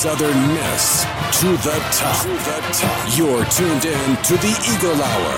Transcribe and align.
Southern 0.00 0.48
Miss 0.54 1.02
to 1.42 1.48
the 1.58 1.78
top. 1.92 2.22
To 2.22 2.28
the 2.28 2.58
top. 2.72 3.18
You're 3.18 3.44
tuned 3.44 3.84
in 3.84 4.16
to 4.22 4.38
the 4.38 4.48
Eagle 4.74 4.96
Hour. 5.02 5.34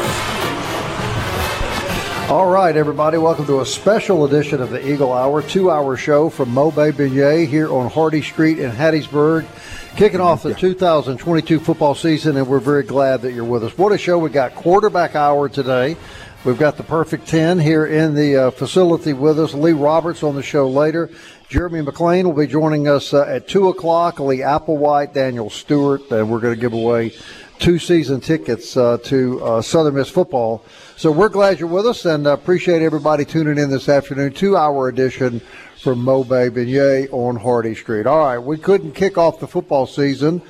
All 2.32 2.48
right, 2.48 2.76
everybody, 2.76 3.18
welcome 3.18 3.44
to 3.46 3.60
a 3.60 3.66
special 3.66 4.24
edition 4.24 4.62
of 4.62 4.70
the 4.70 4.88
Eagle 4.88 5.12
Hour, 5.12 5.42
two 5.42 5.68
hour 5.68 5.96
show 5.96 6.30
from 6.30 6.50
Mobay 6.50 6.92
Beignet 6.92 7.48
here 7.48 7.72
on 7.72 7.90
Hardy 7.90 8.22
Street 8.22 8.60
in 8.60 8.70
Hattiesburg, 8.70 9.48
kicking 9.96 10.20
off 10.20 10.44
the 10.44 10.54
2022 10.54 11.58
football 11.58 11.96
season, 11.96 12.36
and 12.36 12.46
we're 12.46 12.60
very 12.60 12.84
glad 12.84 13.22
that 13.22 13.32
you're 13.32 13.42
with 13.42 13.64
us. 13.64 13.76
What 13.76 13.90
a 13.90 13.98
show! 13.98 14.20
We 14.20 14.30
got 14.30 14.54
quarterback 14.54 15.16
hour 15.16 15.48
today. 15.48 15.96
We've 16.44 16.58
got 16.58 16.76
the 16.76 16.82
perfect 16.84 17.26
10 17.26 17.58
here 17.58 17.86
in 17.86 18.14
the 18.14 18.36
uh, 18.36 18.50
facility 18.50 19.12
with 19.12 19.38
us. 19.38 19.54
Lee 19.54 19.72
Roberts 19.72 20.22
on 20.22 20.34
the 20.34 20.42
show 20.42 20.68
later. 20.68 21.08
Jeremy 21.52 21.82
McClain 21.82 22.24
will 22.24 22.32
be 22.32 22.46
joining 22.46 22.88
us 22.88 23.12
uh, 23.12 23.24
at 23.24 23.46
2 23.46 23.68
o'clock. 23.68 24.18
Lee 24.18 24.38
Applewhite, 24.38 25.12
Daniel 25.12 25.50
Stewart, 25.50 26.10
and 26.10 26.30
we're 26.30 26.40
going 26.40 26.54
to 26.54 26.60
give 26.60 26.72
away 26.72 27.12
two 27.58 27.78
season 27.78 28.22
tickets 28.22 28.74
uh, 28.74 28.96
to 29.04 29.44
uh, 29.44 29.60
Southern 29.60 29.96
Miss 29.96 30.08
football. 30.08 30.64
So 30.96 31.12
we're 31.12 31.28
glad 31.28 31.60
you're 31.60 31.68
with 31.68 31.86
us 31.86 32.06
and 32.06 32.26
appreciate 32.26 32.80
everybody 32.80 33.26
tuning 33.26 33.58
in 33.62 33.68
this 33.68 33.90
afternoon. 33.90 34.32
Two 34.32 34.56
hour 34.56 34.88
edition 34.88 35.42
from 35.78 36.02
Mobay 36.02 36.48
Beignet 36.48 37.12
on 37.12 37.36
Hardy 37.36 37.74
Street. 37.74 38.06
All 38.06 38.24
right, 38.24 38.38
we 38.38 38.56
couldn't 38.56 38.92
kick 38.92 39.18
off 39.18 39.38
the 39.38 39.46
football 39.46 39.86
season 39.86 40.40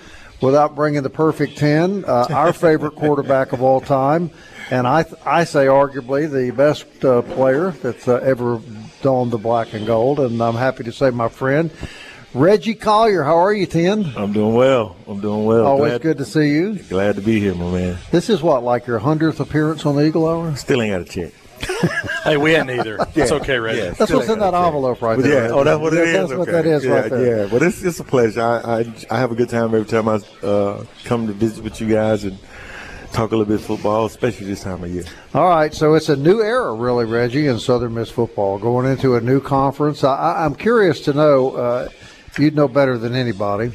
without 0.40 0.76
bringing 0.76 1.02
the 1.02 1.10
perfect 1.10 1.58
10, 1.58 2.04
uh, 2.04 2.28
our 2.30 2.52
favorite 2.52 2.94
quarterback 2.94 3.52
of 3.52 3.60
all 3.60 3.80
time 3.80 4.30
and 4.72 4.86
I, 4.86 5.04
I 5.26 5.44
say 5.44 5.66
arguably 5.66 6.30
the 6.30 6.50
best 6.50 7.04
uh, 7.04 7.20
player 7.20 7.72
that's 7.72 8.08
uh, 8.08 8.14
ever 8.16 8.58
donned 9.02 9.30
the 9.30 9.38
black 9.38 9.74
and 9.74 9.86
gold. 9.86 10.20
And 10.20 10.40
I'm 10.42 10.54
happy 10.54 10.84
to 10.84 10.92
say, 10.92 11.10
my 11.10 11.28
friend 11.28 11.70
Reggie 12.34 12.74
Collier, 12.74 13.24
how 13.24 13.36
are 13.36 13.52
you, 13.52 13.66
Ten? 13.66 14.10
I'm 14.16 14.32
doing 14.32 14.54
well. 14.54 14.96
I'm 15.06 15.20
doing 15.20 15.44
well. 15.44 15.66
Always 15.66 15.90
glad, 15.90 16.00
good 16.00 16.18
to 16.18 16.24
see 16.24 16.48
you. 16.48 16.76
Glad 16.76 17.16
to 17.16 17.20
be 17.20 17.38
here, 17.38 17.54
my 17.54 17.70
man. 17.70 17.98
This 18.10 18.30
is 18.30 18.42
what, 18.42 18.64
like 18.64 18.86
your 18.86 18.98
hundredth 18.98 19.38
appearance 19.38 19.84
on 19.84 19.96
the 19.96 20.06
Eagle 20.06 20.26
Hour? 20.26 20.56
Still 20.56 20.80
ain't 20.80 20.92
got 20.92 21.02
a 21.02 21.04
check. 21.04 21.34
hey, 22.24 22.38
we 22.38 22.52
hadn't 22.52 22.70
either. 22.70 22.96
yeah. 23.14 23.22
It's 23.22 23.32
okay, 23.32 23.58
Reggie. 23.58 23.80
Yeah, 23.80 23.90
that's 23.90 24.10
what's 24.10 24.30
in 24.30 24.38
that 24.38 24.54
envelope 24.54 25.02
right 25.02 25.16
but 25.16 25.24
there. 25.24 25.48
Yeah. 25.48 25.52
Oh, 25.52 25.62
that's 25.62 25.78
what 25.78 25.92
it 25.92 26.08
is. 26.08 26.12
That's 26.14 26.32
okay. 26.32 26.38
what 26.38 26.48
that 26.48 26.66
is 26.66 26.84
yeah, 26.84 26.90
right 26.90 27.10
there. 27.10 27.38
Yeah, 27.44 27.48
but 27.50 27.62
it's, 27.62 27.82
it's 27.82 28.00
a 28.00 28.04
pleasure. 28.04 28.40
I, 28.40 28.80
I, 28.80 28.94
I 29.10 29.18
have 29.18 29.30
a 29.30 29.34
good 29.34 29.50
time 29.50 29.74
every 29.74 29.84
time 29.84 30.08
I 30.08 30.14
uh, 30.44 30.84
come 31.04 31.26
to 31.26 31.34
visit 31.34 31.62
with 31.62 31.80
you 31.82 31.88
guys 31.88 32.24
and 32.24 32.38
talk 33.12 33.32
a 33.32 33.36
little 33.36 33.44
bit 33.44 33.60
of 33.60 33.66
football, 33.66 34.06
especially 34.06 34.46
this 34.46 34.62
time 34.62 34.82
of 34.82 34.90
year. 34.90 35.04
All 35.34 35.48
right, 35.48 35.72
so 35.72 35.94
it's 35.94 36.08
a 36.08 36.16
new 36.16 36.40
era, 36.40 36.72
really, 36.74 37.04
Reggie, 37.04 37.46
in 37.46 37.58
Southern 37.58 37.94
Miss 37.94 38.10
football, 38.10 38.58
going 38.58 38.86
into 38.86 39.16
a 39.16 39.20
new 39.20 39.40
conference. 39.40 40.02
I, 40.02 40.44
am 40.44 40.54
curious 40.54 41.00
to 41.02 41.12
know, 41.12 41.52
uh, 41.52 41.88
you'd 42.38 42.56
know 42.56 42.68
better 42.68 42.98
than 42.98 43.14
anybody, 43.14 43.72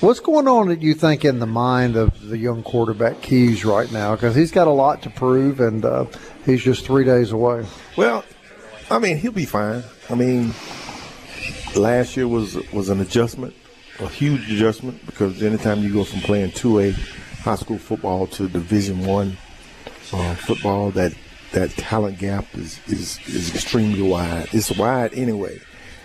what's 0.00 0.20
going 0.20 0.48
on 0.48 0.68
that 0.68 0.82
you 0.82 0.94
think 0.94 1.24
in 1.24 1.38
the 1.38 1.46
mind 1.46 1.96
of 1.96 2.28
the 2.28 2.36
young 2.36 2.62
quarterback 2.62 3.22
Keyes 3.22 3.64
right 3.64 3.90
now? 3.92 4.14
Because 4.14 4.34
he's 4.34 4.50
got 4.50 4.66
a 4.66 4.72
lot 4.72 5.02
to 5.02 5.10
prove, 5.10 5.60
and 5.60 5.84
uh, 5.84 6.06
he's 6.44 6.62
just 6.62 6.84
three 6.84 7.04
days 7.04 7.30
away. 7.30 7.64
Well, 7.96 8.24
I 8.90 8.98
mean, 8.98 9.16
he'll 9.18 9.32
be 9.32 9.46
fine. 9.46 9.84
I 10.10 10.14
mean, 10.14 10.52
last 11.76 12.16
year 12.16 12.26
was 12.28 12.56
was 12.72 12.88
an 12.88 13.00
adjustment, 13.00 13.54
a 14.00 14.08
huge 14.08 14.50
adjustment, 14.50 15.06
because 15.06 15.42
anytime 15.42 15.82
you 15.82 15.92
go 15.92 16.04
from 16.04 16.20
playing 16.20 16.50
two 16.50 16.80
A 16.80 16.94
high 17.42 17.56
school 17.56 17.78
football 17.78 18.26
to 18.28 18.48
Division 18.48 19.04
One 19.04 19.36
uh, 20.12 20.34
football, 20.36 20.90
that 20.92 21.12
that 21.52 21.70
talent 21.70 22.18
gap 22.18 22.46
is, 22.54 22.80
is 22.86 23.18
is 23.28 23.54
extremely 23.54 24.02
wide. 24.02 24.48
It's 24.52 24.76
wide 24.76 25.12
anyway 25.14 25.60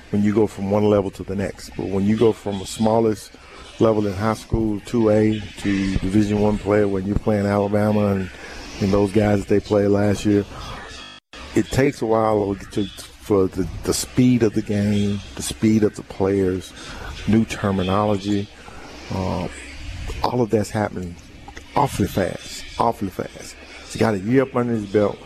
when 0.09 0.23
you 0.23 0.33
go 0.33 0.47
from 0.47 0.71
one 0.71 0.85
level 0.85 1.11
to 1.11 1.23
the 1.23 1.35
next. 1.35 1.71
But 1.71 1.87
when 1.87 2.05
you 2.05 2.17
go 2.17 2.33
from 2.33 2.59
the 2.59 2.65
smallest 2.65 3.33
level 3.79 4.07
in 4.07 4.13
high 4.13 4.33
school, 4.33 4.79
two 4.81 5.09
A, 5.09 5.39
to 5.39 5.97
Division 5.97 6.39
One 6.41 6.57
player, 6.57 6.87
when 6.87 7.05
you're 7.05 7.19
playing 7.19 7.45
Alabama 7.45 8.07
and, 8.07 8.29
and 8.81 8.91
those 8.91 9.11
guys 9.11 9.39
that 9.39 9.47
they 9.47 9.59
played 9.59 9.89
last 9.89 10.25
year, 10.25 10.43
it 11.55 11.65
takes 11.67 12.01
a 12.01 12.05
while 12.05 12.55
to, 12.55 12.85
for 12.87 13.47
the, 13.47 13.67
the 13.83 13.93
speed 13.93 14.43
of 14.43 14.53
the 14.53 14.61
game, 14.61 15.19
the 15.35 15.41
speed 15.43 15.83
of 15.83 15.95
the 15.95 16.03
players, 16.03 16.73
new 17.27 17.45
terminology. 17.45 18.49
Uh, 19.13 19.47
all 20.23 20.41
of 20.41 20.49
that's 20.49 20.71
happening 20.71 21.15
awfully 21.77 22.07
fast, 22.07 22.65
awfully 22.79 23.11
fast. 23.11 23.55
He's 23.85 23.97
got 23.97 24.15
a 24.15 24.19
year 24.19 24.41
up 24.41 24.55
under 24.55 24.73
his 24.73 24.87
belt. 24.87 25.17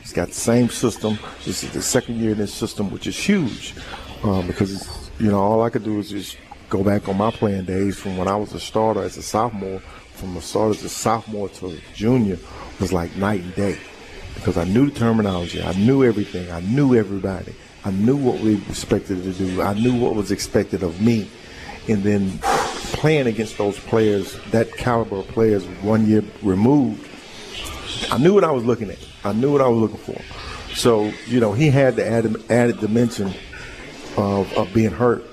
He's 0.00 0.12
got 0.12 0.28
the 0.28 0.34
same 0.34 0.68
system. 0.68 1.18
This 1.44 1.64
is 1.64 1.72
the 1.72 1.82
second 1.82 2.20
year 2.20 2.30
in 2.32 2.38
this 2.38 2.54
system, 2.54 2.90
which 2.90 3.08
is 3.08 3.16
huge 3.16 3.74
um, 4.22 4.46
because, 4.46 5.10
you 5.18 5.30
know, 5.30 5.40
all 5.40 5.62
I 5.62 5.70
could 5.70 5.82
do 5.82 5.98
is 5.98 6.10
just 6.10 6.38
go 6.68 6.84
back 6.84 7.08
on 7.08 7.16
my 7.16 7.32
playing 7.32 7.64
days 7.64 7.98
from 7.98 8.16
when 8.16 8.28
I 8.28 8.36
was 8.36 8.52
a 8.52 8.60
starter 8.60 9.02
as 9.02 9.16
a 9.16 9.22
sophomore. 9.22 9.80
From 10.14 10.36
a 10.36 10.40
starter 10.40 10.80
to 10.80 10.88
sophomore 10.88 11.48
to 11.50 11.78
junior 11.92 12.38
was 12.80 12.92
like 12.92 13.14
night 13.16 13.42
and 13.42 13.54
day 13.54 13.78
because 14.34 14.56
I 14.56 14.64
knew 14.64 14.88
the 14.88 14.98
terminology. 14.98 15.62
I 15.62 15.72
knew 15.72 16.04
everything. 16.04 16.50
I 16.50 16.60
knew 16.60 16.94
everybody. 16.94 17.54
I 17.84 17.90
knew 17.90 18.16
what 18.16 18.40
we 18.40 18.56
expected 18.68 19.22
to 19.24 19.32
do. 19.32 19.60
I 19.60 19.74
knew 19.74 19.94
what 20.00 20.14
was 20.14 20.30
expected 20.30 20.82
of 20.82 21.00
me. 21.02 21.28
And 21.88 22.02
then 22.02 22.38
playing 22.92 23.26
against 23.26 23.58
those 23.58 23.78
players, 23.78 24.38
that 24.50 24.72
caliber 24.76 25.16
of 25.16 25.28
players, 25.28 25.64
one 25.82 26.06
year 26.06 26.24
removed, 26.42 27.08
I 28.10 28.18
knew 28.18 28.34
what 28.34 28.44
I 28.44 28.50
was 28.50 28.64
looking 28.64 28.90
at. 28.90 28.98
I 29.24 29.32
knew 29.32 29.52
what 29.52 29.60
I 29.60 29.68
was 29.68 29.78
looking 29.78 29.98
for. 30.14 30.74
So, 30.74 31.12
you 31.26 31.40
know, 31.40 31.52
he 31.52 31.70
had 31.70 31.96
the 31.96 32.06
added, 32.06 32.50
added 32.50 32.80
dimension 32.80 33.32
of, 34.16 34.52
of 34.54 34.72
being 34.74 34.90
hurt 34.90 35.24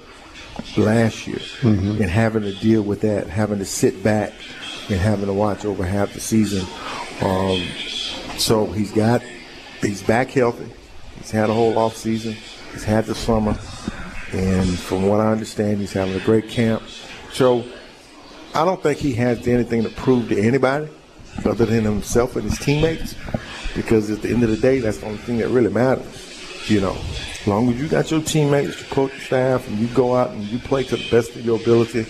last 0.77 1.27
year 1.27 1.37
mm-hmm. 1.37 2.01
and 2.01 2.09
having 2.09 2.43
to 2.43 2.53
deal 2.53 2.81
with 2.81 3.01
that, 3.01 3.27
having 3.27 3.59
to 3.59 3.65
sit 3.65 4.03
back 4.03 4.33
and 4.89 4.99
having 4.99 5.25
to 5.25 5.33
watch 5.33 5.65
over 5.65 5.83
half 5.83 6.13
the 6.13 6.19
season. 6.19 6.65
Um, 7.21 7.61
so 8.37 8.65
he's 8.67 8.91
got, 8.91 9.21
he's 9.81 10.01
back 10.03 10.29
healthy. 10.29 10.71
He's 11.17 11.31
had 11.31 11.49
a 11.49 11.53
whole 11.53 11.77
off 11.77 11.95
season. 11.95 12.35
He's 12.71 12.83
had 12.83 13.05
the 13.05 13.15
summer. 13.15 13.57
And 14.33 14.77
from 14.77 15.07
what 15.07 15.19
I 15.19 15.31
understand, 15.31 15.79
he's 15.79 15.93
having 15.93 16.15
a 16.15 16.23
great 16.25 16.49
camp. 16.49 16.81
So 17.31 17.63
I 18.55 18.65
don't 18.65 18.81
think 18.81 18.99
he 18.99 19.13
has 19.13 19.47
anything 19.47 19.83
to 19.83 19.89
prove 19.89 20.29
to 20.29 20.39
anybody 20.39 20.89
other 21.45 21.65
than 21.65 21.83
himself 21.83 22.35
and 22.35 22.43
his 22.43 22.57
teammates. 22.57 23.15
Because 23.75 24.09
at 24.09 24.21
the 24.21 24.29
end 24.29 24.43
of 24.43 24.49
the 24.49 24.57
day, 24.57 24.79
that's 24.79 24.97
the 24.97 25.05
only 25.05 25.17
thing 25.19 25.37
that 25.37 25.49
really 25.49 25.71
matters. 25.71 26.29
You 26.69 26.79
know, 26.79 26.95
as 26.95 27.47
long 27.47 27.69
as 27.69 27.81
you 27.81 27.87
got 27.87 28.09
your 28.09 28.21
teammates, 28.21 28.79
your 28.79 28.89
coaching 28.89 29.19
staff, 29.19 29.67
and 29.67 29.77
you 29.77 29.87
go 29.87 30.15
out 30.15 30.31
and 30.31 30.43
you 30.43 30.59
play 30.59 30.83
to 30.83 30.95
the 30.95 31.09
best 31.09 31.35
of 31.35 31.45
your 31.45 31.59
ability, 31.59 32.05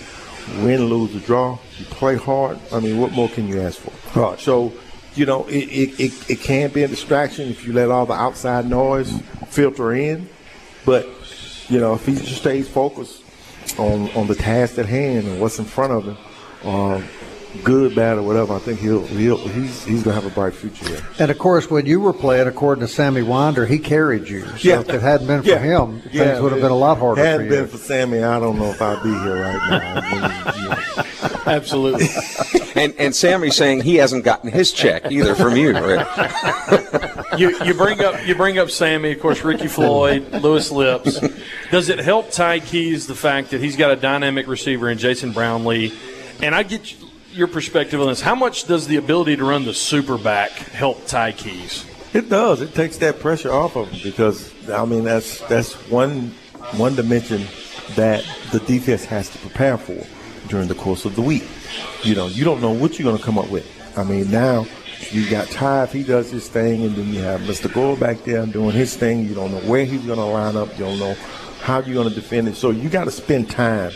win, 0.60 0.86
lose, 0.86 1.16
or 1.16 1.20
draw, 1.26 1.58
you 1.78 1.86
play 1.86 2.16
hard. 2.16 2.60
I 2.72 2.80
mean, 2.80 3.00
what 3.00 3.12
more 3.14 3.30
can 3.30 3.48
you 3.48 3.62
ask 3.62 3.80
for? 3.80 4.20
Right. 4.20 4.40
So, 4.40 4.74
you 5.16 5.26
know, 5.26 5.46
it, 5.46 5.64
it, 5.64 6.00
it, 6.00 6.30
it 6.30 6.40
can 6.42 6.70
be 6.70 6.84
a 6.84 6.88
distraction 6.88 7.50
if 7.50 7.66
you 7.66 7.74
let 7.74 7.90
all 7.90 8.06
the 8.06 8.14
outside 8.14 8.70
noise 8.70 9.12
filter 9.48 9.94
in. 9.94 10.30
But, 10.86 11.08
you 11.74 11.80
know, 11.80 11.96
if 11.96 12.06
he 12.06 12.14
just 12.14 12.38
stays 12.38 12.70
focused 12.70 13.24
on, 13.80 14.08
on 14.12 14.28
the 14.28 14.36
task 14.36 14.78
at 14.78 14.86
hand 14.86 15.26
and 15.26 15.42
what's 15.42 15.58
in 15.58 15.66
front 15.66 15.92
of 15.92 16.06
him, 16.06 16.70
um, 16.70 17.04
good, 17.64 17.96
bad, 17.96 18.18
or 18.18 18.24
whatever, 18.24 18.54
I 18.56 18.60
think 18.60 18.80
he'll 18.80 19.06
he'll 19.08 19.38
he's 19.38 19.84
he's 19.84 20.04
gonna 20.04 20.16
have 20.20 20.26
a 20.26 20.34
bright 20.34 20.54
future 20.54 20.88
here. 20.88 21.00
And 21.20 21.30
of 21.32 21.38
course, 21.38 21.70
when 21.70 21.86
you 21.86 22.00
were 22.00 22.14
playing, 22.14 22.48
according 22.48 22.82
to 22.82 22.88
Sammy 22.88 23.22
Winder, 23.22 23.66
he 23.66 23.80
carried 23.80 24.28
you. 24.28 24.46
So 24.46 24.56
Yeah. 24.62 24.80
if 24.80 24.90
it 24.90 25.02
hadn't 25.02 25.28
been 25.28 25.44
for 25.44 25.50
Yeah. 25.50 25.60
him, 25.60 26.00
things 26.02 26.14
Yeah, 26.16 26.40
would 26.40 26.52
have 26.52 26.62
been 26.62 26.72
a 26.72 26.76
lot 26.76 26.98
harder 26.98 27.24
Hadn't 27.24 27.48
for 27.48 27.54
you. 27.54 27.60
been 27.62 27.68
for 27.70 27.78
Sammy, 27.78 28.24
I 28.24 28.40
don't 28.40 28.58
know 28.58 28.72
if 28.72 28.82
I'd 28.82 29.04
be 29.04 29.10
here 29.10 29.42
right 29.42 29.70
now. 29.70 30.02
I 30.02 30.52
mean, 30.56 30.64
you 30.64 30.70
know. 30.70 31.04
Absolutely. 31.46 32.08
And 32.76 32.94
and 32.98 33.16
Sammy's 33.16 33.56
saying 33.56 33.82
he 33.82 33.96
hasn't 33.96 34.24
gotten 34.24 34.50
his 34.52 34.72
check 34.72 35.12
either 35.12 35.36
from 35.36 35.56
you. 35.56 35.74
Right? 35.74 36.06
you 37.38 37.56
you 37.66 37.74
bring 37.74 38.02
up 38.02 38.26
you 38.26 38.36
bring 38.36 38.58
up 38.60 38.70
Sammy, 38.70 39.12
of 39.12 39.20
course, 39.20 39.44
Ricky 39.44 39.68
Floyd, 39.68 40.32
Louis 40.42 40.72
Lipps. 40.72 41.20
Does 41.72 41.90
it 41.90 42.00
help 42.00 42.32
Ty 42.32 42.60
Keyes 42.60 43.08
the 43.08 43.16
fact 43.16 43.52
that 43.52 43.62
he's 43.62 43.76
got 43.76 43.92
a 43.92 43.96
dynamic 43.96 44.48
receiver 44.48 44.90
in 44.90 44.98
Jason 44.98 45.32
Brownlee? 45.34 45.94
And 46.42 46.54
I 46.56 46.64
get 46.64 46.94
your 47.34 47.48
perspective 47.48 48.00
on 48.00 48.08
this. 48.08 48.22
How 48.22 48.36
much 48.36 48.66
does 48.66 48.88
the 48.88 48.98
ability 48.98 49.36
to 49.38 49.44
run 49.44 49.66
the 49.66 49.74
super 49.74 50.18
back 50.18 50.52
help 50.52 51.06
Ty 51.08 51.34
Keyes? 51.34 51.86
It 52.14 52.30
does. 52.30 52.62
It 52.62 52.76
takes 52.76 52.98
that 52.98 53.20
pressure 53.20 53.52
off 53.52 53.76
of 53.76 53.90
him 53.90 54.00
because 54.04 54.54
I 54.70 54.86
mean 54.86 55.04
that's 55.04 55.40
that's 55.48 55.74
one 55.90 56.34
one 56.78 56.96
dimension 56.96 57.46
that 57.96 58.24
the 58.52 58.60
defense 58.60 59.04
has 59.06 59.30
to 59.30 59.38
prepare 59.40 59.78
for 59.78 60.06
during 60.48 60.68
the 60.68 60.76
course 60.76 61.06
of 61.06 61.16
the 61.16 61.22
week. 61.22 61.44
You 62.04 62.16
know, 62.16 62.28
you 62.28 62.44
don't 62.44 62.62
know 62.62 62.72
what 62.72 62.98
you're 63.00 63.06
going 63.06 63.18
to 63.18 63.24
come 63.24 63.38
up 63.38 63.50
with. 63.50 63.68
I 63.98 64.04
mean, 64.04 64.30
now 64.30 64.66
you 65.12 65.30
got 65.30 65.48
Ty 65.50 65.84
if 65.84 65.92
he 65.92 66.04
does 66.04 66.32
his 66.32 66.48
thing, 66.48 66.84
and 66.84 66.96
then 66.96 67.14
you 67.14 67.20
have 67.22 67.42
Mr. 67.42 67.72
Gore 67.72 67.98
back 67.98 68.24
there 68.24 68.46
doing 68.46 68.72
his 68.72 68.96
thing. 68.96 69.26
You 69.26 69.34
don't 69.34 69.52
know 69.52 69.60
where 69.62 69.86
he's 69.86 70.06
going 70.06 70.20
to 70.20 70.26
line 70.26 70.56
up. 70.56 70.70
You 70.78 70.86
don't 70.86 71.00
know 71.00 71.16
how 71.62 71.80
you're 71.80 71.96
going 71.96 72.10
to 72.10 72.16
defend 72.16 72.48
it. 72.48 72.56
So 72.56 72.70
you 72.72 72.90
got 72.90 73.06
to 73.06 73.12
spend 73.12 73.50
time 73.50 73.92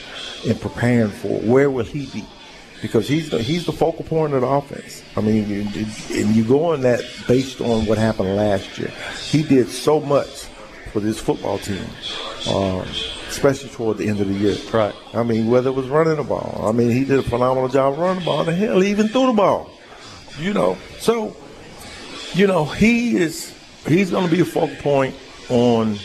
in 0.45 0.57
preparing 0.57 1.09
for 1.09 1.39
where 1.41 1.69
will 1.69 1.85
he 1.85 2.07
be 2.07 2.25
because 2.81 3.07
he's 3.07 3.29
the, 3.29 3.41
he's 3.41 3.65
the 3.65 3.71
focal 3.71 4.05
point 4.05 4.33
of 4.33 4.41
the 4.41 4.47
offense. 4.47 5.03
I 5.15 5.21
mean, 5.21 5.49
you, 5.49 5.61
and 5.61 6.35
you 6.35 6.43
go 6.43 6.73
on 6.73 6.81
that 6.81 7.01
based 7.27 7.61
on 7.61 7.85
what 7.85 7.97
happened 7.97 8.35
last 8.35 8.77
year. 8.77 8.91
He 9.29 9.43
did 9.43 9.69
so 9.69 9.99
much 9.99 10.45
for 10.91 10.99
this 10.99 11.19
football 11.19 11.57
team, 11.59 11.85
um, 12.49 12.81
especially 13.29 13.69
toward 13.69 13.97
the 13.97 14.07
end 14.07 14.19
of 14.19 14.27
the 14.27 14.33
year. 14.33 14.55
Right. 14.71 14.95
I 15.13 15.23
mean, 15.23 15.47
whether 15.47 15.69
it 15.69 15.73
was 15.73 15.87
running 15.87 16.15
the 16.15 16.23
ball, 16.23 16.63
I 16.67 16.71
mean, 16.71 16.91
he 16.91 17.03
did 17.03 17.19
a 17.19 17.23
phenomenal 17.23 17.69
job 17.69 17.97
running 17.97 18.19
the 18.19 18.25
ball. 18.25 18.43
The 18.43 18.55
hell, 18.55 18.79
he 18.79 18.91
even 18.91 19.07
threw 19.09 19.27
the 19.27 19.33
ball. 19.33 19.71
You 20.39 20.53
know, 20.53 20.77
so 20.99 21.35
you 22.33 22.45
know 22.45 22.65
he 22.65 23.17
is 23.17 23.55
he's 23.87 24.11
going 24.11 24.25
to 24.25 24.31
be 24.31 24.41
a 24.41 24.45
focal 24.45 24.75
point 24.77 25.15
on 25.49 25.97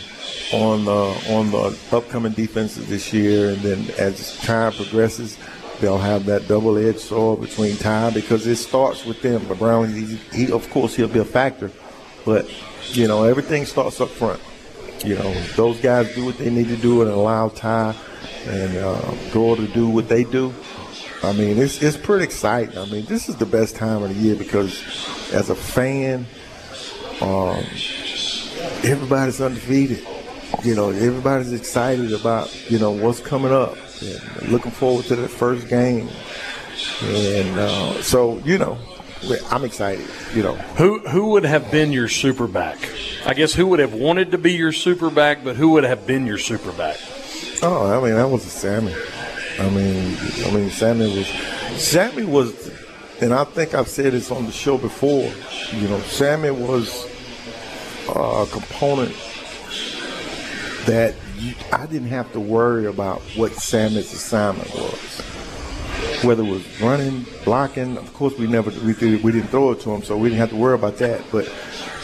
on 0.53 0.85
the 0.85 1.27
on 1.31 1.51
the 1.51 1.79
upcoming 1.93 2.33
defenses 2.33 2.89
this 2.89 3.13
year, 3.13 3.51
and 3.51 3.59
then 3.59 3.91
as 3.99 4.39
time 4.39 4.73
progresses, 4.73 5.37
they'll 5.83 5.99
have 5.99 6.25
that 6.27 6.49
double-edged 6.49 7.01
sword 7.01 7.41
between 7.41 7.77
time 7.77 8.15
because 8.15 8.47
it 8.47 8.57
starts 8.57 9.05
with 9.05 9.21
them. 9.21 9.45
But 9.47 9.87
he, 9.87 10.17
he 10.33 10.51
of 10.51 10.71
course 10.71 10.95
he'll 10.95 11.09
be 11.09 11.19
a 11.19 11.25
factor, 11.25 11.71
but 12.25 12.49
you 12.95 13.07
know 13.07 13.25
everything 13.25 13.67
starts 13.67 14.01
up 14.01 14.09
front. 14.09 14.41
You 15.05 15.17
know 15.17 15.35
those 15.57 15.79
guys 15.81 16.15
do 16.15 16.25
what 16.25 16.39
they 16.39 16.49
need 16.49 16.69
to 16.69 16.77
do 16.77 17.03
and 17.03 17.11
allow 17.11 17.49
Ty 17.49 17.95
and 18.47 18.79
uh, 18.79 19.15
Gore 19.33 19.57
to 19.57 19.67
do 19.67 19.89
what 19.89 20.09
they 20.09 20.25
do. 20.25 20.55
I 21.25 21.33
mean, 21.33 21.59
it's 21.59 21.83
it's 21.83 21.97
pretty 21.97 22.25
exciting. 22.25 22.79
I 22.79 22.87
mean, 22.87 23.05
this 23.07 23.29
is 23.29 23.37
the 23.37 23.47
best 23.47 23.77
time 23.77 24.03
of 24.03 24.15
the 24.15 24.21
year 24.21 24.37
because 24.37 24.83
as 25.33 25.51
a 25.51 25.55
fan, 25.55 26.27
um, 27.21 27.65
everybody's 28.85 29.41
undefeated. 29.41 30.07
You 30.63 30.77
know, 30.77 30.91
everybody's 30.91 31.53
excited 31.53 32.13
about 32.13 32.71
you 32.71 32.79
know 32.79 32.93
what's 32.93 33.21
coming 33.21 33.53
up. 33.53 33.77
And 34.41 34.49
looking 34.49 34.73
forward 34.73 35.07
to 35.07 35.17
that 35.17 35.29
first 35.29 35.69
game, 35.69 36.09
and 37.03 37.59
uh, 37.59 38.03
so 38.03 38.39
you 38.39 38.59
know, 38.59 38.79
I'm 39.51 39.65
excited. 39.65 40.07
You 40.35 40.43
know, 40.43 40.55
Who 40.77 40.99
who 41.01 41.31
would 41.31 41.45
have 41.45 41.71
been 41.71 41.93
your 41.93 42.09
super 42.09 42.47
back? 42.47 42.79
I 43.25 43.35
guess 43.35 43.53
who 43.53 43.67
would 43.69 43.79
have 43.79 43.95
wanted 43.95 44.33
to 44.33 44.39
be 44.39 44.53
your 44.53 44.73
super 44.73 45.11
back, 45.11 45.45
but 45.45 45.57
who 45.57 45.71
would 45.71 45.85
have 45.85 46.07
been 46.07 46.27
your 46.27 46.39
super 46.39 46.73
back? 46.73 46.99
Oh, 47.63 47.87
I 47.97 48.05
mean, 48.05 48.17
that 48.17 48.29
was 48.29 48.45
a 48.45 48.51
Sammy. 48.51 48.95
I 49.59 49.69
mean, 49.71 50.17
I 50.47 50.51
mean, 50.51 50.71
Sammy 50.71 51.17
was, 51.17 51.29
Sammy 51.81 52.25
was, 52.25 52.73
and 53.21 53.33
I 53.33 53.45
think 53.45 53.75
I've 53.75 53.87
said 53.87 54.13
this 54.13 54.31
on 54.33 54.47
the 54.47 54.53
show 54.53 54.79
before. 54.79 55.31
You 55.73 55.89
know, 55.89 56.01
Sammy 56.01 56.51
was 56.51 57.07
a 58.09 58.47
component 58.51 59.15
that 60.87 61.15
I 61.73 61.87
didn't 61.87 62.09
have 62.09 62.33
to 62.33 62.41
worry 62.41 62.87
about 62.87 63.21
what 63.37 63.53
Sammy's 63.53 64.13
assignment 64.13 64.73
was. 64.75 65.21
Whether 66.23 66.45
it 66.45 66.51
was 66.51 66.81
running, 66.81 67.27
blocking, 67.45 67.97
of 67.97 68.13
course 68.15 68.37
we 68.39 68.47
never 68.47 68.71
we, 68.85 68.95
did, 68.95 69.23
we 69.23 69.33
didn't 69.33 69.49
throw 69.49 69.73
it 69.73 69.81
to 69.81 69.91
him, 69.91 70.03
so 70.03 70.17
we 70.17 70.29
didn't 70.29 70.41
have 70.41 70.51
to 70.51 70.57
worry 70.57 70.75
about 70.75 70.99
that. 70.99 71.25
But 71.33 71.47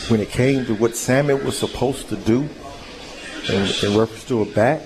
when 0.09 0.21
it 0.21 0.31
came 0.31 0.67
to 0.67 0.75
what 0.75 0.97
Sammy 0.97 1.35
was 1.35 1.57
supposed 1.57 2.09
to 2.09 2.17
do, 2.17 2.49
in, 3.49 3.63
in 3.63 3.99
reference 3.99 4.25
to 4.25 4.43
a 4.43 4.47
back, 4.47 4.83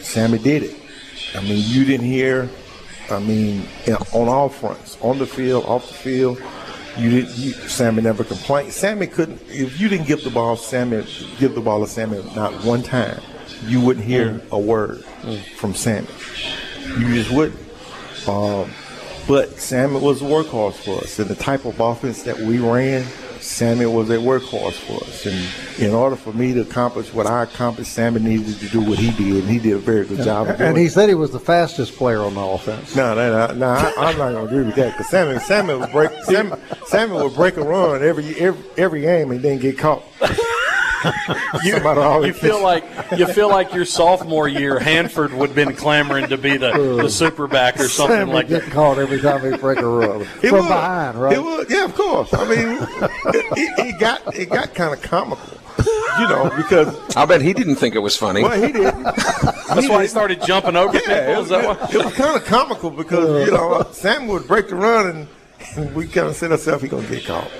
Sammy 0.00 0.38
did 0.38 0.64
it. 0.64 0.76
I 1.34 1.42
mean, 1.42 1.62
you 1.66 1.84
didn't 1.84 2.06
hear. 2.06 2.48
I 3.10 3.18
mean, 3.20 3.66
on 4.12 4.28
all 4.28 4.48
fronts, 4.48 4.98
on 5.00 5.18
the 5.18 5.26
field, 5.26 5.64
off 5.64 5.88
the 5.88 5.94
field, 5.94 6.42
you 6.96 7.10
didn't. 7.10 7.36
You, 7.36 7.52
Sammy 7.52 8.02
never 8.02 8.24
complained. 8.24 8.72
Sammy 8.72 9.06
couldn't. 9.06 9.40
If 9.48 9.80
you 9.80 9.88
didn't 9.88 10.06
give 10.06 10.24
the 10.24 10.30
ball, 10.30 10.56
Sammy 10.56 11.06
give 11.38 11.54
the 11.54 11.60
ball 11.60 11.80
to 11.80 11.90
Sammy 11.90 12.22
not 12.34 12.52
one 12.64 12.82
time, 12.82 13.20
you 13.64 13.80
wouldn't 13.80 14.04
hear 14.06 14.40
a 14.50 14.58
word 14.58 15.04
from 15.56 15.74
Sammy. 15.74 16.08
You 16.98 17.14
just 17.14 17.30
wouldn't. 17.30 17.58
Um, 18.28 18.70
but 19.28 19.50
Sammy 19.58 20.00
was 20.00 20.20
a 20.20 20.24
workhorse 20.24 20.74
for 20.74 21.02
us, 21.04 21.18
and 21.18 21.28
the 21.28 21.34
type 21.36 21.64
of 21.64 21.78
offense 21.80 22.22
that 22.24 22.38
we 22.38 22.58
ran, 22.58 23.04
Sammy 23.40 23.86
was 23.86 24.10
a 24.10 24.16
workhorse 24.16 24.74
for 24.74 25.04
us. 25.04 25.26
And 25.26 25.80
in 25.84 25.94
order 25.94 26.16
for 26.16 26.32
me 26.32 26.52
to 26.54 26.60
accomplish 26.62 27.12
what 27.14 27.26
I 27.26 27.44
accomplished, 27.44 27.92
Sammy 27.92 28.20
needed 28.20 28.58
to 28.58 28.68
do 28.68 28.80
what 28.80 28.98
he 28.98 29.10
did, 29.12 29.42
and 29.44 29.48
he 29.50 29.58
did 29.60 29.74
a 29.74 29.78
very 29.78 30.04
good 30.06 30.22
job 30.22 30.48
of 30.48 30.58
doing 30.58 30.68
And 30.70 30.78
it. 30.78 30.80
he 30.82 30.88
said 30.88 31.08
he 31.08 31.14
was 31.14 31.30
the 31.30 31.40
fastest 31.40 31.94
player 31.96 32.20
on 32.20 32.34
the 32.34 32.40
offense. 32.40 32.94
No, 32.96 33.14
no, 33.14 33.46
no, 33.48 33.54
no 33.54 33.66
I, 33.68 33.92
I'm 33.96 34.18
not 34.18 34.32
gonna 34.32 34.44
agree 34.44 34.64
with 34.64 34.74
that 34.74 34.92
because 34.96 35.08
Sammy, 35.08 35.38
Sammy 35.40 35.74
would 35.76 35.92
break, 35.92 36.10
Sammy, 36.24 36.52
Sammy 36.86 37.12
would 37.14 37.34
break 37.34 37.56
a 37.56 37.62
run 37.62 38.02
every 38.02 38.34
every, 38.40 38.64
every 38.76 39.00
game 39.02 39.30
and 39.30 39.40
then 39.40 39.58
get 39.58 39.78
caught. 39.78 40.02
You, 41.64 41.76
you 42.26 42.32
feel 42.32 42.62
like 42.62 42.84
you 43.16 43.26
feel 43.26 43.48
like 43.48 43.72
your 43.74 43.84
sophomore 43.84 44.48
year, 44.48 44.78
Hanford 44.78 45.32
would 45.34 45.50
have 45.50 45.56
been 45.56 45.74
clamoring 45.76 46.28
to 46.28 46.38
be 46.38 46.56
the, 46.56 46.72
the 47.02 47.08
super 47.10 47.46
back 47.46 47.78
or 47.78 47.88
something 47.88 48.16
Sammy 48.16 48.32
like 48.32 48.48
get 48.48 48.64
that. 48.64 48.72
caught 48.72 48.98
every 48.98 49.20
time 49.20 49.40
he 49.50 49.56
break 49.58 49.78
a 49.78 49.86
run 49.86 50.20
He 50.40 50.48
from 50.48 50.60
would. 50.60 50.68
behind, 50.68 51.20
right? 51.20 51.32
He 51.36 51.38
would. 51.42 51.70
Yeah, 51.70 51.84
of 51.84 51.94
course. 51.94 52.32
I 52.34 52.44
mean, 52.48 52.78
it, 52.78 53.58
it, 53.58 53.86
it 53.94 54.00
got 54.00 54.34
it 54.36 54.46
got 54.50 54.74
kind 54.74 54.92
of 54.94 55.02
comical, 55.02 55.58
you 56.18 56.28
know, 56.28 56.50
because 56.56 57.16
I'll 57.16 57.26
bet 57.26 57.42
he 57.42 57.52
didn't 57.52 57.76
think 57.76 57.94
it 57.94 58.00
was 58.00 58.16
funny. 58.16 58.42
well, 58.42 58.60
he 58.60 58.72
didn't. 58.72 59.02
That's 59.68 59.88
why 59.88 60.02
he 60.02 60.08
started 60.08 60.42
jumping 60.42 60.76
over 60.76 60.92
people. 60.98 61.12
Yeah, 61.14 61.30
it 61.30 61.32
Is 61.32 61.38
was, 61.38 61.48
that 61.50 61.64
why? 61.80 61.88
it 62.00 62.04
was 62.04 62.14
kind 62.14 62.36
of 62.36 62.44
comical 62.44 62.90
because 62.90 63.46
you 63.46 63.52
know 63.54 63.86
Sam 63.92 64.26
would 64.28 64.46
break 64.48 64.68
the 64.68 64.76
run 64.76 65.06
and, 65.06 65.28
and 65.76 65.94
we 65.94 66.06
kind 66.08 66.28
of 66.28 66.36
said 66.36 66.50
ourselves 66.50 66.82
he 66.82 66.88
gonna 66.88 67.06
get 67.08 67.24
caught. 67.24 67.50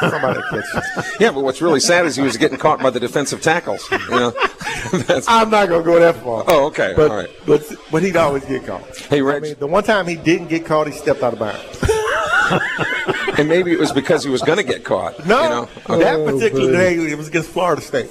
Somebody 0.00 0.40
catch 0.50 0.64
us. 0.74 1.16
Yeah, 1.20 1.32
but 1.32 1.42
what's 1.44 1.60
really 1.62 1.80
sad 1.80 2.06
is 2.06 2.16
he 2.16 2.22
was 2.22 2.36
getting 2.36 2.58
caught 2.58 2.80
by 2.80 2.90
the 2.90 3.00
defensive 3.00 3.42
tackles. 3.42 3.88
You 3.90 3.98
know, 4.10 4.32
I'm 5.28 5.50
not 5.50 5.68
gonna 5.68 5.82
go 5.82 5.98
that 5.98 6.16
far. 6.22 6.44
Oh, 6.46 6.66
okay. 6.66 6.92
But 6.96 7.10
All 7.10 7.16
right. 7.16 7.30
but 7.46 7.62
but 7.90 8.02
he'd 8.02 8.16
always 8.16 8.44
get 8.44 8.66
caught. 8.66 8.96
Hey, 8.96 9.20
I 9.22 9.40
mean, 9.40 9.54
the 9.58 9.66
one 9.66 9.84
time 9.84 10.06
he 10.06 10.16
didn't 10.16 10.48
get 10.48 10.64
caught, 10.66 10.86
he 10.86 10.92
stepped 10.92 11.22
out 11.22 11.32
of 11.32 11.38
bounds. 11.38 11.84
and 13.38 13.48
maybe 13.48 13.72
it 13.72 13.78
was 13.78 13.92
because 13.92 14.24
he 14.24 14.30
was 14.30 14.42
going 14.42 14.56
to 14.58 14.64
get 14.64 14.84
caught. 14.84 15.26
No, 15.26 15.42
you 15.42 15.48
know? 15.48 15.98
that 15.98 16.16
Oh, 16.16 16.24
particular 16.32 16.72
day 16.72 16.94
it 16.96 17.18
was 17.18 17.28
against 17.28 17.50
Florida 17.50 17.82
State. 17.82 18.10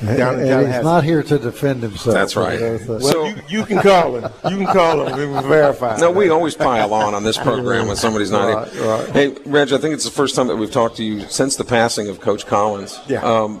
And 0.00 0.16
Down 0.18 0.34
in 0.34 0.40
and 0.40 0.40
he's 0.40 0.48
Tallahassee. 0.50 0.84
not 0.84 1.04
here 1.04 1.22
to 1.22 1.38
defend 1.38 1.82
himself. 1.82 2.14
That's 2.14 2.36
right. 2.36 2.58
That's- 2.58 2.86
that's- 2.86 3.02
Well, 3.02 3.12
So- 3.12 3.24
you, 3.26 3.34
you 3.48 3.64
can 3.66 3.78
call 3.80 4.16
him. 4.16 4.30
You 4.50 4.56
can 4.64 4.66
call 4.66 5.06
him. 5.06 5.18
We 5.18 5.26
will 5.26 5.42
verify. 5.42 5.96
No, 5.98 6.10
we 6.10 6.30
always 6.30 6.54
pile 6.54 6.92
on 6.94 7.14
on 7.14 7.22
this 7.24 7.36
program 7.38 7.86
when 7.86 7.96
somebody's 7.96 8.30
not 8.30 8.52
Right, 8.54 8.68
here. 8.72 8.84
right. 8.84 9.08
Hey, 9.10 9.36
Reg, 9.46 9.72
I 9.72 9.78
think 9.78 9.94
it's 9.94 10.04
the 10.04 10.10
first 10.10 10.34
time 10.34 10.46
that 10.48 10.56
we've 10.56 10.70
talked 10.70 10.96
to 10.98 11.04
you 11.04 11.20
since 11.28 11.56
the 11.56 11.64
passing 11.64 12.08
of 12.08 12.20
Coach 12.20 12.46
Collins. 12.46 12.98
Yeah. 13.08 13.22
Um, 13.22 13.60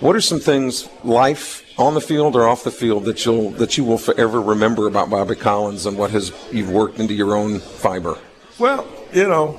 what 0.00 0.14
are 0.14 0.20
some 0.20 0.40
things, 0.40 0.88
life 1.04 1.62
on 1.78 1.94
the 1.94 2.00
field 2.00 2.36
or 2.36 2.46
off 2.46 2.64
the 2.64 2.70
field, 2.70 3.04
that 3.06 3.24
you'll 3.24 3.50
that 3.52 3.76
you 3.78 3.84
will 3.84 3.98
forever 3.98 4.40
remember 4.40 4.86
about 4.86 5.08
Bobby 5.10 5.34
Collins 5.34 5.86
and 5.86 5.96
what 5.96 6.10
has 6.10 6.32
you've 6.52 6.70
worked 6.70 6.98
into 7.00 7.14
your 7.14 7.34
own 7.34 7.58
fiber? 7.60 8.18
Well, 8.58 8.86
you 9.12 9.26
know, 9.26 9.58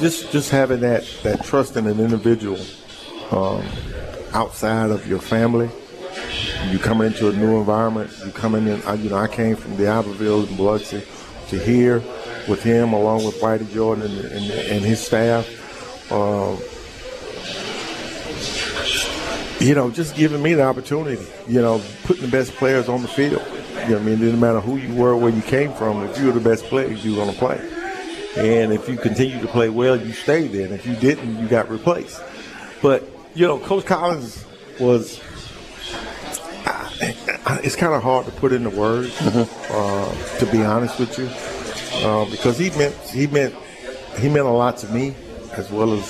just 0.00 0.30
just 0.32 0.50
having 0.50 0.80
that 0.80 1.04
that 1.22 1.44
trust 1.44 1.76
in 1.76 1.86
an 1.86 2.00
individual 2.00 2.58
um, 3.30 3.62
outside 4.38 4.90
of 4.90 5.04
your 5.08 5.18
family. 5.18 5.68
You 6.70 6.78
coming 6.78 7.08
into 7.08 7.28
a 7.28 7.32
new 7.32 7.58
environment. 7.58 8.10
You 8.24 8.30
coming 8.30 8.68
in. 8.68 8.80
I, 8.82 8.94
you 8.94 9.10
know, 9.10 9.16
I 9.16 9.26
came 9.26 9.56
from 9.56 9.76
D'Iberville 9.76 10.46
in 10.46 10.56
Biloxi 10.56 11.02
to 11.48 11.58
here 11.58 11.96
with 12.48 12.62
him, 12.62 12.92
along 12.92 13.24
with 13.24 13.40
Whitey 13.40 13.68
Jordan 13.72 14.04
and, 14.04 14.18
and, 14.26 14.50
and 14.50 14.84
his 14.84 15.04
staff. 15.04 15.44
Um, 16.12 16.58
you 19.60 19.74
know, 19.74 19.90
just 19.90 20.14
giving 20.14 20.40
me 20.40 20.54
the 20.54 20.62
opportunity. 20.62 21.20
You 21.48 21.60
know, 21.60 21.82
putting 22.04 22.22
the 22.22 22.30
best 22.30 22.52
players 22.52 22.88
on 22.88 23.02
the 23.02 23.08
field. 23.08 23.42
You 23.88 23.94
know, 23.94 23.98
I 23.98 24.02
mean, 24.02 24.14
it 24.14 24.20
didn't 24.20 24.40
matter 24.40 24.60
who 24.60 24.76
you 24.76 24.94
were, 24.94 25.16
where 25.16 25.32
you 25.32 25.42
came 25.42 25.72
from. 25.72 26.04
If 26.04 26.16
you 26.18 26.26
were 26.26 26.32
the 26.32 26.48
best 26.48 26.64
player, 26.66 26.92
you 26.92 27.16
were 27.16 27.24
going 27.24 27.32
to 27.32 27.38
play. 27.38 27.58
And 28.36 28.72
if 28.72 28.88
you 28.88 28.96
continue 28.96 29.40
to 29.40 29.48
play 29.48 29.68
well, 29.68 29.96
you 29.96 30.12
stayed 30.12 30.52
there. 30.52 30.66
And 30.66 30.74
if 30.74 30.86
you 30.86 30.94
didn't, 30.94 31.40
you 31.40 31.48
got 31.48 31.68
replaced. 31.68 32.22
But, 32.80 33.02
you 33.34 33.46
know, 33.46 33.58
Coach 33.58 33.84
Collins 33.84 34.44
was 34.80 35.20
it's 37.62 37.76
kind 37.76 37.94
of 37.94 38.02
hard 38.02 38.26
to 38.26 38.32
put 38.32 38.52
into 38.52 38.70
words, 38.70 39.16
uh, 39.22 40.36
to 40.38 40.46
be 40.46 40.62
honest 40.62 40.98
with 40.98 41.18
you, 41.18 41.28
uh, 42.06 42.24
because 42.30 42.58
he 42.58 42.70
meant 42.70 42.94
he 43.10 43.26
meant 43.26 43.54
he 44.18 44.28
meant 44.28 44.46
a 44.46 44.50
lot 44.50 44.76
to 44.78 44.88
me, 44.88 45.14
as 45.52 45.70
well 45.70 45.92
as 45.92 46.04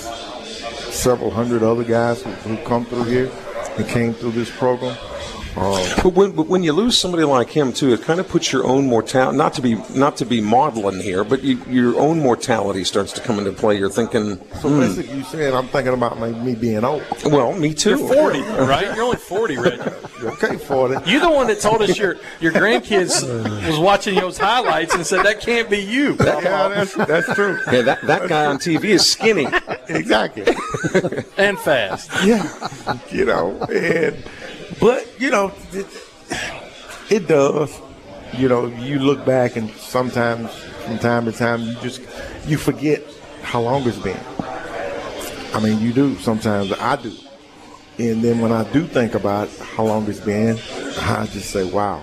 several 0.94 1.30
hundred 1.30 1.62
other 1.62 1.84
guys 1.84 2.22
who, 2.22 2.30
who 2.30 2.56
come 2.64 2.84
through 2.84 3.04
here 3.04 3.30
and 3.76 3.88
came 3.88 4.14
through 4.14 4.32
this 4.32 4.50
program. 4.50 4.96
Uh, 5.58 6.02
but 6.04 6.14
when, 6.14 6.30
but 6.30 6.46
when 6.46 6.62
you 6.62 6.72
lose 6.72 6.96
somebody 6.96 7.24
like 7.24 7.50
him 7.50 7.72
too, 7.72 7.92
it 7.92 8.02
kind 8.02 8.20
of 8.20 8.28
puts 8.28 8.52
your 8.52 8.64
own 8.64 8.86
mortality. 8.86 9.36
Not 9.36 9.54
to 9.54 9.62
be 9.62 9.74
not 9.94 10.16
to 10.18 10.24
be 10.24 10.40
maudlin 10.40 11.00
here, 11.00 11.24
but 11.24 11.42
you, 11.42 11.60
your 11.68 11.98
own 11.98 12.20
mortality 12.20 12.84
starts 12.84 13.12
to 13.14 13.20
come 13.20 13.38
into 13.38 13.52
play. 13.52 13.76
You're 13.76 13.90
thinking. 13.90 14.36
So 14.60 14.68
hmm. 14.68 14.80
basically, 14.80 15.16
you 15.16 15.24
saying 15.24 15.54
I'm 15.54 15.66
thinking 15.66 15.94
about 15.94 16.18
my, 16.20 16.30
me 16.30 16.54
being 16.54 16.84
old. 16.84 17.02
Well, 17.24 17.52
me 17.54 17.74
too. 17.74 17.98
You're 17.98 18.14
40, 18.14 18.40
right? 18.40 18.94
You're 18.94 19.04
only 19.04 19.16
40, 19.16 19.56
Reggie. 19.56 19.82
okay, 20.22 20.56
40. 20.56 21.10
You're 21.10 21.20
the 21.20 21.30
one 21.30 21.48
that 21.48 21.60
told 21.60 21.82
us 21.82 21.98
your 21.98 22.16
your 22.40 22.52
grandkids 22.52 23.26
was 23.66 23.78
watching 23.80 24.14
those 24.14 24.38
highlights 24.38 24.94
and 24.94 25.04
said 25.04 25.24
that 25.24 25.40
can't 25.40 25.68
be 25.68 25.78
you. 25.78 26.16
yeah, 26.20 26.68
that's 26.68 26.94
that's 26.94 27.34
true. 27.34 27.58
Yeah, 27.72 27.82
that 27.82 28.06
that 28.06 28.28
guy 28.28 28.46
on 28.46 28.58
TV 28.58 28.84
is 28.84 29.04
skinny. 29.04 29.48
exactly. 29.88 30.44
and 31.36 31.58
fast. 31.58 32.10
Yeah, 32.24 32.98
you 33.10 33.24
know, 33.24 33.60
and 33.72 34.22
but 34.80 35.08
you 35.18 35.30
know, 35.30 35.52
it, 35.72 35.86
it 37.10 37.28
does. 37.28 37.80
You 38.36 38.48
know, 38.48 38.66
you 38.66 38.98
look 38.98 39.24
back 39.24 39.56
and 39.56 39.70
sometimes, 39.72 40.52
from 40.84 40.98
time 40.98 41.24
to 41.24 41.32
time, 41.32 41.62
you 41.62 41.74
just 41.76 42.02
you 42.46 42.58
forget 42.58 43.02
how 43.42 43.60
long 43.60 43.86
it's 43.88 43.98
been. 43.98 44.20
I 45.54 45.60
mean, 45.60 45.80
you 45.80 45.92
do 45.92 46.16
sometimes. 46.18 46.72
I 46.72 46.96
do, 46.96 47.12
and 47.98 48.22
then 48.22 48.40
when 48.40 48.52
I 48.52 48.70
do 48.70 48.86
think 48.86 49.14
about 49.14 49.48
how 49.74 49.84
long 49.84 50.06
it's 50.08 50.20
been, 50.20 50.58
I 51.00 51.26
just 51.32 51.50
say, 51.50 51.64
"Wow, 51.64 52.02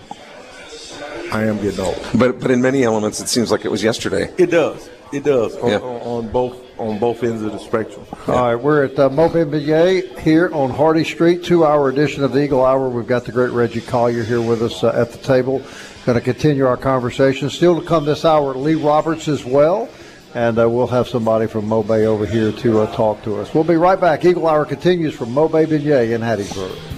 I 1.32 1.44
am 1.44 1.62
getting 1.62 1.79
old." 1.79 2.01
But 2.17 2.39
but 2.39 2.50
in 2.50 2.62
many 2.62 2.84
elements, 2.84 3.20
it 3.20 3.27
seems 3.27 3.51
like 3.51 3.63
it 3.65 3.70
was 3.72 3.84
yesterday. 3.84 4.34
It 4.38 4.48
does. 4.50 4.89
It 5.13 5.24
does 5.24 5.55
on, 5.58 5.70
Yeah. 5.70 5.77
on, 5.77 6.01
on 6.25 6.32
both 6.32 6.58
on 6.77 7.00
both 7.00 7.24
ends 7.24 7.41
of 7.41 7.51
the 7.51 7.60
spectrum. 7.60 8.05
All 8.27 8.53
right, 8.53 8.55
we're 8.55 8.84
at 8.86 8.98
uh, 9.00 9.10
Montpellier 9.10 10.01
here 10.20 10.50
on 10.53 10.70
Hardy 10.70 11.03
Street, 11.03 11.44
two-hour 11.44 11.89
edition 11.89 12.24
of 12.24 12.34
the 12.34 12.44
Eagle 12.44 12.63
Hour. 12.63 12.89
We've 12.89 13.08
got 13.08 13.25
the 13.25 13.32
great 13.32 13.51
Reggie 13.51 13.82
Collier 13.82 14.24
here 14.24 14.41
with 14.41 14.62
us 14.62 14.84
uh, 14.84 14.89
at 14.89 15.12
the 15.12 15.17
table. 15.17 15.62
Going 16.05 16.17
to 16.17 16.24
continue 16.24 16.65
our 16.65 16.77
conversation. 16.77 17.50
Still 17.50 17.82
to 17.82 17.88
come 17.88 18.05
this 18.05 18.25
hour, 18.25 18.53
Lee 18.53 18.75
Roberts 18.75 19.27
as 19.27 19.44
well, 19.44 19.89
and 20.36 20.60
uh, 20.60 20.70
we'll 20.70 20.88
have 20.88 21.08
somebody 21.08 21.48
from 21.48 21.65
Mobay 21.65 22.05
over 22.05 22.25
here 22.25 22.51
to 22.51 22.82
uh, 22.82 22.96
talk 22.96 23.24
to 23.24 23.38
us. 23.38 23.53
We'll 23.53 23.63
be 23.63 23.75
right 23.75 24.00
back. 24.00 24.24
Eagle 24.24 24.48
Hour 24.48 24.65
continues 24.65 25.15
from 25.15 25.29
Mobay 25.29 25.65
Beignet 25.65 26.13
in 26.13 26.22
Hattiesburg. 26.22 26.94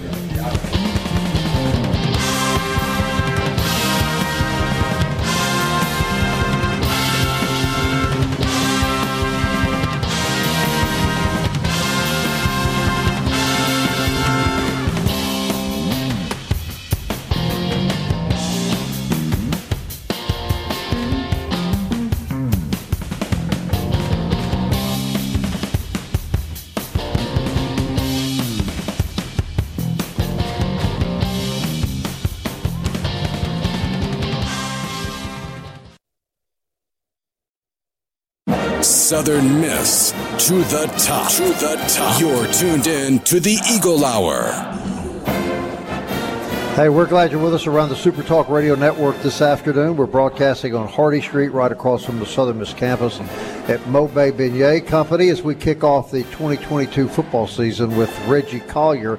Southern 39.08 39.58
Miss 39.58 40.10
to 40.46 40.56
the 40.64 40.84
top. 40.98 41.32
To 41.32 41.44
the 41.44 41.82
top. 41.88 42.20
You're 42.20 42.46
tuned 42.52 42.86
in 42.86 43.18
to 43.20 43.40
the 43.40 43.56
Eagle 43.72 44.04
Hour. 44.04 44.52
Hey, 46.76 46.90
we're 46.90 47.06
glad 47.06 47.32
you're 47.32 47.42
with 47.42 47.54
us 47.54 47.66
around 47.66 47.88
the 47.88 47.96
Super 47.96 48.22
Talk 48.22 48.50
Radio 48.50 48.74
Network 48.74 49.16
this 49.22 49.40
afternoon. 49.40 49.96
We're 49.96 50.04
broadcasting 50.04 50.74
on 50.74 50.88
Hardy 50.88 51.22
Street, 51.22 51.48
right 51.48 51.72
across 51.72 52.04
from 52.04 52.18
the 52.18 52.26
Southern 52.26 52.58
Miss 52.58 52.74
campus 52.74 53.18
at 53.18 53.80
Mobay 53.86 54.30
Beignet 54.30 54.86
Company 54.86 55.30
as 55.30 55.40
we 55.40 55.54
kick 55.54 55.82
off 55.82 56.10
the 56.10 56.24
2022 56.24 57.08
football 57.08 57.46
season 57.46 57.96
with 57.96 58.14
Reggie 58.26 58.60
Collier. 58.60 59.18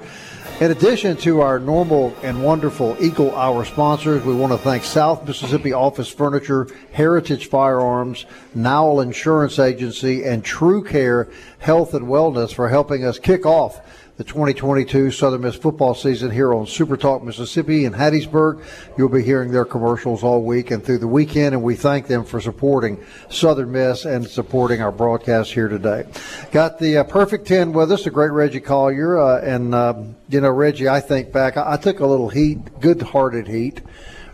In 0.60 0.72
addition 0.72 1.16
to 1.18 1.40
our 1.40 1.58
normal 1.58 2.14
and 2.22 2.44
wonderful 2.44 2.98
Eagle 3.00 3.34
Hour 3.34 3.64
sponsors, 3.64 4.26
we 4.26 4.36
want 4.36 4.52
to 4.52 4.58
thank 4.58 4.84
South 4.84 5.26
Mississippi 5.26 5.72
Office 5.72 6.10
Furniture, 6.10 6.68
Heritage 6.92 7.48
Firearms, 7.48 8.26
Nowell 8.54 9.00
Insurance 9.00 9.58
Agency, 9.58 10.26
and 10.26 10.44
True 10.44 10.84
Care 10.84 11.30
Health 11.60 11.94
and 11.94 12.08
Wellness 12.08 12.54
for 12.54 12.68
helping 12.68 13.06
us 13.06 13.18
kick 13.18 13.46
off 13.46 13.80
the 14.20 14.26
2022 14.26 15.12
Southern 15.12 15.40
Miss 15.40 15.56
football 15.56 15.96
season 15.96 16.30
here 16.30 16.54
on 16.54 16.68
Super 16.68 16.98
Talk 16.98 17.24
Mississippi 17.24 17.86
in 17.86 17.94
Hattiesburg. 17.94 18.62
You'll 18.98 19.08
be 19.08 19.24
hearing 19.24 19.50
their 19.50 19.64
commercials 19.64 20.26
all 20.26 20.44
week 20.44 20.72
and 20.72 20.84
through 20.84 20.98
the 20.98 21.08
weekend, 21.08 21.56
and 21.56 21.64
we 21.64 21.78
thank 21.78 22.08
them 22.08 22.26
for 22.26 22.42
supporting 22.42 23.02
Southern 23.30 23.72
Miss 23.72 24.04
and 24.04 24.28
supporting 24.28 24.82
our 24.82 24.92
broadcast 24.92 25.54
here 25.54 25.70
today. 25.70 26.04
Got 26.52 26.80
the 26.80 26.98
uh, 26.98 27.06
perfect 27.06 27.48
10 27.48 27.72
with 27.72 27.94
us, 27.94 28.04
the 28.04 28.10
great 28.10 28.32
Reggie 28.32 28.60
Collier. 28.60 29.18
Uh, 29.18 29.40
and, 29.40 29.74
um, 29.74 30.18
you 30.28 30.42
know, 30.42 30.50
Reggie, 30.50 30.90
I 30.90 31.00
think 31.00 31.32
back, 31.32 31.56
I, 31.56 31.76
I 31.76 31.78
took 31.78 32.02
a 32.02 32.06
little 32.06 32.28
heat, 32.28 32.82
good 32.82 33.02
hearted 33.02 33.48
heat. 33.48 33.80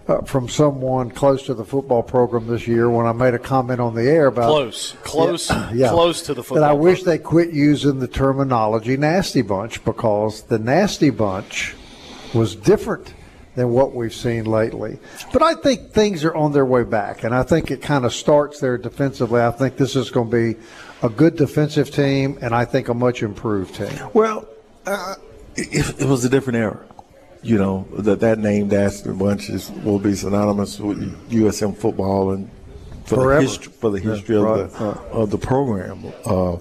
Uh, 0.08 0.22
from 0.22 0.48
someone 0.48 1.10
close 1.10 1.48
to 1.48 1.56
the 1.56 1.66
football 1.66 2.04
program 2.04 2.46
this 2.46 2.68
year 2.68 2.88
when 2.88 3.08
I 3.08 3.12
made 3.12 3.34
a 3.34 3.40
comment 3.40 3.80
on 3.80 3.96
the 3.96 4.04
air 4.04 4.28
about 4.28 4.50
Close, 4.50 4.92
close, 5.04 5.50
yeah. 5.74 5.90
close 5.90 6.22
to 6.24 6.36
the 6.36 6.44
football. 6.44 6.62
That 6.62 6.70
I 6.70 6.74
wish 6.74 7.02
they 7.02 7.18
quit 7.18 7.52
using 7.52 7.98
the 7.98 8.08
terminology 8.08 8.98
nasty 8.98 9.42
bunch 9.42 9.84
because 9.84 10.44
the 10.44 10.60
nasty 10.60 11.10
bunch 11.10 11.74
was 12.36 12.56
different 12.56 13.16
than 13.56 13.72
what 13.72 13.96
we've 13.96 14.14
seen 14.14 14.46
lately. 14.46 15.00
But 15.34 15.42
I 15.42 15.56
think 15.56 15.92
things 15.92 16.24
are 16.24 16.36
on 16.36 16.52
their 16.52 16.66
way 16.66 16.84
back, 16.84 17.24
and 17.24 17.34
I 17.34 17.42
think 17.42 17.72
it 17.72 17.82
kind 17.82 18.06
of 18.06 18.14
starts 18.14 18.60
there 18.60 18.78
defensively. 18.78 19.42
I 19.42 19.50
think 19.50 19.78
this 19.78 19.96
is 19.96 20.12
going 20.12 20.30
to 20.30 20.54
be 20.54 20.60
a 21.02 21.10
good 21.10 21.36
defensive 21.36 21.90
team, 21.90 22.38
and 22.42 22.54
I 22.54 22.66
think 22.66 22.90
a 22.90 22.94
much 22.94 23.24
improved 23.24 23.74
team. 23.74 23.90
Well, 24.14 24.48
uh, 24.86 25.16
it, 25.56 26.02
it 26.02 26.06
was 26.06 26.26
a 26.26 26.30
different 26.30 26.58
era. 26.58 26.86
You 27.46 27.60
know 27.60 27.88
that 28.00 28.22
that 28.22 28.40
name 28.40 28.70
Nasty 28.70 29.12
Bunch 29.12 29.50
is, 29.52 29.70
will 29.84 30.00
be 30.00 30.16
synonymous 30.16 30.80
with 30.80 30.98
USM 31.30 31.78
football 31.78 32.32
and 32.32 32.50
for 33.06 33.18
Forever. 33.18 33.42
the 33.42 33.48
history 33.48 33.72
for 33.74 33.90
the 33.92 34.02
Yeah, 34.02 34.12
history 34.16 34.38
right, 34.38 34.60
of 34.62 34.72
the 34.80 34.86
of 35.12 35.30
the 35.30 35.38
program. 35.38 36.06
Uh, 36.26 36.58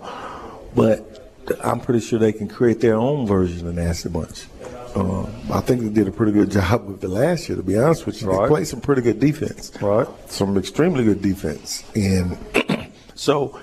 but 0.75 1.33
I'm 1.63 1.81
pretty 1.81 2.01
sure 2.01 2.19
they 2.19 2.33
can 2.33 2.49
create 2.49 2.81
their 2.81 2.97
own 2.97 3.27
version 3.27 3.67
of 3.67 3.75
Nasty 3.75 4.11
Bunch. 4.11 4.47
Uh, 4.95 5.23
I 5.53 5.61
think 5.61 5.81
they 5.83 5.89
did 5.89 6.07
a 6.07 6.13
pretty 6.13 6.33
good 6.33 6.51
job 6.59 6.85
with 6.87 7.01
the 7.01 7.09
last 7.09 7.49
year. 7.49 7.57
To 7.57 7.63
be 7.63 7.79
honest 7.79 8.05
with 8.05 8.21
you, 8.21 8.29
Right. 8.29 8.43
they 8.43 8.49
played 8.49 8.67
some 8.69 8.81
pretty 8.83 9.01
good 9.03 9.21
defense. 9.21 9.73
Right. 9.81 10.07
Some 10.31 10.59
extremely 10.59 11.03
good 11.05 11.23
defense, 11.23 11.83
and 11.97 12.37
so 13.15 13.59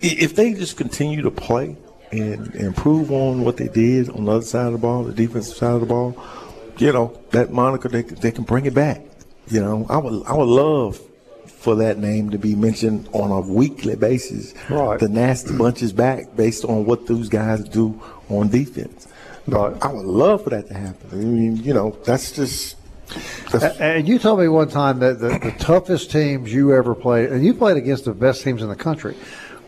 if 0.00 0.34
they 0.34 0.52
just 0.52 0.76
continue 0.76 1.22
to 1.22 1.30
play 1.30 1.76
and 2.10 2.54
improve 2.56 3.12
on 3.12 3.42
what 3.44 3.56
they 3.56 3.68
did 3.68 4.08
on 4.10 4.24
the 4.24 4.32
other 4.32 4.44
side 4.44 4.66
of 4.66 4.72
the 4.72 4.78
ball, 4.78 5.04
the 5.04 5.12
defensive 5.12 5.56
side 5.56 5.74
of 5.74 5.80
the 5.80 5.86
ball, 5.86 6.16
you 6.78 6.92
know 6.92 7.18
that 7.30 7.52
moniker 7.52 7.88
they 7.88 8.02
they 8.02 8.30
can 8.30 8.44
bring 8.44 8.66
it 8.66 8.74
back. 8.74 9.02
You 9.48 9.60
know, 9.60 9.86
I 9.88 9.98
would 9.98 10.26
I 10.26 10.34
would 10.34 10.48
love 10.48 11.00
for 11.46 11.76
that 11.76 11.98
name 11.98 12.30
to 12.30 12.38
be 12.38 12.54
mentioned 12.54 13.08
on 13.12 13.30
a 13.30 13.40
weekly 13.40 13.96
basis. 13.96 14.54
Right. 14.68 14.98
The 15.00 15.08
nasty 15.08 15.56
bunch 15.58 15.82
is 15.82 15.92
back 15.92 16.36
based 16.36 16.64
on 16.64 16.84
what 16.84 17.06
those 17.06 17.28
guys 17.28 17.64
do 17.64 18.00
on 18.28 18.48
defense. 18.48 19.08
Right. 19.46 19.76
I 19.82 19.92
would 19.92 20.06
love 20.06 20.44
for 20.44 20.50
that 20.50 20.68
to 20.68 20.74
happen. 20.74 21.08
I 21.12 21.16
mean, 21.16 21.56
you 21.56 21.74
know, 21.74 21.96
that's 22.04 22.32
just. 22.32 22.76
That's, 23.52 23.78
And 23.78 24.08
you 24.08 24.18
told 24.18 24.40
me 24.40 24.48
one 24.48 24.68
time 24.68 24.98
that 24.98 25.20
the, 25.20 25.38
the 25.38 25.54
toughest 25.58 26.10
teams 26.10 26.52
you 26.52 26.74
ever 26.74 26.94
played, 26.94 27.30
and 27.30 27.44
you 27.44 27.54
played 27.54 27.76
against 27.76 28.04
the 28.04 28.14
best 28.14 28.42
teams 28.42 28.62
in 28.62 28.68
the 28.68 28.74
country, 28.74 29.16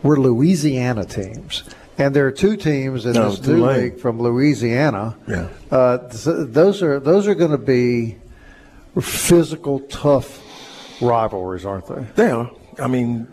were 0.03 0.19
Louisiana 0.19 1.05
teams. 1.05 1.63
And 1.99 2.15
there 2.15 2.25
are 2.25 2.31
two 2.31 2.55
teams 2.55 3.05
in 3.05 3.13
No, 3.13 3.29
this 3.31 3.45
new 3.45 3.57
Tulane. 3.57 3.81
league 3.81 3.99
from 3.99 4.21
Louisiana. 4.21 5.15
Yeah. 5.27 5.49
Uh, 5.69 5.97
th- 6.07 6.47
those 6.49 6.81
are 6.81 6.99
those 6.99 7.27
are 7.27 7.35
going 7.35 7.51
to 7.51 7.57
be 7.57 8.15
physical, 9.01 9.81
tough 9.81 10.41
rivalries, 11.01 11.65
aren't 11.65 11.87
they? 11.87 12.05
Yeah, 12.23 12.47
I 12.79 12.87
mean, 12.87 13.27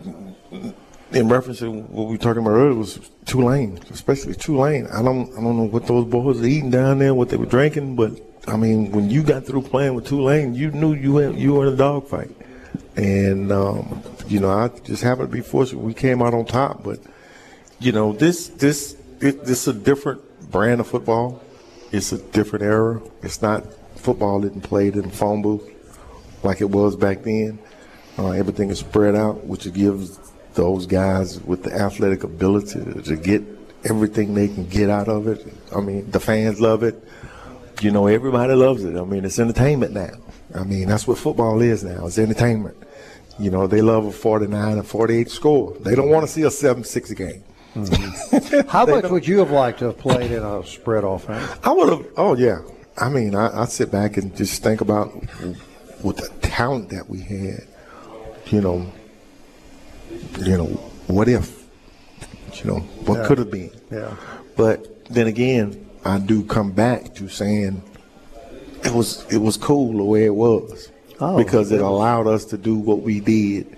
in 1.13 1.29
reference 1.29 1.61
to 1.61 1.71
what 1.71 2.07
we 2.07 2.13
were 2.13 2.19
talking 2.19 2.43
about 2.43 2.53
earlier 2.53 2.75
was 2.75 2.99
Tulane, 3.25 3.79
especially 3.91 4.35
Tulane. 4.35 4.87
I 4.89 5.03
don't, 5.03 5.31
I 5.33 5.41
don't 5.41 5.57
know 5.57 5.65
what 5.65 5.87
those 5.87 6.05
boys 6.07 6.41
were 6.41 6.47
eating 6.47 6.71
down 6.71 6.99
there, 6.99 7.15
what 7.15 7.29
they 7.29 7.37
were 7.37 7.47
drinking, 7.47 7.97
but 7.97 8.13
I 8.49 8.57
mean, 8.57 8.93
when 8.93 9.11
you 9.11 9.23
got 9.23 9.45
through 9.47 9.63
playing 9.63 9.95
with 9.95 10.07
Tulane, 10.07 10.55
you 10.55 10.71
knew 10.71 10.95
you 10.95 11.13
were, 11.15 11.31
you 11.31 11.55
were 11.55 11.67
in 11.69 11.73
a 11.75 11.77
dogfight, 11.77 12.31
and 12.97 13.51
um, 13.51 14.03
you 14.29 14.41
know 14.41 14.51
I 14.51 14.69
just 14.85 15.03
happened 15.03 15.31
to 15.31 15.33
be 15.37 15.41
fortunate. 15.43 15.83
We 15.83 15.95
came 15.95 16.23
out 16.23 16.35
on 16.35 16.45
top, 16.47 16.83
but 16.85 16.99
you 17.79 17.93
know 17.93 18.13
this 18.13 18.49
this 18.49 18.97
it, 19.21 19.45
this 19.45 19.67
is 19.67 19.69
a 19.69 19.79
different 19.79 20.51
brand 20.51 20.81
of 20.81 20.87
football. 20.87 21.43
It's 21.93 22.13
a 22.13 22.19
different 22.19 22.65
era. 22.65 23.01
It's 23.23 23.43
not 23.43 23.65
football 23.97 24.41
didn't 24.41 24.63
play 24.63 24.89
in 24.89 25.03
the 25.03 25.11
phone 25.11 25.43
booth 25.43 25.69
like 26.43 26.61
it 26.61 26.71
was 26.71 26.97
back 26.97 27.23
then. 27.23 27.59
Uh, 28.19 28.31
everything 28.31 28.71
is 28.71 28.79
spread 28.79 29.15
out, 29.15 29.45
which 29.45 29.73
gives 29.75 30.19
those 30.55 30.87
guys 30.87 31.41
with 31.41 31.63
the 31.65 31.73
athletic 31.73 32.25
ability 32.25 33.03
to 33.03 33.17
get 33.17 33.43
everything 33.85 34.35
they 34.35 34.49
can 34.49 34.67
get 34.69 34.89
out 34.89 35.09
of 35.09 35.27
it. 35.27 35.47
I 35.75 35.81
mean, 35.81 36.11
the 36.11 36.21
fans 36.21 36.61
love 36.61 36.83
it. 36.83 37.03
You 37.81 37.91
know, 37.91 38.07
everybody 38.07 38.55
loves 38.55 38.85
it. 38.85 38.97
I 38.97 39.05
mean, 39.05 39.25
it's 39.25 39.39
entertainment 39.39 39.93
now. 39.93 40.15
I 40.55 40.65
mean, 40.65 40.89
that's 40.89 41.07
what 41.07 41.19
football 41.19 41.61
is 41.61 41.85
now. 41.85 42.07
It's 42.07 42.19
entertainment. 42.19 42.77
You 43.39 43.51
know, 43.51 43.67
they 43.67 43.83
love 43.83 44.07
a 44.07 44.13
49 44.13 44.79
or 44.79 44.83
48 44.83 45.31
score. 45.31 45.77
They 45.81 45.95
don't 45.95 46.09
want 46.09 46.27
to 46.27 46.33
see 46.33 46.43
a 46.43 46.51
7 46.51 46.85
6 46.85 47.13
game. 47.13 47.45
Mm-hmm. 47.77 48.69
How 48.69 48.87
much 48.87 49.05
would 49.11 49.27
you 49.29 49.39
have 49.39 49.51
liked 49.51 49.81
to 49.81 49.87
have 49.87 49.99
played 49.99 50.31
in 50.31 50.43
a 50.43 50.65
spread 50.65 51.05
offense? 51.05 51.51
I 51.63 51.73
would 51.73 51.89
have, 51.91 52.07
oh, 52.17 52.35
yeah. 52.37 52.61
I 52.97 53.09
mean, 53.11 53.35
I, 53.35 53.63
I 53.63 53.65
sit 53.67 53.91
back 53.93 54.17
and 54.17 54.35
just 54.37 54.63
think 54.63 54.81
about 54.81 55.13
with 56.03 56.17
the 56.17 56.29
talent 56.41 56.89
that 56.91 57.09
we 57.11 57.21
had, 57.21 57.67
you 58.47 58.61
know, 58.63 58.91
you 60.39 60.57
know, 60.57 60.65
what 61.09 61.29
if? 61.29 61.65
You 62.55 62.65
know, 62.71 62.79
what 63.05 63.19
Yeah. 63.21 63.27
could 63.27 63.39
have 63.39 63.51
been? 63.51 63.71
Yeah. 63.91 64.17
But 64.57 65.05
then 65.07 65.27
again, 65.27 65.87
I 66.05 66.19
do 66.19 66.43
come 66.45 66.73
back 66.73 67.15
to 67.17 67.29
saying 67.29 67.83
it 68.85 68.93
was 68.95 69.27
it 69.31 69.39
was 69.39 69.57
cool 69.59 69.93
the 69.99 70.05
way 70.05 70.25
it 70.25 70.35
was 70.35 70.91
Oh, 71.21 71.37
because 71.37 71.73
it 71.73 71.81
allowed 71.81 72.27
us 72.27 72.45
to 72.47 72.57
do 72.57 72.77
what 72.77 73.03
we 73.03 73.21
did 73.21 73.77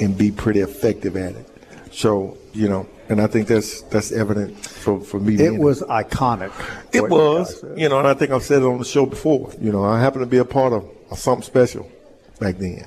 and 0.00 0.16
be 0.18 0.30
pretty 0.30 0.60
effective 0.60 1.16
at 1.16 1.32
it. 1.36 1.48
So 1.92 2.36
you 2.52 2.68
know, 2.68 2.88
and 3.08 3.20
I 3.20 3.26
think 3.26 3.48
that's 3.48 3.82
that's 3.82 4.12
evident 4.12 4.58
for 4.64 5.00
for 5.00 5.20
me. 5.20 5.34
It 5.36 5.58
was 5.58 5.82
iconic. 5.82 6.52
it 6.92 7.08
was, 7.08 7.64
you 7.76 7.88
know, 7.88 7.98
and 7.98 8.08
I 8.08 8.14
think 8.14 8.30
I've 8.30 8.42
said 8.42 8.62
it 8.62 8.66
on 8.66 8.78
the 8.78 8.84
show 8.84 9.06
before. 9.06 9.52
You 9.60 9.72
know, 9.72 9.84
I 9.84 10.00
happened 10.00 10.22
to 10.22 10.26
be 10.26 10.38
a 10.38 10.44
part 10.44 10.72
of, 10.72 10.88
of 11.10 11.18
something 11.18 11.44
special 11.44 11.90
back 12.38 12.58
then. 12.58 12.86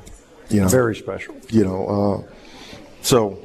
You 0.49 0.61
know, 0.61 0.67
Very 0.67 0.95
special. 0.95 1.35
you 1.49 1.63
know, 1.63 2.25
uh, 2.27 2.33
so 3.01 3.39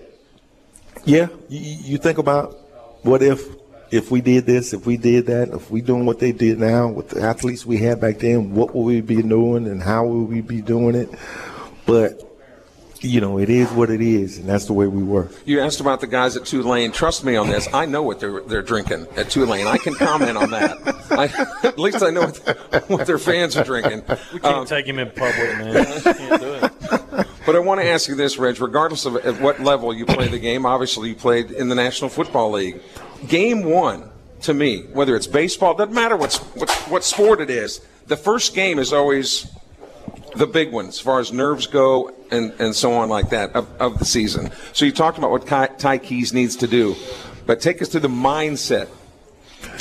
yeah, 1.05 1.29
you, 1.49 1.77
you 1.93 1.99
think 1.99 2.19
about 2.19 2.57
what 3.03 3.23
if 3.23 3.47
if 3.91 4.11
we 4.11 4.21
did 4.21 4.47
this, 4.47 4.73
if 4.73 4.87
we 4.87 4.97
did 4.97 5.27
that, 5.27 5.49
if 5.51 5.71
we 5.71 5.81
doing 5.81 6.07
what 6.07 6.19
they 6.19 6.33
did 6.33 6.59
now 6.59 6.89
with 6.89 7.11
the 7.11 7.23
athletes 7.23 7.65
we 7.65 7.79
had 7.79 8.01
back 8.01 8.19
then, 8.19 8.55
what 8.55 8.75
would 8.75 8.83
we 8.83 9.01
be 9.01 9.23
doing 9.23 9.67
and 9.67 9.83
how 9.83 10.05
would 10.07 10.29
we 10.29 10.41
be 10.41 10.61
doing 10.61 10.95
it? 10.95 11.09
But 11.87 12.21
you 13.01 13.21
know, 13.21 13.39
it 13.39 13.49
is 13.51 13.71
what 13.73 13.91
it 13.91 14.01
is, 14.01 14.39
and 14.39 14.49
that's 14.49 14.65
the 14.67 14.73
way 14.73 14.87
we 14.87 15.03
were. 15.03 15.29
You 15.45 15.61
asked 15.61 15.81
about 15.81 16.01
the 16.01 16.07
guys 16.07 16.37
at 16.37 16.45
Tulane. 16.47 16.93
Trust 16.93 17.25
me 17.25 17.37
on 17.37 17.49
this. 17.49 17.69
I 17.75 17.87
know 17.87 18.03
what 18.03 18.21
they're 18.21 18.41
they're 18.43 18.63
drinking 18.63 19.07
at 19.17 19.31
Tulane. 19.31 19.67
I 19.67 19.77
can 19.77 19.95
comment 19.95 20.37
on 20.37 20.51
that. 20.51 20.79
I, 21.11 21.67
at 21.69 21.79
least 21.79 22.03
I 22.03 22.11
know 22.11 22.23
what, 22.23 22.89
what 22.89 23.07
their 23.07 23.19
fans 23.19 23.57
are 23.57 23.65
drinking. 23.65 24.03
We 24.33 24.41
can't 24.41 24.45
Um, 24.57 24.67
take 24.67 24.87
him 24.87 24.99
in 24.99 25.11
public, 25.11 25.59
man. 25.59 26.03
can't 26.03 26.41
do 26.41 26.53
it. 26.55 26.73
But 27.47 27.55
I 27.55 27.61
want 27.61 27.81
to 27.81 27.87
ask 27.87 28.09
you 28.09 28.15
this, 28.17 28.39
Reg. 28.39 28.61
Regardless 28.61 29.05
of 29.07 29.17
at 29.17 29.41
what 29.41 29.61
level 29.61 29.95
you 29.95 30.05
play 30.07 30.29
the 30.29 30.39
game, 30.39 30.67
obviously 30.67 31.11
you 31.11 31.15
played 31.15 31.51
in 31.53 31.69
the 31.69 31.75
National 31.77 32.11
Football 32.11 32.51
League. 32.53 32.81
Game 33.29 33.63
one, 33.63 34.11
to 34.43 34.53
me, 34.55 34.83
whether 34.93 35.15
it's 35.15 35.27
baseball, 35.29 35.75
doesn't 35.75 35.95
matter 35.95 36.17
what 36.17 36.35
what, 36.55 36.71
what 36.89 37.05
sport 37.05 37.41
it 37.41 37.51
is. 37.51 37.81
The 38.09 38.17
first 38.17 38.55
game 38.55 38.79
is 38.79 38.93
always 38.93 39.47
the 40.37 40.47
big 40.47 40.73
one 40.73 40.87
as 40.87 40.99
far 41.01 41.21
as 41.21 41.33
nerves 41.33 41.67
go 41.67 42.11
and, 42.31 42.53
and 42.59 42.75
so 42.75 42.93
on 42.95 43.09
like 43.09 43.31
that 43.31 43.55
of, 43.55 43.69
of 43.81 43.99
the 43.99 44.05
season. 44.05 44.51
So 44.73 44.85
you 44.85 44.93
talked 44.93 45.19
about 45.19 45.31
what 45.31 45.47
Ty, 45.47 45.67
Ty 45.79 45.99
Keyes 45.99 46.33
needs 46.33 46.57
to 46.57 46.67
do, 46.67 46.95
but 47.47 47.61
take 47.61 47.81
us 47.83 47.89
to 47.89 48.01
the 48.01 48.09
mindset 48.09 48.89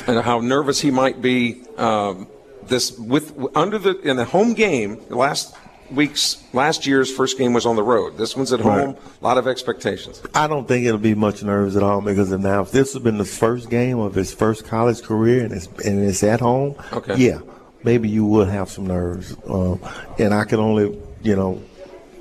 and 0.07 0.19
how 0.21 0.39
nervous 0.39 0.79
he 0.81 0.91
might 0.91 1.21
be. 1.21 1.63
Um, 1.77 2.27
this 2.63 2.97
with 2.97 3.33
under 3.55 3.77
the 3.77 3.99
in 3.99 4.17
the 4.17 4.25
home 4.25 4.53
game 4.53 4.99
last 5.09 5.55
week's 5.91 6.43
last 6.53 6.87
year's 6.87 7.11
first 7.11 7.37
game 7.37 7.53
was 7.53 7.65
on 7.65 7.75
the 7.75 7.83
road. 7.83 8.17
This 8.17 8.35
one's 8.35 8.51
at 8.53 8.59
home. 8.59 8.97
A 9.21 9.23
lot 9.23 9.37
of 9.37 9.47
expectations. 9.47 10.21
I 10.33 10.47
don't 10.47 10.67
think 10.67 10.85
it'll 10.85 10.97
be 10.97 11.13
much 11.15 11.43
nerves 11.43 11.75
at 11.75 11.83
all 11.83 12.01
because 12.01 12.31
now. 12.31 12.61
If 12.61 12.71
this 12.71 12.93
has 12.93 13.03
been 13.03 13.17
the 13.17 13.25
first 13.25 13.69
game 13.69 13.99
of 13.99 14.15
his 14.15 14.33
first 14.33 14.65
college 14.65 15.01
career 15.03 15.43
and 15.43 15.53
it's 15.53 15.67
and 15.85 16.03
it's 16.03 16.23
at 16.23 16.39
home, 16.39 16.75
Okay. 16.91 17.15
yeah, 17.17 17.39
maybe 17.85 18.09
you 18.09 18.25
would 18.25 18.49
have 18.49 18.69
some 18.69 18.87
nerves. 18.87 19.35
Um, 19.47 19.79
and 20.19 20.33
I 20.33 20.43
can 20.43 20.59
only, 20.59 20.99
you 21.21 21.35
know, 21.35 21.61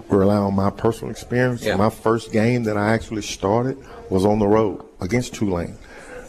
rely 0.09 0.37
on 0.37 0.55
my 0.55 0.71
personal 0.71 1.11
experience. 1.11 1.65
Yeah. 1.65 1.77
My 1.77 1.91
first 1.91 2.31
game 2.31 2.65
that 2.65 2.77
I 2.77 2.93
actually 2.93 3.23
started 3.23 3.79
was 4.11 4.25
on 4.25 4.39
the 4.39 4.47
road 4.47 4.85
against 5.01 5.35
Tulane. 5.35 5.77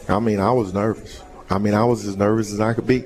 I 0.08 0.18
mean, 0.18 0.40
I 0.40 0.50
was 0.50 0.72
nervous. 0.72 1.22
I 1.50 1.58
mean, 1.58 1.74
I 1.74 1.84
was 1.84 2.04
as 2.06 2.16
nervous 2.16 2.52
as 2.52 2.60
I 2.60 2.72
could 2.72 2.86
be. 2.86 3.04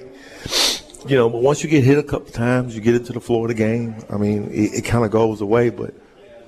You 1.07 1.16
know, 1.16 1.29
but 1.29 1.43
once 1.43 1.64
you 1.64 1.71
get 1.71 1.83
hit 1.83 1.99
a 1.99 2.03
couple 2.03 2.31
times, 2.31 2.75
you 2.75 2.81
get 2.81 2.95
into 2.95 3.12
the 3.12 3.21
flow 3.21 3.43
of 3.43 3.49
the 3.49 3.55
game. 3.55 3.97
I 4.11 4.16
mean, 4.16 4.51
it, 4.53 4.75
it 4.75 4.85
kind 4.85 5.05
of 5.05 5.11
goes 5.11 5.40
away. 5.40 5.71
But 5.71 5.95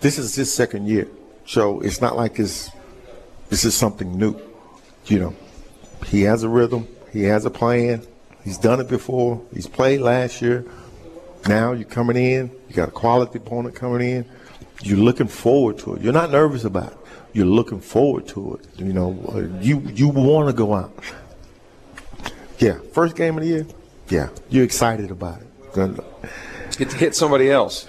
this 0.01 0.19
is 0.19 0.35
his 0.35 0.53
second 0.53 0.87
year, 0.87 1.09
so 1.47 1.81
it's 1.81 2.01
not 2.01 2.17
like 2.17 2.39
it's 2.39 2.71
this 3.49 3.65
is 3.65 3.75
something 3.75 4.19
new. 4.19 4.39
You 5.07 5.21
know, 5.21 5.35
he 6.07 6.23
has 6.23 6.43
a 6.43 6.49
rhythm, 6.49 6.87
he 7.13 7.23
has 7.25 7.47
a 7.47 7.51
plan. 7.51 8.07
He's 8.45 8.59
done 8.59 8.81
it 8.81 8.89
before. 8.89 9.41
He's 9.55 9.67
played 9.67 10.01
last 10.01 10.43
year. 10.43 10.65
Now 11.49 11.73
you're 11.73 11.89
coming 11.89 12.17
in. 12.17 12.51
You 12.69 12.75
got 12.75 12.89
a 12.89 12.93
quality 12.93 13.39
opponent 13.39 13.75
coming 13.75 14.09
in. 14.09 14.25
You're 14.83 14.99
looking 14.99 15.29
forward 15.29 15.79
to 15.79 15.95
it. 15.95 16.03
You're 16.03 16.13
not 16.13 16.31
nervous 16.31 16.65
about 16.65 16.93
it. 16.93 16.99
You're 17.33 17.47
looking 17.47 17.81
forward 17.81 18.27
to 18.29 18.55
it. 18.55 18.67
You 18.79 18.93
know, 18.93 19.19
uh, 19.33 19.61
you 19.61 19.81
you 19.81 20.09
want 20.09 20.49
to 20.49 20.53
go 20.53 20.75
out. 20.75 20.93
Yeah, 22.59 22.79
first 22.93 23.17
game 23.17 23.37
of 23.37 23.43
the 23.43 23.49
year. 23.49 23.67
Yeah, 24.09 24.29
you're 24.51 24.65
excited 24.65 25.11
about 25.11 25.41
it. 25.41 26.05
Gonna- 26.77 26.79
Get 26.79 26.91
to 26.91 26.97
hit 26.97 27.15
somebody 27.15 27.51
else. 27.51 27.87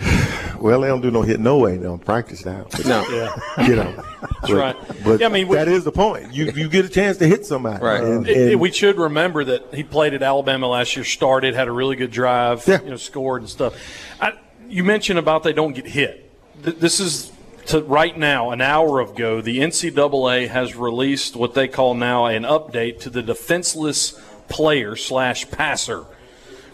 Well, 0.60 0.82
they 0.82 0.88
don't 0.88 1.02
do 1.02 1.12
no 1.12 1.22
hit 1.24 1.39
no 1.39 1.58
way. 1.58 1.78
They 1.78 1.84
don't 1.84 2.04
practice 2.04 2.46
now. 2.46 2.67
No. 2.86 3.04
Yeah. 3.10 3.36
You 3.67 3.76
know, 3.76 4.04
that's 4.41 4.52
right. 4.52 4.76
But 5.04 5.19
Yeah, 5.19 5.28
I 5.28 5.30
mean, 5.30 5.48
we- 5.48 5.56
that 5.58 5.67
is 5.67 5.84
the 5.84 5.91
point. 5.91 6.34
You 6.34 6.46
you 6.52 6.69
get 6.69 6.86
a 6.86 6.89
chance 6.89 7.17
to 7.17 7.28
hit 7.28 7.46
somebody. 7.46 7.84
Right. 7.84 8.04
And- 8.04 8.28
It- 8.28 8.52
it- 8.54 8.60
we 8.60 8.72
should 8.72 8.98
remember 8.98 9.43
that 9.46 9.74
he 9.74 9.84
played 9.84 10.13
at 10.13 10.22
Alabama 10.24 10.67
last 10.67 10.96
year, 10.96 11.04
started, 11.06 11.56
had 11.56 11.67
a 11.67 11.72
really 11.72 11.96
good 11.96 12.12
drive, 12.12 12.63
Yeah. 12.67 12.82
you 12.84 12.89
know, 12.91 12.98
scored 12.98 13.41
and 13.41 13.50
stuff. 13.50 13.74
I, 14.22 14.34
you 14.69 14.84
mentioned 14.84 15.19
about 15.19 15.43
they 15.43 15.54
don't 15.54 15.74
get 15.74 15.86
hit. 15.88 16.30
Th- 16.63 16.78
This 16.78 17.00
is 17.00 17.32
to 17.67 17.82
right 17.82 18.17
now, 18.17 18.52
an 18.52 18.60
hour 18.62 19.00
ago, 19.02 19.39
the 19.41 19.60
NCAA 19.60 20.50
has 20.50 20.76
released 20.76 21.36
what 21.36 21.54
they 21.54 21.67
call 21.67 21.93
now 21.93 22.26
an 22.26 22.43
update 22.43 23.00
to 23.02 23.10
the 23.10 23.22
defenseless 23.22 24.19
player 24.50 24.96
slash 24.98 25.50
passer. 25.50 26.04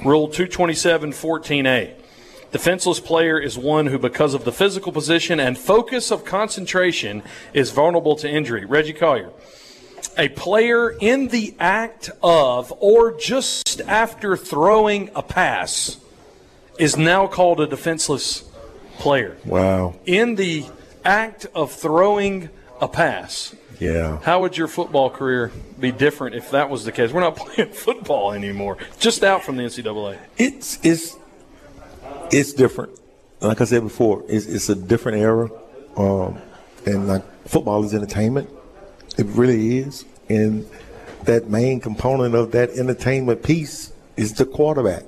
Rule 0.04 0.28
227.14a. 0.30 1.92
Defenseless 2.52 3.00
player 3.00 3.40
is 3.40 3.58
one 3.58 3.88
who, 3.88 4.00
because 4.00 4.34
of 4.34 4.44
the 4.44 4.52
physical 4.52 4.92
position 4.92 5.40
and 5.40 5.58
focus 5.58 6.12
of 6.12 6.26
concentration, 6.26 7.24
is 7.54 7.72
vulnerable 7.72 8.16
to 8.18 8.30
injury. 8.30 8.66
Reggie 8.66 8.94
Collier 8.94 9.32
a 10.18 10.30
player 10.30 10.92
in 10.92 11.30
the 11.30 11.56
act 11.60 12.10
of 12.22 12.74
or 12.80 13.18
just 13.18 13.82
after 13.82 14.36
throwing 14.36 15.10
a 15.16 15.24
pass 15.24 15.98
is 16.78 16.98
now 16.98 17.28
called 17.28 17.60
a 17.60 17.68
defenseless 17.68 18.44
player. 18.98 19.38
wow. 19.46 19.96
In 20.06 20.36
the 20.36 20.66
act 21.06 21.48
of 21.56 21.72
throwing 21.72 22.50
a 22.82 22.88
pass. 22.88 23.56
Yeah. 23.80 24.20
How 24.24 24.42
would 24.42 24.58
your 24.58 24.68
football 24.68 25.10
career 25.10 25.52
be 25.80 25.92
different 25.92 26.36
if 26.36 26.52
that 26.52 26.70
was 26.70 26.84
the 26.84 26.92
case? 26.92 27.12
We're 27.12 27.22
not 27.22 27.36
playing 27.38 27.72
football 27.72 28.34
anymore. 28.34 28.78
Just 29.00 29.24
out 29.24 29.44
from 29.44 29.56
the 29.56 29.64
NCAA. 29.64 30.18
It's 30.38 30.80
it's 32.32 32.54
different. 32.54 32.98
Like 33.42 33.62
I 33.62 33.66
said 33.66 33.84
before, 33.84 34.24
it's, 34.28 34.46
it's 34.46 34.70
a 34.70 34.76
different 34.76 35.20
era, 35.20 35.50
um, 35.96 36.40
and 36.86 37.08
like 37.08 37.24
football 37.48 37.84
is 37.84 37.94
entertainment. 37.94 38.50
It 39.18 39.26
really 39.28 39.80
is, 39.80 40.06
and 40.28 40.70
that 41.24 41.50
main 41.50 41.80
component 41.80 42.36
of 42.36 42.52
that 42.52 42.72
entertainment 42.72 43.44
piece 43.44 43.94
is 44.18 44.34
the 44.34 44.46
quarterback. 44.46 45.04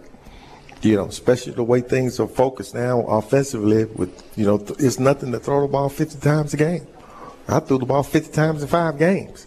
You 0.81 0.95
know, 0.95 1.05
especially 1.05 1.53
the 1.53 1.63
way 1.63 1.81
things 1.81 2.19
are 2.19 2.27
focused 2.27 2.73
now 2.73 3.01
offensively. 3.01 3.85
With 3.85 4.23
you 4.35 4.45
know, 4.45 4.65
it's 4.79 4.97
nothing 4.97 5.31
to 5.33 5.39
throw 5.39 5.61
the 5.61 5.67
ball 5.67 5.89
50 5.89 6.19
times 6.19 6.53
a 6.53 6.57
game. 6.57 6.87
I 7.47 7.59
threw 7.59 7.77
the 7.77 7.85
ball 7.85 8.03
50 8.03 8.31
times 8.31 8.63
in 8.63 8.69
five 8.69 8.97
games. 8.97 9.45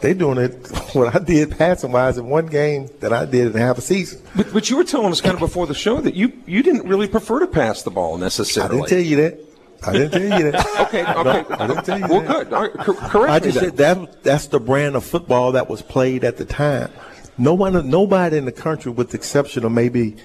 They 0.00 0.14
doing 0.14 0.38
it 0.38 0.68
what 0.94 1.14
I 1.14 1.18
did 1.18 1.56
passing 1.56 1.92
wise 1.92 2.18
in 2.18 2.28
one 2.28 2.46
game 2.46 2.88
that 3.00 3.12
I 3.12 3.24
did 3.24 3.48
in 3.48 3.52
half 3.54 3.78
a 3.78 3.80
season. 3.80 4.20
But, 4.36 4.52
but 4.52 4.70
you 4.70 4.76
were 4.76 4.84
telling 4.84 5.12
us 5.12 5.20
kind 5.20 5.34
of 5.34 5.40
before 5.40 5.66
the 5.66 5.74
show 5.74 6.00
that 6.00 6.14
you, 6.14 6.32
you 6.46 6.62
didn't 6.62 6.88
really 6.88 7.08
prefer 7.08 7.40
to 7.40 7.46
pass 7.46 7.82
the 7.82 7.90
ball 7.90 8.18
necessarily. 8.18 8.76
I 8.76 8.76
didn't 8.76 8.88
tell 8.88 9.00
you 9.00 9.16
that. 9.16 9.40
I 9.86 9.92
didn't 9.92 10.10
tell 10.10 10.40
you 10.40 10.50
that. 10.50 10.66
Okay, 10.84 11.04
okay. 11.04 11.54
I 11.54 11.66
didn't 11.66 11.84
tell 11.84 11.98
you 11.98 12.06
well, 12.08 12.20
that. 12.20 12.28
good. 12.28 12.52
All 12.52 12.62
right, 12.62 12.72
cor- 12.74 12.94
correct 12.94 13.32
I 13.32 13.38
just 13.38 13.58
said 13.58 13.76
that 13.78 14.22
that's 14.22 14.46
the 14.48 14.60
brand 14.60 14.96
of 14.96 15.04
football 15.04 15.52
that 15.52 15.68
was 15.68 15.82
played 15.82 16.24
at 16.24 16.36
the 16.36 16.44
time. 16.44 16.90
No 17.36 17.54
one, 17.54 17.88
nobody 17.88 18.36
in 18.36 18.44
the 18.44 18.52
country, 18.52 18.92
with 18.92 19.10
the 19.10 19.16
exception 19.16 19.64
of 19.64 19.72
maybe 19.72 20.16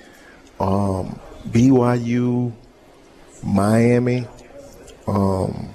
um, 0.60 1.20
BYU, 1.48 2.54
Miami, 3.44 4.28
um, 5.08 5.70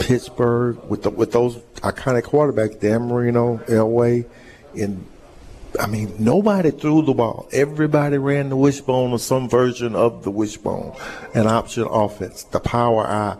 Pittsburgh 0.00 0.82
with 0.84 1.02
the, 1.02 1.10
with 1.10 1.32
those 1.32 1.56
iconic 1.80 2.24
quarterback, 2.24 2.80
Dan 2.80 3.08
Marino, 3.08 3.58
Elway, 3.68 4.26
and 4.78 5.06
I 5.78 5.86
mean 5.86 6.14
nobody 6.18 6.70
threw 6.70 7.02
the 7.02 7.14
ball. 7.14 7.48
Everybody 7.52 8.18
ran 8.18 8.48
the 8.48 8.56
wishbone 8.56 9.12
or 9.12 9.18
some 9.18 9.48
version 9.48 9.94
of 9.94 10.24
the 10.24 10.30
wishbone, 10.30 10.96
an 11.34 11.46
option 11.46 11.84
offense, 11.84 12.44
the 12.44 12.60
power 12.60 13.06
I, 13.06 13.36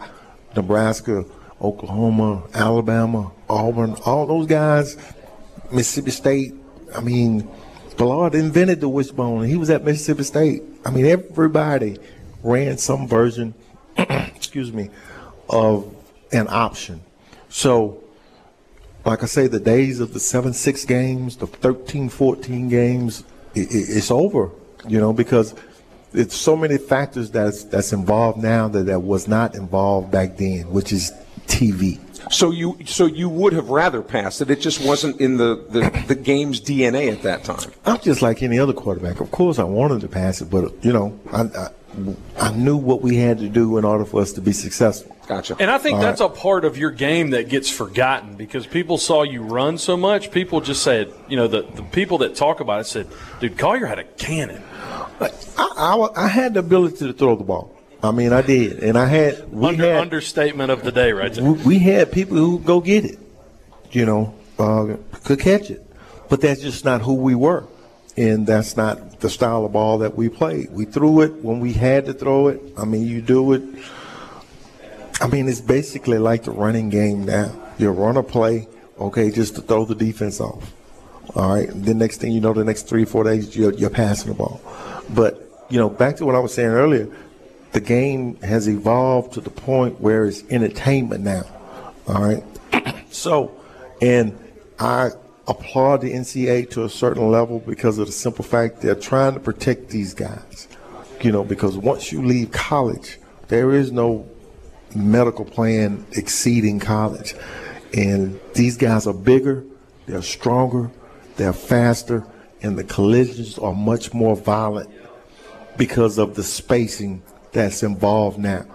Nebraska, 0.57 1.25
Oklahoma, 1.61 2.45
Alabama, 2.55 3.33
Auburn, 3.49 3.97
all 4.05 4.27
those 4.27 4.47
guys, 4.47 4.97
Mississippi 5.73 6.11
State. 6.11 6.55
I 6.95 7.01
mean, 7.01 7.49
Bellard 7.97 8.35
invented 8.35 8.81
the 8.81 8.89
wishbone. 8.89 9.45
He 9.45 9.57
was 9.57 9.71
at 9.71 9.85
Mississippi 9.85 10.23
State. 10.23 10.63
I 10.85 10.91
mean, 10.91 11.05
everybody 11.07 11.99
ran 12.43 12.79
some 12.79 13.09
version, 13.09 13.55
excuse 13.99 14.73
me, 14.73 14.91
of 15.51 15.95
an 16.33 16.47
option. 16.49 17.01
So, 17.49 18.03
like 19.09 19.23
I 19.23 19.27
say, 19.27 19.47
the 19.47 19.59
days 19.59 20.01
of 20.01 20.13
the 20.13 20.21
7 20.21 20.53
6 20.53 20.85
games, 20.85 21.39
the 21.39 21.47
13 21.47 22.11
14 22.11 22.69
games, 22.69 23.25
it, 23.55 23.73
it, 23.73 23.97
it's 23.97 24.11
over, 24.11 24.51
you 24.87 25.01
know, 25.01 25.15
because 25.15 25.55
it's 26.13 26.37
so 26.37 26.55
many 26.55 26.77
factors 26.77 27.31
that's, 27.31 27.65
that's 27.65 27.95
involved 27.95 28.39
now 28.39 28.69
that, 28.69 28.85
that 28.85 29.01
was 29.01 29.27
not 29.27 29.55
involved 29.55 30.11
back 30.11 30.37
then, 30.37 30.71
which 30.71 30.93
is 30.93 31.11
TV. 31.47 31.99
So 32.31 32.51
you 32.51 32.77
so 32.85 33.07
you 33.07 33.31
would 33.31 33.55
have 33.55 33.71
rather 33.71 34.03
passed 34.03 34.43
it. 34.43 34.51
It 34.51 34.61
just 34.61 34.85
wasn't 34.85 35.19
in 35.19 35.39
the, 35.39 35.65
the, 35.71 36.05
the 36.09 36.15
game's 36.15 36.61
DNA 36.61 37.11
at 37.11 37.23
that 37.23 37.45
time. 37.45 37.73
I'm 37.87 38.01
just 38.01 38.21
like 38.21 38.43
any 38.43 38.59
other 38.59 38.75
quarterback. 38.75 39.21
Of 39.21 39.31
course, 39.31 39.59
I 39.59 39.65
wanted 39.65 40.03
to 40.03 40.09
pass 40.09 40.43
it, 40.43 40.51
but 40.51 40.85
you 40.85 40.93
know, 40.93 41.19
I, 41.33 41.43
I, 41.45 41.69
I 42.39 42.53
knew 42.53 42.77
what 42.77 43.01
we 43.01 43.17
had 43.17 43.39
to 43.39 43.49
do 43.49 43.79
in 43.79 43.87
order 43.87 44.05
for 44.05 44.21
us 44.21 44.33
to 44.35 44.43
be 44.43 44.53
successful. 44.53 45.17
Gotcha. 45.29 45.57
And 45.61 45.71
I 45.71 45.77
think 45.77 45.97
All 45.97 46.01
that's 46.03 46.23
right. 46.23 46.31
a 46.31 46.35
part 46.35 46.65
of 46.65 46.79
your 46.79 46.91
game 46.91 47.31
that 47.31 47.51
gets 47.51 47.69
forgotten 47.69 48.35
because 48.35 48.67
people 48.67 48.97
saw 48.97 49.23
you 49.25 49.43
run 49.43 49.77
so 49.77 49.95
much. 49.95 50.31
People 50.31 50.63
just 50.63 50.83
said, 50.83 51.13
you 51.29 51.37
know, 51.37 51.47
the, 51.47 51.63
the 51.63 51.83
people 51.83 52.17
that 52.19 52.35
talk 52.35 52.61
about 52.61 52.81
it 52.81 52.85
said, 52.85 53.07
dude, 53.39 53.59
Collier 53.59 53.85
had 53.85 53.99
a 53.99 54.05
cannon. 54.05 54.63
I, 55.21 55.31
I, 55.59 56.09
I 56.17 56.29
had 56.29 56.55
the 56.55 56.61
ability 56.61 57.07
to 57.07 57.13
throw 57.13 57.37
the 57.37 57.45
ball. 57.45 57.75
I 58.03 58.11
mean, 58.11 58.33
I 58.33 58.41
did, 58.41 58.79
and 58.83 58.97
I 58.97 59.07
had 59.07 59.53
we 59.53 59.67
Under, 59.67 59.83
had 59.83 59.97
understatement 60.01 60.71
of 60.71 60.83
the 60.83 60.93
day, 60.93 61.13
right 61.13 61.33
there. 61.35 61.45
we, 61.45 61.63
we 61.65 61.79
had 61.81 62.11
people 62.13 62.37
who 62.37 62.61
go 62.61 62.81
get 62.81 63.05
it, 63.05 63.19
you 63.91 64.07
know, 64.07 64.35
uh, 64.59 64.97
could 65.25 65.41
catch 65.41 65.69
it, 65.69 65.85
but 66.31 66.41
that's 66.41 66.61
just 66.61 66.85
not 66.85 67.03
who 67.03 67.15
we 67.15 67.35
were, 67.35 67.67
and 68.17 68.47
that's 68.47 68.77
not 68.77 69.19
the 69.19 69.29
style 69.29 69.65
of 69.67 69.73
ball 69.73 69.99
that 69.99 70.17
we 70.17 70.29
played. 70.29 70.71
We 70.71 70.85
threw 70.85 71.23
it 71.23 71.43
when 71.43 71.59
we 71.59 71.73
had 71.73 72.07
to 72.07 72.15
throw 72.15 72.47
it. 72.49 72.63
I 72.79 72.85
mean, 72.85 73.05
you 73.07 73.21
do 73.21 73.53
it. 73.53 73.63
I 75.21 75.27
mean, 75.27 75.49
it's 75.49 75.61
basically 75.61 76.19
like 76.19 76.45
the 76.45 76.53
running 76.53 76.91
game 76.91 77.25
now. 77.25 77.53
You 77.79 77.91
run 77.91 78.17
a 78.17 78.23
play, 78.23 78.69
okay, 78.99 79.31
just 79.31 79.57
to 79.57 79.63
throw 79.63 79.85
the 79.85 79.95
defense 79.95 80.41
off. 80.41 80.73
All 81.35 81.55
right. 81.55 81.69
The 81.69 81.95
next 81.95 82.19
thing 82.19 82.33
you 82.33 82.41
know, 82.41 82.53
the 82.53 82.65
next 82.65 82.89
three, 82.89 83.05
four 83.05 83.25
days, 83.25 83.57
you're, 83.57 83.73
you're 83.75 83.91
passing 83.91 84.29
the 84.29 84.35
ball. 84.35 84.61
But, 85.11 85.67
you 85.69 85.79
know, 85.79 85.89
back 85.89 86.17
to 86.17 86.27
what 86.27 86.35
I 86.35 86.39
was 86.39 86.55
saying 86.55 86.71
earlier, 86.71 87.09
the 87.73 87.81
game 87.81 88.37
has 88.37 88.69
evolved 88.69 89.35
to 89.35 89.41
the 89.41 89.51
point 89.51 90.01
where 90.01 90.25
it's 90.25 90.43
entertainment 90.51 91.25
now. 91.25 91.45
All 92.07 92.23
right. 92.23 92.45
so, 93.11 93.53
and 94.01 94.39
I 94.79 95.11
applaud 95.47 96.03
the 96.03 96.13
NCAA 96.13 96.71
to 96.71 96.85
a 96.85 96.89
certain 96.89 97.31
level 97.31 97.59
because 97.59 97.99
of 97.99 98.07
the 98.07 98.13
simple 98.13 98.45
fact 98.45 98.81
they're 98.81 98.95
trying 98.95 99.35
to 99.35 99.41
protect 99.41 99.89
these 99.89 100.15
guys. 100.15 100.69
You 101.21 101.33
know, 101.33 101.43
because 101.43 101.77
once 101.77 102.13
you 102.13 102.23
leave 102.25 102.53
college, 102.53 103.19
there 103.49 103.73
is 103.73 103.91
no 103.91 104.29
medical 104.95 105.45
plan 105.45 106.05
exceeding 106.13 106.81
college. 106.81 107.35
And 107.97 108.39
these 108.55 108.77
guys 108.77 109.07
are 109.07 109.15
bigger, 109.15 109.65
they're 110.07 110.23
stronger, 110.23 110.91
they're 111.37 111.53
faster, 111.53 112.27
and 112.63 112.79
the 112.79 112.85
collisions 112.85 113.59
are 113.59 113.75
much 113.75 114.13
more 114.13 114.37
violent 114.37 114.91
because 115.77 116.19
of 116.19 116.35
the 116.35 116.43
spacing 116.43 117.23
that's 117.53 117.83
involved 117.83 118.39
now. 118.39 118.67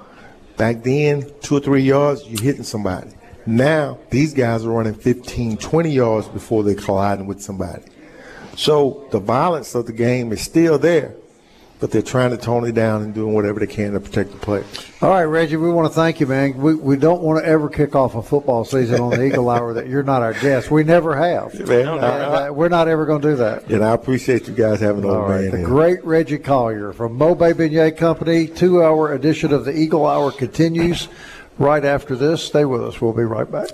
Back 0.58 0.84
then, 0.84 1.30
two 1.42 1.58
or 1.58 1.60
three 1.60 1.82
yards, 1.82 2.26
you're 2.28 2.42
hitting 2.42 2.64
somebody. 2.64 3.12
Now, 3.46 4.00
these 4.10 4.34
guys 4.34 4.66
are 4.66 4.70
running 4.70 4.94
15, 4.94 5.58
20 5.58 5.90
yards 5.90 6.28
before 6.28 6.64
they're 6.64 6.76
colliding 6.76 7.28
with 7.28 7.42
somebody. 7.42 7.84
So 8.56 9.08
the 9.12 9.20
violence 9.20 9.76
of 9.76 9.86
the 9.86 9.94
game 9.94 10.32
is 10.32 10.42
still 10.42 10.78
there, 10.78 11.16
but 11.84 11.92
they're 11.92 12.02
trying 12.02 12.30
to 12.32 12.38
tone 12.38 12.66
it 12.66 12.72
down 12.72 13.02
and 13.02 13.14
doing 13.14 13.34
whatever 13.34 13.60
they 13.60 13.68
can 13.68 13.92
to 13.92 14.00
protect 14.00 14.32
the 14.32 14.38
players. 14.38 14.66
All 15.02 15.10
right, 15.10 15.24
Reggie, 15.24 15.58
we 15.58 15.70
want 15.70 15.86
to 15.86 15.94
thank 15.94 16.22
you, 16.22 16.26
man. 16.28 16.58
We, 16.58 16.76
we 16.76 16.96
don't 16.96 17.22
want 17.22 17.44
to 17.44 17.46
ever 17.46 17.68
kick 17.68 17.94
off 17.94 18.16
a 18.16 18.24
football 18.24 18.64
season 18.64 19.02
on 19.02 19.10
the 19.10 19.22
Eagle 19.26 19.50
Hour 19.50 19.74
that 19.74 19.88
you're 19.88 20.02
not 20.02 20.22
our 20.22 20.32
guest. 20.32 20.72
We 20.72 20.86
never 20.86 21.14
have. 21.14 21.54
Man, 21.68 21.88
And, 21.90 22.00
I- 22.06 22.48
uh, 22.48 22.52
we're 22.54 22.70
not 22.70 22.88
ever 22.88 23.06
going 23.06 23.22
to 23.24 23.32
do 23.32 23.36
that. 23.36 23.66
and 23.70 23.84
I 23.84 23.92
appreciate 23.92 24.48
you 24.48 24.54
guys 24.54 24.80
having 24.80 25.04
an 25.04 25.10
All 25.10 25.24
right, 25.24 25.42
man 25.42 25.52
the 25.52 25.58
here. 25.58 25.66
great 25.68 26.06
Reggie 26.06 26.38
Collier 26.38 26.94
from 26.94 27.20
Mobay 27.20 27.52
Beignet 27.54 27.98
Company. 27.98 28.48
Two-hour 28.48 29.12
edition 29.14 29.52
of 29.52 29.66
the 29.66 29.78
Eagle 29.78 30.06
Hour 30.06 30.32
continues 30.32 31.10
right 31.58 31.84
after 31.84 32.16
this. 32.16 32.42
Stay 32.42 32.64
with 32.64 32.82
us. 32.82 33.02
We'll 33.02 33.12
be 33.12 33.24
right 33.24 33.52
back. 33.52 33.68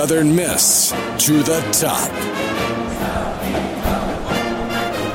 Southern 0.00 0.34
Miss 0.34 0.92
to 1.18 1.42
the 1.42 1.60
top. 1.72 2.10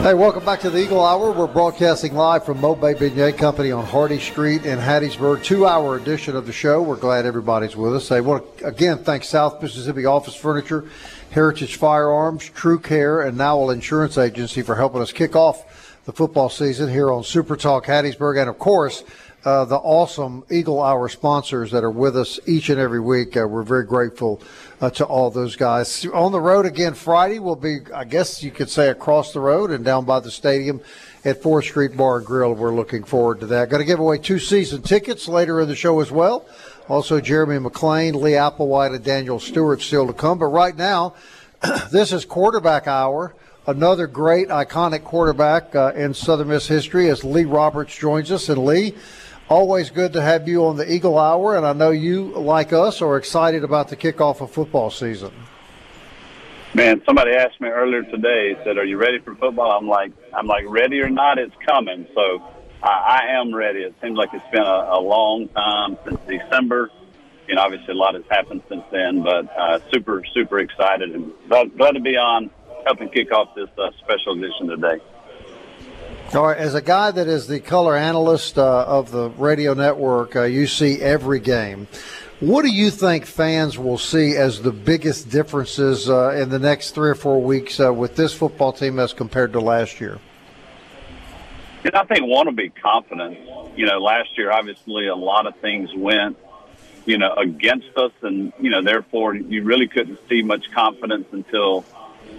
Hey, 0.04 0.14
welcome 0.14 0.46
back 0.46 0.60
to 0.60 0.70
the 0.70 0.78
Eagle 0.78 1.04
Hour. 1.04 1.32
We're 1.32 1.48
broadcasting 1.48 2.14
live 2.14 2.46
from 2.46 2.60
Mobay 2.60 2.94
Beignet 2.96 3.36
Company 3.36 3.72
on 3.72 3.84
Hardy 3.84 4.20
Street 4.20 4.64
in 4.64 4.78
Hattiesburg. 4.78 5.44
Two-hour 5.44 5.96
edition 5.96 6.36
of 6.36 6.46
the 6.46 6.54
show. 6.54 6.84
We're 6.84 6.98
glad 6.98 7.26
everybody's 7.26 7.76
with 7.76 7.96
us. 7.96 8.12
I 8.12 8.20
want 8.20 8.60
to 8.60 8.68
again 8.68 9.00
thank 9.00 9.24
South 9.24 9.60
Mississippi 9.60 10.06
Office 10.06 10.36
Furniture, 10.36 10.88
Heritage 11.32 11.78
Firearms, 11.78 12.48
True 12.50 12.78
Care, 12.78 13.24
and 13.24 13.40
Nowell 13.40 13.72
Insurance 13.72 14.20
Agency 14.20 14.62
for 14.62 14.76
helping 14.76 15.02
us 15.02 15.12
kick 15.12 15.36
off 15.36 16.04
the 16.06 16.14
football 16.14 16.50
season 16.50 16.90
here 16.92 17.12
on 17.12 17.24
Super 17.24 17.56
Talk 17.56 17.88
Hattiesburg, 17.88 18.40
and 18.40 18.52
of 18.52 18.60
course. 18.60 19.04
Uh, 19.46 19.64
the 19.64 19.78
awesome 19.78 20.44
Eagle 20.50 20.82
Hour 20.82 21.08
sponsors 21.08 21.70
that 21.70 21.84
are 21.84 21.92
with 21.92 22.18
us 22.18 22.40
each 22.48 22.70
and 22.70 22.80
every 22.80 23.00
week. 23.00 23.38
Uh, 23.38 23.46
we're 23.48 23.62
very 23.62 23.86
grateful 23.86 24.42
uh, 24.82 24.90
to 24.90 25.06
all 25.06 25.30
those 25.30 25.56
guys. 25.56 26.04
On 26.08 26.32
the 26.32 26.42
road 26.42 26.66
again 26.66 26.96
Friday, 26.96 27.38
we'll 27.38 27.56
be, 27.56 27.78
I 27.94 28.06
guess 28.06 28.42
you 28.42 28.50
could 28.50 28.72
say, 28.72 28.90
across 28.90 29.34
the 29.34 29.40
road 29.40 29.70
and 29.70 29.86
down 29.86 30.04
by 30.04 30.20
the 30.20 30.32
stadium 30.32 30.82
at 31.24 31.44
4th 31.44 31.66
Street 31.66 31.96
Bar 31.96 32.18
and 32.18 32.26
Grill. 32.26 32.56
We're 32.56 32.74
looking 32.74 33.04
forward 33.04 33.40
to 33.42 33.46
that. 33.46 33.70
Going 33.70 33.82
to 33.82 33.86
give 33.86 34.00
away 34.00 34.18
two 34.18 34.40
season 34.40 34.82
tickets 34.82 35.28
later 35.28 35.62
in 35.62 35.68
the 35.68 35.76
show 35.76 36.00
as 36.00 36.10
well. 36.10 36.48
Also, 36.90 37.22
Jeremy 37.22 37.60
McClain, 37.60 38.16
Lee 38.16 38.32
Applewhite, 38.32 38.96
and 38.96 39.04
Daniel 39.04 39.40
Stewart 39.40 39.80
still 39.80 40.08
to 40.08 40.14
come. 40.14 40.40
But 40.40 40.48
right 40.48 40.76
now, 40.76 41.14
this 41.92 42.12
is 42.12 42.26
quarterback 42.26 42.88
hour. 42.88 43.36
Another 43.68 44.08
great, 44.08 44.50
iconic 44.50 45.04
quarterback 45.04 45.76
uh, 45.76 45.92
in 45.96 46.16
Southern 46.16 46.48
Miss 46.48 46.68
history 46.68 47.10
as 47.10 47.24
Lee 47.24 47.46
Roberts 47.46 47.96
joins 47.96 48.32
us. 48.32 48.50
And 48.50 48.64
Lee, 48.64 48.96
always 49.50 49.90
good 49.90 50.14
to 50.14 50.22
have 50.22 50.48
you 50.48 50.66
on 50.66 50.78
the 50.78 50.92
Eagle 50.92 51.18
Hour. 51.18 51.56
And 51.56 51.66
I 51.66 51.74
know 51.74 51.92
you, 51.92 52.26
like 52.34 52.74
us, 52.74 53.02
are 53.02 53.18
excited 53.18 53.64
about 53.64 53.90
the 53.90 53.96
kickoff 53.96 54.42
of 54.42 54.52
football 54.52 54.90
season. 54.90 55.32
Man, 56.74 57.02
somebody 57.06 57.32
asked 57.32 57.62
me 57.62 57.70
earlier 57.70 58.04
today, 58.04 58.58
said, 58.66 58.78
"Are 58.78 58.84
you 58.84 58.98
ready 58.98 59.20
for 59.20 59.34
football?" 59.36 59.72
I'm 59.72 59.88
like, 59.88 60.12
"I'm 60.34 60.46
like 60.46 60.66
ready 60.68 61.00
or 61.00 61.10
not, 61.10 61.38
it's 61.38 61.56
coming." 61.66 62.06
So 62.14 62.42
I, 62.84 63.22
I 63.24 63.40
am 63.40 63.56
ready. 63.56 63.80
It 63.80 63.96
seems 64.02 64.18
like 64.18 64.30
it's 64.34 64.46
been 64.52 64.62
a, 64.62 64.90
a 64.92 65.00
long 65.00 65.48
time 65.50 65.98
since 66.04 66.20
December. 66.28 66.92
You 67.48 67.56
know, 67.56 67.62
obviously 67.62 67.94
a 67.94 67.98
lot 67.98 68.16
has 68.16 68.24
happened 68.30 68.62
since 68.68 68.84
then, 68.92 69.24
but 69.24 69.50
uh, 69.58 69.80
super, 69.94 70.24
super 70.34 70.60
excited 70.60 71.12
and 71.12 71.32
glad, 71.48 71.78
glad 71.78 71.92
to 71.92 72.02
be 72.02 72.18
on 72.18 72.50
helping 72.86 73.08
kick 73.10 73.32
off 73.32 73.56
this 73.56 73.70
uh, 73.78 73.92
special 74.04 74.34
edition 74.34 74.68
today. 74.68 75.00
All 76.36 76.48
right, 76.48 76.58
as 76.58 76.76
a 76.76 76.82
guy 76.82 77.12
that 77.12 77.30
is 77.30 77.48
the 77.48 77.62
color 77.62 77.96
analyst 77.96 78.58
uh, 78.58 78.84
of 78.86 79.10
the 79.10 79.30
radio 79.30 79.74
network, 79.74 80.36
uh, 80.36 80.44
you 80.44 80.68
see 80.68 81.00
every 81.00 81.40
game. 81.40 81.88
What 82.42 82.64
do 82.64 82.68
you 82.68 82.92
think 82.92 83.26
fans 83.26 83.78
will 83.78 83.98
see 83.98 84.36
as 84.36 84.62
the 84.62 84.74
biggest 84.74 85.30
differences 85.30 86.10
uh, 86.10 86.32
in 86.32 86.50
the 86.50 86.60
next 86.60 86.92
three 86.92 87.10
or 87.10 87.16
four 87.16 87.42
weeks 87.42 87.80
uh, 87.80 87.94
with 87.94 88.18
this 88.18 88.34
football 88.34 88.74
team 88.74 89.00
as 89.00 89.14
compared 89.14 89.54
to 89.54 89.62
last 89.62 90.02
year? 90.02 90.20
I 91.94 92.04
think 92.04 92.28
one 92.28 92.48
will 92.48 92.54
be 92.54 92.68
confidence. 92.68 93.38
You 93.78 93.86
know, 93.86 94.00
last 94.00 94.38
year 94.38 94.52
obviously 94.52 95.08
a 95.08 95.16
lot 95.16 95.48
of 95.48 95.56
things 95.60 95.90
went, 95.96 96.38
you 97.06 97.18
know, 97.18 97.34
against 97.36 97.96
us, 97.96 98.12
and 98.24 98.52
you 98.60 98.72
know, 98.72 98.82
therefore 98.82 99.36
you 99.36 99.64
really 99.64 99.88
couldn't 99.88 100.20
see 100.28 100.42
much 100.42 100.70
confidence 100.74 101.28
until 101.32 101.86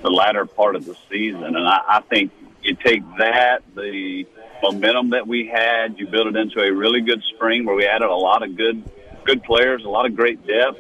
the 0.03 0.11
latter 0.11 0.45
part 0.45 0.77
of 0.77 0.85
the 0.85 0.97
season. 1.09 1.45
And 1.45 1.67
I, 1.67 1.81
I 1.89 2.01
think 2.03 2.31
you 2.67 2.75
take 2.75 3.03
that, 3.19 3.63
the 3.75 4.27
momentum 4.63 5.11
that 5.11 5.27
we 5.27 5.47
had, 5.47 5.99
you 5.99 6.07
build 6.07 6.27
it 6.29 6.37
into 6.37 6.61
a 6.61 6.73
really 6.73 7.01
good 7.01 7.23
spring 7.35 7.65
where 7.65 7.75
we 7.75 7.87
added 7.87 8.09
a 8.09 8.15
lot 8.15 8.43
of 8.43 8.57
good 8.57 8.83
good 9.25 9.43
players, 9.43 9.85
a 9.85 9.89
lot 9.89 10.07
of 10.07 10.15
great 10.15 10.47
depth, 10.47 10.79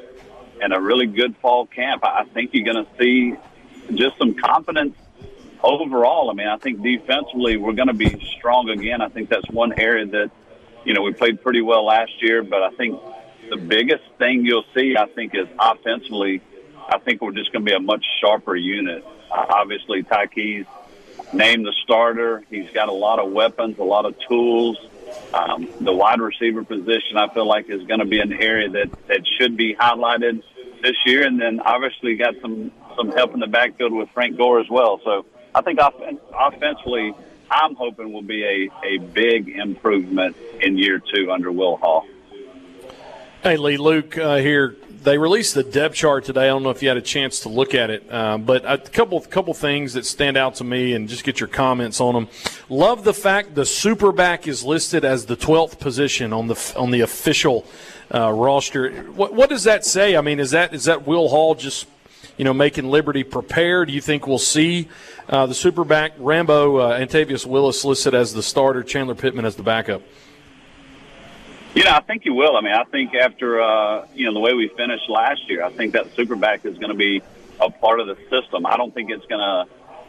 and 0.62 0.72
a 0.72 0.81
really 0.81 1.07
good 1.07 1.37
fall 1.38 1.66
camp. 1.66 2.05
I 2.05 2.25
think 2.33 2.51
you're 2.53 2.64
going 2.64 2.85
to 2.85 2.90
see 2.99 3.35
just 3.94 4.16
some 4.18 4.35
confidence 4.35 4.96
overall. 5.62 6.31
I 6.31 6.35
mean, 6.35 6.46
I 6.46 6.57
think 6.57 6.83
defensively 6.83 7.57
we're 7.57 7.72
going 7.72 7.88
to 7.88 7.94
be 7.94 8.25
strong 8.38 8.68
again. 8.68 9.01
I 9.01 9.09
think 9.09 9.29
that's 9.29 9.49
one 9.51 9.79
area 9.79 10.07
that, 10.07 10.31
you 10.85 10.94
know, 10.94 11.03
we 11.03 11.12
played 11.12 11.42
pretty 11.42 11.61
well 11.61 11.85
last 11.85 12.22
year, 12.22 12.42
but 12.42 12.62
I 12.62 12.70
think 12.70 13.01
the 13.51 13.57
biggest 13.57 14.05
thing 14.18 14.44
you'll 14.44 14.64
see, 14.77 14.96
I 14.96 15.07
think, 15.07 15.35
is 15.35 15.49
offensively. 15.59 16.40
I 16.88 16.99
think 16.99 17.20
we're 17.20 17.33
just 17.33 17.53
going 17.53 17.64
to 17.64 17.70
be 17.70 17.75
a 17.75 17.81
much 17.81 18.05
sharper 18.20 18.55
unit. 18.55 19.05
Uh, 19.31 19.44
obviously, 19.49 20.05
Ty 20.05 20.27
Keyes 20.29 20.66
named 21.32 21.66
the 21.66 21.72
starter. 21.82 22.44
He's 22.50 22.70
got 22.70 22.88
a 22.88 22.92
lot 22.92 23.18
of 23.18 23.32
weapons, 23.32 23.78
a 23.78 23.84
lot 23.84 24.06
of 24.06 24.14
tools. 24.28 24.78
Um, 25.32 25.68
the 25.80 25.92
wide 25.92 26.20
receiver 26.20 26.64
position, 26.64 27.16
I 27.16 27.32
feel 27.32 27.46
like, 27.46 27.68
is 27.68 27.82
going 27.84 28.00
to 28.00 28.06
be 28.06 28.20
an 28.20 28.32
area 28.32 28.68
that, 28.70 29.06
that 29.08 29.20
should 29.38 29.56
be 29.56 29.74
highlighted 29.74 30.42
this 30.82 30.96
year. 31.04 31.26
And 31.26 31.40
then 31.40 31.60
obviously 31.60 32.16
got 32.16 32.34
some, 32.40 32.72
some 32.96 33.10
help 33.12 33.34
in 33.34 33.40
the 33.40 33.46
backfield 33.46 33.92
with 33.92 34.08
Frank 34.10 34.36
Gore 34.36 34.60
as 34.60 34.68
well. 34.68 35.00
So 35.04 35.26
I 35.54 35.62
think 35.62 35.80
off- 35.80 36.00
offensively, 36.34 37.14
I'm 37.50 37.74
hoping 37.76 38.12
will 38.12 38.22
be 38.22 38.44
a, 38.44 38.86
a 38.86 38.98
big 38.98 39.48
improvement 39.48 40.36
in 40.60 40.76
year 40.76 41.00
two 41.00 41.30
under 41.30 41.52
Will 41.52 41.76
Hall. 41.76 42.06
Hey, 43.42 43.56
Lee, 43.56 43.76
Luke 43.76 44.18
uh, 44.18 44.36
here 44.36 44.74
they 45.06 45.18
released 45.18 45.54
the 45.54 45.62
depth 45.62 45.94
chart 45.94 46.24
today. 46.24 46.42
I 46.42 46.46
don't 46.48 46.64
know 46.64 46.70
if 46.70 46.82
you 46.82 46.88
had 46.88 46.96
a 46.96 47.00
chance 47.00 47.38
to 47.40 47.48
look 47.48 47.76
at 47.76 47.90
it, 47.90 48.12
um, 48.12 48.42
but 48.42 48.64
a 48.66 48.76
couple 48.76 49.20
couple 49.20 49.54
things 49.54 49.92
that 49.92 50.04
stand 50.04 50.36
out 50.36 50.56
to 50.56 50.64
me, 50.64 50.94
and 50.94 51.08
just 51.08 51.22
get 51.22 51.38
your 51.38 51.48
comments 51.48 52.00
on 52.00 52.14
them. 52.14 52.28
Love 52.68 53.04
the 53.04 53.14
fact 53.14 53.54
the 53.54 53.64
super 53.64 54.10
back 54.10 54.48
is 54.48 54.64
listed 54.64 55.04
as 55.04 55.26
the 55.26 55.36
twelfth 55.36 55.78
position 55.78 56.32
on 56.32 56.48
the 56.48 56.74
on 56.76 56.90
the 56.90 57.02
official 57.02 57.64
uh, 58.12 58.32
roster. 58.32 59.04
What, 59.12 59.32
what 59.32 59.48
does 59.48 59.62
that 59.62 59.84
say? 59.84 60.16
I 60.16 60.22
mean, 60.22 60.40
is 60.40 60.50
that 60.50 60.74
is 60.74 60.86
that 60.86 61.06
Will 61.06 61.28
Hall 61.28 61.54
just 61.54 61.86
you 62.36 62.44
know 62.44 62.52
making 62.52 62.90
Liberty 62.90 63.22
prepare? 63.22 63.86
Do 63.86 63.92
you 63.92 64.00
think 64.00 64.26
we'll 64.26 64.38
see 64.38 64.88
uh, 65.28 65.46
the 65.46 65.54
super 65.54 65.84
back 65.84 66.14
Rambo 66.18 66.78
uh, 66.78 66.98
Antavius 66.98 67.46
Willis 67.46 67.84
listed 67.84 68.12
as 68.12 68.34
the 68.34 68.42
starter, 68.42 68.82
Chandler 68.82 69.14
Pittman 69.14 69.44
as 69.44 69.54
the 69.54 69.62
backup? 69.62 70.02
You 71.76 71.84
know, 71.84 71.90
I 71.90 72.00
think 72.00 72.24
you 72.24 72.32
will. 72.32 72.56
I 72.56 72.62
mean, 72.62 72.72
I 72.72 72.84
think 72.84 73.14
after 73.14 73.60
uh, 73.60 74.06
you 74.14 74.24
know 74.24 74.32
the 74.32 74.40
way 74.40 74.54
we 74.54 74.68
finished 74.78 75.10
last 75.10 75.46
year, 75.46 75.62
I 75.62 75.70
think 75.70 75.92
that 75.92 76.16
superback 76.16 76.64
is 76.64 76.78
going 76.78 76.88
to 76.88 76.96
be 76.96 77.20
a 77.60 77.70
part 77.70 78.00
of 78.00 78.06
the 78.06 78.16
system. 78.30 78.64
I 78.64 78.78
don't 78.78 78.94
think 78.94 79.10
it's 79.10 79.26
going 79.26 79.42
to 79.42 79.66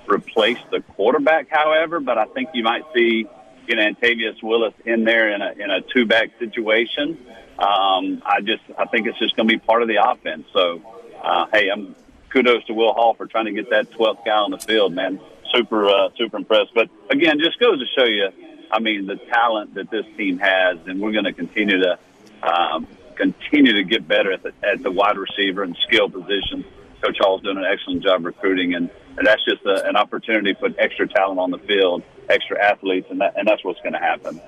replace 0.09 0.59
the 0.71 0.79
quarterback, 0.79 1.49
however, 1.49 1.99
but 1.99 2.17
I 2.17 2.23
think 2.27 2.51
you 2.53 2.63
might 2.63 2.85
see 2.95 3.27
you 3.67 3.75
know 3.75 3.81
Antavius 3.81 4.41
Willis 4.41 4.75
in 4.85 5.03
there 5.03 5.29
in 5.35 5.41
a 5.41 5.51
in 5.61 5.69
a 5.69 5.81
two 5.81 6.05
back 6.05 6.29
situation. 6.39 7.17
Um, 7.59 8.23
I 8.25 8.39
just 8.39 8.63
I 8.77 8.85
think 8.85 9.05
it's 9.05 9.19
just 9.19 9.35
going 9.35 9.49
to 9.49 9.53
be 9.53 9.59
part 9.59 9.81
of 9.81 9.89
the 9.89 9.97
offense. 10.01 10.45
So, 10.53 10.81
uh, 11.21 11.47
hey, 11.51 11.67
I'm 11.67 11.97
kudos 12.29 12.63
to 12.67 12.73
Will 12.73 12.93
Hall 12.93 13.13
for 13.13 13.25
trying 13.25 13.45
to 13.47 13.51
get 13.51 13.69
that 13.71 13.91
12th 13.91 14.23
guy 14.23 14.37
on 14.37 14.51
the 14.51 14.59
field, 14.59 14.93
man. 14.93 15.19
Super 15.53 15.89
uh, 15.89 16.11
super 16.17 16.37
impressed. 16.37 16.71
But 16.73 16.89
again, 17.09 17.39
just 17.39 17.59
goes 17.59 17.77
to 17.77 17.85
show 17.93 18.05
you 18.05 18.29
I 18.71 18.79
mean, 18.79 19.05
the 19.05 19.15
talent 19.15 19.75
that 19.75 19.89
this 19.89 20.05
team 20.17 20.39
has, 20.39 20.77
and 20.85 20.99
we're 20.99 21.11
going 21.11 21.25
to 21.25 21.33
continue 21.33 21.81
to 21.81 21.99
um, 22.43 22.87
continue 23.15 23.73
to 23.73 23.83
get 23.83 24.07
better 24.07 24.31
at 24.31 24.43
the, 24.43 24.53
at 24.63 24.83
the 24.83 24.91
wide 24.91 25.17
receiver 25.17 25.63
and 25.63 25.75
skill 25.87 26.09
position. 26.09 26.63
Coach 27.01 27.17
Hall's 27.19 27.41
doing 27.41 27.57
an 27.57 27.65
excellent 27.65 28.03
job 28.03 28.25
recruiting, 28.25 28.75
and, 28.75 28.89
and 29.17 29.25
that's 29.25 29.43
just 29.45 29.65
a, 29.65 29.87
an 29.87 29.95
opportunity 29.95 30.53
to 30.53 30.59
put 30.59 30.75
extra 30.79 31.07
talent 31.07 31.39
on 31.39 31.51
the 31.51 31.59
field, 31.59 32.03
extra 32.29 32.63
athletes, 32.63 33.07
and, 33.09 33.21
that, 33.21 33.33
and 33.37 33.47
that's 33.47 33.63
what's 33.63 33.79
going 33.81 33.93
to 33.93 33.99
happen. 33.99 34.41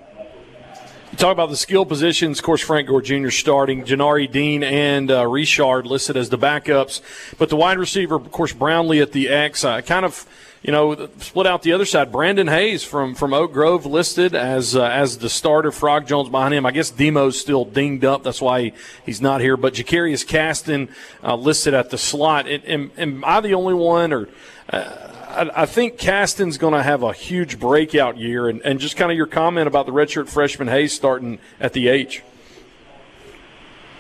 Talk 1.18 1.34
about 1.34 1.50
the 1.50 1.58
skill 1.58 1.86
positions. 1.86 2.40
Of 2.40 2.46
course, 2.46 2.62
Frank 2.62 2.88
Gore 2.88 3.02
Jr. 3.02 3.30
starting, 3.30 3.84
Janari 3.84 4.32
Dean 4.32 4.64
and 4.64 5.10
uh, 5.12 5.28
Richard 5.28 5.86
listed 5.86 6.16
as 6.16 6.30
the 6.30 6.38
backups, 6.38 7.02
but 7.38 7.50
the 7.50 7.56
wide 7.56 7.80
receiver, 7.80 8.16
of 8.16 8.32
course, 8.32 8.54
Brownlee 8.54 9.02
at 9.02 9.12
the 9.12 9.28
X. 9.28 9.66
Uh, 9.66 9.82
kind 9.82 10.06
of 10.06 10.26
you 10.62 10.74
know, 10.74 11.10
split 11.20 11.48
out 11.48 11.64
the 11.64 11.72
other 11.72 11.86
side. 11.86 12.12
Brandon 12.12 12.48
Hayes 12.48 12.84
from, 12.84 13.16
from 13.16 13.34
Oak 13.34 13.54
Grove 13.54 13.86
listed 13.86 14.36
as 14.36 14.76
uh, 14.76 14.84
as 14.84 15.18
the 15.20 15.30
starter. 15.30 15.72
Frog 15.72 16.06
Jones 16.06 16.30
behind 16.30 16.54
him. 16.54 16.66
I 16.66 16.72
guess 16.72 16.92
Demo's 16.92 17.40
still 17.40 17.64
dinged 17.64 18.04
up. 18.04 18.24
That's 18.24 18.42
why 18.42 18.62
he, 18.62 18.74
he's 19.06 19.22
not 19.22 19.40
here. 19.40 19.56
But 19.56 19.76
Jacarius 19.76 20.28
Caston 20.28 20.90
uh, 21.24 21.36
listed 21.36 21.74
at 21.74 21.92
the 21.92 21.98
slot. 21.98 22.48
Am, 22.48 22.92
am 22.98 23.24
I 23.26 23.40
the 23.40 23.54
only 23.54 23.74
one, 23.74 24.12
or 24.12 24.28
uh, 24.70 24.80
I, 25.30 25.62
I, 25.64 25.66
think 25.66 25.98
Caston's 25.98 26.58
going 26.58 26.74
to 26.74 26.84
have 26.84 27.04
a 27.04 27.14
huge 27.14 27.58
breakout 27.58 28.18
year? 28.18 28.50
And, 28.50 28.62
and 28.64 28.80
just 28.80 28.98
kind 28.98 29.12
of 29.12 29.16
your 29.18 29.28
comment 29.28 29.68
about 29.68 29.86
the 29.86 29.94
redshirt 29.94 30.28
freshman 30.28 30.68
Hayes 30.68 30.92
starting 30.92 31.40
at 31.62 31.72
the 31.72 31.88
H. 31.88 32.22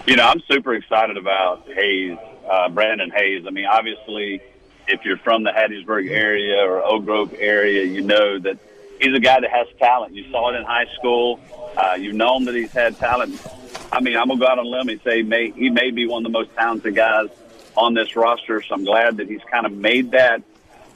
You 0.07 0.17
know, 0.17 0.23
I'm 0.23 0.41
super 0.51 0.73
excited 0.73 1.15
about 1.15 1.67
Hayes, 1.73 2.17
uh, 2.49 2.67
Brandon 2.69 3.11
Hayes. 3.11 3.45
I 3.47 3.51
mean, 3.51 3.65
obviously 3.65 4.41
if 4.89 5.05
you're 5.05 5.17
from 5.17 5.43
the 5.43 5.51
Hattiesburg 5.51 6.09
area 6.09 6.57
or 6.57 6.83
Oak 6.83 7.05
Grove 7.05 7.33
area, 7.37 7.83
you 7.83 8.01
know 8.01 8.39
that 8.39 8.57
he's 8.99 9.15
a 9.15 9.19
guy 9.19 9.39
that 9.39 9.49
has 9.49 9.67
talent. 9.77 10.15
You 10.15 10.29
saw 10.31 10.53
it 10.53 10.57
in 10.57 10.65
high 10.65 10.87
school. 10.97 11.39
Uh, 11.77 11.95
you've 11.99 12.15
known 12.15 12.45
that 12.45 12.55
he's 12.55 12.71
had 12.71 12.97
talent. 12.97 13.39
I 13.91 14.01
mean, 14.01 14.17
I'm 14.17 14.27
gonna 14.27 14.39
go 14.39 14.47
out 14.47 14.59
on 14.59 14.65
a 14.65 14.69
limb 14.69 14.89
and 14.89 14.99
say 15.01 15.21
may, 15.21 15.51
he 15.51 15.69
may 15.69 15.91
be 15.91 16.07
one 16.07 16.25
of 16.25 16.31
the 16.31 16.37
most 16.37 16.53
talented 16.55 16.95
guys 16.95 17.29
on 17.77 17.93
this 17.93 18.15
roster. 18.15 18.61
So 18.61 18.73
I'm 18.73 18.83
glad 18.83 19.17
that 19.17 19.29
he's 19.29 19.43
kind 19.51 19.65
of 19.65 19.71
made 19.71 20.11
that 20.11 20.43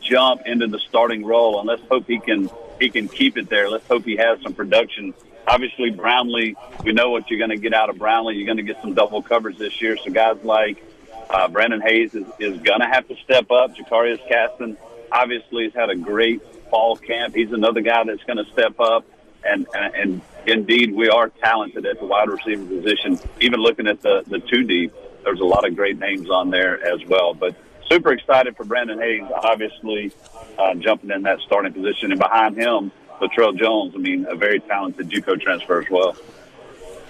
jump 0.02 0.42
into 0.46 0.68
the 0.68 0.80
starting 0.80 1.24
role, 1.24 1.60
and 1.60 1.68
let's 1.68 1.84
hope 1.84 2.08
he 2.08 2.20
can 2.20 2.50
he 2.80 2.90
can 2.90 3.08
keep 3.08 3.38
it 3.38 3.50
there. 3.50 3.70
Let's 3.70 3.88
hope 3.88 4.04
he 4.06 4.18
has 4.18 4.42
some 4.42 4.54
production. 4.54 5.14
Obviously, 5.48 5.92
Brownlee, 5.92 6.56
we 6.84 6.94
know 6.94 7.12
what 7.12 7.30
you're 7.30 7.38
going 7.38 7.52
to 7.52 7.58
get 7.58 7.74
out 7.74 7.90
of 7.90 7.98
Brownlee. 7.98 8.36
You're 8.36 8.46
going 8.46 8.58
to 8.58 8.64
get 8.64 8.82
some 8.82 8.94
double 8.94 9.22
covers 9.22 9.58
this 9.58 9.82
year. 9.82 9.98
So 9.98 10.10
guys 10.10 10.38
like 10.44 10.84
uh, 11.30 11.48
Brandon 11.48 11.82
Hayes 11.82 12.14
is, 12.14 12.26
is 12.40 12.58
going 12.62 12.80
to 12.80 12.88
have 12.88 13.08
to 13.08 13.16
step 13.24 13.50
up. 13.52 13.76
Jacarius 13.76 14.26
Caston 14.28 14.78
obviously 15.12 15.66
has 15.66 15.74
had 15.74 15.90
a 15.90 15.96
great 15.96 16.42
fall 16.70 16.96
camp. 16.96 17.36
He's 17.36 17.52
another 17.52 17.82
guy 17.82 18.04
that's 18.04 18.24
going 18.24 18.44
to 18.44 18.52
step 18.52 18.80
up. 18.80 19.06
And, 19.46 19.68
and, 19.74 19.96
and 19.96 20.22
indeed, 20.48 20.94
we 20.94 21.10
are 21.10 21.30
talented 21.30 21.86
at 21.86 22.00
the 22.00 22.06
wide 22.06 22.30
receiver 22.30 22.66
position. 22.66 23.20
Even 23.42 23.60
looking 23.60 23.88
at 23.88 24.02
the, 24.02 24.24
the 24.28 24.40
two 24.40 24.64
deep, 24.64 24.94
there's 25.24 25.40
a 25.40 25.46
lot 25.46 25.68
of 25.68 25.76
great 25.76 26.00
names 26.00 26.30
on 26.30 26.50
there 26.50 26.84
as 26.86 27.06
well. 27.06 27.34
But 27.34 27.56
super 27.90 28.12
excited 28.12 28.56
for 28.56 28.64
Brandon 28.64 29.00
Hayes, 29.00 29.24
obviously, 29.36 30.14
uh, 30.58 30.76
jumping 30.76 31.12
in 31.12 31.24
that 31.24 31.40
starting 31.42 31.74
position. 31.74 32.12
And 32.12 32.20
behind 32.20 32.58
him, 32.58 32.92
Latrell 33.22 33.58
Jones, 33.58 33.94
I 33.96 34.00
mean, 34.00 34.26
a 34.30 34.36
very 34.36 34.60
talented 34.62 35.10
JUCO 35.10 35.40
transfer 35.42 35.82
as 35.82 35.90
well. 35.90 36.16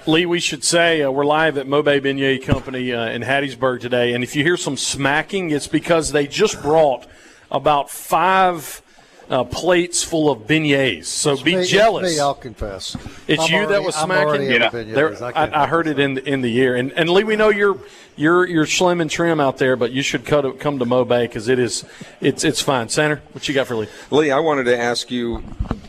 Lee, 0.05 0.25
we 0.25 0.41
should 0.41 0.65
say 0.65 1.01
uh, 1.01 1.09
we're 1.09 1.23
live 1.23 1.57
at 1.57 1.65
Mobay 1.65 2.01
Beignet 2.01 2.43
Company 2.43 2.91
uh, 2.91 3.05
in 3.07 3.21
Hattiesburg 3.21 3.79
today, 3.79 4.13
and 4.13 4.21
if 4.21 4.35
you 4.35 4.43
hear 4.43 4.57
some 4.57 4.75
smacking, 4.75 5.51
it's 5.51 5.67
because 5.67 6.11
they 6.11 6.27
just 6.27 6.61
brought 6.61 7.07
about 7.49 7.89
five 7.89 8.81
uh, 9.29 9.45
plates 9.45 10.03
full 10.03 10.29
of 10.29 10.39
beignets. 10.39 11.05
So 11.05 11.31
it's 11.31 11.41
be 11.41 11.55
me, 11.55 11.65
jealous. 11.65 12.07
It's 12.09 12.17
me, 12.17 12.19
I'll 12.19 12.33
confess. 12.33 12.97
It's 13.29 13.43
I'm 13.43 13.49
you 13.49 13.57
already, 13.59 13.71
that 13.71 13.83
was 13.83 13.95
smacking. 13.95 14.51
Yeah. 14.51 15.29
I, 15.33 15.45
I, 15.45 15.63
I, 15.63 15.67
heard 15.67 15.87
it 15.87 15.97
in 15.99 16.15
the, 16.15 16.29
in 16.29 16.41
the 16.41 16.53
ear. 16.57 16.75
And, 16.75 16.91
and 16.91 17.09
Lee, 17.09 17.23
we 17.23 17.37
know 17.37 17.47
you're 17.47 17.79
you're 18.17 18.45
you're 18.45 18.65
slim 18.65 18.99
and 18.99 19.09
trim 19.09 19.39
out 19.39 19.57
there, 19.57 19.77
but 19.77 19.93
you 19.93 20.01
should 20.01 20.25
cut, 20.25 20.59
come 20.59 20.79
to 20.79 20.85
Mobe 20.85 21.21
because 21.21 21.47
it 21.47 21.59
is 21.59 21.85
it's 22.19 22.43
it's 22.43 22.59
fine. 22.59 22.89
Center, 22.89 23.21
what 23.31 23.47
you 23.47 23.55
got 23.55 23.67
for 23.67 23.77
Lee? 23.77 23.87
Lee, 24.11 24.31
I 24.31 24.39
wanted 24.39 24.65
to 24.65 24.77
ask 24.77 25.09
you. 25.09 25.43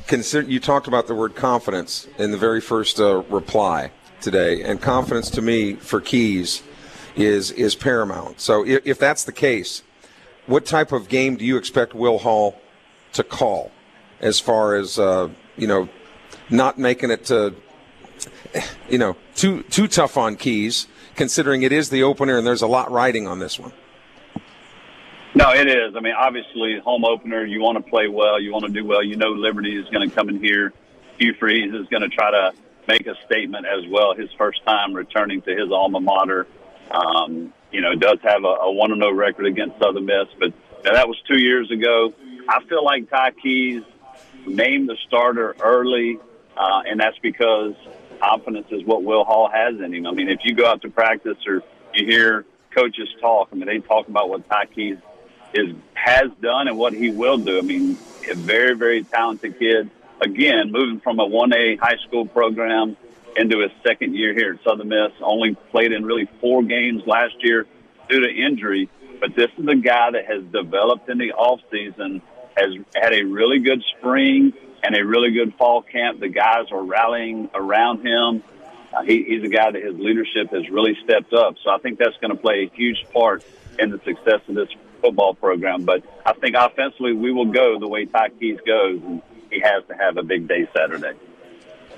Consider 0.07 0.49
you 0.49 0.61
talked 0.61 0.87
about 0.87 1.09
the 1.09 1.15
word 1.15 1.35
confidence 1.35 2.07
in 2.19 2.31
the 2.31 2.37
very 2.37 2.61
first 2.61 3.01
uh, 3.01 3.23
reply 3.31 3.91
today, 4.25 4.63
and 4.63 4.81
confidence 4.81 5.31
to 5.31 5.43
me 5.43 5.75
for 5.75 6.01
Keyes 6.01 6.63
is 7.15 7.53
is 7.53 7.77
paramount. 7.77 8.41
So 8.41 8.67
if, 8.67 8.85
if 8.85 8.99
that's 8.99 9.25
the 9.25 9.33
case, 9.33 9.83
what 10.47 10.65
type 10.67 10.91
of 10.91 11.09
game 11.09 11.37
do 11.37 11.45
you 11.45 11.57
expect 11.57 11.95
Will 11.95 12.19
Hall 12.19 12.59
to 13.13 13.23
call, 13.23 13.71
as 14.21 14.41
far 14.41 14.75
as 14.75 14.99
uh, 14.99 15.29
you 15.57 15.69
know, 15.69 15.89
not 16.51 16.79
making 16.79 17.11
it 17.11 17.27
to, 17.27 17.55
you 18.89 18.99
know, 18.99 19.17
too 19.37 19.63
too 19.65 19.87
tough 19.87 20.17
on 20.17 20.35
Keyes, 20.37 20.89
considering 21.15 21.63
it 21.63 21.71
is 21.71 21.91
the 21.91 22.03
opener 22.03 22.39
and 22.39 22.47
there's 22.47 22.63
a 22.63 22.67
lot 22.67 22.91
riding 22.91 23.29
on 23.29 23.39
this 23.39 23.59
one. 23.61 23.73
No, 25.37 25.51
it 25.51 25.69
is. 25.69 25.97
I 25.97 26.01
mean, 26.01 26.15
obviously, 26.17 26.79
home 26.79 27.05
opener. 27.05 27.45
You 27.45 27.61
want 27.61 27.77
to 27.77 27.91
play 27.91 28.07
well. 28.07 28.41
You 28.41 28.53
want 28.53 28.67
to 28.67 28.73
do 28.73 28.85
well. 28.85 29.03
You 29.03 29.17
know, 29.17 29.31
Liberty 29.31 29.77
is 29.77 29.89
going 29.91 30.09
to 30.09 30.15
come 30.15 30.29
in 30.29 30.39
here. 30.39 30.73
Hugh 31.19 31.35
Freeze 31.35 31.75
is 31.75 31.89
going 31.89 32.03
to 32.03 32.09
try 32.09 32.31
to 32.31 32.53
make 32.87 33.07
a 33.07 33.15
statement 33.27 33.67
as 33.67 33.87
well. 33.89 34.15
His 34.15 34.31
first 34.37 34.65
time 34.65 34.95
returning 34.95 35.43
to 35.43 35.51
his 35.51 35.71
alma 35.71 36.01
mater. 36.01 36.47
Um, 36.91 37.53
you 37.73 37.81
know, 37.81 37.95
does 37.95 38.19
have 38.23 38.45
a, 38.45 38.71
one 38.71 38.93
and 38.93 39.01
zero 39.01 39.13
oh 39.13 39.17
record 39.17 39.47
against 39.47 39.79
Southern 39.79 40.07
Miss, 40.07 40.29
but 40.39 40.53
that 40.85 41.09
was 41.09 41.21
two 41.27 41.41
years 41.41 41.71
ago. 41.71 42.13
I 42.49 42.63
feel 42.65 42.85
like 42.85 43.11
Ty 43.11 43.33
Keyes 43.43 43.83
named 44.47 44.89
the 44.89 44.97
starter 45.07 45.57
early, 45.61 46.19
uh, 46.57 46.83
and 46.87 47.01
that's 47.01 47.19
because 47.19 47.75
confidence 48.21 48.69
is 48.71 48.85
what 48.85 49.03
Will 49.03 49.25
Hall 49.25 49.49
has 49.53 49.81
in 49.81 49.93
him. 49.93 50.07
I 50.07 50.13
mean, 50.13 50.29
if 50.29 50.41
you 50.45 50.55
go 50.55 50.67
out 50.67 50.83
to 50.83 50.91
practice 50.91 51.39
or 51.47 51.63
you 51.95 52.07
hear 52.07 52.45
coaches 52.71 53.09
talk, 53.21 53.49
I 53.51 53.57
mean, 53.57 53.67
they 53.67 53.79
talk 53.79 54.09
about 54.09 54.29
what 54.29 54.49
Ty 54.49 54.67
Keyes 54.67 54.99
is 55.53 55.75
has 55.95 56.31
done 56.43 56.69
and 56.69 56.77
what 56.77 56.93
he 56.93 57.11
will 57.11 57.39
do. 57.39 57.59
I 57.59 57.63
mean, 57.63 57.97
a 58.31 58.35
very, 58.35 58.75
very 58.75 59.03
talented 59.05 59.59
kid. 59.59 59.91
Again, 60.21 60.71
moving 60.71 61.01
from 61.01 61.19
a 61.19 61.27
1A 61.27 61.79
high 61.79 61.97
school 62.07 62.27
program 62.27 62.97
into 63.37 63.61
his 63.61 63.71
second 63.87 64.15
year 64.15 64.33
here 64.33 64.55
at 64.55 64.65
Southern 64.65 64.89
Miss. 64.89 65.13
Only 65.21 65.55
played 65.71 65.93
in 65.93 66.05
really 66.05 66.29
four 66.41 66.63
games 66.63 67.03
last 67.07 67.35
year 67.41 67.67
due 68.09 68.21
to 68.21 68.31
injury. 68.31 68.89
But 69.21 69.35
this 69.35 69.51
is 69.59 69.67
a 69.67 69.75
guy 69.75 70.11
that 70.13 70.27
has 70.27 70.43
developed 70.45 71.09
in 71.09 71.19
the 71.19 71.33
off 71.33 71.61
season, 71.71 72.23
has 72.57 72.75
had 72.95 73.13
a 73.15 73.23
really 73.25 73.59
good 73.61 73.83
spring 73.97 74.53
and 74.83 74.95
a 74.95 75.05
really 75.05 75.33
good 75.33 75.55
fall 75.55 75.83
camp. 75.83 76.21
The 76.21 76.29
guys 76.29 76.67
are 76.71 76.83
rallying 76.83 77.51
around 77.55 78.07
him. 78.07 78.43
Uh, 78.93 79.03
he, 79.03 79.25
he's 79.25 79.43
a 79.43 79.49
guy 79.49 79.71
that 79.71 79.83
his 79.83 79.97
leadership 79.97 80.51
has 80.51 80.69
really 80.69 80.97
stepped 81.05 81.33
up. 81.33 81.57
So 81.65 81.71
I 81.71 81.79
think 81.79 81.99
that's 81.99 82.17
going 82.21 82.31
to 82.31 82.37
play 82.37 82.71
a 82.71 82.77
huge 82.77 83.05
part 83.13 83.45
in 83.79 83.91
the 83.91 83.99
success 84.05 84.41
of 84.47 84.55
this 84.55 84.69
football 85.01 85.35
program. 85.35 85.85
But 85.85 86.05
I 86.25 86.33
think 86.35 86.55
offensively, 86.57 87.13
we 87.13 87.33
will 87.33 87.51
go 87.51 87.79
the 87.79 87.89
way 87.89 88.05
Ty 88.05 88.29
Keyes 88.41 88.59
goes, 88.67 89.01
and 89.03 89.23
he 89.55 89.61
has 89.61 89.85
to 89.89 89.95
have 89.95 90.17
a 90.17 90.23
big 90.23 90.49
day 90.49 90.69
Saturday. 90.77 91.17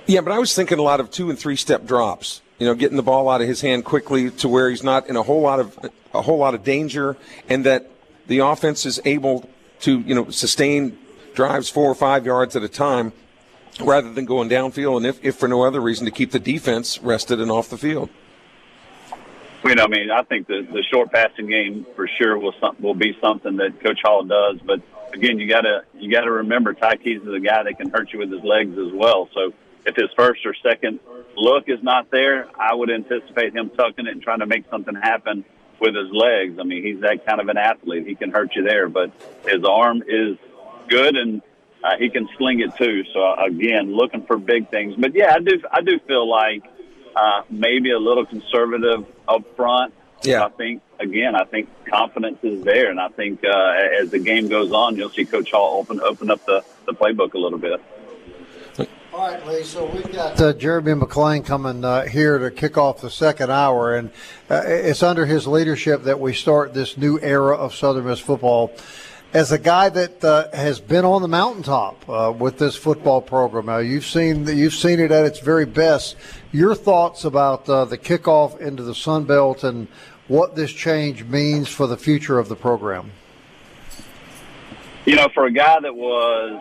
Yeah, 0.06 0.20
but 0.20 0.32
I 0.32 0.38
was 0.38 0.54
thinking 0.54 0.78
a 0.78 0.82
lot 0.82 1.00
of 1.00 1.10
two 1.10 1.30
and 1.30 1.38
three 1.38 1.56
step 1.56 1.86
drops. 1.86 2.42
You 2.58 2.66
know, 2.66 2.74
getting 2.74 2.96
the 2.96 3.02
ball 3.02 3.28
out 3.28 3.40
of 3.40 3.48
his 3.48 3.60
hand 3.60 3.84
quickly 3.84 4.30
to 4.30 4.48
where 4.48 4.70
he's 4.70 4.82
not 4.82 5.08
in 5.08 5.16
a 5.16 5.22
whole 5.22 5.42
lot 5.42 5.60
of 5.60 5.78
a 6.14 6.22
whole 6.22 6.38
lot 6.38 6.54
of 6.54 6.64
danger, 6.64 7.16
and 7.48 7.64
that 7.64 7.90
the 8.26 8.38
offense 8.38 8.86
is 8.86 9.00
able 9.04 9.48
to 9.80 10.00
you 10.00 10.14
know 10.14 10.30
sustain 10.30 10.98
drives 11.34 11.68
four 11.68 11.90
or 11.90 11.94
five 11.94 12.24
yards 12.24 12.56
at 12.56 12.62
a 12.62 12.68
time 12.68 13.12
rather 13.80 14.10
than 14.12 14.24
going 14.24 14.48
downfield, 14.48 14.96
and 14.98 15.06
if, 15.06 15.22
if 15.22 15.36
for 15.36 15.48
no 15.48 15.62
other 15.62 15.80
reason 15.80 16.06
to 16.06 16.10
keep 16.10 16.30
the 16.30 16.38
defense 16.38 16.98
rested 17.02 17.40
and 17.40 17.50
off 17.50 17.68
the 17.68 17.76
field 17.76 18.08
you 19.68 19.74
know, 19.74 19.84
I 19.84 19.88
mean, 19.88 20.10
I 20.10 20.22
think 20.22 20.46
the 20.46 20.66
the 20.70 20.82
short 20.92 21.12
passing 21.12 21.46
game 21.46 21.86
for 21.96 22.08
sure 22.18 22.38
will 22.38 22.54
some, 22.60 22.76
will 22.78 22.94
be 22.94 23.16
something 23.20 23.56
that 23.56 23.80
Coach 23.82 24.00
Hall 24.02 24.24
does. 24.24 24.58
But 24.64 24.80
again, 25.12 25.38
you 25.38 25.48
gotta 25.48 25.84
you 25.94 26.10
gotta 26.10 26.30
remember 26.30 26.72
Ty 26.74 26.96
Keyes 26.96 27.22
is 27.22 27.34
a 27.34 27.40
guy 27.40 27.62
that 27.62 27.78
can 27.78 27.90
hurt 27.90 28.12
you 28.12 28.18
with 28.18 28.30
his 28.30 28.42
legs 28.42 28.76
as 28.78 28.92
well. 28.92 29.28
So 29.34 29.52
if 29.84 29.96
his 29.96 30.10
first 30.16 30.44
or 30.44 30.54
second 30.62 31.00
look 31.36 31.68
is 31.68 31.82
not 31.82 32.10
there, 32.10 32.48
I 32.58 32.74
would 32.74 32.90
anticipate 32.90 33.54
him 33.54 33.70
tucking 33.70 34.06
it 34.06 34.12
and 34.12 34.22
trying 34.22 34.40
to 34.40 34.46
make 34.46 34.68
something 34.70 34.94
happen 34.94 35.44
with 35.80 35.94
his 35.94 36.10
legs. 36.10 36.58
I 36.58 36.64
mean, 36.64 36.82
he's 36.82 37.00
that 37.00 37.26
kind 37.26 37.40
of 37.40 37.48
an 37.48 37.56
athlete. 37.56 38.06
He 38.06 38.14
can 38.14 38.30
hurt 38.30 38.54
you 38.56 38.62
there, 38.62 38.88
but 38.88 39.12
his 39.46 39.64
arm 39.64 40.02
is 40.06 40.38
good 40.88 41.16
and 41.16 41.42
uh, 41.84 41.96
he 41.98 42.08
can 42.08 42.28
sling 42.36 42.60
it 42.60 42.74
too. 42.76 43.04
So 43.12 43.34
again, 43.34 43.94
looking 43.94 44.26
for 44.26 44.38
big 44.38 44.70
things. 44.70 44.94
But 44.96 45.14
yeah, 45.14 45.34
I 45.34 45.38
do 45.38 45.62
I 45.70 45.80
do 45.82 45.98
feel 46.06 46.28
like 46.28 46.64
uh, 47.14 47.42
maybe 47.48 47.92
a 47.92 47.98
little 47.98 48.26
conservative 48.26 49.06
up 49.28 49.42
front. 49.56 49.94
Yeah. 50.22 50.44
I 50.44 50.48
think 50.48 50.82
again, 50.98 51.34
I 51.34 51.44
think 51.44 51.68
confidence 51.84 52.38
is 52.42 52.62
there, 52.64 52.90
and 52.90 52.98
I 52.98 53.08
think 53.08 53.44
uh, 53.44 53.74
as 54.00 54.10
the 54.10 54.18
game 54.18 54.48
goes 54.48 54.72
on, 54.72 54.96
you'll 54.96 55.10
see 55.10 55.24
Coach 55.24 55.50
Hall 55.50 55.78
open 55.78 56.00
open 56.00 56.30
up 56.30 56.44
the, 56.46 56.64
the 56.86 56.92
playbook 56.92 57.34
a 57.34 57.38
little 57.38 57.58
bit. 57.58 57.80
All 59.16 59.30
right, 59.30 59.46
Lee. 59.46 59.62
So 59.62 59.86
we've 59.86 60.12
got 60.12 60.38
uh, 60.38 60.52
Jeremy 60.52 60.92
McClain 60.92 61.42
coming 61.42 61.82
uh, 61.84 62.04
here 62.04 62.36
to 62.38 62.50
kick 62.50 62.76
off 62.76 63.00
the 63.00 63.08
second 63.08 63.50
hour, 63.50 63.94
and 63.94 64.10
uh, 64.50 64.60
it's 64.66 65.02
under 65.02 65.24
his 65.24 65.46
leadership 65.46 66.02
that 66.02 66.20
we 66.20 66.34
start 66.34 66.74
this 66.74 66.98
new 66.98 67.18
era 67.20 67.56
of 67.56 67.74
Southern 67.74 68.04
Miss 68.04 68.20
football 68.20 68.72
as 69.32 69.52
a 69.52 69.58
guy 69.58 69.88
that 69.88 70.24
uh, 70.24 70.48
has 70.52 70.80
been 70.80 71.04
on 71.04 71.22
the 71.22 71.28
mountaintop 71.28 72.08
uh, 72.08 72.32
with 72.36 72.58
this 72.58 72.76
football 72.76 73.20
program. 73.20 73.66
Now 73.66 73.78
you've 73.78 74.06
seen 74.06 74.46
you've 74.46 74.74
seen 74.74 75.00
it 75.00 75.10
at 75.10 75.24
its 75.24 75.40
very 75.40 75.66
best. 75.66 76.16
Your 76.52 76.74
thoughts 76.74 77.24
about 77.24 77.68
uh, 77.68 77.84
the 77.84 77.98
kickoff 77.98 78.58
into 78.60 78.82
the 78.82 78.94
Sun 78.94 79.24
Belt 79.24 79.64
and 79.64 79.88
what 80.28 80.56
this 80.56 80.72
change 80.72 81.24
means 81.24 81.68
for 81.68 81.86
the 81.86 81.96
future 81.96 82.38
of 82.38 82.48
the 82.48 82.56
program. 82.56 83.12
You 85.04 85.16
know, 85.16 85.28
for 85.32 85.46
a 85.46 85.52
guy 85.52 85.78
that 85.80 85.94
was 85.94 86.60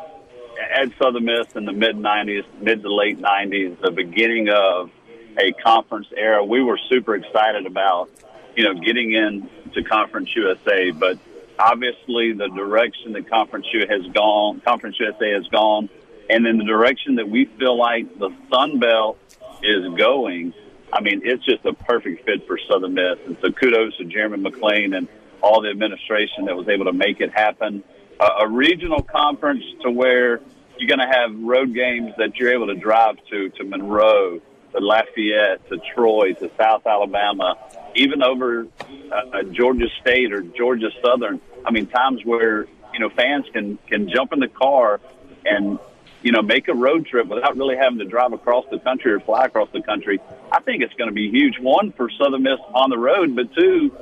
at 0.71 0.91
Southern 0.99 1.25
Miss 1.25 1.47
in 1.55 1.65
the 1.65 1.71
mid 1.71 1.95
'90s, 1.95 2.45
mid 2.61 2.81
to 2.83 2.93
late 2.93 3.19
'90s, 3.19 3.79
the 3.81 3.91
beginning 3.91 4.49
of 4.49 4.91
a 5.37 5.51
conference 5.53 6.07
era, 6.15 6.43
we 6.43 6.61
were 6.61 6.79
super 6.89 7.15
excited 7.15 7.65
about 7.65 8.09
you 8.55 8.63
know 8.63 8.73
getting 8.73 9.13
into 9.13 9.83
Conference 9.83 10.29
USA, 10.35 10.91
but 10.91 11.17
obviously 11.59 12.33
the 12.33 12.49
direction 12.49 13.13
that 13.13 13.29
Conference 13.29 13.67
has 13.73 14.05
gone, 14.13 14.61
Conference 14.61 14.97
USA 14.99 15.31
has 15.31 15.47
gone, 15.47 15.89
and 16.29 16.45
in 16.47 16.57
the 16.57 16.63
direction 16.63 17.15
that 17.15 17.29
we 17.29 17.45
feel 17.45 17.77
like 17.77 18.17
the 18.17 18.29
Sun 18.51 18.79
Belt 18.79 19.17
is 19.63 19.93
going. 19.97 20.53
I 20.91 21.01
mean, 21.01 21.21
it's 21.23 21.43
just 21.43 21.65
a 21.65 21.73
perfect 21.73 22.25
fit 22.25 22.47
for 22.47 22.57
Southern 22.69 22.93
Miss. 22.93 23.19
And 23.25 23.37
so 23.41 23.51
kudos 23.51 23.97
to 23.97 24.05
Jeremy 24.05 24.49
McClain 24.49 24.95
and 24.95 25.07
all 25.41 25.61
the 25.61 25.69
administration 25.69 26.45
that 26.45 26.55
was 26.55 26.67
able 26.67 26.85
to 26.85 26.93
make 26.93 27.21
it 27.21 27.31
happen. 27.31 27.83
Uh, 28.19 28.29
a 28.41 28.47
regional 28.47 29.01
conference 29.01 29.63
to 29.83 29.91
where 29.91 30.39
you're 30.77 30.87
going 30.87 30.99
to 30.99 31.13
have 31.13 31.35
road 31.35 31.73
games 31.73 32.13
that 32.17 32.37
you're 32.37 32.53
able 32.53 32.67
to 32.67 32.75
drive 32.75 33.17
to, 33.29 33.49
to 33.49 33.63
Monroe, 33.63 34.39
to 34.71 34.79
Lafayette, 34.79 35.67
to 35.69 35.77
Troy, 35.93 36.33
to 36.33 36.49
South 36.57 36.85
Alabama, 36.85 37.57
even 37.95 38.21
over 38.23 38.67
uh, 39.11 39.43
Georgia 39.51 39.87
State 40.01 40.33
or 40.33 40.41
Georgia 40.41 40.89
Southern. 41.03 41.41
I 41.65 41.71
mean, 41.71 41.87
times 41.87 42.23
where 42.23 42.65
you 42.93 42.99
know 42.99 43.09
fans 43.09 43.45
can 43.51 43.77
can 43.87 44.09
jump 44.09 44.33
in 44.33 44.39
the 44.39 44.47
car 44.47 44.99
and 45.45 45.79
you 46.21 46.31
know 46.31 46.41
make 46.41 46.67
a 46.67 46.73
road 46.73 47.05
trip 47.05 47.27
without 47.27 47.57
really 47.57 47.77
having 47.77 47.99
to 47.99 48.05
drive 48.05 48.33
across 48.33 48.65
the 48.69 48.79
country 48.79 49.11
or 49.11 49.19
fly 49.19 49.45
across 49.45 49.69
the 49.71 49.81
country. 49.81 50.19
I 50.51 50.61
think 50.61 50.81
it's 50.83 50.93
going 50.93 51.09
to 51.09 51.13
be 51.13 51.29
huge. 51.29 51.59
One 51.59 51.91
for 51.91 52.09
Southern 52.09 52.43
Miss 52.43 52.59
on 52.73 52.89
the 52.89 52.97
road, 52.97 53.35
but 53.35 53.53
two, 53.53 53.95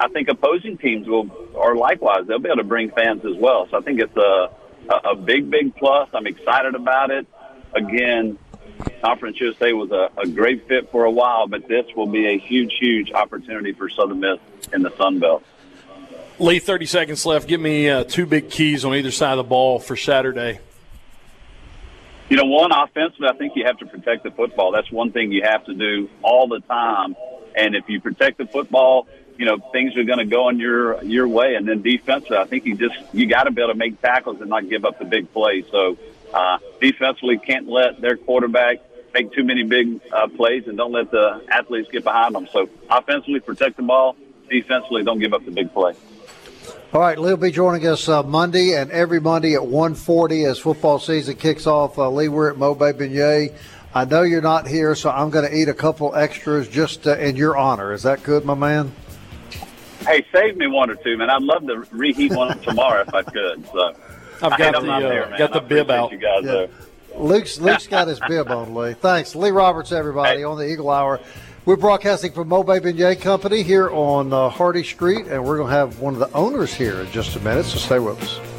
I 0.00 0.08
think 0.08 0.28
opposing 0.28 0.78
teams 0.78 1.06
will 1.06 1.30
are 1.56 1.76
likewise. 1.76 2.26
They'll 2.26 2.38
be 2.38 2.48
able 2.48 2.58
to 2.58 2.64
bring 2.64 2.90
fans 2.90 3.24
as 3.24 3.36
well. 3.36 3.68
So 3.70 3.78
I 3.78 3.80
think 3.80 4.00
it's 4.00 4.16
a, 4.16 4.50
a 4.90 5.14
big 5.14 5.50
big 5.50 5.74
plus. 5.76 6.08
I'm 6.12 6.26
excited 6.26 6.74
about 6.74 7.10
it. 7.10 7.26
Again, 7.74 8.38
Conference 9.02 9.40
USA 9.40 9.72
was 9.72 9.90
a, 9.90 10.10
a 10.16 10.26
great 10.26 10.66
fit 10.68 10.90
for 10.90 11.04
a 11.04 11.10
while, 11.10 11.46
but 11.46 11.68
this 11.68 11.86
will 11.94 12.06
be 12.06 12.26
a 12.26 12.38
huge, 12.38 12.74
huge 12.78 13.12
opportunity 13.12 13.72
for 13.72 13.88
Southern 13.88 14.20
Miss 14.20 14.38
in 14.72 14.82
the 14.82 14.94
Sun 14.96 15.20
Belt. 15.20 15.44
Lee, 16.38 16.58
30 16.58 16.86
seconds 16.86 17.24
left. 17.24 17.48
Give 17.48 17.60
me 17.60 17.88
uh, 17.88 18.04
two 18.04 18.26
big 18.26 18.50
keys 18.50 18.84
on 18.84 18.94
either 18.94 19.10
side 19.10 19.32
of 19.32 19.38
the 19.38 19.48
ball 19.48 19.78
for 19.78 19.96
Saturday. 19.96 20.60
You 22.28 22.36
know, 22.36 22.44
one, 22.44 22.72
offensively, 22.72 23.28
I 23.28 23.36
think 23.36 23.54
you 23.56 23.64
have 23.64 23.78
to 23.78 23.86
protect 23.86 24.24
the 24.24 24.30
football. 24.30 24.72
That's 24.72 24.90
one 24.90 25.12
thing 25.12 25.32
you 25.32 25.42
have 25.44 25.64
to 25.66 25.74
do 25.74 26.10
all 26.22 26.48
the 26.48 26.60
time. 26.60 27.14
And 27.54 27.74
if 27.74 27.88
you 27.88 28.00
protect 28.00 28.38
the 28.38 28.46
football, 28.46 29.06
you 29.38 29.46
know, 29.46 29.58
things 29.72 29.96
are 29.96 30.04
going 30.04 30.18
to 30.18 30.24
go 30.24 30.48
in 30.48 30.58
your 30.58 31.02
your 31.04 31.28
way. 31.28 31.54
And 31.54 31.68
then 31.68 31.82
defensively, 31.82 32.36
I 32.36 32.44
think 32.44 32.64
you 32.66 32.74
just 32.74 32.96
you 33.12 33.26
got 33.26 33.44
to 33.44 33.50
be 33.50 33.62
able 33.62 33.72
to 33.72 33.78
make 33.78 34.00
tackles 34.02 34.40
and 34.40 34.50
not 34.50 34.68
give 34.68 34.84
up 34.84 34.98
the 34.98 35.04
big 35.04 35.32
play. 35.32 35.64
So 35.70 35.96
uh, 36.32 36.58
defensively, 36.80 37.38
can't 37.38 37.68
let 37.68 38.00
their 38.00 38.16
quarterback 38.16 38.78
make 39.14 39.32
too 39.32 39.44
many 39.44 39.62
big 39.62 40.00
uh, 40.12 40.28
plays 40.28 40.66
and 40.66 40.76
don't 40.76 40.92
let 40.92 41.10
the 41.10 41.42
athletes 41.50 41.88
get 41.90 42.04
behind 42.04 42.34
them. 42.34 42.48
So 42.52 42.68
offensively, 42.90 43.40
protect 43.40 43.76
the 43.76 43.82
ball. 43.82 44.16
Defensively, 44.50 45.02
don't 45.02 45.18
give 45.18 45.32
up 45.32 45.44
the 45.44 45.50
big 45.50 45.72
play. 45.72 45.94
All 46.92 47.00
right, 47.00 47.18
Lee 47.18 47.30
will 47.30 47.36
be 47.36 47.50
joining 47.50 47.86
us 47.86 48.08
uh, 48.08 48.22
Monday 48.22 48.74
and 48.74 48.90
every 48.90 49.20
Monday 49.20 49.54
at 49.54 49.60
1.40 49.60 50.48
as 50.48 50.58
football 50.58 50.98
season 50.98 51.36
kicks 51.36 51.66
off. 51.66 51.98
Uh, 51.98 52.10
Lee, 52.10 52.28
we're 52.28 52.50
at 52.50 52.56
Mobay 52.56 52.92
Beignet. 52.92 53.54
I 53.94 54.04
know 54.04 54.22
you're 54.22 54.42
not 54.42 54.66
here, 54.66 54.94
so 54.94 55.10
I'm 55.10 55.30
going 55.30 55.48
to 55.48 55.56
eat 55.56 55.68
a 55.68 55.74
couple 55.74 56.14
extras 56.14 56.68
just 56.68 57.06
uh, 57.06 57.16
in 57.16 57.36
your 57.36 57.56
honor. 57.56 57.92
Is 57.92 58.02
that 58.02 58.22
good, 58.22 58.44
my 58.44 58.54
man? 58.54 58.92
Hey, 60.00 60.24
save 60.32 60.56
me 60.56 60.66
one 60.68 60.90
or 60.90 60.94
two, 60.94 61.16
man. 61.16 61.30
I'd 61.30 61.42
love 61.42 61.66
to 61.66 61.86
reheat 61.90 62.32
one 62.32 62.58
tomorrow 62.60 63.00
if 63.00 63.12
I 63.12 63.22
could. 63.22 63.66
So 63.66 63.96
I've 64.42 64.58
got 64.58 64.82
the 64.82 64.92
uh, 64.92 65.00
there, 65.00 65.34
got 65.38 65.52
the 65.52 65.60
bib 65.60 65.90
out. 65.90 66.12
You 66.12 66.18
guys 66.18 66.44
yeah. 66.44 66.66
Luke's 67.16 67.58
Luke's 67.58 67.86
got 67.86 68.08
his 68.08 68.20
bib 68.28 68.50
on, 68.50 68.74
Lee. 68.74 68.94
Thanks, 68.94 69.34
Lee 69.34 69.50
Roberts, 69.50 69.92
everybody 69.92 70.38
hey. 70.38 70.44
on 70.44 70.58
the 70.58 70.70
Eagle 70.70 70.90
Hour. 70.90 71.20
We're 71.64 71.76
broadcasting 71.76 72.32
from 72.32 72.48
Mobay 72.48 72.80
Beignet 72.80 73.20
Company 73.20 73.62
here 73.62 73.90
on 73.90 74.32
uh, 74.32 74.48
Hardy 74.48 74.84
Street, 74.84 75.26
and 75.26 75.44
we're 75.44 75.56
going 75.56 75.68
to 75.68 75.74
have 75.74 75.98
one 75.98 76.14
of 76.14 76.20
the 76.20 76.32
owners 76.32 76.72
here 76.72 77.00
in 77.00 77.10
just 77.10 77.34
a 77.34 77.40
minute, 77.40 77.64
so 77.64 77.78
stay 77.78 77.98
with 77.98 78.22
us. 78.22 78.55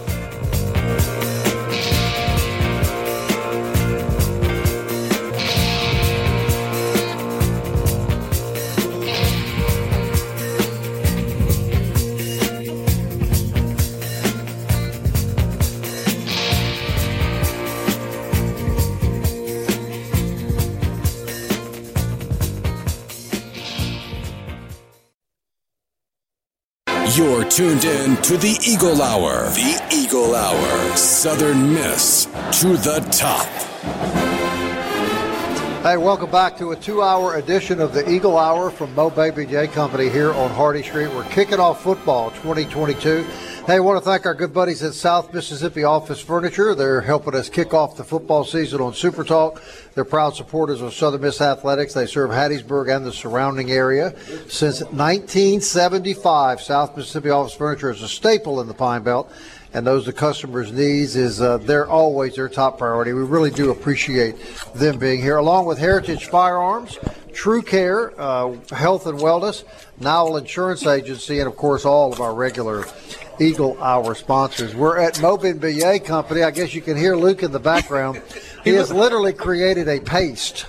Tuned 27.57 27.85
in 27.85 28.15
to 28.17 28.37
the 28.37 28.55
Eagle 28.63 29.01
Hour. 29.01 29.49
The 29.49 29.83
Eagle 29.91 30.35
Hour. 30.35 30.95
Southern 30.95 31.73
Miss 31.73 32.25
to 32.61 32.77
the 32.77 32.99
top. 33.11 33.47
Hey, 35.81 35.97
welcome 35.97 36.29
back 36.29 36.55
to 36.59 36.73
a 36.73 36.75
two-hour 36.75 37.37
edition 37.37 37.81
of 37.81 37.93
the 37.95 38.07
Eagle 38.07 38.37
Hour 38.37 38.69
from 38.69 38.93
Mobay 38.93 39.31
Beignet 39.31 39.71
Company 39.71 40.07
here 40.07 40.33
on 40.33 40.51
Hardy 40.51 40.83
Street. 40.83 41.07
We're 41.07 41.27
kicking 41.29 41.59
off 41.59 41.81
football 41.81 42.29
2022. 42.29 43.25
Hey, 43.67 43.75
I 43.75 43.79
want 43.79 44.01
to 44.01 44.09
thank 44.09 44.25
our 44.25 44.33
good 44.33 44.53
buddies 44.53 44.81
at 44.81 44.93
South 44.93 45.33
Mississippi 45.33 45.83
Office 45.83 46.21
Furniture. 46.21 46.73
They're 46.73 47.01
helping 47.01 47.35
us 47.35 47.49
kick 47.49 47.73
off 47.73 47.97
the 47.97 48.03
football 48.05 48.45
season 48.45 48.79
on 48.79 48.93
Super 48.93 49.25
Talk. 49.25 49.61
They're 49.93 50.05
proud 50.05 50.37
supporters 50.37 50.79
of 50.79 50.93
Southern 50.93 51.19
Miss 51.19 51.41
Athletics. 51.41 51.93
They 51.93 52.05
serve 52.05 52.29
Hattiesburg 52.29 52.95
and 52.95 53.05
the 53.05 53.11
surrounding 53.11 53.69
area. 53.69 54.17
Since 54.47 54.83
1975, 54.83 56.61
South 56.61 56.95
Mississippi 56.95 57.29
Office 57.29 57.55
Furniture 57.55 57.91
is 57.91 58.01
a 58.01 58.07
staple 58.07 58.61
in 58.61 58.69
the 58.69 58.73
Pine 58.73 59.03
Belt 59.03 59.29
and 59.73 59.85
those 59.85 60.05
the 60.05 60.13
customers' 60.13 60.71
needs 60.71 61.15
is 61.15 61.41
uh, 61.41 61.57
they're 61.57 61.87
always 61.87 62.35
their 62.35 62.49
top 62.49 62.77
priority. 62.77 63.13
We 63.13 63.23
really 63.23 63.51
do 63.51 63.71
appreciate 63.71 64.35
them 64.73 64.97
being 64.97 65.21
here, 65.21 65.37
along 65.37 65.65
with 65.65 65.77
Heritage 65.77 66.25
Firearms, 66.25 66.97
True 67.33 67.61
Care, 67.61 68.19
uh, 68.19 68.55
Health 68.71 69.05
and 69.05 69.19
Wellness, 69.19 69.63
Nowell 69.99 70.37
Insurance 70.37 70.85
Agency, 70.85 71.39
and 71.39 71.47
of 71.47 71.55
course 71.55 71.85
all 71.85 72.11
of 72.11 72.21
our 72.21 72.33
regular 72.33 72.85
Eagle 73.39 73.81
Hour 73.81 74.15
sponsors. 74.15 74.73
We're 74.73 74.97
at 74.97 75.15
Mobay 75.15 75.59
Beignet 75.59 76.05
Company. 76.05 76.43
I 76.43 76.51
guess 76.51 76.73
you 76.73 76.81
can 76.81 76.97
hear 76.97 77.15
Luke 77.15 77.43
in 77.43 77.51
the 77.51 77.59
background. 77.59 78.21
He 78.63 78.73
has 78.73 78.91
literally 78.91 79.31
created 79.31 79.87
a 79.87 80.01
paste 80.01 80.65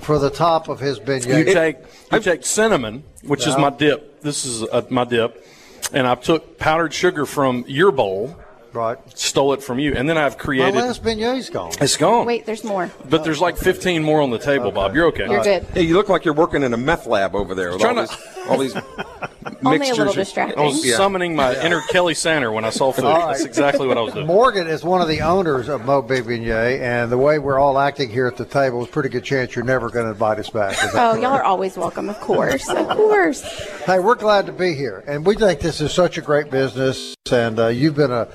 for 0.00 0.20
the 0.20 0.30
top 0.30 0.68
of 0.68 0.78
his 0.78 1.00
beignet. 1.00 1.46
You 1.46 1.52
take 1.52 1.78
you 2.12 2.20
take 2.20 2.44
cinnamon, 2.44 3.02
which 3.24 3.46
is 3.46 3.56
my 3.56 3.70
dip. 3.70 4.20
This 4.20 4.44
is 4.44 4.62
uh, 4.62 4.82
my 4.88 5.04
dip, 5.04 5.44
and 5.92 6.06
I 6.06 6.14
took 6.14 6.58
powdered 6.58 6.92
sugar 6.94 7.26
from 7.26 7.64
your 7.68 7.90
bowl, 7.92 8.36
right? 8.72 8.98
Stole 9.18 9.52
it 9.54 9.62
from 9.62 9.78
you, 9.78 9.94
and 9.94 10.08
then 10.08 10.16
I've 10.18 10.36
My 10.36 10.42
created. 10.42 10.74
last 10.76 11.02
beignet's 11.02 11.50
gone. 11.50 11.72
It's 11.80 11.96
gone. 11.96 12.26
Wait, 12.26 12.46
there's 12.46 12.64
more. 12.64 12.90
But 13.08 13.24
there's 13.24 13.40
like 13.40 13.56
15 13.56 14.02
more 14.02 14.20
on 14.20 14.30
the 14.30 14.38
table, 14.38 14.70
Bob. 14.72 14.94
You're 14.94 15.06
okay. 15.06 15.28
You're 15.28 15.42
good. 15.42 15.64
Hey, 15.74 15.82
you 15.82 15.94
look 15.94 16.08
like 16.08 16.24
you're 16.24 16.34
working 16.34 16.62
in 16.62 16.72
a 16.72 16.76
meth 16.76 17.06
lab 17.06 17.34
over 17.34 17.54
there 17.54 17.72
with 17.72 17.82
all 17.84 17.92
Trying 17.92 17.96
these, 18.06 18.10
to- 18.10 18.39
all 18.50 18.58
these 18.58 18.74
Only 19.64 19.76
a 19.76 19.78
mixtures. 19.78 19.98
little 19.98 20.10
of- 20.10 20.16
distracting. 20.16 20.58
I 20.58 20.62
was 20.66 20.84
Yeah. 20.84 20.96
summoning 20.96 21.34
my 21.36 21.54
inner 21.64 21.80
Kelly 21.90 22.14
Sander 22.14 22.50
when 22.52 22.64
I 22.64 22.70
saw 22.70 22.92
food. 22.92 23.04
All 23.04 23.18
right. 23.18 23.28
That's 23.32 23.44
exactly 23.44 23.86
what 23.86 23.96
I 23.98 24.00
was 24.02 24.14
doing. 24.14 24.26
Morgan 24.26 24.66
is 24.66 24.82
one 24.84 25.00
of 25.02 25.08
the 25.08 25.20
owners 25.20 25.68
of 25.68 25.82
Mobay 25.82 26.22
Beignet, 26.22 26.80
and 26.80 27.10
the 27.12 27.18
way 27.18 27.38
we're 27.38 27.58
all 27.58 27.78
acting 27.78 28.08
here 28.10 28.26
at 28.26 28.36
the 28.36 28.44
table, 28.44 28.82
is 28.82 28.88
a 28.88 28.92
pretty 28.92 29.08
good 29.08 29.24
chance 29.24 29.54
you're 29.54 29.64
never 29.64 29.90
going 29.90 30.06
to 30.06 30.12
invite 30.12 30.38
us 30.38 30.50
back. 30.50 30.72
Is 30.72 30.92
that 30.92 30.94
Oh, 30.94 31.14
y'all 31.20 31.32
are 31.32 31.42
always 31.44 31.76
welcome, 31.76 32.08
of 32.08 32.18
course. 32.20 32.68
Of 32.68 32.88
course. 32.88 33.42
Hey, 33.84 33.98
we're 33.98 34.14
glad 34.14 34.46
to 34.46 34.52
be 34.52 34.74
here, 34.74 35.04
and 35.06 35.24
we 35.26 35.34
think 35.36 35.60
this 35.60 35.80
is 35.80 35.92
such 35.92 36.16
a 36.18 36.22
great 36.22 36.50
business. 36.50 37.14
And 37.30 37.60
uh, 37.60 37.68
you've 37.68 37.94
been 37.94 38.10
a 38.10 38.26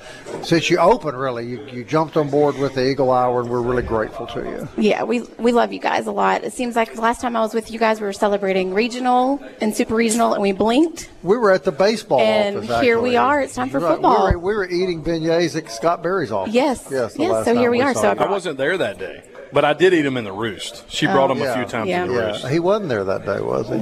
since 0.42 0.70
you 0.70 0.78
opened, 0.78 1.18
really, 1.18 1.46
you, 1.46 1.66
you 1.70 1.84
jumped 1.84 2.16
on 2.16 2.30
board 2.30 2.56
with 2.56 2.74
the 2.74 2.88
Eagle 2.88 3.10
Hour, 3.12 3.40
and 3.42 3.50
we're 3.50 3.60
really 3.60 3.82
grateful 3.82 4.26
to 4.28 4.40
you. 4.40 4.68
Yeah, 4.82 5.02
we 5.02 5.20
we 5.38 5.52
love 5.52 5.70
you 5.72 5.80
guys 5.80 6.06
a 6.06 6.12
lot. 6.12 6.44
It 6.44 6.54
seems 6.54 6.76
like 6.76 6.94
the 6.94 7.02
last 7.02 7.20
time 7.20 7.36
I 7.36 7.40
was 7.40 7.52
with 7.52 7.70
you 7.70 7.78
guys, 7.78 8.00
we 8.00 8.06
were 8.06 8.12
celebrating 8.14 8.72
regional 8.72 9.42
and 9.60 9.74
super 9.76 9.94
regional, 10.10 10.32
and 10.34 10.42
we 10.42 10.52
blinked. 10.52 11.10
We 11.22 11.36
were 11.36 11.50
at 11.52 11.64
the 11.64 11.72
baseball 11.72 12.20
And 12.20 12.58
office. 12.58 12.80
here 12.82 13.00
we 13.00 13.16
are. 13.16 13.40
It's 13.40 13.54
time 13.54 13.70
for 13.70 13.78
Right, 13.80 13.92
football. 13.94 14.26
We 14.28 14.32
were, 14.32 14.38
we 14.38 14.54
were 14.54 14.68
eating 14.68 15.02
beignets 15.02 15.56
at 15.56 15.70
Scott 15.70 16.02
Berry's 16.02 16.32
office. 16.32 16.54
Yes. 16.54 16.88
yes. 16.90 17.14
the 17.14 17.22
Yes, 17.22 17.30
last 17.32 17.44
so 17.46 17.52
time 17.54 17.60
here 17.62 17.70
we 17.70 17.80
are. 17.80 17.94
saw 17.94 18.00
So 18.02 18.08
I. 18.22 18.24
I 18.26 18.30
wasn't 18.30 18.58
there 18.58 18.76
that 18.78 18.98
day, 18.98 19.22
but 19.52 19.64
I 19.64 19.72
did 19.72 19.92
eat 19.94 20.02
them 20.02 20.16
in 20.16 20.24
the 20.24 20.32
roost. 20.32 20.88
She 20.90 21.06
oh, 21.06 21.12
brought 21.12 21.28
them 21.28 21.42
a 21.42 21.54
few 21.54 21.64
times 21.64 21.88
Yeah. 21.88 22.04
in 22.04 22.08
the 22.08 22.14
Yeah, 22.14 22.26
roost. 22.32 22.48
he 22.48 22.58
wasn't 22.58 22.88
there 22.88 23.04
that 23.04 23.24
day, 23.24 23.40
was 23.40 23.68
he? 23.68 23.76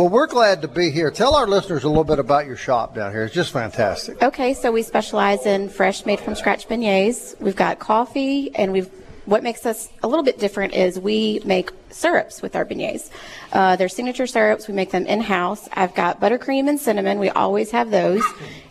Well, 0.00 0.08
we're 0.08 0.26
glad 0.26 0.62
to 0.62 0.68
be 0.68 0.90
here. 0.90 1.10
Tell 1.10 1.34
our 1.34 1.46
listeners 1.46 1.84
a 1.84 1.88
little 1.88 2.04
bit 2.04 2.18
about 2.18 2.46
your 2.46 2.56
shop 2.56 2.94
down 2.94 3.12
here. 3.12 3.24
It's 3.24 3.34
just 3.34 3.52
fantastic. 3.52 4.22
Okay, 4.22 4.54
so 4.54 4.72
we 4.72 4.82
specialize 4.82 5.46
in 5.46 5.68
fresh, 5.68 6.04
made 6.06 6.20
from 6.20 6.34
scratch 6.34 6.68
beignets. 6.68 7.38
We've 7.40 7.56
got 7.56 7.78
coffee, 7.78 8.54
and 8.54 8.72
we've 8.72 8.90
what 9.26 9.42
makes 9.42 9.66
us 9.66 9.88
a 10.04 10.06
little 10.06 10.24
bit 10.24 10.38
different 10.38 10.72
is 10.74 11.00
we 11.00 11.40
make 11.44 11.72
syrups 11.90 12.42
with 12.42 12.54
our 12.56 12.64
beignets. 12.64 13.10
Uh, 13.52 13.76
they're 13.76 13.88
signature 13.88 14.26
syrups. 14.26 14.68
We 14.68 14.74
make 14.74 14.90
them 14.90 15.06
in 15.06 15.20
house. 15.20 15.68
I've 15.72 15.94
got 15.94 16.20
buttercream 16.20 16.68
and 16.68 16.78
cinnamon. 16.78 17.18
We 17.18 17.30
always 17.30 17.70
have 17.70 17.90
those. 17.90 18.22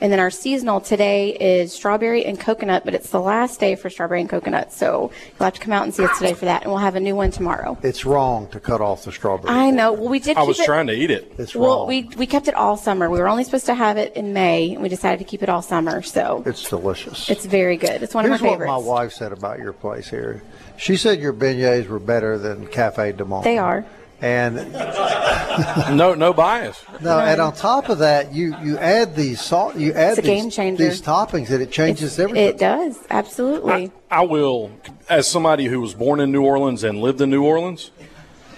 And 0.01 0.11
then 0.11 0.19
our 0.19 0.29
seasonal 0.29 0.81
today 0.81 1.31
is 1.31 1.73
strawberry 1.73 2.25
and 2.25 2.39
coconut, 2.39 2.85
but 2.85 2.93
it's 2.93 3.09
the 3.09 3.21
last 3.21 3.59
day 3.59 3.75
for 3.75 3.89
strawberry 3.89 4.21
and 4.21 4.29
coconut. 4.29 4.71
So 4.73 5.11
you'll 5.39 5.45
have 5.45 5.53
to 5.53 5.59
come 5.59 5.73
out 5.73 5.83
and 5.83 5.93
see 5.93 6.03
us 6.03 6.17
today 6.19 6.33
for 6.33 6.45
that. 6.45 6.61
And 6.63 6.71
we'll 6.71 6.79
have 6.81 6.95
a 6.95 6.99
new 6.99 7.15
one 7.15 7.31
tomorrow. 7.31 7.77
It's 7.81 8.05
wrong 8.05 8.47
to 8.49 8.59
cut 8.59 8.81
off 8.81 9.05
the 9.05 9.11
strawberry. 9.11 9.53
I 9.53 9.71
know. 9.71 9.93
Well, 9.93 10.09
we 10.09 10.19
did. 10.19 10.37
I 10.37 10.43
was 10.43 10.59
it- 10.59 10.65
trying 10.65 10.87
to 10.87 10.93
eat 10.93 11.09
it. 11.11 11.33
It's 11.37 11.55
wrong. 11.55 11.63
Well, 11.65 11.87
we 11.87 12.03
we 12.17 12.27
kept 12.27 12.47
it 12.47 12.53
all 12.55 12.77
summer. 12.77 13.09
We 13.09 13.19
were 13.19 13.27
only 13.27 13.43
supposed 13.43 13.65
to 13.67 13.73
have 13.75 13.97
it 13.97 14.15
in 14.15 14.33
May, 14.33 14.73
and 14.73 14.81
we 14.83 14.89
decided 14.89 15.19
to 15.19 15.25
keep 15.25 15.41
it 15.41 15.49
all 15.49 15.61
summer. 15.61 16.01
So 16.01 16.43
it's 16.45 16.69
delicious. 16.69 17.29
it's 17.29 17.45
very 17.45 17.77
good. 17.77 18.03
It's 18.03 18.13
one 18.13 18.25
Here's 18.25 18.35
of 18.39 18.43
my 18.43 18.49
favorites. 18.51 18.69
what 18.69 18.81
my 18.81 18.87
wife 18.87 19.13
said 19.13 19.31
about 19.31 19.59
your 19.59 19.73
place 19.73 20.09
here. 20.09 20.43
She 20.77 20.95
said 20.97 21.19
your 21.19 21.33
beignets 21.33 21.87
were 21.87 21.99
better 21.99 22.37
than 22.37 22.67
Cafe 22.67 23.13
Du 23.13 23.25
Monde. 23.25 23.43
They 23.45 23.57
are. 23.57 23.85
And 24.21 24.55
No, 25.95 26.13
no 26.15 26.33
bias. 26.33 26.83
no, 27.01 27.19
and 27.19 27.39
on 27.39 27.53
top 27.53 27.87
of 27.89 27.99
that, 27.99 28.33
you 28.33 28.55
you 28.61 28.77
add 28.77 29.15
these 29.15 29.39
salt, 29.41 29.75
you 29.77 29.93
add 29.93 30.11
It's 30.11 30.19
a 30.19 30.21
these, 30.21 30.41
game 30.41 30.49
changer. 30.49 30.83
these 30.83 31.01
toppings, 31.01 31.49
and 31.49 31.61
it 31.61 31.71
changes 31.71 32.19
everything. 32.19 32.45
It 32.49 32.57
does 32.57 32.97
absolutely. 33.09 33.91
I 34.11 34.21
will, 34.25 34.71
as 35.09 35.27
somebody 35.27 35.65
who 35.65 35.79
was 35.79 35.93
born 35.93 36.19
in 36.19 36.31
New 36.31 36.43
Orleans 36.43 36.83
and 36.83 36.99
lived 37.01 37.21
in 37.21 37.29
New 37.29 37.43
Orleans, 37.45 37.91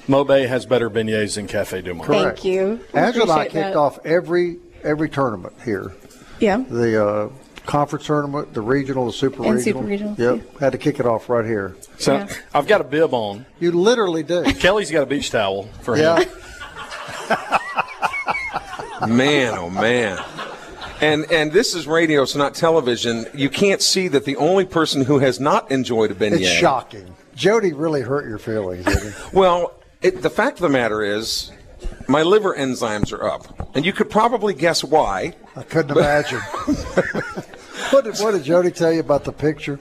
Mobay 0.08 0.48
has 0.48 0.66
better 0.66 0.90
beignets 0.90 1.36
than 1.36 1.46
Cafe 1.48 1.82
Du 1.82 1.94
Monde. 1.94 2.08
Thank 2.08 2.44
you. 2.44 2.80
I 2.94 3.00
Angela 3.00 3.24
and 3.34 3.42
I 3.42 3.44
kicked 3.46 3.54
that. 3.54 3.76
off 3.76 4.00
every 4.06 4.58
every 4.84 5.10
tournament 5.10 5.54
here. 5.66 5.92
Yeah. 6.40 6.58
The 6.68 7.06
uh, 7.06 7.30
conference 7.68 8.06
tournament, 8.08 8.54
the 8.54 8.62
regional, 8.62 9.06
the 9.06 9.14
super 9.14 9.44
And 9.44 9.56
regional. 9.56 9.82
super 9.82 9.88
regional, 9.88 10.16
Yep, 10.38 10.60
had 10.60 10.72
to 10.72 10.78
kick 10.80 11.00
it 11.00 11.06
off 11.06 11.30
right 11.30 11.46
here. 11.46 11.76
So 12.00 12.14
Yeah. 12.16 12.28
I've 12.54 12.66
got 12.68 12.82
a 12.82 12.84
bib 12.84 13.14
on. 13.14 13.46
You 13.60 13.72
literally 13.72 14.24
do. 14.24 14.44
Kelly's 14.60 14.90
got 14.90 15.04
a 15.04 15.06
beach 15.06 15.30
towel 15.30 15.64
for 15.82 15.96
Yeah. 15.98 16.20
him. 16.22 16.30
Man, 19.16 19.54
oh 19.58 19.70
man. 19.70 20.18
And 21.02 21.32
and 21.32 21.52
this 21.52 21.76
is 21.76 21.86
radio, 21.86 22.26
so 22.26 22.40
not 22.40 22.56
television. 22.56 23.28
You 23.36 23.48
can't 23.50 23.80
see 23.82 24.08
that 24.08 24.26
the 24.26 24.36
only 24.38 24.66
person 24.66 25.06
who 25.06 25.20
has 25.20 25.40
not 25.40 25.70
enjoyed 25.72 26.10
a 26.10 26.16
beignet. 26.16 26.40
It's 26.42 26.50
shocking. 26.50 27.16
Jody 27.36 27.74
really 27.74 28.02
hurt 28.02 28.26
your 28.28 28.40
feelings, 28.40 28.86
didn't? 28.86 29.14
Well, 29.34 29.74
it, 30.02 30.24
the 30.24 30.32
fact 30.32 30.58
of 30.58 30.62
the 30.64 30.70
matter 30.70 31.04
is, 31.04 31.52
my 32.08 32.24
liver 32.24 32.56
enzymes 32.56 33.14
are 33.14 33.24
up, 33.30 33.76
and 33.76 33.86
you 33.86 33.94
could 33.94 34.10
probably 34.10 34.56
guess 34.56 34.84
why. 34.84 35.36
I 35.56 35.62
couldn't 35.62 35.96
imagine. 35.96 36.40
What, 37.92 38.04
did, 38.06 38.18
what 38.18 38.32
did 38.32 38.44
Jody 38.44 38.72
tell 38.72 38.92
you 38.92 39.00
about 39.00 39.24
the 39.24 39.32
picture? 39.32 39.80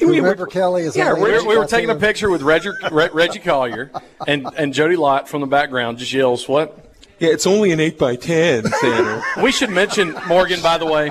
Remember 0.00 0.46
Kelly? 0.46 0.82
Is 0.82 0.96
Yeah, 0.96 1.14
We 1.14 1.20
lady 1.22 1.32
were, 1.38 1.48
we 1.48 1.56
were 1.56 1.62
got 1.62 1.70
taking 1.70 1.90
a 1.90 1.94
picture 1.94 2.30
with 2.30 2.42
Reggie, 2.42 2.70
Re- 2.90 3.10
Reggie 3.12 3.38
Collier, 3.38 3.90
and, 4.26 4.46
and 4.56 4.72
Jody 4.74 4.96
Lott 4.96 5.28
from 5.28 5.40
the 5.40 5.46
background 5.46 5.98
just 5.98 6.12
yells, 6.12 6.48
What? 6.48 6.86
Yeah, 7.18 7.28
it's 7.28 7.46
only 7.46 7.70
an 7.70 7.80
eight 7.80 7.98
by 7.98 8.16
ten, 8.16 8.62
Tanner. 8.80 9.22
We 9.42 9.52
should 9.52 9.68
mention 9.68 10.14
Morgan. 10.26 10.62
By 10.62 10.78
the 10.78 10.86
way, 10.86 11.10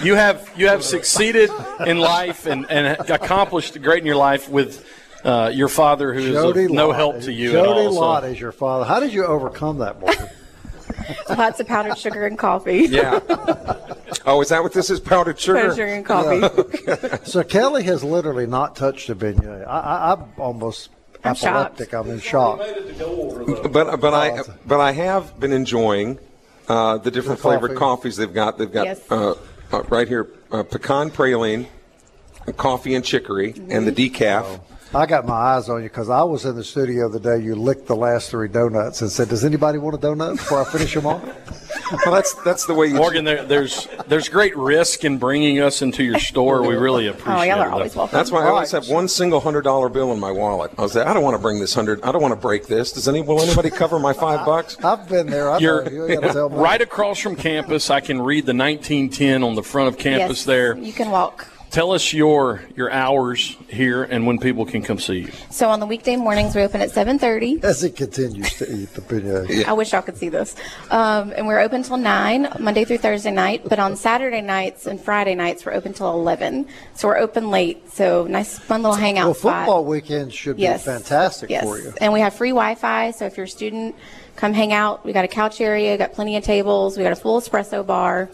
you 0.00 0.14
have 0.14 0.48
you 0.56 0.68
have 0.68 0.84
succeeded 0.84 1.50
in 1.84 1.98
life 1.98 2.46
and, 2.46 2.64
and 2.70 2.96
accomplished 3.10 3.82
great 3.82 3.98
in 3.98 4.06
your 4.06 4.14
life 4.14 4.48
with 4.48 4.86
uh, 5.24 5.50
your 5.52 5.66
father, 5.66 6.14
who 6.14 6.20
is 6.20 6.32
Jody 6.34 6.66
of 6.66 6.70
no 6.70 6.92
help 6.92 7.22
to 7.22 7.32
you 7.32 7.50
Jody 7.50 7.70
at 7.80 7.86
all. 7.88 7.92
so- 7.92 8.00
Lott 8.00 8.22
is 8.24 8.38
your 8.38 8.52
father. 8.52 8.84
How 8.84 9.00
did 9.00 9.12
you 9.12 9.24
overcome 9.26 9.78
that, 9.78 9.98
Morgan? 9.98 10.28
Lots 11.28 11.58
of 11.58 11.66
powdered 11.66 11.98
sugar 11.98 12.24
and 12.24 12.38
coffee. 12.38 12.86
yeah. 12.88 13.18
Oh, 14.28 14.42
is 14.42 14.50
that 14.50 14.62
what 14.62 14.74
this 14.74 14.90
is? 14.90 15.00
Powdered 15.00 15.38
sugar. 15.40 15.58
Powdered 15.60 15.74
sugar 15.76 15.86
and 15.86 16.04
coffee. 16.04 17.24
so 17.30 17.42
Kelly 17.42 17.82
has 17.84 18.04
literally 18.04 18.46
not 18.46 18.76
touched 18.76 19.08
a 19.08 19.14
beignet. 19.16 19.66
I, 19.66 19.80
I, 19.80 20.12
I'm 20.12 20.24
almost 20.36 20.90
I'm 21.24 21.32
epileptic. 21.32 21.94
I'm 21.94 22.10
in 22.10 22.20
shock. 22.20 22.58
But 23.72 23.96
but 23.96 24.14
I 24.14 24.42
but 24.66 24.80
I 24.80 24.92
have 24.92 25.40
been 25.40 25.52
enjoying 25.52 26.18
uh, 26.68 26.98
the 26.98 27.10
different 27.10 27.38
The 27.38 27.42
coffee. 27.42 27.58
flavored 27.58 27.76
coffees 27.78 28.16
they've 28.18 28.32
got. 28.32 28.58
They've 28.58 28.70
got 28.70 28.84
Yes. 28.86 29.10
uh, 29.10 29.34
uh, 29.72 29.82
right 29.84 30.06
here 30.06 30.28
uh, 30.52 30.62
pecan 30.62 31.10
praline, 31.10 31.66
coffee 32.58 32.94
and 32.94 33.04
chicory, 33.04 33.54
and 33.70 33.86
the 33.86 33.92
decaf. 33.92 34.60
I 34.94 35.04
got 35.04 35.26
my 35.26 35.34
eyes 35.34 35.68
on 35.68 35.82
you 35.82 35.88
because 35.88 36.08
I 36.08 36.22
was 36.22 36.46
in 36.46 36.56
the 36.56 36.64
studio 36.64 37.08
the 37.10 37.20
day 37.20 37.38
you 37.38 37.54
licked 37.54 37.86
the 37.86 37.96
last 37.96 38.30
three 38.30 38.48
donuts 38.48 39.02
and 39.02 39.10
said, 39.10 39.28
"Does 39.28 39.44
anybody 39.44 39.76
want 39.78 39.96
a 39.96 39.98
donut 39.98 40.36
before 40.36 40.62
I 40.62 40.64
finish 40.70 40.94
them 40.94 41.06
off?" 41.06 41.22
Well, 42.04 42.14
that's 42.14 42.34
that's 42.44 42.66
the 42.66 42.74
way 42.74 42.88
you. 42.88 42.94
Morgan, 42.94 43.24
there, 43.24 43.44
there's 43.44 43.88
there's 44.08 44.28
great 44.28 44.54
risk 44.56 45.04
in 45.04 45.16
bringing 45.16 45.60
us 45.60 45.80
into 45.80 46.04
your 46.04 46.18
store. 46.18 46.60
We 46.60 46.74
really 46.74 47.06
appreciate 47.06 47.34
Oh, 47.34 47.42
y'all 47.42 47.60
are 47.60 47.68
it. 47.68 47.72
always 47.72 47.96
welcome. 47.96 48.14
That's 48.14 48.30
why 48.30 48.44
I 48.44 48.48
always 48.48 48.70
have 48.72 48.88
one 48.90 49.08
single 49.08 49.40
hundred 49.40 49.62
dollar 49.62 49.88
bill 49.88 50.12
in 50.12 50.20
my 50.20 50.30
wallet. 50.30 50.70
I 50.76 50.82
was 50.82 50.94
like, 50.94 51.06
I 51.06 51.14
don't 51.14 51.22
want 51.22 51.36
to 51.36 51.40
bring 51.40 51.60
this 51.60 51.72
hundred. 51.72 52.02
I 52.02 52.12
don't 52.12 52.20
want 52.20 52.32
to 52.32 52.40
break 52.40 52.66
this. 52.66 52.92
Does 52.92 53.08
any 53.08 53.22
will 53.22 53.40
anybody 53.40 53.70
cover 53.70 53.98
my 53.98 54.12
five 54.12 54.44
bucks? 54.44 54.76
I've 54.84 55.08
been 55.08 55.28
there. 55.28 55.50
I 55.50 55.58
You're 55.58 55.84
know. 55.84 55.90
You 55.90 56.08
ain't 56.08 56.22
tell 56.24 56.50
me. 56.50 56.58
right 56.58 56.80
across 56.80 57.20
from 57.20 57.36
campus. 57.36 57.88
I 57.88 58.00
can 58.00 58.20
read 58.20 58.44
the 58.44 58.54
1910 58.54 59.42
on 59.42 59.54
the 59.54 59.62
front 59.62 59.88
of 59.88 59.96
campus 59.96 60.40
yes, 60.40 60.44
there. 60.44 60.76
You 60.76 60.92
can 60.92 61.10
walk. 61.10 61.48
Tell 61.70 61.92
us 61.92 62.12
your 62.14 62.62
your 62.76 62.90
hours 62.90 63.54
here 63.68 64.02
and 64.02 64.26
when 64.26 64.38
people 64.38 64.64
can 64.64 64.82
come 64.82 64.98
see 64.98 65.20
you. 65.20 65.28
So 65.50 65.68
on 65.68 65.80
the 65.80 65.86
weekday 65.86 66.16
mornings, 66.16 66.54
we 66.54 66.62
open 66.62 66.80
at 66.80 66.90
7:30. 66.90 67.62
As 67.62 67.84
it 67.84 67.94
continues 67.94 68.54
to 68.54 68.64
eat 68.74 68.94
the 68.94 69.02
beignet. 69.02 69.66
I 69.66 69.74
wish 69.74 69.92
y'all 69.92 70.00
could 70.00 70.16
see 70.16 70.30
this. 70.30 70.56
Um, 70.90 71.32
and 71.36 71.46
we're 71.46 71.60
open 71.60 71.82
till 71.82 71.98
9, 71.98 72.48
Monday 72.58 72.84
through 72.86 72.98
Thursday 72.98 73.30
night. 73.30 73.62
But 73.68 73.78
on 73.78 73.96
Saturday 73.96 74.40
nights 74.40 74.86
and 74.86 74.98
Friday 74.98 75.34
nights, 75.34 75.66
we're 75.66 75.74
open 75.74 75.92
till 75.92 76.10
11. 76.10 76.66
So 76.94 77.08
we're 77.08 77.18
open 77.18 77.50
late. 77.50 77.92
So 77.92 78.26
nice, 78.26 78.58
fun 78.58 78.82
little 78.82 78.96
hangout 78.96 79.26
Well, 79.26 79.34
spot. 79.34 79.66
football 79.66 79.84
weekends 79.84 80.34
should 80.34 80.58
Yes. 80.58 80.84
be 80.84 80.90
fantastic 80.92 81.50
yes. 81.50 81.64
for 81.64 81.78
you. 81.78 81.92
And 82.00 82.14
we 82.14 82.20
have 82.20 82.32
free 82.32 82.50
Wi-Fi. 82.50 83.10
So 83.10 83.26
if 83.26 83.36
you're 83.36 83.44
a 83.44 83.48
student, 83.48 83.94
come 84.36 84.54
hang 84.54 84.72
out. 84.72 85.04
We 85.04 85.12
got 85.12 85.26
a 85.26 85.28
couch 85.28 85.60
area, 85.60 85.98
got 85.98 86.14
plenty 86.14 86.36
of 86.36 86.44
tables. 86.44 86.96
We 86.96 87.02
got 87.04 87.12
a 87.12 87.16
full 87.16 87.38
espresso 87.40 87.86
bar. 87.86 88.30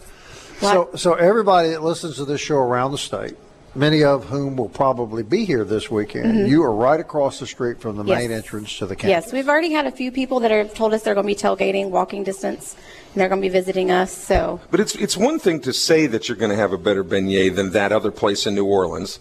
So, 0.59 0.89
so 0.95 1.13
everybody 1.13 1.69
that 1.69 1.83
listens 1.83 2.15
to 2.17 2.25
this 2.25 2.41
show 2.41 2.57
around 2.57 2.91
the 2.91 2.97
state, 2.97 3.35
many 3.75 4.03
of 4.03 4.25
whom 4.25 4.55
will 4.55 4.69
probably 4.69 5.21
be 5.21 5.45
here 5.45 5.63
this 5.63 5.91
weekend, 5.91 6.33
Mhm. 6.33 6.49
you 6.49 6.63
are 6.63 6.71
right 6.71 6.99
across 6.99 7.39
the 7.39 7.45
street 7.47 7.79
from 7.81 7.97
the 7.97 8.03
Yes. 8.05 8.17
main 8.19 8.31
entrance 8.31 8.77
to 8.79 8.85
the 8.85 8.95
campus. 8.95 9.09
Yes, 9.25 9.33
we've 9.33 9.49
already 9.49 9.73
had 9.73 9.85
a 9.85 9.91
few 9.91 10.11
people 10.11 10.39
that 10.39 10.51
have 10.51 10.73
told 10.73 10.93
us 10.93 11.03
they're 11.03 11.13
going 11.13 11.27
to 11.27 11.35
be 11.35 11.35
tailgating, 11.35 11.89
walking 11.89 12.23
distance, 12.23 12.75
and 13.13 13.21
they're 13.21 13.29
going 13.29 13.41
to 13.41 13.45
be 13.47 13.51
visiting 13.51 13.91
us. 13.91 14.11
So 14.11 14.59
But 14.71 14.79
it's 14.79 14.95
it's 14.95 15.17
one 15.17 15.39
thing 15.39 15.59
to 15.61 15.73
say 15.73 16.07
that 16.07 16.29
you're 16.29 16.37
going 16.37 16.51
to 16.51 16.57
have 16.57 16.71
a 16.71 16.77
better 16.77 17.03
beignet 17.03 17.55
than 17.55 17.71
that 17.71 17.91
other 17.91 18.11
place 18.11 18.47
in 18.47 18.55
New 18.55 18.65
Orleans, 18.65 19.19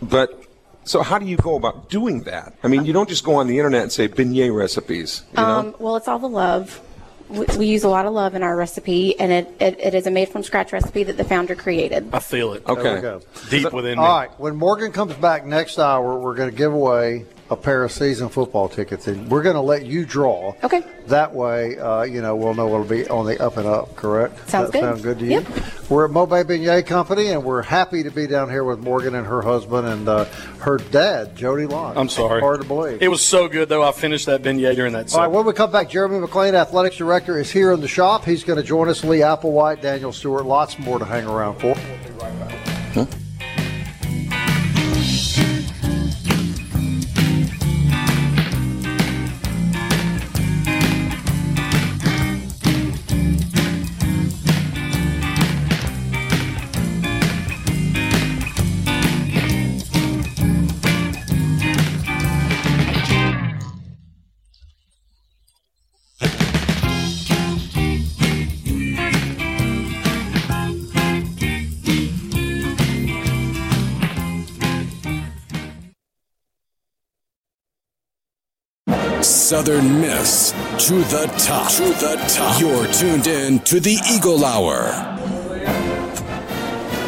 but 0.00 0.40
so 0.84 1.02
how 1.02 1.18
do 1.18 1.26
you 1.26 1.36
go 1.36 1.56
about 1.56 1.90
doing 1.90 2.22
that? 2.22 2.52
I 2.62 2.68
mean, 2.68 2.84
you 2.84 2.92
don't 2.92 3.08
just 3.08 3.24
go 3.24 3.34
on 3.34 3.48
the 3.48 3.58
internet 3.58 3.82
and 3.82 3.90
say 3.92 4.06
beignet 4.06 4.54
recipes. 4.54 5.22
You 5.36 5.42
know? 5.42 5.48
Um, 5.48 5.74
well, 5.80 5.96
it's 5.96 6.06
all 6.06 6.20
the 6.20 6.28
love. 6.28 6.80
We, 7.28 7.46
we 7.58 7.66
use 7.66 7.84
a 7.84 7.88
lot 7.88 8.06
of 8.06 8.12
love 8.12 8.34
in 8.34 8.42
our 8.42 8.56
recipe, 8.56 9.18
and 9.18 9.32
it, 9.32 9.56
it, 9.60 9.80
it 9.80 9.94
is 9.94 10.06
a 10.06 10.10
made 10.10 10.28
from 10.28 10.42
scratch 10.42 10.72
recipe 10.72 11.02
that 11.04 11.16
the 11.16 11.24
founder 11.24 11.54
created. 11.54 12.08
I 12.12 12.20
feel 12.20 12.52
it. 12.52 12.64
There 12.64 12.76
we 12.76 13.00
go. 13.00 13.20
Deep 13.50 13.72
within 13.72 13.98
me. 13.98 14.04
All 14.04 14.18
right, 14.18 14.40
when 14.40 14.56
Morgan 14.56 14.92
comes 14.92 15.14
back 15.14 15.44
next 15.44 15.78
hour, 15.78 16.18
we're 16.18 16.34
going 16.34 16.50
to 16.50 16.56
give 16.56 16.72
away 16.72 17.26
a 17.50 17.56
pair 17.56 17.84
of 17.84 17.92
season 17.92 18.28
football 18.28 18.68
tickets, 18.68 19.06
and 19.06 19.30
we're 19.30 19.42
going 19.42 19.54
to 19.54 19.60
let 19.60 19.86
you 19.86 20.04
draw. 20.04 20.54
Okay. 20.64 20.82
That 21.06 21.32
way, 21.32 21.78
uh, 21.78 22.02
you 22.02 22.20
know, 22.20 22.34
we'll 22.34 22.54
know 22.54 22.66
what'll 22.66 22.86
be 22.86 23.06
on 23.08 23.26
the 23.26 23.40
up 23.42 23.56
and 23.56 23.66
up. 23.66 23.94
Correct? 23.94 24.36
Sounds 24.48 24.70
that 24.70 24.80
good. 24.80 24.82
Sound 24.82 25.02
good 25.02 25.18
to 25.20 25.24
you? 25.24 25.30
Yep. 25.32 25.46
We're 25.88 26.06
at 26.06 26.10
Mobay 26.10 26.44
Beignet 26.44 26.86
Company, 26.86 27.28
and 27.28 27.44
we're 27.44 27.62
happy 27.62 28.02
to 28.02 28.10
be 28.10 28.26
down 28.26 28.50
here 28.50 28.64
with 28.64 28.80
Morgan 28.80 29.14
and 29.14 29.26
her 29.26 29.42
husband 29.42 29.86
and 29.86 30.08
uh, 30.08 30.24
her 30.58 30.78
dad, 30.78 31.36
Jody 31.36 31.66
Lott. 31.66 31.96
I'm 31.96 32.08
sorry. 32.08 32.40
Hard 32.40 32.62
to 32.62 32.66
believe. 32.66 33.00
It 33.00 33.08
was 33.08 33.22
so 33.22 33.48
good 33.48 33.68
though. 33.68 33.82
I 33.82 33.92
finished 33.92 34.26
that 34.26 34.42
beignet 34.42 34.74
during 34.74 34.92
that. 34.94 35.14
All 35.14 35.20
right, 35.20 35.30
when 35.30 35.46
we 35.46 35.52
come 35.52 35.70
back, 35.70 35.88
Jeremy 35.88 36.26
McClain, 36.26 36.54
athletics 36.54 36.96
director, 36.96 37.38
is 37.38 37.50
here 37.50 37.72
in 37.72 37.80
the 37.80 37.88
shop. 37.88 38.24
He's 38.24 38.42
going 38.42 38.56
to 38.56 38.64
join 38.64 38.88
us. 38.88 39.04
Lee 39.04 39.18
Applewhite, 39.18 39.80
Daniel 39.80 40.12
Stewart, 40.12 40.44
lots 40.44 40.78
more 40.78 40.98
to 40.98 41.04
hang 41.04 41.26
around 41.26 41.58
for. 41.60 41.76
Southern 79.46 80.00
Miss 80.00 80.50
to 80.88 80.94
the 81.04 81.32
top. 81.38 81.70
To 81.70 81.84
the 81.84 82.16
top. 82.26 82.60
You're 82.60 82.84
tuned 82.88 83.28
in 83.28 83.60
to 83.60 83.78
the 83.78 83.96
Eagle 84.10 84.44
Hour. 84.44 84.88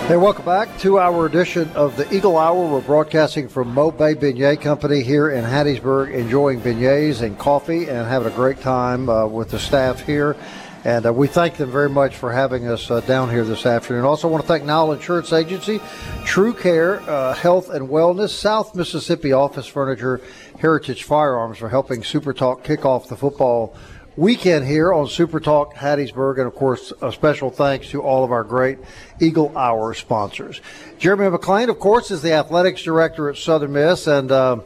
Hey, 0.07 0.17
welcome 0.17 0.45
back. 0.45 0.69
Two 0.79 1.01
hour 1.01 1.27
edition 1.27 1.69
of 1.73 1.97
the 1.97 2.09
Eagle 2.15 2.39
Hour. 2.39 2.69
We're 2.69 2.81
broadcasting 2.81 3.49
from 3.49 3.75
Mobay 3.75 4.15
Beignet 4.15 4.61
Company 4.61 5.03
here 5.03 5.31
in 5.31 5.45
Hattiesburg, 5.45 6.15
enjoying 6.15 6.61
beignets 6.61 7.23
and 7.23 7.37
coffee 7.37 7.89
and 7.89 8.07
having 8.07 8.33
a 8.33 8.37
great 8.37 8.61
time 8.61 9.09
uh, 9.09 9.27
with 9.27 9.51
the 9.51 9.59
staff 9.59 10.01
here. 10.07 10.37
And 10.85 11.07
uh, 11.07 11.13
we 11.13 11.27
thank 11.27 11.57
them 11.57 11.71
very 11.73 11.91
much 11.91 12.15
for 12.15 12.33
having 12.33 12.69
us 12.69 12.91
uh, 12.91 13.01
down 13.01 13.31
here 13.31 13.45
this 13.45 13.67
afternoon. 13.67 14.05
Also, 14.05 14.29
want 14.29 14.43
to 14.43 14.49
thank 14.49 14.65
Nile 14.65 14.93
Insurance 14.93 15.33
Agency, 15.33 15.81
True 16.25 16.55
Care, 16.55 17.01
uh, 17.01 17.35
Health 17.35 17.69
and 17.71 17.89
Wellness, 17.89 18.31
South 18.31 18.77
Mississippi 18.77 19.33
Office 19.33 19.67
Furniture, 19.67 20.21
Heritage 20.61 21.03
Firearms 21.03 21.59
for 21.59 21.69
helping 21.69 22.05
Super 22.05 22.33
Talk 22.33 22.63
kick 22.63 22.85
off 22.85 23.09
the 23.09 23.17
football 23.17 23.77
weekend 24.17 24.67
here 24.67 24.93
on 24.93 25.09
Super 25.09 25.41
Talk 25.41 25.75
Hattiesburg. 25.75 26.39
And 26.39 26.47
of 26.47 26.55
course, 26.55 26.93
a 27.03 27.13
special 27.13 27.51
thanks 27.51 27.91
to 27.91 28.01
all 28.01 28.25
of 28.25 28.31
our 28.31 28.45
great 28.45 28.79
Eagle 29.21 29.57
Hour 29.59 29.95
sponsors. 29.95 30.61
Jeremy 30.99 31.37
McClain, 31.37 31.71
of 31.71 31.81
course, 31.81 32.13
is 32.13 32.23
the 32.23 32.33
athletics 32.33 32.83
director 32.83 33.29
at 33.29 33.37
Southern 33.37 33.73
Miss 33.73 34.07
and 34.07 34.31
uh, 34.31 34.61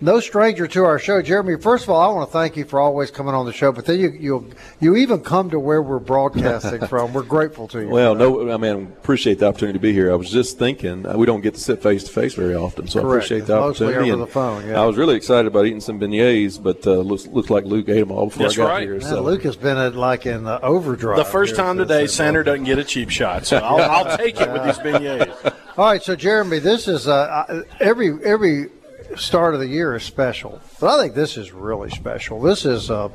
no 0.00 0.20
stranger 0.20 0.66
to 0.66 0.84
our 0.84 0.98
show. 0.98 1.22
Jeremy, 1.22 1.56
first 1.60 1.84
of 1.84 1.90
all, 1.90 2.00
I 2.00 2.14
want 2.14 2.28
to 2.28 2.32
thank 2.32 2.56
you 2.56 2.64
for 2.64 2.80
always 2.80 3.10
coming 3.10 3.34
on 3.34 3.46
the 3.46 3.52
show, 3.52 3.72
but 3.72 3.86
then 3.86 3.98
you 3.98 4.10
you 4.10 4.50
you 4.80 4.96
even 4.96 5.20
come 5.20 5.48
to 5.50 5.58
where 5.58 5.82
we're 5.82 5.98
broadcasting 5.98 6.86
from. 6.88 7.12
We're 7.14 7.22
grateful 7.22 7.66
to 7.68 7.80
you. 7.80 7.88
Well, 7.88 8.14
no, 8.14 8.50
I 8.52 8.56
mean, 8.58 8.82
appreciate 8.84 9.38
the 9.38 9.46
opportunity 9.46 9.78
to 9.78 9.82
be 9.82 9.92
here. 9.92 10.12
I 10.12 10.14
was 10.16 10.30
just 10.30 10.58
thinking, 10.58 11.06
uh, 11.06 11.16
we 11.16 11.24
don't 11.26 11.40
get 11.40 11.54
to 11.54 11.60
sit 11.60 11.82
face 11.82 12.04
to 12.04 12.10
face 12.12 12.34
very 12.34 12.54
often, 12.54 12.88
so 12.88 13.00
I 13.00 13.02
Correct. 13.02 13.24
appreciate 13.26 13.46
the 13.46 13.56
Mostly 13.56 13.86
opportunity. 13.86 14.10
over 14.10 14.20
and 14.22 14.28
the 14.28 14.32
phone, 14.32 14.68
yeah. 14.68 14.80
I 14.82 14.84
was 14.86 14.96
really 14.96 15.14
excited 15.16 15.46
about 15.46 15.66
eating 15.66 15.80
some 15.80 15.98
beignets, 15.98 16.62
but 16.62 16.86
uh, 16.86 16.92
looks 17.00 17.26
looks 17.26 17.48
like 17.50 17.64
Luke 17.64 17.88
ate 17.88 18.00
them 18.00 18.10
all 18.12 18.26
before 18.26 18.44
That's 18.44 18.58
I 18.58 18.62
got 18.62 18.68
right. 18.68 18.82
here. 18.82 18.92
Man, 18.98 19.00
So. 19.00 19.22
Luke 19.22 19.42
has 19.44 19.56
been 19.56 19.78
at 19.78 19.94
like 19.96 20.26
in 20.26 20.46
uh, 20.46 20.58
overdrive. 20.62 21.16
The 21.16 21.24
first 21.24 21.56
time 21.56 21.78
today, 21.78 22.00
then. 22.00 22.08
Sander 22.08 22.42
doesn't 22.42 22.64
get 22.64 22.78
a 22.78 22.84
cheap 22.84 23.10
shot, 23.10 23.46
so 23.46 23.56
I'll, 23.58 23.80
I'll 24.08 24.16
take 24.18 24.40
it 24.40 24.50
with 24.52 24.64
these 24.64 24.78
beignets. 24.86 25.54
All 25.78 25.86
right, 25.86 26.02
so 26.02 26.16
Jeremy, 26.16 26.58
this 26.58 26.86
is 26.88 27.06
uh, 27.08 27.14
uh, 27.48 27.62
every 27.80 28.12
every 28.24 28.70
start 29.16 29.54
of 29.54 29.60
the 29.60 29.66
year 29.66 29.94
is 29.94 30.02
special, 30.02 30.60
but 30.80 30.88
I 30.88 31.02
think 31.02 31.14
this 31.14 31.36
is 31.36 31.52
really 31.52 31.90
special. 31.90 32.40
This 32.40 32.64
is 32.64 32.90
uh, 32.90 33.08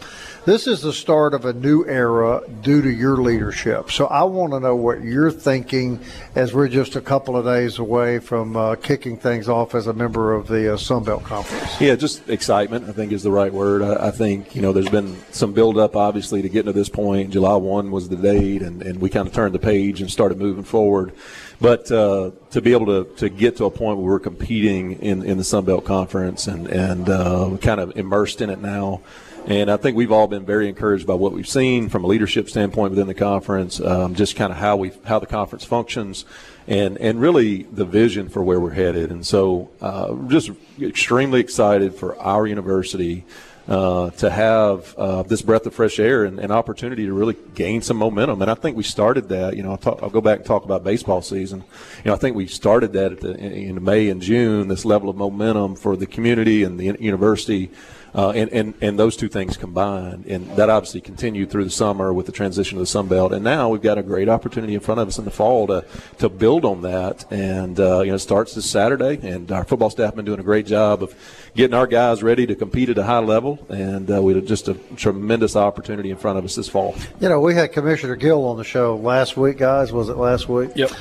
this 0.45 0.67
is 0.67 0.81
the 0.81 0.93
start 0.93 1.33
of 1.33 1.45
a 1.45 1.53
new 1.53 1.85
era 1.85 2.41
due 2.61 2.81
to 2.81 2.89
your 2.89 3.17
leadership. 3.17 3.91
So 3.91 4.07
I 4.07 4.23
want 4.23 4.53
to 4.53 4.59
know 4.59 4.75
what 4.75 5.01
you're 5.01 5.31
thinking 5.31 5.99
as 6.35 6.53
we're 6.53 6.67
just 6.67 6.95
a 6.95 7.01
couple 7.01 7.37
of 7.37 7.45
days 7.45 7.77
away 7.79 8.19
from 8.19 8.55
uh, 8.55 8.75
kicking 8.75 9.17
things 9.17 9.47
off 9.47 9.75
as 9.75 9.87
a 9.87 9.93
member 9.93 10.33
of 10.33 10.47
the 10.47 10.73
uh, 10.73 10.77
Sun 10.77 11.03
Belt 11.03 11.23
Conference. 11.23 11.79
Yeah, 11.79 11.95
just 11.95 12.27
excitement, 12.29 12.89
I 12.89 12.91
think 12.91 13.11
is 13.11 13.23
the 13.23 13.31
right 13.31 13.53
word. 13.53 13.81
I, 13.81 14.07
I 14.07 14.11
think, 14.11 14.55
you 14.55 14.61
know, 14.61 14.73
there's 14.73 14.89
been 14.89 15.15
some 15.31 15.53
build 15.53 15.77
up, 15.77 15.95
obviously, 15.95 16.41
to 16.41 16.49
getting 16.49 16.71
to 16.71 16.77
this 16.77 16.89
point. 16.89 17.31
July 17.31 17.55
1 17.55 17.91
was 17.91 18.09
the 18.09 18.15
date, 18.15 18.61
and, 18.61 18.81
and 18.81 18.99
we 18.99 19.09
kind 19.09 19.27
of 19.27 19.33
turned 19.33 19.53
the 19.53 19.59
page 19.59 20.01
and 20.01 20.09
started 20.09 20.37
moving 20.37 20.63
forward. 20.63 21.13
But 21.61 21.91
uh, 21.91 22.31
to 22.49 22.61
be 22.61 22.71
able 22.71 22.87
to, 22.87 23.15
to 23.17 23.29
get 23.29 23.57
to 23.57 23.65
a 23.65 23.71
point 23.71 23.99
where 23.99 24.13
we're 24.13 24.19
competing 24.19 24.93
in, 24.93 25.23
in 25.23 25.37
the 25.37 25.43
Sun 25.43 25.65
Belt 25.65 25.85
Conference 25.85 26.47
and, 26.47 26.67
and 26.67 27.07
uh, 27.07 27.55
kind 27.61 27.79
of 27.79 27.95
immersed 27.95 28.41
in 28.41 28.49
it 28.49 28.59
now. 28.59 29.01
And 29.45 29.69
I 29.71 29.77
think 29.77 29.95
we've 29.95 30.11
all 30.11 30.27
been 30.27 30.45
very 30.45 30.67
encouraged 30.67 31.05
by 31.05 31.13
what 31.13 31.33
we've 31.33 31.47
seen 31.47 31.89
from 31.89 32.03
a 32.03 32.07
leadership 32.07 32.49
standpoint 32.49 32.91
within 32.91 33.07
the 33.07 33.13
conference, 33.13 33.79
um, 33.79 34.13
just 34.15 34.35
kind 34.35 34.51
of 34.51 34.57
how 34.57 34.75
we 34.75 34.91
how 35.03 35.17
the 35.17 35.25
conference 35.25 35.63
functions, 35.63 36.25
and 36.67 36.95
and 36.99 37.19
really 37.19 37.63
the 37.63 37.85
vision 37.85 38.29
for 38.29 38.43
where 38.43 38.59
we're 38.59 38.69
headed. 38.69 39.09
And 39.09 39.25
so, 39.25 39.71
uh, 39.81 40.13
just 40.27 40.51
extremely 40.79 41.39
excited 41.39 41.95
for 41.95 42.15
our 42.19 42.45
university 42.45 43.25
uh, 43.71 44.09
to 44.09 44.29
have 44.29 44.93
uh, 44.97 45.23
this 45.23 45.41
breath 45.41 45.65
of 45.65 45.73
fresh 45.73 45.97
air 45.97 46.25
and 46.25 46.39
an 46.39 46.51
opportunity 46.51 47.05
to 47.05 47.13
really 47.13 47.37
gain 47.55 47.81
some 47.81 47.95
momentum. 47.95 48.41
And 48.41 48.51
I 48.51 48.53
think 48.53 48.75
we 48.75 48.83
started 48.83 49.29
that. 49.29 49.55
You 49.55 49.63
know, 49.63 49.71
I'll, 49.71 49.77
talk, 49.77 50.03
I'll 50.03 50.09
go 50.09 50.19
back 50.19 50.39
and 50.39 50.45
talk 50.45 50.65
about 50.65 50.83
baseball 50.83 51.21
season. 51.21 51.63
You 52.03 52.09
know, 52.09 52.13
I 52.13 52.17
think 52.17 52.35
we 52.35 52.47
started 52.47 52.91
that 52.93 53.13
at 53.13 53.19
the, 53.21 53.33
in 53.37 53.81
May 53.81 54.09
and 54.09 54.21
June. 54.21 54.67
This 54.67 54.83
level 54.83 55.09
of 55.09 55.15
momentum 55.15 55.77
for 55.77 55.95
the 55.95 56.05
community 56.05 56.63
and 56.63 56.77
the 56.77 56.97
university. 56.99 57.71
Uh, 58.13 58.31
and, 58.31 58.49
and, 58.51 58.73
and 58.81 58.99
those 58.99 59.15
two 59.15 59.29
things 59.29 59.55
combined. 59.55 60.25
And 60.25 60.49
that 60.57 60.69
obviously 60.69 60.99
continued 60.99 61.49
through 61.49 61.63
the 61.63 61.69
summer 61.69 62.11
with 62.11 62.25
the 62.25 62.31
transition 62.31 62.77
to 62.77 62.81
the 62.81 62.87
Sun 62.87 63.07
Belt. 63.07 63.31
And 63.31 63.43
now 63.43 63.69
we've 63.69 63.81
got 63.81 63.97
a 63.97 64.03
great 64.03 64.27
opportunity 64.27 64.73
in 64.73 64.81
front 64.81 64.99
of 64.99 65.07
us 65.07 65.17
in 65.17 65.25
the 65.25 65.31
fall 65.31 65.67
to, 65.67 65.85
to 66.17 66.27
build 66.27 66.65
on 66.65 66.81
that. 66.81 67.31
And, 67.31 67.79
uh, 67.79 68.01
you 68.01 68.07
know, 68.07 68.15
it 68.15 68.19
starts 68.19 68.53
this 68.53 68.69
Saturday. 68.69 69.19
And 69.25 69.51
our 69.51 69.63
football 69.63 69.89
staff 69.89 70.07
have 70.07 70.15
been 70.15 70.25
doing 70.25 70.39
a 70.39 70.43
great 70.43 70.65
job 70.65 71.03
of 71.03 71.15
getting 71.55 71.73
our 71.73 71.87
guys 71.87 72.21
ready 72.21 72.45
to 72.47 72.55
compete 72.55 72.89
at 72.89 72.97
a 72.97 73.03
high 73.03 73.19
level. 73.19 73.65
And 73.69 74.11
uh, 74.11 74.21
we 74.21 74.33
have 74.35 74.45
just 74.45 74.67
a 74.67 74.73
tremendous 74.95 75.55
opportunity 75.55 76.11
in 76.11 76.17
front 76.17 76.37
of 76.37 76.43
us 76.43 76.55
this 76.55 76.67
fall. 76.67 76.95
You 77.21 77.29
know, 77.29 77.39
we 77.39 77.55
had 77.55 77.71
Commissioner 77.71 78.17
Gill 78.17 78.45
on 78.45 78.57
the 78.57 78.63
show 78.63 78.97
last 78.97 79.37
week, 79.37 79.57
guys. 79.57 79.93
Was 79.93 80.09
it 80.09 80.17
last 80.17 80.49
week? 80.49 80.71
Yep. 80.75 80.91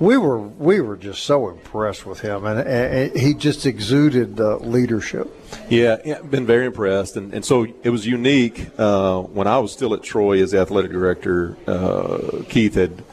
We 0.00 0.16
were 0.16 0.38
we 0.38 0.80
were 0.80 0.96
just 0.96 1.24
so 1.24 1.50
impressed 1.50 2.06
with 2.06 2.20
him, 2.20 2.46
and, 2.46 2.60
and 2.60 3.14
he 3.14 3.34
just 3.34 3.66
exuded 3.66 4.40
uh, 4.40 4.56
leadership. 4.56 5.28
Yeah, 5.68 5.98
yeah, 6.06 6.22
been 6.22 6.46
very 6.46 6.64
impressed, 6.66 7.18
and, 7.18 7.34
and 7.34 7.44
so 7.44 7.66
it 7.82 7.90
was 7.90 8.06
unique 8.06 8.70
uh, 8.78 9.20
when 9.20 9.46
I 9.46 9.58
was 9.58 9.72
still 9.72 9.92
at 9.92 10.02
Troy 10.02 10.42
as 10.42 10.54
athletic 10.54 10.90
director. 10.90 11.54
Uh, 11.66 12.44
Keith 12.48 12.76
had 12.76 13.04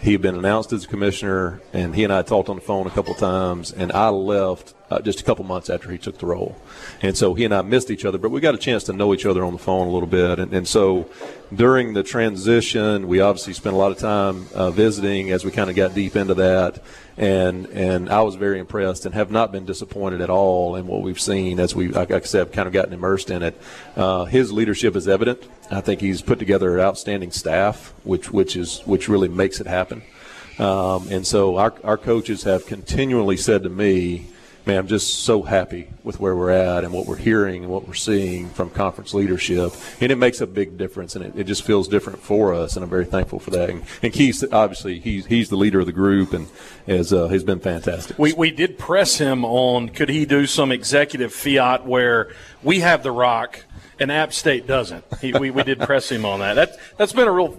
He 0.00 0.12
had 0.12 0.22
been 0.22 0.36
announced 0.36 0.72
as 0.72 0.84
a 0.84 0.88
commissioner, 0.88 1.60
and 1.72 1.94
he 1.94 2.04
and 2.04 2.12
I 2.12 2.22
talked 2.22 2.48
on 2.48 2.56
the 2.56 2.62
phone 2.62 2.86
a 2.86 2.90
couple 2.90 3.14
times. 3.14 3.72
And 3.72 3.90
I 3.90 4.10
left 4.10 4.74
uh, 4.90 5.00
just 5.00 5.20
a 5.20 5.24
couple 5.24 5.44
months 5.44 5.68
after 5.68 5.90
he 5.90 5.98
took 5.98 6.18
the 6.18 6.26
role, 6.26 6.56
and 7.02 7.16
so 7.16 7.34
he 7.34 7.44
and 7.44 7.52
I 7.52 7.62
missed 7.62 7.90
each 7.90 8.04
other, 8.04 8.16
but 8.16 8.30
we 8.30 8.40
got 8.40 8.54
a 8.54 8.58
chance 8.58 8.84
to 8.84 8.92
know 8.92 9.12
each 9.12 9.26
other 9.26 9.44
on 9.44 9.52
the 9.52 9.58
phone 9.58 9.88
a 9.88 9.90
little 9.90 10.08
bit. 10.08 10.38
And, 10.38 10.54
and 10.54 10.68
so 10.68 11.10
during 11.54 11.94
the 11.94 12.02
transition, 12.02 13.08
we 13.08 13.20
obviously 13.20 13.52
spent 13.54 13.74
a 13.74 13.78
lot 13.78 13.90
of 13.90 13.98
time 13.98 14.46
uh, 14.54 14.70
visiting 14.70 15.30
as 15.30 15.44
we 15.44 15.50
kind 15.50 15.68
of 15.68 15.76
got 15.76 15.94
deep 15.94 16.16
into 16.16 16.34
that. 16.34 16.82
And 17.18 17.66
and 17.66 18.08
I 18.08 18.22
was 18.22 18.36
very 18.36 18.60
impressed 18.60 19.04
and 19.04 19.12
have 19.12 19.32
not 19.32 19.50
been 19.50 19.66
disappointed 19.66 20.20
at 20.20 20.30
all 20.30 20.76
in 20.76 20.86
what 20.86 21.02
we've 21.02 21.20
seen 21.20 21.58
as 21.58 21.74
we, 21.74 21.88
like 21.88 22.12
I 22.12 22.20
said, 22.20 22.52
kind 22.52 22.68
of 22.68 22.72
gotten 22.72 22.92
immersed 22.92 23.30
in 23.30 23.42
it. 23.42 23.60
Uh, 23.96 24.24
his 24.24 24.52
leadership 24.52 24.94
is 24.94 25.08
evident. 25.08 25.42
I 25.68 25.80
think 25.80 26.00
he's 26.00 26.22
put 26.22 26.38
together 26.38 26.78
an 26.78 26.80
outstanding 26.80 27.32
staff, 27.32 27.92
which 28.04 28.30
which 28.30 28.54
is 28.54 28.82
which 28.86 29.08
really 29.08 29.28
makes 29.28 29.60
it 29.60 29.66
happen. 29.66 30.02
Um, 30.60 31.08
and 31.10 31.26
so 31.26 31.56
our, 31.56 31.74
our 31.84 31.96
coaches 31.96 32.44
have 32.44 32.66
continually 32.66 33.36
said 33.36 33.62
to 33.64 33.68
me, 33.68 34.26
man, 34.68 34.76
I'm 34.76 34.86
just 34.86 35.24
so 35.24 35.40
happy 35.40 35.88
with 36.04 36.20
where 36.20 36.36
we're 36.36 36.50
at 36.50 36.84
and 36.84 36.92
what 36.92 37.06
we're 37.06 37.16
hearing 37.16 37.64
and 37.64 37.72
what 37.72 37.88
we're 37.88 37.94
seeing 37.94 38.50
from 38.50 38.68
conference 38.68 39.14
leadership. 39.14 39.72
And 39.98 40.12
it 40.12 40.16
makes 40.16 40.42
a 40.42 40.46
big 40.46 40.76
difference, 40.76 41.16
and 41.16 41.24
it, 41.24 41.32
it 41.36 41.44
just 41.44 41.62
feels 41.62 41.88
different 41.88 42.18
for 42.18 42.52
us, 42.52 42.76
and 42.76 42.84
I'm 42.84 42.90
very 42.90 43.06
thankful 43.06 43.38
for 43.38 43.50
that. 43.52 43.70
And, 43.70 43.82
and 44.02 44.12
Keith, 44.12 44.44
obviously, 44.52 45.00
he's, 45.00 45.24
he's 45.24 45.48
the 45.48 45.56
leader 45.56 45.80
of 45.80 45.86
the 45.86 45.92
group 45.92 46.34
and 46.34 46.48
has, 46.86 47.14
uh, 47.14 47.28
has 47.28 47.44
been 47.44 47.60
fantastic. 47.60 48.18
We, 48.18 48.34
we 48.34 48.50
did 48.50 48.78
press 48.78 49.16
him 49.16 49.42
on 49.42 49.88
could 49.88 50.10
he 50.10 50.26
do 50.26 50.46
some 50.46 50.70
executive 50.70 51.32
fiat 51.32 51.86
where 51.86 52.30
we 52.62 52.80
have 52.80 53.02
the 53.02 53.10
rock 53.10 53.64
and 53.98 54.12
App 54.12 54.34
State 54.34 54.66
doesn't. 54.66 55.02
He, 55.22 55.32
we, 55.32 55.50
we 55.50 55.62
did 55.62 55.80
press 55.80 56.10
him 56.10 56.26
on 56.26 56.40
that. 56.40 56.54
That, 56.54 56.76
that's 56.98 57.14
been 57.14 57.26
a 57.26 57.32
real 57.32 57.58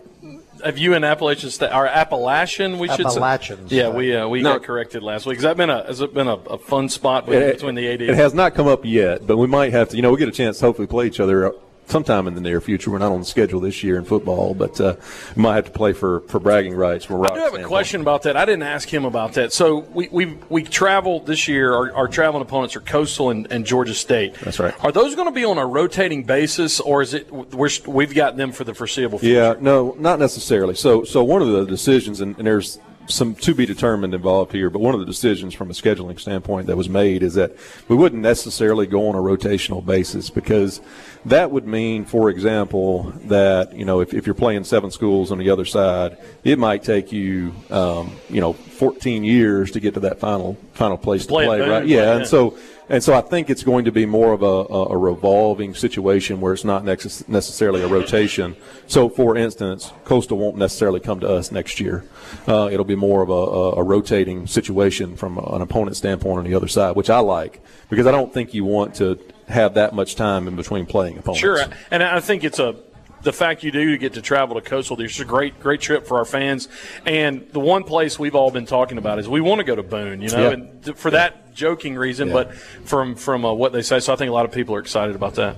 have 0.64 0.78
you 0.78 0.93
in 0.93 1.03
Appalachian 1.03 1.49
State 1.49 1.72
our 1.72 1.88
Appalachian? 1.88 2.80
We 2.80 2.88
should 2.89 3.05
Appalachians. 3.05 3.70
Say. 3.70 3.78
Yeah, 3.78 3.89
we 3.89 4.16
uh, 4.16 4.28
we 4.28 4.41
no. 4.41 4.53
got 4.53 4.64
corrected 4.64 5.03
last 5.03 5.26
week. 5.26 5.38
Has 5.38 5.43
that 5.43 5.57
been 5.57 5.70
a 5.70 5.86
has 5.86 6.01
it 6.01 6.14
been 6.14 6.28
a, 6.28 6.36
a 6.36 6.57
fun 6.57 6.89
spot 6.89 7.26
between, 7.26 7.51
between 7.51 7.76
the 7.76 7.91
AD? 7.91 8.01
It 8.01 8.16
has 8.16 8.34
not 8.34 8.55
come 8.55 8.68
up 8.68 8.86
yet, 8.86 9.26
but 9.26 9.38
we 9.38 9.47
might 9.47 9.72
have 9.72 9.89
to. 9.89 9.95
You 9.95 10.01
know, 10.01 10.12
we 10.12 10.18
get 10.18 10.30
a 10.30 10.34
chance 10.34 10.60
to 10.60 10.66
hopefully 10.66 10.88
play 10.88 11.07
each 11.07 11.20
other 11.20 11.53
sometime 11.89 12.27
in 12.27 12.35
the 12.35 12.41
near 12.41 12.61
future. 12.61 12.91
We're 12.91 12.99
not 12.99 13.11
on 13.11 13.19
the 13.19 13.25
schedule 13.25 13.59
this 13.59 13.83
year 13.83 13.97
in 13.97 14.05
football, 14.05 14.53
but 14.53 14.79
uh, 14.79 14.95
we 15.35 15.41
might 15.41 15.55
have 15.55 15.65
to 15.65 15.71
play 15.71 15.93
for, 15.93 16.21
for 16.21 16.39
bragging 16.39 16.75
rights. 16.75 17.05
From 17.05 17.23
I 17.23 17.29
do 17.29 17.39
have 17.39 17.55
a 17.55 17.63
question 17.63 18.01
about 18.01 18.23
that. 18.23 18.37
I 18.37 18.45
didn't 18.45 18.63
ask 18.63 18.91
him 18.91 19.05
about 19.05 19.33
that. 19.33 19.53
So 19.53 19.79
we 19.79 20.07
we 20.09 20.37
we 20.49 20.63
travel 20.63 21.19
this 21.19 21.47
year. 21.47 21.73
Our, 21.73 21.93
our 21.93 22.07
traveling 22.07 22.41
opponents 22.41 22.75
are 22.75 22.81
Coastal 22.81 23.29
and, 23.29 23.51
and, 23.51 23.65
Georgia 23.65 23.93
State. 23.93 24.35
That's 24.35 24.59
right. 24.59 24.73
Are 24.83 24.91
those 24.91 25.15
going 25.15 25.27
to 25.27 25.33
be 25.33 25.45
on 25.45 25.57
a 25.57 25.65
rotating 25.65 26.23
basis, 26.23 26.79
or 26.79 27.01
is 27.01 27.13
it 27.13 27.31
we're, 27.31 27.69
we've 27.85 28.13
got 28.13 28.37
them 28.37 28.51
for 28.51 28.63
the 28.63 28.73
foreseeable 28.73 29.19
future? 29.19 29.33
Yeah, 29.33 29.55
no, 29.59 29.95
not 29.99 30.19
necessarily. 30.19 30.75
So 30.75 31.03
so 31.03 31.23
one 31.23 31.41
of 31.41 31.49
the 31.49 31.65
decisions, 31.65 32.21
and, 32.21 32.37
and 32.37 32.47
there's 32.47 32.79
some 33.09 33.35
to 33.35 33.53
be 33.53 33.65
determined 33.65 34.13
involved 34.13 34.51
here, 34.51 34.69
but 34.69 34.79
one 34.79 34.93
of 34.93 34.99
the 34.99 35.05
decisions 35.05 35.53
from 35.53 35.69
a 35.69 35.73
scheduling 35.73 36.19
standpoint 36.19 36.67
that 36.67 36.77
was 36.77 36.89
made 36.89 37.23
is 37.23 37.33
that 37.33 37.55
we 37.87 37.95
wouldn't 37.95 38.21
necessarily 38.21 38.85
go 38.85 39.09
on 39.09 39.15
a 39.15 39.19
rotational 39.19 39.83
basis 39.83 40.29
because 40.29 40.79
that 41.26 41.51
would 41.51 41.67
mean, 41.67 42.05
for 42.05 42.30
example, 42.30 43.11
that 43.26 43.74
you 43.74 43.86
know 43.86 43.99
if, 43.99 44.13
if 44.13 44.26
you're 44.26 44.36
playing 44.36 44.63
seven 44.63 44.91
schools 44.91 45.32
on 45.32 45.38
the 45.38 45.49
other 45.49 45.65
side, 45.65 46.17
it 46.43 46.57
might 46.57 46.84
take 46.84 47.11
you 47.11 47.53
um, 47.70 48.15
you 48.30 48.39
know 48.39 48.53
14 48.53 49.24
years 49.24 49.72
to 49.72 49.80
get 49.80 49.95
to 49.95 49.99
that 50.01 50.20
final 50.20 50.55
final 50.74 50.97
place 50.97 51.26
play 51.26 51.45
to 51.45 51.49
play, 51.49 51.70
right? 51.70 51.86
Yeah, 51.86 52.15
and 52.15 52.28
so 52.28 52.57
and 52.89 53.03
so 53.03 53.13
I 53.13 53.21
think 53.21 53.49
it's 53.49 53.63
going 53.63 53.85
to 53.85 53.91
be 53.91 54.05
more 54.05 54.33
of 54.33 54.41
a, 54.41 54.45
a, 54.45 54.97
revolving 54.97 55.75
situation 55.75 56.41
where 56.41 56.53
it's 56.53 56.65
not 56.65 56.83
necessarily 56.83 57.83
a 57.83 57.87
rotation. 57.87 58.55
So, 58.87 59.09
for 59.09 59.37
instance, 59.37 59.93
Coastal 60.05 60.37
won't 60.37 60.57
necessarily 60.57 60.99
come 60.99 61.19
to 61.19 61.29
us 61.29 61.51
next 61.51 61.79
year. 61.79 62.03
Uh, 62.47 62.69
it'll 62.71 62.85
be 62.85 62.95
more 62.95 63.21
of 63.21 63.29
a, 63.29 63.79
a, 63.79 63.83
rotating 63.83 64.47
situation 64.47 65.15
from 65.15 65.37
an 65.37 65.61
opponent 65.61 65.97
standpoint 65.97 66.39
on 66.39 66.45
the 66.45 66.55
other 66.55 66.67
side, 66.67 66.95
which 66.95 67.09
I 67.09 67.19
like 67.19 67.61
because 67.89 68.07
I 68.07 68.11
don't 68.11 68.33
think 68.33 68.53
you 68.53 68.65
want 68.65 68.95
to 68.95 69.19
have 69.47 69.75
that 69.75 69.93
much 69.93 70.15
time 70.15 70.47
in 70.47 70.55
between 70.55 70.85
playing 70.85 71.17
opponents. 71.17 71.39
Sure, 71.39 71.63
and 71.91 72.03
I 72.03 72.19
think 72.19 72.43
it's 72.43 72.59
a 72.59 72.75
the 73.24 73.34
fact 73.34 73.63
you 73.63 73.72
do 73.72 73.97
get 73.97 74.13
to 74.13 74.22
travel 74.22 74.55
to 74.55 74.61
Coastal, 74.61 74.99
it's 75.01 75.20
a 75.20 75.26
great, 75.26 75.59
great 75.59 75.82
trip 75.82 76.07
for 76.07 76.17
our 76.17 76.26
fans. 76.26 76.67
And 77.05 77.47
the 77.51 77.59
one 77.59 77.84
place 77.84 78.17
we've 78.17 78.36
all 78.36 78.51
been 78.51 78.65
talking 78.65 78.97
about 78.97 79.20
is 79.20 79.28
we 79.28 79.41
want 79.41 79.59
to 79.59 79.65
go 79.65 79.76
to 79.76 79.84
Boone, 79.84 80.22
you 80.22 80.30
know, 80.30 80.49
yeah. 80.49 80.53
and 80.53 80.97
for 80.97 81.11
that 81.11 81.53
joking 81.53 81.95
reason, 81.95 82.30
yeah. 82.30 82.34
but 82.34 82.53
from 82.55 83.15
from 83.15 83.45
uh, 83.45 83.53
what 83.53 83.74
they 83.74 83.82
say. 83.82 83.99
So 83.99 84.13
I 84.13 84.15
think 84.15 84.30
a 84.30 84.34
lot 84.34 84.45
of 84.45 84.51
people 84.51 84.76
are 84.76 84.80
excited 84.80 85.15
about 85.15 85.36
that. 85.36 85.57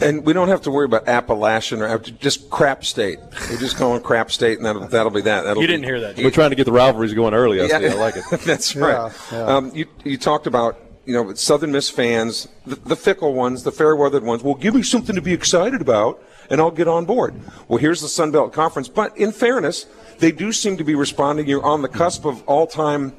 And 0.00 0.24
we 0.24 0.32
don't 0.32 0.48
have 0.48 0.62
to 0.62 0.70
worry 0.70 0.84
about 0.84 1.08
Appalachian 1.08 1.82
or 1.82 1.98
just 1.98 2.50
Crap 2.50 2.84
State. 2.84 3.18
We're 3.50 3.58
just 3.58 3.78
going 3.78 4.02
Crap 4.02 4.30
State, 4.30 4.58
and 4.58 4.66
that'll, 4.66 4.86
that'll 4.88 5.10
be 5.10 5.22
that. 5.22 5.42
That'll 5.42 5.60
you 5.60 5.66
didn't 5.66 5.84
hear 5.84 6.00
that. 6.00 6.16
We're 6.16 6.30
trying 6.30 6.50
to 6.50 6.56
get 6.56 6.64
the 6.64 6.72
rivalries 6.72 7.14
going 7.14 7.34
early. 7.34 7.60
I, 7.60 7.66
yeah. 7.66 7.92
I 7.92 7.94
like 7.94 8.16
it. 8.16 8.24
That's 8.44 8.76
right. 8.76 9.12
Yeah, 9.32 9.44
um, 9.44 9.72
you 9.74 9.86
you 10.04 10.18
talked 10.18 10.46
about 10.46 10.80
you 11.06 11.14
know 11.14 11.32
Southern 11.34 11.72
Miss 11.72 11.88
fans, 11.88 12.48
the, 12.66 12.76
the 12.76 12.96
fickle 12.96 13.32
ones, 13.32 13.62
the 13.62 13.72
fair 13.72 13.96
weathered 13.96 14.24
ones. 14.24 14.42
Well, 14.42 14.54
give 14.54 14.74
me 14.74 14.82
something 14.82 15.14
to 15.14 15.22
be 15.22 15.32
excited 15.32 15.80
about 15.80 16.22
and 16.50 16.60
I'll 16.60 16.70
get 16.70 16.88
on 16.88 17.04
board. 17.04 17.34
Well, 17.68 17.78
here's 17.78 18.00
the 18.00 18.08
Sun 18.08 18.32
Belt 18.32 18.52
Conference. 18.52 18.88
But 18.88 19.16
in 19.16 19.32
fairness, 19.32 19.86
they 20.18 20.32
do 20.32 20.52
seem 20.52 20.76
to 20.76 20.84
be 20.84 20.94
responding. 20.94 21.46
You're 21.46 21.64
on 21.64 21.82
the 21.82 21.88
cusp 21.88 22.24
of 22.24 22.42
all 22.46 22.66
time 22.66 23.14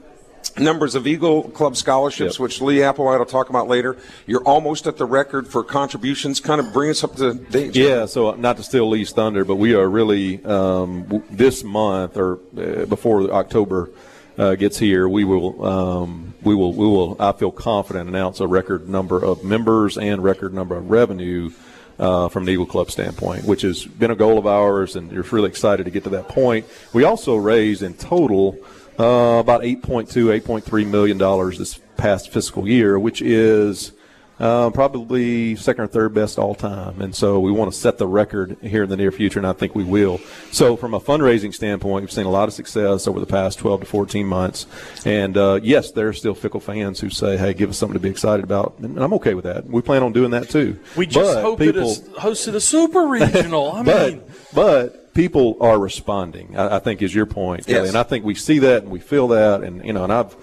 numbers 0.57 0.95
of 0.95 1.05
Eagle 1.05 1.43
Club 1.49 1.75
scholarships, 1.75 2.35
yep. 2.35 2.39
which 2.39 2.61
Lee 2.61 2.77
Applewhite 2.77 3.19
will 3.19 3.25
talk 3.25 3.49
about 3.49 3.67
later. 3.67 3.97
You're 4.25 4.43
almost 4.43 4.87
at 4.87 4.97
the 4.97 5.05
record 5.05 5.47
for 5.47 5.63
contributions. 5.63 6.39
Kind 6.39 6.61
of 6.61 6.71
bring 6.71 6.89
us 6.89 7.03
up 7.03 7.15
to 7.15 7.33
date. 7.33 7.75
Yeah, 7.75 8.05
so 8.05 8.31
not 8.35 8.57
to 8.57 8.63
steal 8.63 8.87
Lee's 8.87 9.11
thunder, 9.11 9.43
but 9.43 9.55
we 9.55 9.73
are 9.75 9.89
really 9.89 10.43
um, 10.45 11.23
this 11.29 11.63
month 11.63 12.17
or 12.17 12.39
uh, 12.57 12.85
before 12.85 13.29
October. 13.31 13.89
Uh, 14.37 14.53
gets 14.53 14.77
here, 14.77 15.09
we 15.09 15.23
will, 15.23 15.65
um, 15.65 16.35
we 16.43 16.53
will, 16.53 16.71
we 16.71 16.85
will. 16.85 17.15
I 17.19 17.31
feel 17.31 17.51
confident 17.51 18.07
announce 18.07 18.39
a 18.39 18.45
record 18.45 18.87
number 18.87 19.23
of 19.23 19.43
members 19.43 19.97
and 19.97 20.23
record 20.23 20.53
number 20.53 20.75
of 20.75 20.91
revenue 20.91 21.49
uh, 21.97 22.29
from 22.29 22.43
an 22.43 22.49
Eagle 22.49 22.67
Club 22.67 22.91
standpoint, 22.91 23.45
which 23.45 23.63
has 23.63 23.83
been 23.85 24.11
a 24.11 24.15
goal 24.15 24.37
of 24.37 24.45
ours, 24.45 24.95
and 24.95 25.11
we're 25.11 25.23
really 25.23 25.49
excited 25.49 25.85
to 25.85 25.89
get 25.89 26.03
to 26.03 26.11
that 26.11 26.27
point. 26.27 26.67
We 26.93 27.03
also 27.03 27.35
raised 27.35 27.81
in 27.81 27.95
total 27.95 28.59
uh, 28.99 29.39
about 29.39 29.61
8.2, 29.61 30.39
8.3 30.41 30.87
million 30.87 31.17
dollars 31.17 31.57
this 31.57 31.79
past 31.97 32.31
fiscal 32.31 32.67
year, 32.67 32.99
which 32.99 33.23
is 33.23 33.91
uh, 34.39 34.69
probably 34.69 35.55
second 35.55 35.85
or 35.85 35.87
third 35.87 36.13
best 36.13 36.37
all 36.37 36.55
time. 36.55 37.01
And 37.01 37.15
so 37.15 37.39
we 37.39 37.51
want 37.51 37.71
to 37.71 37.77
set 37.77 37.97
the 37.97 38.07
record 38.07 38.57
here 38.61 38.83
in 38.83 38.89
the 38.89 38.97
near 38.97 39.11
future, 39.11 39.39
and 39.39 39.47
I 39.47 39.53
think 39.53 39.75
we 39.75 39.83
will. 39.83 40.19
So 40.51 40.75
from 40.75 40.93
a 40.93 40.99
fundraising 40.99 41.53
standpoint, 41.53 42.03
we've 42.03 42.11
seen 42.11 42.25
a 42.25 42.31
lot 42.31 42.47
of 42.47 42.53
success 42.53 43.07
over 43.07 43.19
the 43.19 43.25
past 43.25 43.59
12 43.59 43.81
to 43.81 43.85
14 43.85 44.25
months. 44.25 44.67
And 45.05 45.37
uh, 45.37 45.59
yes, 45.63 45.91
there 45.91 46.07
are 46.07 46.13
still 46.13 46.35
fickle 46.35 46.59
fans 46.59 46.99
who 46.99 47.09
say, 47.09 47.37
hey, 47.37 47.53
give 47.53 47.69
us 47.69 47.77
something 47.77 47.93
to 47.93 47.99
be 47.99 48.09
excited 48.09 48.43
about. 48.43 48.75
And 48.79 48.99
I'm 48.99 49.13
okay 49.13 49.33
with 49.33 49.45
that. 49.45 49.65
We 49.65 49.81
plan 49.81 50.03
on 50.03 50.13
doing 50.13 50.31
that 50.31 50.49
too. 50.49 50.79
We 50.95 51.07
just 51.07 51.35
but 51.35 51.41
hope 51.41 51.59
people, 51.59 51.91
it 51.91 52.13
hosted 52.15 52.55
a 52.55 52.61
super 52.61 53.07
regional. 53.07 53.71
I 53.73 53.83
but, 53.83 54.13
mean, 54.13 54.23
but 54.53 55.13
people 55.13 55.57
are 55.61 55.79
responding, 55.79 56.55
I, 56.55 56.75
I, 56.75 56.79
think 56.79 57.01
is 57.01 57.13
your 57.13 57.25
point, 57.25 57.65
Kelly. 57.65 57.79
Yes. 57.79 57.87
And 57.89 57.97
I 57.97 58.03
think 58.03 58.23
we 58.23 58.35
see 58.35 58.59
that 58.59 58.83
and 58.83 58.91
we 58.91 58.99
feel 58.99 59.29
that. 59.29 59.63
And, 59.63 59.83
you 59.83 59.91
know, 59.91 60.03
and 60.03 60.13
I've, 60.13 60.35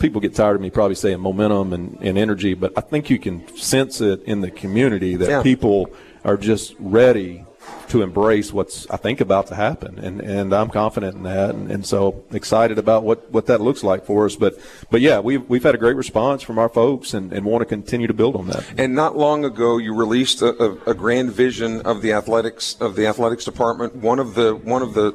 people 0.00 0.20
get 0.20 0.34
tired 0.34 0.56
of 0.56 0.62
me 0.62 0.70
probably 0.70 0.96
saying 0.96 1.20
momentum 1.20 1.72
and, 1.72 1.98
and 2.00 2.18
energy, 2.18 2.54
but 2.54 2.72
I 2.76 2.80
think 2.80 3.10
you 3.10 3.18
can 3.18 3.46
sense 3.56 4.00
it 4.00 4.22
in 4.24 4.40
the 4.40 4.50
community 4.50 5.14
that 5.16 5.28
yeah. 5.28 5.42
people 5.42 5.90
are 6.24 6.36
just 6.36 6.74
ready 6.78 7.44
to 7.88 8.02
embrace 8.02 8.52
what's 8.52 8.88
I 8.88 8.96
think 8.96 9.20
about 9.20 9.48
to 9.48 9.54
happen, 9.54 9.98
and 9.98 10.20
and 10.20 10.54
I'm 10.54 10.70
confident 10.70 11.16
in 11.16 11.24
that, 11.24 11.50
and, 11.50 11.70
and 11.70 11.84
so 11.84 12.24
excited 12.32 12.78
about 12.78 13.02
what, 13.02 13.30
what 13.30 13.46
that 13.46 13.60
looks 13.60 13.82
like 13.82 14.06
for 14.06 14.24
us. 14.24 14.36
But 14.36 14.58
but 14.90 15.00
yeah, 15.00 15.20
we've 15.20 15.48
we've 15.48 15.62
had 15.62 15.74
a 15.74 15.78
great 15.78 15.96
response 15.96 16.42
from 16.42 16.58
our 16.58 16.68
folks, 16.68 17.14
and, 17.14 17.32
and 17.32 17.44
want 17.44 17.62
to 17.62 17.66
continue 17.66 18.06
to 18.06 18.14
build 18.14 18.36
on 18.36 18.46
that. 18.48 18.64
And 18.78 18.94
not 18.94 19.16
long 19.16 19.44
ago, 19.44 19.78
you 19.78 19.94
released 19.94 20.40
a, 20.40 20.54
a, 20.62 20.90
a 20.90 20.94
grand 20.94 21.32
vision 21.32 21.82
of 21.82 22.00
the 22.00 22.12
athletics 22.12 22.76
of 22.80 22.96
the 22.96 23.06
athletics 23.06 23.44
department. 23.44 23.96
One 23.96 24.18
of 24.18 24.34
the 24.34 24.54
one 24.54 24.82
of 24.82 24.94
the 24.94 25.12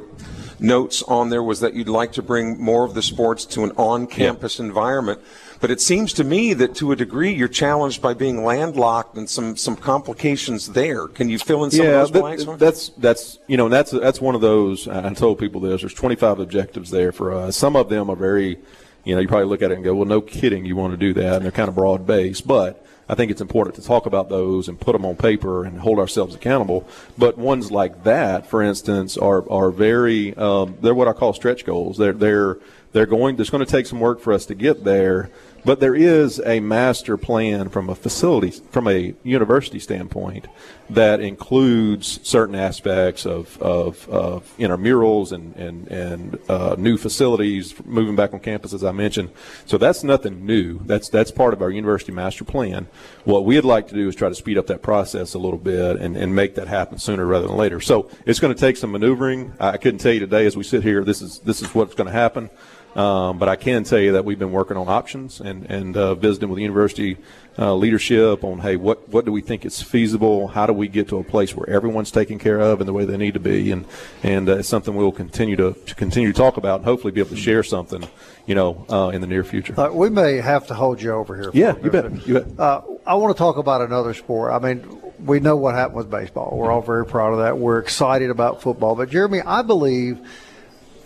notes 0.60 1.04
on 1.04 1.30
there 1.30 1.44
was 1.44 1.60
that 1.60 1.74
you'd 1.74 1.90
like 1.90 2.14
to 2.14 2.22
bring 2.22 2.62
more 2.62 2.86
of 2.86 2.94
the 2.94 3.02
sports 3.02 3.46
to 3.46 3.64
an 3.64 3.72
on-campus 3.78 4.60
yeah. 4.60 4.66
environment. 4.66 5.22
But 5.62 5.72
it 5.72 5.82
seems 5.82 6.14
to 6.14 6.24
me 6.24 6.54
that 6.54 6.76
to 6.76 6.92
a 6.92 6.96
degree 6.96 7.34
you're 7.34 7.48
challenged 7.48 8.02
by 8.02 8.14
being 8.14 8.44
landlocked 8.44 9.16
and 9.16 9.30
some, 9.30 9.56
some 9.58 9.76
complications 9.76 10.68
there. 10.68 11.08
Can 11.08 11.30
you 11.30 11.40
fill 11.40 11.64
in 11.64 11.72
some 11.72 11.86
yeah, 11.86 12.02
of 12.02 12.12
those 12.12 12.22
blanks? 12.22 12.46
That, 12.46 12.60
that's 12.60 12.90
that's 12.90 13.40
you 13.48 13.58
know 13.58 13.70
that's 13.70 13.92
that's 13.92 14.22
one 14.22 14.36
of 14.36 14.42
those. 14.42 14.88
I 14.88 15.14
told 15.14 15.40
people 15.40 15.62
this. 15.62 15.82
There's 15.82 15.94
25 15.94 16.40
objectives 16.40 16.92
there 16.92 17.12
for 17.12 17.34
us. 17.34 17.56
Some 17.56 17.76
of 17.76 17.90
them 17.90 18.10
are 18.10 18.16
very, 18.16 18.60
you 19.06 19.16
know, 19.16 19.22
you 19.22 19.28
probably 19.28 19.48
look 19.48 19.62
at 19.62 19.72
it 19.72 19.76
and 19.76 19.84
go, 19.84 19.96
well, 19.96 20.06
no 20.06 20.22
kidding, 20.22 20.66
you 20.66 20.76
want 20.76 20.92
to 20.92 20.98
do 20.98 21.14
that, 21.14 21.38
and 21.38 21.46
they're 21.46 21.52
kind 21.52 21.70
of 21.70 21.76
broad 21.76 22.06
based, 22.06 22.46
but 22.46 22.85
I 23.08 23.16
think 23.16 23.32
it's 23.32 23.42
important 23.42 23.76
to 23.76 23.84
talk 23.84 24.06
about 24.06 24.30
those 24.30 24.68
and 24.68 24.80
put 24.80 24.94
them 24.94 25.06
on 25.06 25.16
paper 25.16 25.64
and 25.64 25.80
hold 25.80 26.00
ourselves 26.00 26.34
accountable. 26.34 26.88
But 27.18 27.38
ones 27.38 27.72
like 27.72 28.04
that, 28.04 28.48
for 28.48 28.62
instance, 28.62 29.18
are 29.18 29.50
are 29.50 29.72
very 29.72 30.36
um, 30.36 30.78
they're 30.82 30.96
what 30.96 31.08
I 31.08 31.14
call 31.14 31.34
stretch 31.34 31.66
goals. 31.66 31.98
They're 31.98 32.14
they're 32.14 32.58
they're 32.94 33.06
going. 33.06 33.36
There's 33.36 33.50
going 33.50 33.66
to 33.66 33.72
take 33.72 33.86
some 33.86 34.00
work 34.00 34.22
for 34.22 34.34
us 34.34 34.46
to 34.48 34.56
get 34.56 34.84
there. 34.86 35.30
But 35.66 35.80
there 35.80 35.96
is 35.96 36.40
a 36.46 36.60
master 36.60 37.18
plan 37.18 37.70
from 37.70 37.90
a 37.90 37.96
facility, 37.96 38.52
from 38.52 38.88
a 38.88 39.16
university 39.24 39.80
standpoint, 39.80 40.46
that 40.92 41.20
includes 41.20 42.20
certain 42.22 42.54
aspects 42.54 43.26
of, 43.26 43.60
of, 43.60 44.08
of 44.08 44.56
intramurals 44.60 45.32
and, 45.32 45.56
and, 45.56 45.88
and 45.88 46.40
uh, 46.48 46.76
new 46.78 46.98
facilities, 46.98 47.74
moving 47.84 48.16
back 48.16 48.32
on 48.36 48.42
campus, 48.42 48.74
as 48.74 48.84
I 48.84 48.92
mentioned. 48.92 49.32
So 49.66 49.80
that's 49.80 50.04
nothing 50.04 50.46
new. 50.46 50.80
That's, 50.86 51.10
that's 51.10 51.32
part 51.32 51.56
of 51.56 51.64
our 51.64 51.72
university 51.72 52.12
master 52.12 52.44
plan. 52.44 52.86
What 53.24 53.46
we'd 53.46 53.66
like 53.66 53.88
to 53.88 53.96
do 53.96 54.08
is 54.08 54.14
try 54.14 54.30
to 54.30 54.36
speed 54.36 54.60
up 54.60 54.68
that 54.68 54.84
process 54.84 55.34
a 55.34 55.40
little 55.40 55.58
bit 55.58 55.98
and, 55.98 56.16
and 56.16 56.36
make 56.36 56.54
that 56.56 56.68
happen 56.68 57.00
sooner 57.00 57.26
rather 57.26 57.48
than 57.48 57.58
later. 57.58 57.82
So 57.82 58.12
it's 58.28 58.40
going 58.40 58.54
to 58.54 58.60
take 58.60 58.78
some 58.78 58.92
maneuvering. 58.92 59.54
I 59.60 59.78
couldn't 59.78 60.00
tell 60.00 60.14
you 60.14 60.20
today 60.20 60.46
as 60.46 60.56
we 60.56 60.64
sit 60.64 60.84
here, 60.84 61.04
this 61.04 61.24
is, 61.24 61.40
this 61.40 61.64
is 61.64 61.74
what's 61.74 61.96
going 61.96 62.08
to 62.08 62.14
happen. 62.14 62.52
Um, 62.96 63.38
but 63.38 63.50
I 63.50 63.58
can 63.58 63.84
tell 63.84 64.00
you 64.00 64.14
that 64.14 64.24
we've 64.24 64.40
been 64.40 64.54
working 64.54 64.78
on 64.78 64.88
options 64.88 65.42
and, 65.42 65.70
and 65.70 65.98
uh, 65.98 66.16
visiting 66.16 66.48
with 66.48 66.56
the 66.56 66.62
university 66.62 67.18
uh, 67.60 67.76
leadership 67.76 68.44
on, 68.46 68.60
hey, 68.60 68.78
what, 68.78 69.10
what 69.10 69.26
do 69.26 69.34
we 69.34 69.42
think 69.42 69.66
is 69.66 69.82
feasible? 69.82 70.48
How 70.48 70.66
do 70.66 70.72
we 70.72 70.88
get 70.88 71.10
to 71.10 71.18
a 71.18 71.24
place 71.24 71.54
where 71.54 71.70
everyone's 71.70 72.10
taken 72.10 72.40
care 72.40 72.60
of 72.60 72.80
in 72.80 72.88
the 72.88 72.94
way 72.94 73.04
they 73.04 73.18
need 73.18 73.34
to 73.34 73.40
be? 73.42 73.72
And, 73.72 73.86
and 74.24 74.48
uh, 74.48 74.60
it's 74.60 74.70
something 74.70 74.96
we'll 74.96 75.12
continue 75.12 75.58
to, 75.58 75.74
to 75.74 75.96
continue 75.96 76.32
to 76.32 76.38
talk 76.38 76.56
about 76.56 76.80
and 76.80 76.86
hopefully 76.86 77.12
be 77.12 77.20
able 77.20 77.32
to 77.32 77.36
share 77.36 77.64
something, 77.64 78.08
you 78.46 78.56
know, 78.56 78.86
uh, 78.90 79.10
in 79.10 79.20
the 79.20 79.28
near 79.28 79.44
future. 79.44 79.78
Uh, 79.78 79.92
we 79.92 80.10
may 80.10 80.38
have 80.38 80.66
to 80.68 80.74
hold 80.74 81.02
you 81.02 81.12
over 81.12 81.36
here. 81.36 81.52
yeah, 81.54 81.76
you 81.84 81.92
bet. 81.92 82.26
You 82.26 82.40
bet. 82.40 82.60
Uh, 82.60 82.82
I 83.06 83.16
want 83.16 83.36
to 83.36 83.38
talk 83.38 83.58
about 83.58 83.82
another 83.82 84.14
sport. 84.14 84.54
I 84.54 84.60
mean, 84.60 85.02
we 85.20 85.42
know 85.42 85.58
what 85.58 85.76
happened 85.76 85.98
with 85.98 86.10
baseball. 86.10 86.56
We're 86.58 86.72
all 86.72 86.82
very 86.82 87.06
proud 87.06 87.34
of 87.34 87.40
that. 87.40 87.58
We're 87.58 87.80
excited 87.80 88.30
about 88.30 88.62
football. 88.62 88.96
But, 88.96 89.10
Jeremy, 89.10 89.42
I 89.42 89.64
believe– 89.64 90.26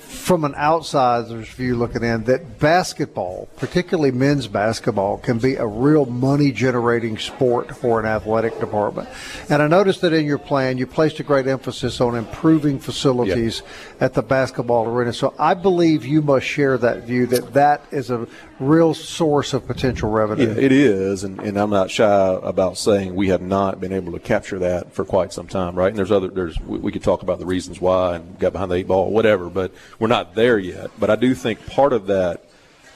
from 0.10 0.44
an 0.44 0.56
outsider's 0.56 1.48
view 1.50 1.76
looking 1.76 2.04
in 2.04 2.24
that 2.24 2.58
basketball, 2.58 3.48
particularly 3.58 4.12
men's 4.12 4.48
basketball, 4.48 5.20
can 5.20 5.38
be 5.38 5.56
a 5.56 5.66
real 5.66 6.08
money 6.08 6.52
generating 6.52 7.16
sport 7.18 7.76
for 7.78 8.00
an 8.00 8.08
athletic 8.08 8.60
department. 8.60 9.08
And 9.50 9.62
I 9.62 9.68
noticed 9.68 10.02
that 10.02 10.12
in 10.12 10.26
your 10.26 10.40
plan, 10.40 10.80
you 10.80 10.88
placed 10.88 11.20
a 11.20 11.24
great 11.24 11.46
emphasis 11.46 12.02
on 12.02 12.16
improving 12.16 12.80
facilities 12.80 13.62
yeah. 13.64 14.06
at 14.06 14.16
the 14.16 14.24
basketball 14.24 14.88
arena. 14.88 15.14
So 15.14 15.36
I 15.38 15.54
believe 15.54 16.04
you 16.06 16.24
must 16.24 16.46
share 16.48 16.80
that 16.80 17.04
view 17.04 17.28
that 17.28 17.54
that 17.54 17.86
is 17.92 18.10
a 18.10 18.28
real 18.60 18.94
source 18.94 19.54
of 19.54 19.66
potential 19.66 20.10
revenue. 20.10 20.48
Yeah, 20.48 20.62
it 20.62 20.72
is. 20.72 21.24
And, 21.24 21.40
and 21.40 21.58
I'm 21.58 21.70
not 21.70 21.90
shy 21.90 22.40
about 22.44 22.78
saying 22.78 23.16
we 23.16 23.30
have 23.30 23.42
not 23.42 23.80
been 23.80 23.94
able 23.94 24.12
to 24.14 24.20
capture 24.20 24.60
that 24.60 24.94
for 24.94 25.06
quite 25.06 25.32
some 25.34 25.48
time, 25.48 25.76
right? 25.76 25.90
And 25.90 25.98
there's 25.98 26.12
other, 26.12 26.28
there's, 26.28 26.60
we, 26.62 26.80
we 26.80 26.92
could 26.92 27.04
talk 27.04 27.22
about 27.22 27.40
the 27.40 27.46
reasons 27.46 27.80
why 27.80 28.18
and 28.18 28.38
got 28.40 28.54
behind 28.54 28.72
the 28.72 28.76
eight 28.76 28.88
ball, 28.88 29.12
whatever, 29.12 29.50
but 29.50 29.74
we're 29.98 30.08
not 30.08 30.36
there 30.36 30.60
yet. 30.60 30.92
But 31.00 31.10
I 31.10 31.16
do 31.16 31.34
think 31.34 31.66
part 31.68 31.94
of 31.94 32.08
that 32.08 32.44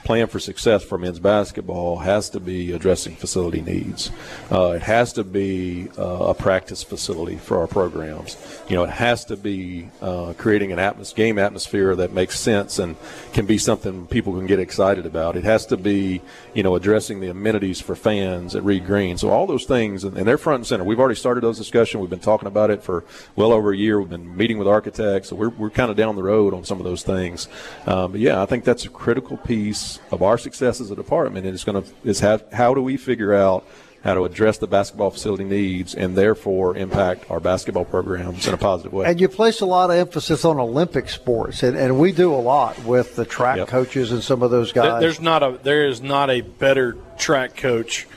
plan 0.03 0.27
for 0.27 0.39
success 0.39 0.83
for 0.83 0.97
men's 0.97 1.19
basketball 1.19 1.97
has 1.97 2.29
to 2.31 2.39
be 2.39 2.71
addressing 2.73 3.15
facility 3.15 3.61
needs. 3.61 4.11
Uh, 4.51 4.71
it 4.71 4.81
has 4.81 5.13
to 5.13 5.23
be 5.23 5.89
uh, 5.97 6.01
a 6.01 6.33
practice 6.33 6.83
facility 6.83 7.37
for 7.37 7.59
our 7.59 7.67
programs. 7.67 8.37
You 8.67 8.75
know, 8.75 8.83
it 8.83 8.89
has 8.89 9.25
to 9.25 9.37
be 9.37 9.89
uh, 10.01 10.33
creating 10.37 10.71
an 10.71 10.79
atmos- 10.79 11.15
game 11.15 11.39
atmosphere 11.39 11.95
that 11.95 12.11
makes 12.11 12.39
sense 12.39 12.79
and 12.79 12.95
can 13.31 13.45
be 13.45 13.57
something 13.57 14.07
people 14.07 14.33
can 14.33 14.45
get 14.45 14.59
excited 14.59 15.05
about. 15.05 15.37
It 15.37 15.45
has 15.45 15.65
to 15.67 15.77
be, 15.77 16.21
you 16.53 16.63
know, 16.63 16.75
addressing 16.75 17.19
the 17.19 17.29
amenities 17.29 17.79
for 17.79 17.95
fans 17.95 18.55
at 18.55 18.63
Reed 18.63 18.85
Green. 18.85 19.17
So 19.17 19.29
all 19.29 19.47
those 19.47 19.65
things, 19.65 20.03
and 20.03 20.15
they're 20.15 20.37
front 20.37 20.57
and 20.57 20.67
center. 20.67 20.83
We've 20.83 20.99
already 20.99 21.15
started 21.15 21.41
those 21.41 21.57
discussions. 21.57 22.01
We've 22.01 22.09
been 22.09 22.19
talking 22.19 22.47
about 22.47 22.71
it 22.71 22.83
for 22.83 23.05
well 23.35 23.53
over 23.53 23.71
a 23.71 23.77
year. 23.77 23.99
We've 23.99 24.09
been 24.09 24.35
meeting 24.35 24.57
with 24.57 24.67
architects. 24.67 25.29
So 25.29 25.35
we're, 25.35 25.49
we're 25.49 25.69
kind 25.69 25.89
of 25.89 25.97
down 25.97 26.15
the 26.15 26.23
road 26.23 26.53
on 26.53 26.65
some 26.65 26.79
of 26.79 26.83
those 26.83 27.03
things. 27.03 27.47
Um, 27.85 28.11
but 28.11 28.21
yeah, 28.21 28.41
I 28.41 28.45
think 28.45 28.63
that's 28.65 28.85
a 28.85 28.89
critical 28.89 29.37
piece 29.37 29.92
of 30.11 30.21
our 30.21 30.37
success 30.37 30.81
as 30.81 30.91
a 30.91 30.95
department, 30.95 31.45
and 31.45 31.53
it's 31.53 31.63
going 31.63 31.83
to 31.83 31.89
is 32.03 32.19
how, 32.19 32.39
how 32.51 32.73
do 32.73 32.81
we 32.81 32.97
figure 32.97 33.33
out 33.33 33.65
how 34.03 34.13
to 34.13 34.25
address 34.25 34.57
the 34.57 34.67
basketball 34.67 35.09
facility 35.11 35.45
needs 35.45 35.95
and 35.95 36.15
therefore 36.15 36.75
impact 36.75 37.31
our 37.31 37.39
basketball 37.39 37.85
programs 37.85 38.45
in 38.45 38.53
a 38.53 38.57
positive 38.57 38.91
way. 38.91 39.05
And 39.05 39.19
you 39.19 39.29
place 39.29 39.61
a 39.61 39.65
lot 39.65 39.89
of 39.91 39.95
emphasis 39.95 40.43
on 40.43 40.59
Olympic 40.59 41.09
sports, 41.09 41.63
and, 41.63 41.77
and 41.77 41.97
we 41.97 42.11
do 42.11 42.33
a 42.33 42.35
lot 42.35 42.77
with 42.83 43.15
the 43.15 43.23
track 43.23 43.57
yep. 43.57 43.69
coaches 43.69 44.11
and 44.11 44.21
some 44.21 44.43
of 44.43 44.51
those 44.51 44.73
guys. 44.73 45.01
There's 45.01 45.21
not 45.21 45.41
a 45.41 45.57
there 45.63 45.87
is 45.87 46.01
not 46.01 46.29
a 46.29 46.41
better 46.41 46.97
track 47.17 47.55
coach 47.55 48.07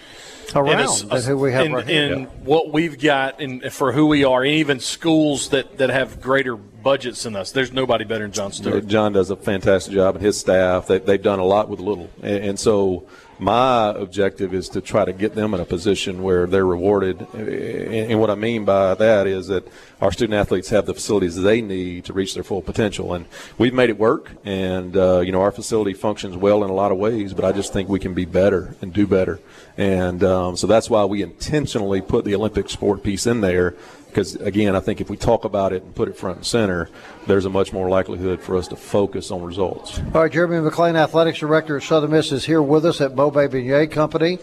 around 0.54 1.10
a, 1.10 1.20
who 1.20 1.36
we 1.36 1.52
have 1.52 1.66
in, 1.66 1.72
right 1.72 1.88
in 1.88 2.24
what 2.44 2.72
we've 2.72 3.00
got 3.00 3.40
and 3.40 3.72
for 3.72 3.92
who 3.92 4.06
we 4.06 4.24
are, 4.24 4.42
and 4.42 4.54
even 4.54 4.80
schools 4.80 5.50
that, 5.50 5.78
that 5.78 5.90
have 5.90 6.20
greater 6.20 6.56
budgets 6.86 7.24
than 7.24 7.34
us. 7.34 7.50
There's 7.50 7.72
nobody 7.72 8.04
better 8.04 8.22
than 8.22 8.30
John 8.30 8.52
Stewart. 8.52 8.86
John 8.86 9.12
does 9.12 9.30
a 9.30 9.36
fantastic 9.36 9.92
job, 9.92 10.14
and 10.14 10.24
his 10.24 10.38
staff. 10.38 10.86
They, 10.86 11.00
they've 11.00 11.20
done 11.20 11.40
a 11.40 11.44
lot 11.44 11.68
with 11.68 11.80
little, 11.80 12.08
and, 12.22 12.44
and 12.44 12.60
so 12.60 13.08
my 13.38 13.88
objective 13.88 14.54
is 14.54 14.68
to 14.70 14.80
try 14.80 15.04
to 15.04 15.12
get 15.12 15.34
them 15.34 15.52
in 15.52 15.60
a 15.60 15.64
position 15.64 16.22
where 16.22 16.46
they're 16.46 16.64
rewarded. 16.64 17.20
And 17.34 18.18
what 18.18 18.30
I 18.30 18.34
mean 18.34 18.64
by 18.64 18.94
that 18.94 19.26
is 19.26 19.48
that 19.48 19.68
our 20.00 20.10
student 20.10 20.34
athletes 20.34 20.70
have 20.70 20.86
the 20.86 20.94
facilities 20.94 21.36
they 21.36 21.60
need 21.60 22.06
to 22.06 22.12
reach 22.12 22.34
their 22.34 22.44
full 22.44 22.62
potential. 22.62 23.12
And 23.12 23.26
we've 23.58 23.74
made 23.74 23.90
it 23.90 23.98
work. 23.98 24.30
And, 24.44 24.96
uh, 24.96 25.20
you 25.20 25.32
know, 25.32 25.42
our 25.42 25.52
facility 25.52 25.92
functions 25.92 26.34
well 26.36 26.64
in 26.64 26.70
a 26.70 26.72
lot 26.72 26.92
of 26.92 26.98
ways, 26.98 27.34
but 27.34 27.44
I 27.44 27.52
just 27.52 27.72
think 27.74 27.88
we 27.90 27.98
can 27.98 28.14
be 28.14 28.24
better 28.24 28.74
and 28.80 28.92
do 28.92 29.06
better. 29.06 29.38
And 29.76 30.24
um, 30.24 30.56
so 30.56 30.66
that's 30.66 30.88
why 30.88 31.04
we 31.04 31.22
intentionally 31.22 32.00
put 32.00 32.24
the 32.24 32.34
Olympic 32.34 32.70
sport 32.70 33.02
piece 33.02 33.26
in 33.26 33.42
there 33.42 33.74
because 34.16 34.34
again, 34.36 34.74
I 34.74 34.80
think 34.80 35.02
if 35.02 35.10
we 35.10 35.18
talk 35.18 35.44
about 35.44 35.74
it 35.74 35.82
and 35.82 35.94
put 35.94 36.08
it 36.08 36.16
front 36.16 36.38
and 36.38 36.46
center, 36.46 36.88
there's 37.26 37.44
a 37.44 37.50
much 37.50 37.74
more 37.74 37.90
likelihood 37.90 38.40
for 38.40 38.56
us 38.56 38.66
to 38.68 38.76
focus 38.76 39.30
on 39.30 39.42
results. 39.42 39.98
All 40.14 40.22
right, 40.22 40.32
Jeremy 40.32 40.56
McClain, 40.56 40.94
Athletics 40.94 41.38
Director 41.38 41.76
at 41.76 41.82
Southern 41.82 42.12
Miss, 42.12 42.32
is 42.32 42.42
here 42.42 42.62
with 42.62 42.86
us 42.86 43.02
at 43.02 43.10
Mobay 43.10 43.46
Beignet 43.46 43.90
Company. 43.90 44.38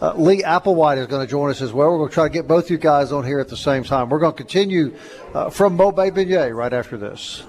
Uh, 0.00 0.14
Lee 0.14 0.44
Applewhite 0.44 0.98
is 0.98 1.08
going 1.08 1.26
to 1.26 1.28
join 1.28 1.50
us 1.50 1.60
as 1.60 1.72
well. 1.72 1.90
We're 1.90 1.98
going 1.98 2.10
to 2.10 2.14
try 2.14 2.28
to 2.28 2.32
get 2.32 2.46
both 2.46 2.70
you 2.70 2.78
guys 2.78 3.10
on 3.10 3.24
here 3.24 3.40
at 3.40 3.48
the 3.48 3.56
same 3.56 3.82
time. 3.82 4.10
We're 4.10 4.20
going 4.20 4.32
to 4.32 4.36
continue 4.36 4.96
uh, 5.34 5.50
from 5.50 5.76
Mobay 5.76 6.12
Beignet 6.12 6.54
right 6.54 6.72
after 6.72 6.96
this. 6.96 7.42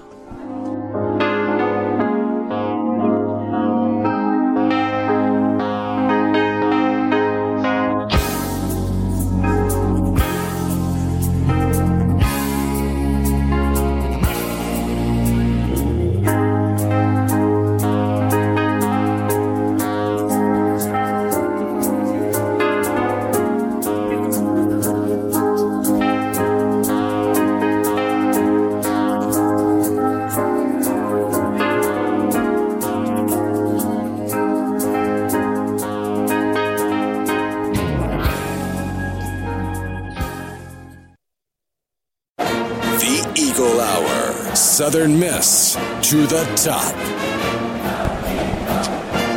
Top. 46.64 46.94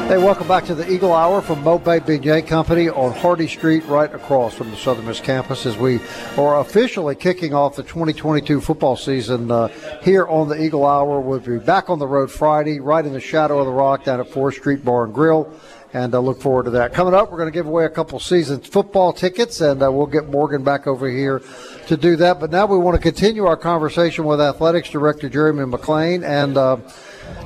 Hey, 0.08 0.18
welcome 0.18 0.48
back 0.48 0.66
to 0.66 0.76
the 0.76 0.92
Eagle 0.92 1.14
Hour 1.14 1.42
from 1.42 1.64
Mobay 1.64 2.00
Beignet 2.00 2.48
Company 2.48 2.90
on 2.90 3.14
Hardy 3.14 3.48
Street, 3.48 3.86
right 3.86 4.14
across 4.14 4.56
from 4.56 4.72
the 4.72 4.76
Southern 4.76 5.06
Miss 5.06 5.20
campus, 5.20 5.68
as 5.68 5.78
we 5.78 6.00
are 6.36 6.60
officially 6.60 7.16
kicking 7.16 7.54
off 7.54 7.76
the 7.76 7.84
2022 7.84 8.60
football 8.60 8.96
season 8.96 9.52
uh, 9.52 9.68
here 10.02 10.28
on 10.28 10.50
the 10.50 10.62
Eagle 10.62 10.86
Hour. 10.86 11.22
We'll 11.22 11.40
be 11.40 11.60
back 11.60 11.92
on 11.92 12.00
the 12.00 12.08
road 12.08 12.32
Friday, 12.32 12.80
right 12.80 13.06
in 13.06 13.14
the 13.14 13.22
shadow 13.22 13.60
of 13.60 13.68
the 13.68 13.72
rock 13.72 14.04
down 14.04 14.20
at 14.20 14.28
4th 14.28 14.56
Street 14.56 14.84
Bar 14.84 15.06
and 15.06 15.14
Grill 15.14 15.54
and 15.94 16.16
I 16.16 16.18
uh, 16.18 16.22
look 16.22 16.42
forward 16.42 16.64
to 16.64 16.72
that. 16.72 16.94
Coming 16.94 17.14
up, 17.14 17.32
we're 17.32 17.38
going 17.38 17.52
to 17.52 17.54
give 17.54 17.68
away 17.68 17.86
a 17.86 17.90
couple 17.90 18.20
season 18.20 18.62
football 18.62 19.12
tickets, 19.12 19.60
and 19.62 19.84
uh, 19.84 19.92
we'll 19.92 20.08
get 20.08 20.30
Morgan 20.30 20.64
back 20.64 20.88
over 20.88 21.10
here 21.10 21.42
to 21.88 21.98
do 21.98 22.16
that. 22.18 22.40
But 22.40 22.52
now 22.52 22.66
we 22.66 22.78
want 22.78 22.96
to 22.96 23.02
continue 23.02 23.46
our 23.46 23.58
conversation 23.58 24.26
with 24.26 24.42
Athletics 24.42 24.90
Director 24.90 25.30
Jeremy 25.30 25.66
McClain, 25.66 26.24
and 26.24 26.58
uh, 26.58 26.78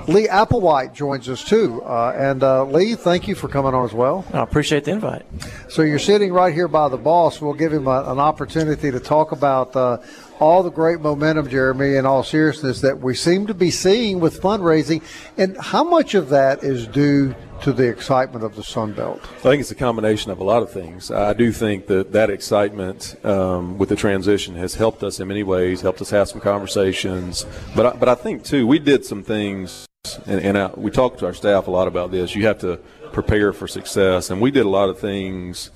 Lee 0.07 0.27
Applewhite 0.27 0.93
joins 0.93 1.27
us 1.29 1.43
too. 1.43 1.81
Uh, 1.83 2.13
and 2.15 2.43
uh, 2.43 2.63
Lee, 2.65 2.95
thank 2.95 3.27
you 3.27 3.35
for 3.35 3.47
coming 3.47 3.73
on 3.73 3.85
as 3.85 3.93
well. 3.93 4.25
I 4.33 4.43
appreciate 4.43 4.83
the 4.83 4.91
invite. 4.91 5.25
So 5.69 5.81
you're 5.81 5.99
sitting 5.99 6.31
right 6.31 6.53
here 6.53 6.67
by 6.67 6.89
the 6.89 6.97
boss. 6.97 7.41
We'll 7.41 7.53
give 7.53 7.73
him 7.73 7.87
a, 7.87 8.03
an 8.11 8.19
opportunity 8.19 8.91
to 8.91 8.99
talk 8.99 9.31
about 9.31 9.75
uh, 9.75 9.97
all 10.39 10.63
the 10.63 10.69
great 10.69 10.99
momentum, 10.99 11.49
Jeremy, 11.49 11.95
in 11.95 12.05
all 12.05 12.23
seriousness, 12.23 12.81
that 12.81 12.99
we 12.99 13.15
seem 13.15 13.47
to 13.47 13.53
be 13.53 13.71
seeing 13.71 14.19
with 14.19 14.41
fundraising, 14.41 15.01
and 15.37 15.57
how 15.59 15.83
much 15.83 16.13
of 16.13 16.29
that 16.29 16.63
is 16.63 16.87
due 16.87 17.35
to 17.61 17.73
the 17.73 17.87
excitement 17.87 18.43
of 18.43 18.55
the 18.55 18.63
Sun 18.63 18.93
Belt? 18.93 19.21
I 19.23 19.41
think 19.41 19.61
it's 19.61 19.71
a 19.71 19.75
combination 19.75 20.31
of 20.31 20.39
a 20.39 20.43
lot 20.43 20.61
of 20.63 20.71
things. 20.71 21.11
I 21.11 21.33
do 21.33 21.51
think 21.51 21.87
that 21.87 22.11
that 22.11 22.29
excitement 22.29 23.15
um, 23.25 23.77
with 23.77 23.89
the 23.89 23.95
transition 23.95 24.55
has 24.55 24.75
helped 24.75 25.03
us 25.03 25.19
in 25.19 25.27
many 25.27 25.43
ways, 25.43 25.81
helped 25.81 26.01
us 26.01 26.09
have 26.09 26.29
some 26.29 26.41
conversations. 26.41 27.45
But 27.75 27.85
I, 27.85 27.97
but 27.97 28.09
I 28.09 28.15
think 28.15 28.43
too, 28.43 28.67
we 28.67 28.79
did 28.79 29.05
some 29.05 29.23
things 29.23 29.85
and, 30.25 30.41
and 30.41 30.57
I, 30.57 30.67
we 30.75 30.91
talked 30.91 31.19
to 31.19 31.25
our 31.25 31.33
staff 31.33 31.67
a 31.67 31.71
lot 31.71 31.87
about 31.87 32.11
this. 32.11 32.35
You 32.35 32.45
have 32.47 32.59
to 32.59 32.77
prepare 33.11 33.53
for 33.53 33.67
success, 33.67 34.29
and 34.29 34.41
we 34.41 34.51
did 34.51 34.65
a 34.65 34.69
lot 34.69 34.89
of 34.89 34.99
things 34.99 35.71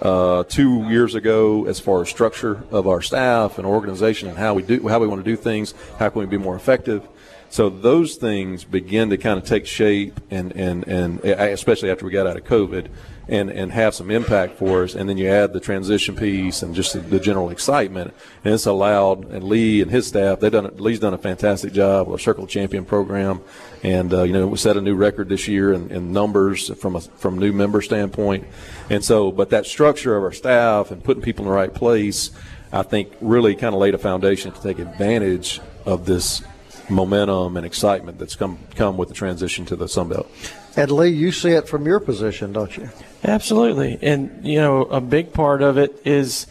uh, 0.00 0.44
two 0.44 0.88
years 0.88 1.14
ago 1.14 1.66
as 1.66 1.78
far 1.80 2.02
as 2.02 2.08
structure 2.08 2.64
of 2.70 2.86
our 2.86 3.00
staff 3.00 3.58
and 3.58 3.66
organization 3.66 4.28
and 4.28 4.36
how 4.36 4.54
we 4.54 4.62
do 4.62 4.88
how 4.88 4.98
we 4.98 5.06
want 5.06 5.24
to 5.24 5.30
do 5.30 5.36
things. 5.36 5.74
How 5.98 6.08
can 6.08 6.20
we 6.20 6.26
be 6.26 6.38
more 6.38 6.56
effective? 6.56 7.06
So 7.52 7.68
those 7.68 8.16
things 8.16 8.64
begin 8.64 9.10
to 9.10 9.18
kind 9.18 9.38
of 9.38 9.44
take 9.44 9.66
shape, 9.66 10.18
and, 10.30 10.52
and, 10.52 10.88
and 10.88 11.22
especially 11.22 11.90
after 11.90 12.06
we 12.06 12.10
got 12.10 12.26
out 12.26 12.38
of 12.38 12.44
COVID, 12.44 12.88
and, 13.28 13.50
and 13.50 13.70
have 13.72 13.94
some 13.94 14.10
impact 14.10 14.56
for 14.56 14.84
us. 14.84 14.94
And 14.94 15.06
then 15.06 15.18
you 15.18 15.28
add 15.28 15.52
the 15.52 15.60
transition 15.60 16.16
piece 16.16 16.62
and 16.62 16.74
just 16.74 16.94
the, 17.10 17.20
general 17.20 17.50
excitement, 17.50 18.14
and 18.42 18.54
it's 18.54 18.64
allowed. 18.64 19.26
And 19.26 19.44
Lee 19.44 19.82
and 19.82 19.90
his 19.90 20.06
staff, 20.06 20.40
they've 20.40 20.50
done 20.50 20.74
Lee's 20.78 20.98
done 20.98 21.12
a 21.12 21.18
fantastic 21.18 21.74
job 21.74 22.06
with 22.06 22.14
our 22.14 22.18
Circle 22.18 22.46
Champion 22.46 22.86
program, 22.86 23.42
and 23.82 24.14
uh, 24.14 24.22
you 24.22 24.32
know 24.32 24.46
we 24.46 24.56
set 24.56 24.78
a 24.78 24.80
new 24.80 24.94
record 24.94 25.28
this 25.28 25.46
year 25.46 25.74
in, 25.74 25.90
in 25.90 26.10
numbers 26.10 26.74
from 26.80 26.96
a 26.96 27.02
from 27.02 27.38
new 27.38 27.52
member 27.52 27.82
standpoint. 27.82 28.46
And 28.88 29.04
so, 29.04 29.30
but 29.30 29.50
that 29.50 29.66
structure 29.66 30.16
of 30.16 30.24
our 30.24 30.32
staff 30.32 30.90
and 30.90 31.04
putting 31.04 31.22
people 31.22 31.44
in 31.44 31.50
the 31.50 31.54
right 31.54 31.72
place, 31.72 32.30
I 32.72 32.82
think, 32.82 33.12
really 33.20 33.54
kind 33.56 33.74
of 33.74 33.80
laid 33.82 33.94
a 33.94 33.98
foundation 33.98 34.52
to 34.52 34.62
take 34.62 34.78
advantage 34.78 35.60
of 35.84 36.06
this 36.06 36.42
momentum 36.88 37.56
and 37.56 37.64
excitement 37.64 38.18
that's 38.18 38.34
come 38.34 38.58
come 38.74 38.96
with 38.96 39.08
the 39.08 39.14
transition 39.14 39.64
to 39.66 39.76
the 39.76 39.88
Sun 39.88 40.08
Belt. 40.08 40.30
And 40.76 40.90
Lee, 40.90 41.08
you 41.08 41.32
see 41.32 41.50
it 41.50 41.68
from 41.68 41.86
your 41.86 42.00
position, 42.00 42.52
don't 42.52 42.76
you? 42.76 42.88
Absolutely. 43.24 43.98
And 44.02 44.46
you 44.46 44.60
know, 44.60 44.82
a 44.82 45.00
big 45.00 45.32
part 45.32 45.62
of 45.62 45.78
it 45.78 46.00
is 46.04 46.46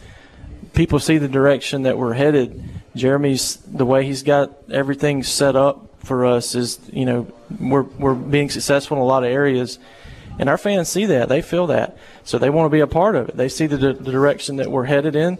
people 0.74 0.98
see 0.98 1.18
the 1.18 1.28
direction 1.28 1.82
that 1.82 1.98
we're 1.98 2.14
headed. 2.14 2.62
Jeremy's 2.94 3.56
the 3.56 3.86
way 3.86 4.04
he's 4.04 4.22
got 4.22 4.52
everything 4.70 5.22
set 5.22 5.56
up 5.56 5.88
for 6.04 6.26
us 6.26 6.54
is, 6.54 6.78
you 6.92 7.04
know, 7.04 7.32
we're 7.60 7.82
we're 7.82 8.14
being 8.14 8.50
successful 8.50 8.96
in 8.96 9.02
a 9.02 9.06
lot 9.06 9.24
of 9.24 9.30
areas. 9.30 9.78
And 10.38 10.48
our 10.48 10.58
fans 10.58 10.88
see 10.88 11.06
that, 11.06 11.28
they 11.28 11.42
feel 11.42 11.66
that, 11.66 11.98
so 12.24 12.38
they 12.38 12.48
want 12.48 12.66
to 12.66 12.70
be 12.70 12.80
a 12.80 12.86
part 12.86 13.16
of 13.16 13.28
it. 13.28 13.36
They 13.36 13.50
see 13.50 13.66
the, 13.66 13.76
the 13.76 14.10
direction 14.10 14.56
that 14.56 14.70
we're 14.70 14.84
headed 14.84 15.14
in, 15.14 15.38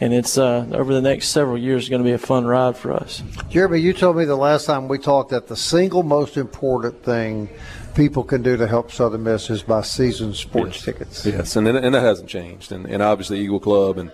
and 0.00 0.14
it's 0.14 0.38
uh, 0.38 0.66
over 0.72 0.94
the 0.94 1.02
next 1.02 1.28
several 1.28 1.58
years 1.58 1.88
going 1.88 2.02
to 2.02 2.08
be 2.08 2.14
a 2.14 2.18
fun 2.18 2.46
ride 2.46 2.76
for 2.76 2.92
us. 2.92 3.22
Jeremy, 3.50 3.80
you 3.80 3.92
told 3.92 4.16
me 4.16 4.24
the 4.24 4.36
last 4.36 4.64
time 4.64 4.88
we 4.88 4.98
talked 4.98 5.30
that 5.30 5.46
the 5.46 5.56
single 5.56 6.02
most 6.02 6.36
important 6.36 7.02
thing 7.02 7.50
people 7.94 8.24
can 8.24 8.42
do 8.42 8.56
to 8.56 8.66
help 8.66 8.90
Southern 8.90 9.24
Miss 9.24 9.50
is 9.50 9.62
buy 9.62 9.82
season 9.82 10.32
sports 10.32 10.76
yes. 10.76 10.84
tickets. 10.84 11.26
Yes, 11.26 11.56
and 11.56 11.68
and 11.68 11.94
that 11.94 12.02
hasn't 12.02 12.28
changed, 12.28 12.72
and, 12.72 12.86
and 12.86 13.02
obviously 13.02 13.40
Eagle 13.40 13.60
Club 13.60 13.98
and 13.98 14.10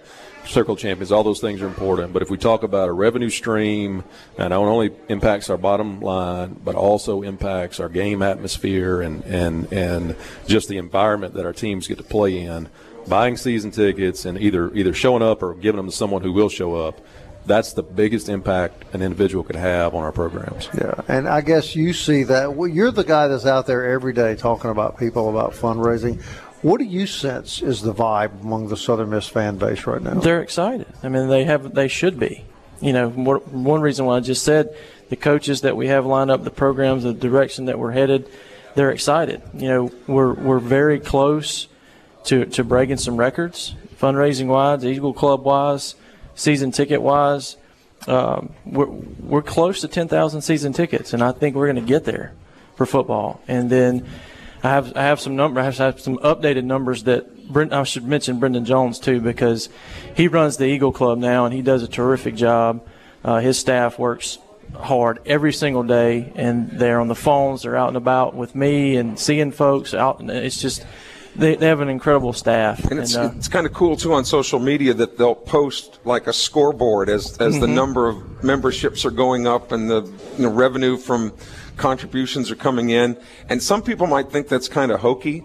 Circle 0.46 0.76
Champions, 0.76 1.12
all 1.12 1.24
those 1.24 1.40
things 1.40 1.60
are 1.60 1.66
important. 1.66 2.12
But 2.12 2.22
if 2.22 2.30
we 2.30 2.38
talk 2.38 2.62
about 2.62 2.88
a 2.88 2.92
revenue 2.92 3.30
stream, 3.30 4.04
and 4.38 4.50
not 4.50 4.52
only 4.52 4.92
impacts 5.08 5.50
our 5.50 5.56
bottom 5.56 6.00
line, 6.00 6.60
but 6.64 6.74
also 6.74 7.22
impacts 7.22 7.80
our 7.80 7.88
game 7.88 8.22
atmosphere 8.22 9.00
and 9.00 9.24
and 9.24 9.72
and 9.72 10.16
just 10.46 10.68
the 10.68 10.78
environment 10.78 11.34
that 11.34 11.46
our 11.46 11.52
teams 11.52 11.86
get 11.86 11.98
to 11.98 12.04
play 12.04 12.38
in 12.38 12.68
buying 13.08 13.36
season 13.36 13.70
tickets 13.70 14.24
and 14.24 14.38
either 14.38 14.72
either 14.74 14.92
showing 14.92 15.22
up 15.22 15.42
or 15.42 15.54
giving 15.54 15.76
them 15.76 15.86
to 15.86 15.92
someone 15.92 16.22
who 16.22 16.32
will 16.32 16.48
show 16.48 16.74
up 16.74 17.00
that's 17.46 17.72
the 17.72 17.82
biggest 17.82 18.28
impact 18.28 18.84
an 18.92 19.02
individual 19.02 19.44
could 19.44 19.56
have 19.56 19.94
on 19.94 20.02
our 20.02 20.12
programs. 20.12 20.68
Yeah, 20.76 21.00
and 21.08 21.28
I 21.28 21.40
guess 21.40 21.76
you 21.76 21.92
see 21.92 22.24
that. 22.24 22.54
Well, 22.54 22.68
you're 22.68 22.90
the 22.90 23.04
guy 23.04 23.28
that's 23.28 23.46
out 23.46 23.66
there 23.66 23.84
every 23.92 24.12
day 24.12 24.34
talking 24.34 24.70
about 24.70 24.98
people 24.98 25.30
about 25.30 25.52
fundraising. 25.52 26.20
What 26.62 26.78
do 26.78 26.84
you 26.84 27.06
sense 27.06 27.62
is 27.62 27.82
the 27.82 27.94
vibe 27.94 28.40
among 28.42 28.68
the 28.68 28.76
Southern 28.76 29.10
Miss 29.10 29.28
fan 29.28 29.58
base 29.58 29.86
right 29.86 30.02
now? 30.02 30.14
They're 30.14 30.42
excited. 30.42 30.86
I 31.02 31.08
mean, 31.08 31.28
they 31.28 31.44
have 31.44 31.74
they 31.74 31.88
should 31.88 32.18
be. 32.18 32.44
You 32.80 32.92
know, 32.92 33.08
one 33.08 33.80
reason 33.80 34.04
why 34.04 34.16
I 34.16 34.20
just 34.20 34.44
said 34.44 34.76
the 35.08 35.16
coaches 35.16 35.62
that 35.62 35.76
we 35.76 35.86
have 35.86 36.04
lined 36.04 36.30
up, 36.30 36.44
the 36.44 36.50
programs, 36.50 37.04
the 37.04 37.14
direction 37.14 37.66
that 37.66 37.78
we're 37.78 37.92
headed, 37.92 38.28
they're 38.74 38.90
excited. 38.90 39.40
You 39.54 39.68
know, 39.68 39.92
we're 40.06 40.34
we're 40.34 40.58
very 40.58 40.98
close 40.98 41.68
to, 42.26 42.46
to 42.46 42.64
breaking 42.64 42.98
some 42.98 43.16
records, 43.16 43.74
fundraising 44.00 44.46
wise, 44.46 44.84
Eagle 44.84 45.12
Club 45.12 45.44
wise, 45.44 45.94
season 46.34 46.70
ticket 46.70 47.02
wise. 47.02 47.56
Um, 48.06 48.52
we're, 48.64 48.86
we're 48.86 49.42
close 49.42 49.80
to 49.80 49.88
10,000 49.88 50.42
season 50.42 50.72
tickets, 50.72 51.12
and 51.12 51.22
I 51.22 51.32
think 51.32 51.56
we're 51.56 51.72
going 51.72 51.84
to 51.84 51.88
get 51.88 52.04
there 52.04 52.32
for 52.76 52.86
football. 52.86 53.40
And 53.48 53.70
then 53.70 54.06
I 54.62 54.70
have 54.70 54.96
I 54.96 55.02
have 55.02 55.20
some 55.20 55.36
number 55.36 55.60
I 55.60 55.64
have 55.64 56.00
some 56.00 56.18
updated 56.18 56.64
numbers 56.64 57.04
that 57.04 57.48
Brent, 57.48 57.72
I 57.72 57.84
should 57.84 58.04
mention 58.04 58.40
Brendan 58.40 58.64
Jones 58.64 58.98
too 58.98 59.20
because 59.20 59.68
he 60.16 60.28
runs 60.28 60.56
the 60.56 60.64
Eagle 60.64 60.92
Club 60.92 61.18
now 61.18 61.44
and 61.44 61.54
he 61.54 61.62
does 61.62 61.82
a 61.82 61.88
terrific 61.88 62.34
job. 62.34 62.86
Uh, 63.24 63.38
his 63.38 63.58
staff 63.58 63.98
works 63.98 64.38
hard 64.74 65.20
every 65.26 65.52
single 65.52 65.82
day, 65.82 66.32
and 66.34 66.70
they're 66.70 67.00
on 67.00 67.08
the 67.08 67.14
phones. 67.14 67.62
They're 67.62 67.76
out 67.76 67.88
and 67.88 67.96
about 67.96 68.34
with 68.34 68.54
me 68.54 68.96
and 68.96 69.18
seeing 69.18 69.52
folks 69.52 69.94
out. 69.94 70.20
And 70.20 70.30
It's 70.30 70.60
just 70.60 70.84
they, 71.36 71.56
they 71.56 71.66
have 71.66 71.80
an 71.80 71.88
incredible 71.88 72.32
staff. 72.32 72.84
And 72.90 73.00
it's, 73.00 73.14
and, 73.14 73.32
uh, 73.32 73.34
it's 73.36 73.48
kind 73.48 73.66
of 73.66 73.72
cool 73.72 73.96
too 73.96 74.12
on 74.12 74.24
social 74.24 74.58
media 74.58 74.94
that 74.94 75.18
they'll 75.18 75.34
post 75.34 75.98
like 76.04 76.26
a 76.26 76.32
scoreboard 76.32 77.08
as 77.08 77.36
as 77.38 77.54
mm-hmm. 77.54 77.60
the 77.60 77.66
number 77.68 78.08
of 78.08 78.44
memberships 78.44 79.04
are 79.04 79.10
going 79.10 79.46
up 79.46 79.72
and 79.72 79.90
the 79.90 80.02
you 80.36 80.44
know, 80.44 80.50
revenue 80.50 80.96
from 80.96 81.32
contributions 81.76 82.50
are 82.50 82.56
coming 82.56 82.90
in. 82.90 83.16
And 83.48 83.62
some 83.62 83.82
people 83.82 84.06
might 84.06 84.30
think 84.30 84.48
that's 84.48 84.68
kind 84.68 84.90
of 84.90 85.00
hokey, 85.00 85.44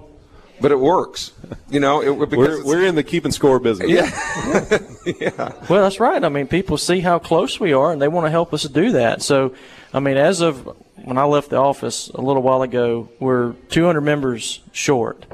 but 0.61 0.71
it 0.71 0.79
works. 0.79 1.33
You 1.69 1.79
know, 1.79 2.01
it, 2.01 2.11
we're, 2.11 2.63
we're 2.63 2.85
in 2.85 2.95
the 2.95 3.03
keeping 3.03 3.31
score 3.31 3.59
business. 3.59 3.89
Yeah. 3.91 4.77
yeah. 5.19 5.53
Well, 5.67 5.81
that's 5.81 5.99
right. 5.99 6.23
I 6.23 6.29
mean, 6.29 6.47
people 6.47 6.77
see 6.77 6.99
how 6.99 7.17
close 7.17 7.59
we 7.59 7.73
are, 7.73 7.91
and 7.91 7.99
they 7.99 8.07
want 8.07 8.27
to 8.27 8.29
help 8.29 8.53
us 8.53 8.63
do 8.63 8.91
that. 8.91 9.23
So, 9.23 9.55
I 9.93 9.99
mean, 9.99 10.15
as 10.15 10.41
of 10.41 10.77
when 11.03 11.17
I 11.17 11.23
left 11.23 11.49
the 11.49 11.57
office 11.57 12.09
a 12.09 12.21
little 12.21 12.43
while 12.43 12.61
ago, 12.61 13.09
we're 13.19 13.53
200 13.69 14.01
members 14.01 14.61
short 14.71 15.25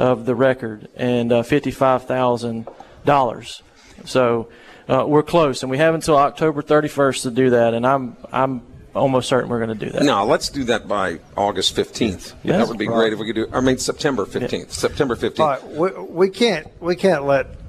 of 0.00 0.24
the 0.24 0.34
record 0.34 0.88
and 0.96 1.30
uh, 1.30 1.42
$55,000. 1.42 3.62
So 4.06 4.48
uh, 4.88 5.04
we're 5.06 5.22
close, 5.22 5.62
and 5.62 5.70
we 5.70 5.76
have 5.78 5.94
until 5.94 6.16
October 6.16 6.62
31st 6.62 7.22
to 7.22 7.30
do 7.30 7.50
that. 7.50 7.74
And 7.74 7.86
I'm 7.86 8.16
I'm 8.32 8.62
almost 8.94 9.28
certain 9.28 9.50
we're 9.50 9.64
going 9.64 9.78
to 9.78 9.86
do 9.86 9.92
that. 9.92 10.02
No, 10.02 10.24
let's 10.24 10.48
do 10.48 10.64
that 10.64 10.88
by 10.88 11.20
August 11.36 11.76
15th. 11.76 12.32
Yeah, 12.42 12.56
that 12.56 12.66
would 12.66 12.78
be 12.78 12.88
right. 12.88 12.94
great 12.94 13.12
if 13.12 13.18
we 13.18 13.26
could 13.26 13.34
do. 13.34 13.46
I 13.52 13.60
mean 13.60 13.76
September 13.76 14.24
15th. 14.24 14.52
Yeah. 14.52 14.64
September 14.68 15.16
15th. 15.16 15.40
All 15.40 15.48
right, 15.48 15.66
we, 15.66 15.90
we 16.04 16.30
can't 16.30 16.66
we 16.80 16.96
can't 16.96 17.26
let 17.26 17.59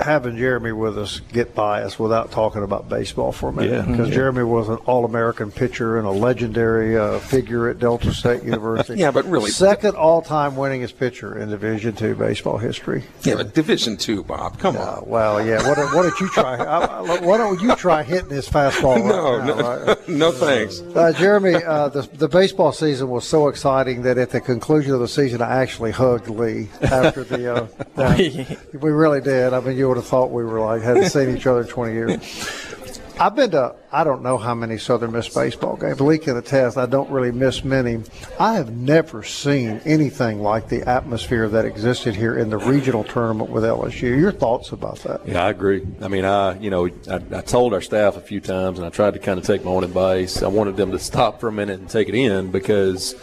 having 0.00 0.36
Jeremy 0.36 0.72
with 0.72 0.96
us 0.98 1.20
get 1.32 1.54
by 1.54 1.82
us 1.82 1.98
without 1.98 2.30
talking 2.30 2.62
about 2.62 2.88
baseball 2.88 3.32
for 3.32 3.48
a 3.48 3.52
minute. 3.52 3.86
Because 3.86 4.08
yeah. 4.08 4.14
Jeremy 4.14 4.44
was 4.44 4.68
an 4.68 4.76
All 4.86 5.04
American 5.04 5.50
pitcher 5.50 5.98
and 5.98 6.06
a 6.06 6.10
legendary 6.10 6.96
uh, 6.96 7.18
figure 7.18 7.68
at 7.68 7.78
Delta 7.78 8.12
State 8.12 8.42
University. 8.44 8.98
yeah, 9.00 9.10
but 9.10 9.24
really, 9.24 9.50
second 9.50 9.96
all 9.96 10.22
time 10.22 10.52
winningest 10.52 10.98
pitcher 10.98 11.38
in 11.38 11.48
Division 11.50 11.94
two 11.94 12.14
baseball 12.14 12.58
history. 12.58 13.04
Yeah, 13.22 13.36
but 13.36 13.54
Division 13.54 13.96
two, 13.96 14.22
Bob. 14.22 14.58
Come 14.58 14.76
uh, 14.76 14.80
on. 14.80 15.08
Well, 15.08 15.44
yeah. 15.44 15.66
What, 15.68 15.78
what 15.94 16.02
did 16.02 16.20
you 16.20 16.28
try? 16.28 16.56
I, 16.56 17.20
why 17.20 17.36
don't 17.36 17.60
you 17.60 17.74
try 17.76 18.02
hitting 18.02 18.30
his 18.30 18.48
fastball? 18.48 18.98
no, 19.08 19.38
now, 19.38 19.44
no, 19.44 19.84
right? 19.86 20.08
no, 20.08 20.32
thanks. 20.32 20.80
Uh, 20.80 21.12
Jeremy, 21.12 21.56
uh, 21.56 21.88
the 21.88 22.02
the 22.02 22.28
baseball 22.28 22.72
season 22.72 23.08
was 23.08 23.26
so 23.26 23.48
exciting 23.48 24.02
that 24.02 24.18
at 24.18 24.30
the 24.30 24.40
conclusion 24.40 24.92
of 24.92 25.00
the 25.00 25.08
season, 25.08 25.42
I 25.42 25.62
actually 25.62 25.90
hugged 25.90 26.28
Lee 26.28 26.68
after 26.82 27.24
the. 27.24 27.68
Uh, 27.96 28.16
we 28.72 28.90
really 28.90 29.20
did. 29.20 29.52
I 29.52 29.60
mean, 29.60 29.76
you 29.76 29.87
would 29.88 29.96
have 29.96 30.06
thought 30.06 30.30
we 30.30 30.44
were 30.44 30.60
like 30.60 30.82
hadn't 30.82 31.10
seen 31.10 31.36
each 31.36 31.46
other 31.46 31.62
in 31.62 31.66
20 31.66 31.92
years. 31.92 32.68
I've 33.20 33.34
been 33.34 33.50
to 33.50 33.74
I 33.90 34.04
don't 34.04 34.22
know 34.22 34.38
how 34.38 34.54
many 34.54 34.78
Southern 34.78 35.12
Miss 35.12 35.28
baseball 35.28 35.76
games. 35.76 36.00
Lee 36.00 36.18
can 36.18 36.36
attest. 36.36 36.76
I 36.76 36.86
don't 36.86 37.10
really 37.10 37.32
miss 37.32 37.64
many. 37.64 38.02
I 38.38 38.54
have 38.54 38.70
never 38.70 39.24
seen 39.24 39.80
anything 39.84 40.40
like 40.40 40.68
the 40.68 40.88
atmosphere 40.88 41.48
that 41.48 41.64
existed 41.64 42.14
here 42.14 42.38
in 42.38 42.50
the 42.50 42.58
regional 42.58 43.02
tournament 43.02 43.50
with 43.50 43.64
LSU. 43.64 44.16
Your 44.16 44.30
thoughts 44.30 44.70
about 44.70 44.98
that? 45.00 45.26
Yeah, 45.26 45.44
I 45.44 45.50
agree. 45.50 45.84
I 46.00 46.08
mean, 46.08 46.24
I 46.24 46.58
you 46.60 46.70
know 46.70 46.86
I, 47.10 47.20
I 47.32 47.40
told 47.40 47.74
our 47.74 47.80
staff 47.80 48.16
a 48.16 48.20
few 48.20 48.40
times, 48.40 48.78
and 48.78 48.86
I 48.86 48.90
tried 48.90 49.14
to 49.14 49.20
kind 49.20 49.38
of 49.38 49.44
take 49.44 49.64
my 49.64 49.72
own 49.72 49.82
advice. 49.82 50.42
I 50.42 50.48
wanted 50.48 50.76
them 50.76 50.92
to 50.92 50.98
stop 50.98 51.40
for 51.40 51.48
a 51.48 51.52
minute 51.52 51.80
and 51.80 51.90
take 51.90 52.08
it 52.08 52.14
in 52.14 52.52
because 52.52 53.16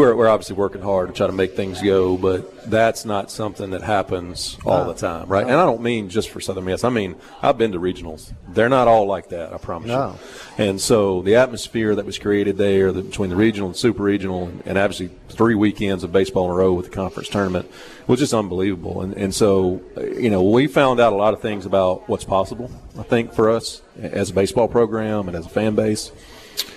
we're, 0.00 0.14
we're 0.14 0.28
obviously 0.28 0.56
working 0.56 0.82
hard 0.82 1.08
to 1.08 1.14
try 1.14 1.26
to 1.26 1.32
make 1.32 1.54
things 1.54 1.80
go, 1.80 2.16
but 2.16 2.70
that's 2.70 3.04
not 3.04 3.30
something 3.30 3.70
that 3.70 3.82
happens 3.82 4.58
all 4.64 4.86
the 4.86 4.94
time, 4.94 5.28
right? 5.28 5.42
And 5.44 5.52
I 5.52 5.64
don't 5.64 5.82
mean 5.82 6.08
just 6.08 6.30
for 6.30 6.40
Southern 6.40 6.64
Miss. 6.64 6.84
I 6.84 6.88
mean, 6.88 7.16
I've 7.42 7.58
been 7.58 7.72
to 7.72 7.78
regionals. 7.78 8.32
They're 8.48 8.68
not 8.68 8.88
all 8.88 9.06
like 9.06 9.28
that, 9.28 9.52
I 9.52 9.58
promise 9.58 9.88
no. 9.88 10.16
you. 10.58 10.64
And 10.64 10.80
so 10.80 11.22
the 11.22 11.36
atmosphere 11.36 11.94
that 11.94 12.06
was 12.06 12.18
created 12.18 12.56
there 12.56 12.92
the, 12.92 13.02
between 13.02 13.30
the 13.30 13.36
regional 13.36 13.68
and 13.68 13.76
super 13.76 14.02
regional, 14.02 14.46
and, 14.46 14.62
and 14.66 14.78
obviously 14.78 15.10
three 15.28 15.54
weekends 15.54 16.02
of 16.04 16.12
baseball 16.12 16.46
in 16.46 16.50
a 16.50 16.54
row 16.54 16.72
with 16.72 16.86
the 16.86 16.92
conference 16.92 17.28
tournament 17.28 17.70
was 18.06 18.20
just 18.20 18.34
unbelievable. 18.34 19.02
And, 19.02 19.14
and 19.14 19.34
so, 19.34 19.80
you 19.96 20.30
know, 20.30 20.42
we 20.42 20.66
found 20.66 21.00
out 21.00 21.12
a 21.12 21.16
lot 21.16 21.34
of 21.34 21.40
things 21.40 21.66
about 21.66 22.08
what's 22.08 22.24
possible, 22.24 22.70
I 22.98 23.02
think, 23.02 23.32
for 23.32 23.50
us 23.50 23.82
as 24.00 24.30
a 24.30 24.34
baseball 24.34 24.68
program 24.68 25.28
and 25.28 25.36
as 25.36 25.46
a 25.46 25.50
fan 25.50 25.74
base. 25.74 26.10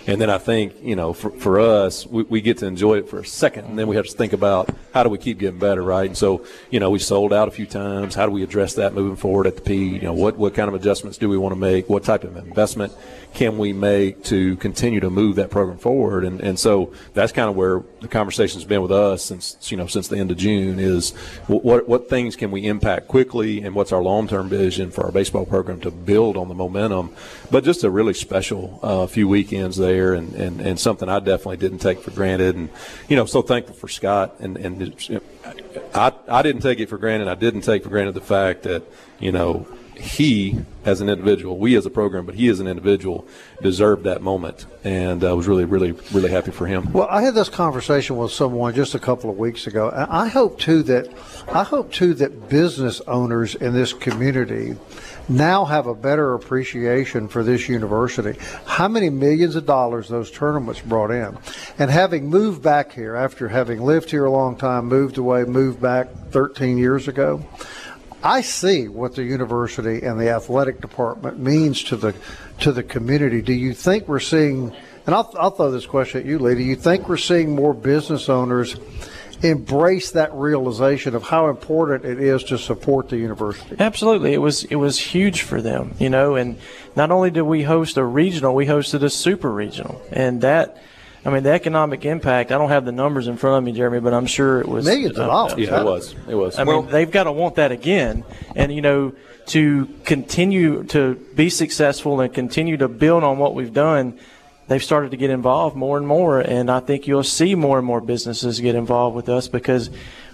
And 0.07 0.21
then 0.21 0.29
I 0.29 0.37
think, 0.37 0.73
you 0.81 0.95
know, 0.95 1.11
for, 1.11 1.31
for 1.31 1.59
us, 1.59 2.07
we, 2.07 2.23
we 2.23 2.41
get 2.41 2.59
to 2.59 2.65
enjoy 2.65 2.99
it 2.99 3.09
for 3.09 3.19
a 3.19 3.25
second, 3.25 3.65
and 3.65 3.77
then 3.77 3.87
we 3.87 3.97
have 3.97 4.05
to 4.05 4.15
think 4.15 4.31
about 4.31 4.69
how 4.93 5.03
do 5.03 5.09
we 5.09 5.17
keep 5.17 5.37
getting 5.37 5.59
better, 5.59 5.83
right? 5.83 6.05
And 6.05 6.17
so, 6.17 6.45
you 6.71 6.79
know, 6.79 6.89
we 6.89 6.99
sold 6.99 7.33
out 7.33 7.49
a 7.49 7.51
few 7.51 7.65
times. 7.65 8.15
How 8.15 8.25
do 8.25 8.31
we 8.31 8.41
address 8.41 8.75
that 8.75 8.93
moving 8.93 9.17
forward 9.17 9.47
at 9.47 9.57
the 9.57 9.61
P? 9.61 9.75
You 9.75 10.01
know, 10.01 10.13
what, 10.13 10.37
what 10.37 10.53
kind 10.53 10.69
of 10.69 10.75
adjustments 10.75 11.17
do 11.17 11.27
we 11.27 11.37
want 11.37 11.53
to 11.53 11.59
make? 11.59 11.89
What 11.89 12.03
type 12.03 12.23
of 12.23 12.37
investment 12.37 12.93
can 13.37 13.59
we 13.59 13.71
make 13.71 14.23
to 14.23 14.55
continue 14.55 14.99
to 14.99 15.11
move 15.11 15.35
that 15.35 15.51
program 15.51 15.77
forward? 15.77 16.25
And, 16.25 16.41
and 16.41 16.57
so 16.57 16.91
that's 17.13 17.31
kind 17.31 17.47
of 17.47 17.55
where 17.55 17.83
the 18.01 18.07
conversation's 18.07 18.65
been 18.65 18.81
with 18.81 18.91
us 18.91 19.23
since, 19.23 19.69
you 19.69 19.77
know, 19.77 19.85
since 19.85 20.07
the 20.07 20.17
end 20.17 20.31
of 20.31 20.37
June 20.37 20.79
is 20.79 21.11
what, 21.45 21.87
what 21.87 22.09
things 22.09 22.35
can 22.35 22.49
we 22.49 22.65
impact 22.65 23.07
quickly 23.07 23.61
and 23.61 23.75
what's 23.75 23.91
our 23.91 24.01
long-term 24.01 24.49
vision 24.49 24.89
for 24.89 25.05
our 25.05 25.11
baseball 25.11 25.45
program 25.45 25.79
to 25.81 25.91
build 25.91 26.35
on 26.35 26.47
the 26.47 26.55
momentum. 26.55 27.13
But 27.51 27.63
just 27.63 27.83
a 27.83 27.91
really 27.91 28.15
special 28.15 28.79
uh, 28.81 29.05
few 29.05 29.27
weekends 29.27 29.77
there 29.77 30.15
and, 30.15 30.33
and, 30.33 30.59
and 30.59 30.79
something 30.79 31.07
I 31.07 31.19
definitely 31.19 31.57
didn't 31.57 31.77
take 31.77 31.99
for 31.99 32.09
granted. 32.09 32.55
And 32.55 32.69
you 33.07 33.15
know, 33.15 33.27
so 33.27 33.43
thankful 33.43 33.75
for 33.75 33.87
Scott. 33.87 34.39
And 34.39 34.57
and 34.57 35.21
I 35.93 36.11
I 36.27 36.41
didn't 36.41 36.61
take 36.61 36.79
it 36.79 36.89
for 36.89 36.97
granted. 36.97 37.27
I 37.27 37.35
didn't 37.35 37.61
take 37.61 37.83
for 37.83 37.89
granted 37.89 38.15
the 38.15 38.21
fact 38.21 38.63
that 38.63 38.81
you 39.19 39.31
know 39.31 39.67
he 39.99 40.59
as 40.85 41.01
an 41.01 41.09
individual, 41.09 41.57
we 41.57 41.75
as 41.75 41.85
a 41.85 41.89
program, 41.89 42.25
but 42.25 42.35
he 42.35 42.47
as 42.47 42.59
an 42.59 42.67
individual 42.67 43.27
deserved 43.61 44.03
that 44.05 44.21
moment, 44.21 44.65
and 44.83 45.23
I 45.23 45.33
was 45.33 45.47
really, 45.47 45.65
really, 45.65 45.91
really 46.13 46.29
happy 46.29 46.51
for 46.51 46.65
him. 46.65 46.91
Well, 46.93 47.07
I 47.09 47.21
had 47.21 47.33
this 47.33 47.49
conversation 47.49 48.17
with 48.17 48.31
someone 48.31 48.73
just 48.73 48.95
a 48.95 48.99
couple 48.99 49.29
of 49.29 49.37
weeks 49.37 49.67
ago. 49.67 49.91
I 50.09 50.27
hope 50.27 50.59
too 50.59 50.83
that 50.83 51.09
I 51.51 51.63
hope 51.63 51.91
too 51.91 52.13
that 52.15 52.49
business 52.49 53.01
owners 53.01 53.55
in 53.55 53.73
this 53.73 53.93
community 53.93 54.75
now 55.29 55.65
have 55.65 55.87
a 55.87 55.93
better 55.93 56.33
appreciation 56.33 57.27
for 57.27 57.43
this 57.43 57.67
university. 57.67 58.39
How 58.65 58.87
many 58.87 59.09
millions 59.09 59.55
of 59.55 59.65
dollars 59.65 60.07
those 60.07 60.31
tournaments 60.31 60.81
brought 60.81 61.11
in. 61.11 61.37
And 61.77 61.91
having 61.91 62.29
moved 62.29 62.63
back 62.63 62.93
here 62.93 63.15
after 63.15 63.47
having 63.47 63.81
lived 63.81 64.09
here 64.09 64.25
a 64.25 64.31
long 64.31 64.55
time, 64.55 64.85
moved 64.85 65.17
away, 65.17 65.43
moved 65.43 65.81
back 65.81 66.07
13 66.31 66.77
years 66.77 67.07
ago, 67.07 67.45
I 68.23 68.41
see 68.41 68.87
what 68.87 69.15
the 69.15 69.23
university 69.23 70.05
and 70.05 70.19
the 70.19 70.29
athletic 70.29 70.81
department 70.81 71.39
means 71.39 71.83
to 71.83 71.95
the 71.95 72.15
to 72.61 72.71
the 72.71 72.83
community. 72.83 73.41
Do 73.41 73.53
you 73.53 73.73
think 73.73 74.07
we're 74.07 74.19
seeing 74.19 74.75
and 75.05 75.15
I'll, 75.15 75.33
I'll 75.39 75.51
throw 75.51 75.71
this 75.71 75.85
question 75.85 76.21
at 76.21 76.27
you, 76.27 76.37
Lee. 76.37 76.55
Do 76.55 76.63
you 76.63 76.75
think 76.75 77.07
we're 77.07 77.15
seeing 77.15 77.55
more 77.55 77.73
business 77.73 78.27
owners 78.27 78.75
embrace 79.43 80.11
that 80.11 80.33
realization 80.33 81.15
of 81.15 81.23
how 81.23 81.49
important 81.49 82.05
it 82.05 82.19
is 82.19 82.43
to 82.45 82.57
support 82.57 83.09
the 83.09 83.17
university. 83.17 83.75
Absolutely, 83.79 84.33
it 84.33 84.39
was 84.39 84.63
it 84.65 84.75
was 84.75 84.99
huge 84.99 85.41
for 85.41 85.61
them, 85.61 85.95
you 85.99 86.09
know. 86.09 86.35
And 86.35 86.57
not 86.95 87.11
only 87.11 87.29
did 87.29 87.43
we 87.43 87.63
host 87.63 87.97
a 87.97 88.03
regional, 88.03 88.55
we 88.55 88.65
hosted 88.65 89.03
a 89.03 89.09
super 89.09 89.51
regional, 89.51 90.01
and 90.11 90.41
that. 90.41 90.81
I 91.25 91.29
mean, 91.29 91.43
the 91.43 91.51
economic 91.51 92.05
impact, 92.05 92.51
I 92.51 92.57
don't 92.57 92.69
have 92.69 92.85
the 92.85 92.91
numbers 92.91 93.27
in 93.27 93.37
front 93.37 93.57
of 93.57 93.63
me, 93.63 93.77
Jeremy, 93.77 93.99
but 93.99 94.13
I'm 94.13 94.27
sure 94.27 94.61
it 94.61 94.67
was. 94.67 94.85
Millions 94.85 95.17
of 95.17 95.27
dollars. 95.27 95.57
Yeah, 95.57 95.81
it 95.81 95.85
was. 95.85 96.15
It 96.27 96.35
was. 96.35 96.57
I 96.57 96.63
well, 96.63 96.83
mean, 96.83 96.91
they've 96.91 97.11
got 97.11 97.25
to 97.25 97.31
want 97.31 97.55
that 97.55 97.71
again. 97.71 98.23
And, 98.55 98.73
you 98.73 98.81
know, 98.81 99.13
to 99.47 99.87
continue 100.05 100.83
to 100.85 101.15
be 101.35 101.49
successful 101.49 102.21
and 102.21 102.33
continue 102.33 102.77
to 102.77 102.87
build 102.87 103.23
on 103.23 103.37
what 103.37 103.55
we've 103.55 103.73
done, 103.73 104.17
they've 104.67 104.83
started 104.83 105.11
to 105.11 105.17
get 105.17 105.29
involved 105.29 105.75
more 105.75 105.97
and 105.97 106.07
more. 106.07 106.39
And 106.39 106.69
I 106.69 106.79
think 106.79 107.07
you'll 107.07 107.23
see 107.23 107.55
more 107.55 107.77
and 107.77 107.87
more 107.87 108.01
businesses 108.01 108.59
get 108.59 108.75
involved 108.75 109.15
with 109.15 109.27
us 109.27 109.47
because 109.47 109.89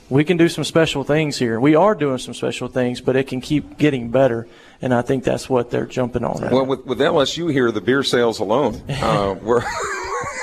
we 0.09 0.23
can 0.23 0.37
do 0.37 0.49
some 0.49 0.63
special 0.63 1.03
things 1.03 1.37
here. 1.37 1.59
We 1.59 1.75
are 1.75 1.95
doing 1.95 2.17
some 2.17 2.33
special 2.33 2.67
things, 2.67 3.01
but 3.01 3.15
it 3.15 3.27
can 3.27 3.41
keep 3.41 3.77
getting 3.77 4.09
better. 4.09 4.47
And 4.81 4.93
I 4.93 5.01
think 5.01 5.23
that's 5.23 5.49
what 5.49 5.71
they're 5.71 5.85
jumping 5.85 6.23
on. 6.23 6.41
Right 6.41 6.51
well, 6.51 6.65
with, 6.65 6.85
with 6.85 6.99
LSU 6.99 7.51
here, 7.51 7.71
the 7.71 7.81
beer 7.81 8.03
sales 8.03 8.39
alone 8.39 8.81
uh, 8.89 9.35
were. 9.41 9.63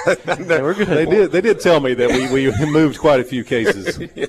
they, 0.25 0.63
were 0.63 0.75
good. 0.75 0.89
they 0.89 1.05
did. 1.05 1.33
They 1.33 1.41
did 1.41 1.61
tell 1.61 1.81
me 1.81 1.95
that 1.95 2.11
we, 2.11 2.51
we 2.51 2.67
moved 2.71 2.99
quite 2.99 3.21
a 3.21 3.25
few 3.25 3.45
cases. 3.45 3.99
yeah. 4.15 4.27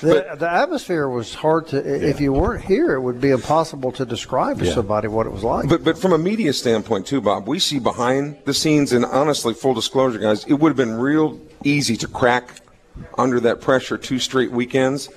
the, 0.00 0.36
the, 0.38 0.50
atmosphere 0.50 1.08
was 1.08 1.34
hard 1.34 1.68
to. 1.68 1.76
Yeah. 1.76 2.08
If 2.08 2.20
you 2.20 2.32
weren't 2.32 2.64
here, 2.64 2.94
it 2.94 3.00
would 3.00 3.20
be 3.20 3.30
impossible 3.30 3.92
to 3.92 4.04
describe 4.04 4.58
to 4.58 4.66
yeah. 4.66 4.74
somebody 4.74 5.08
what 5.08 5.26
it 5.26 5.30
was 5.30 5.44
like. 5.44 5.68
But 5.68 5.84
but 5.84 5.98
from 5.98 6.12
a 6.12 6.18
media 6.18 6.52
standpoint 6.52 7.06
too, 7.06 7.20
Bob, 7.20 7.46
we 7.46 7.58
see 7.58 7.78
behind 7.78 8.38
the 8.44 8.54
scenes, 8.54 8.92
and 8.92 9.04
honestly, 9.04 9.54
full 9.54 9.74
disclosure, 9.74 10.18
guys, 10.18 10.44
it 10.44 10.54
would 10.54 10.70
have 10.70 10.76
been 10.76 10.94
real 10.94 11.40
easy 11.62 11.96
to 11.98 12.08
crack 12.08 12.60
under 13.18 13.40
that 13.40 13.60
pressure 13.60 13.98
two 13.98 14.18
straight 14.18 14.50
weekends. 14.50 15.08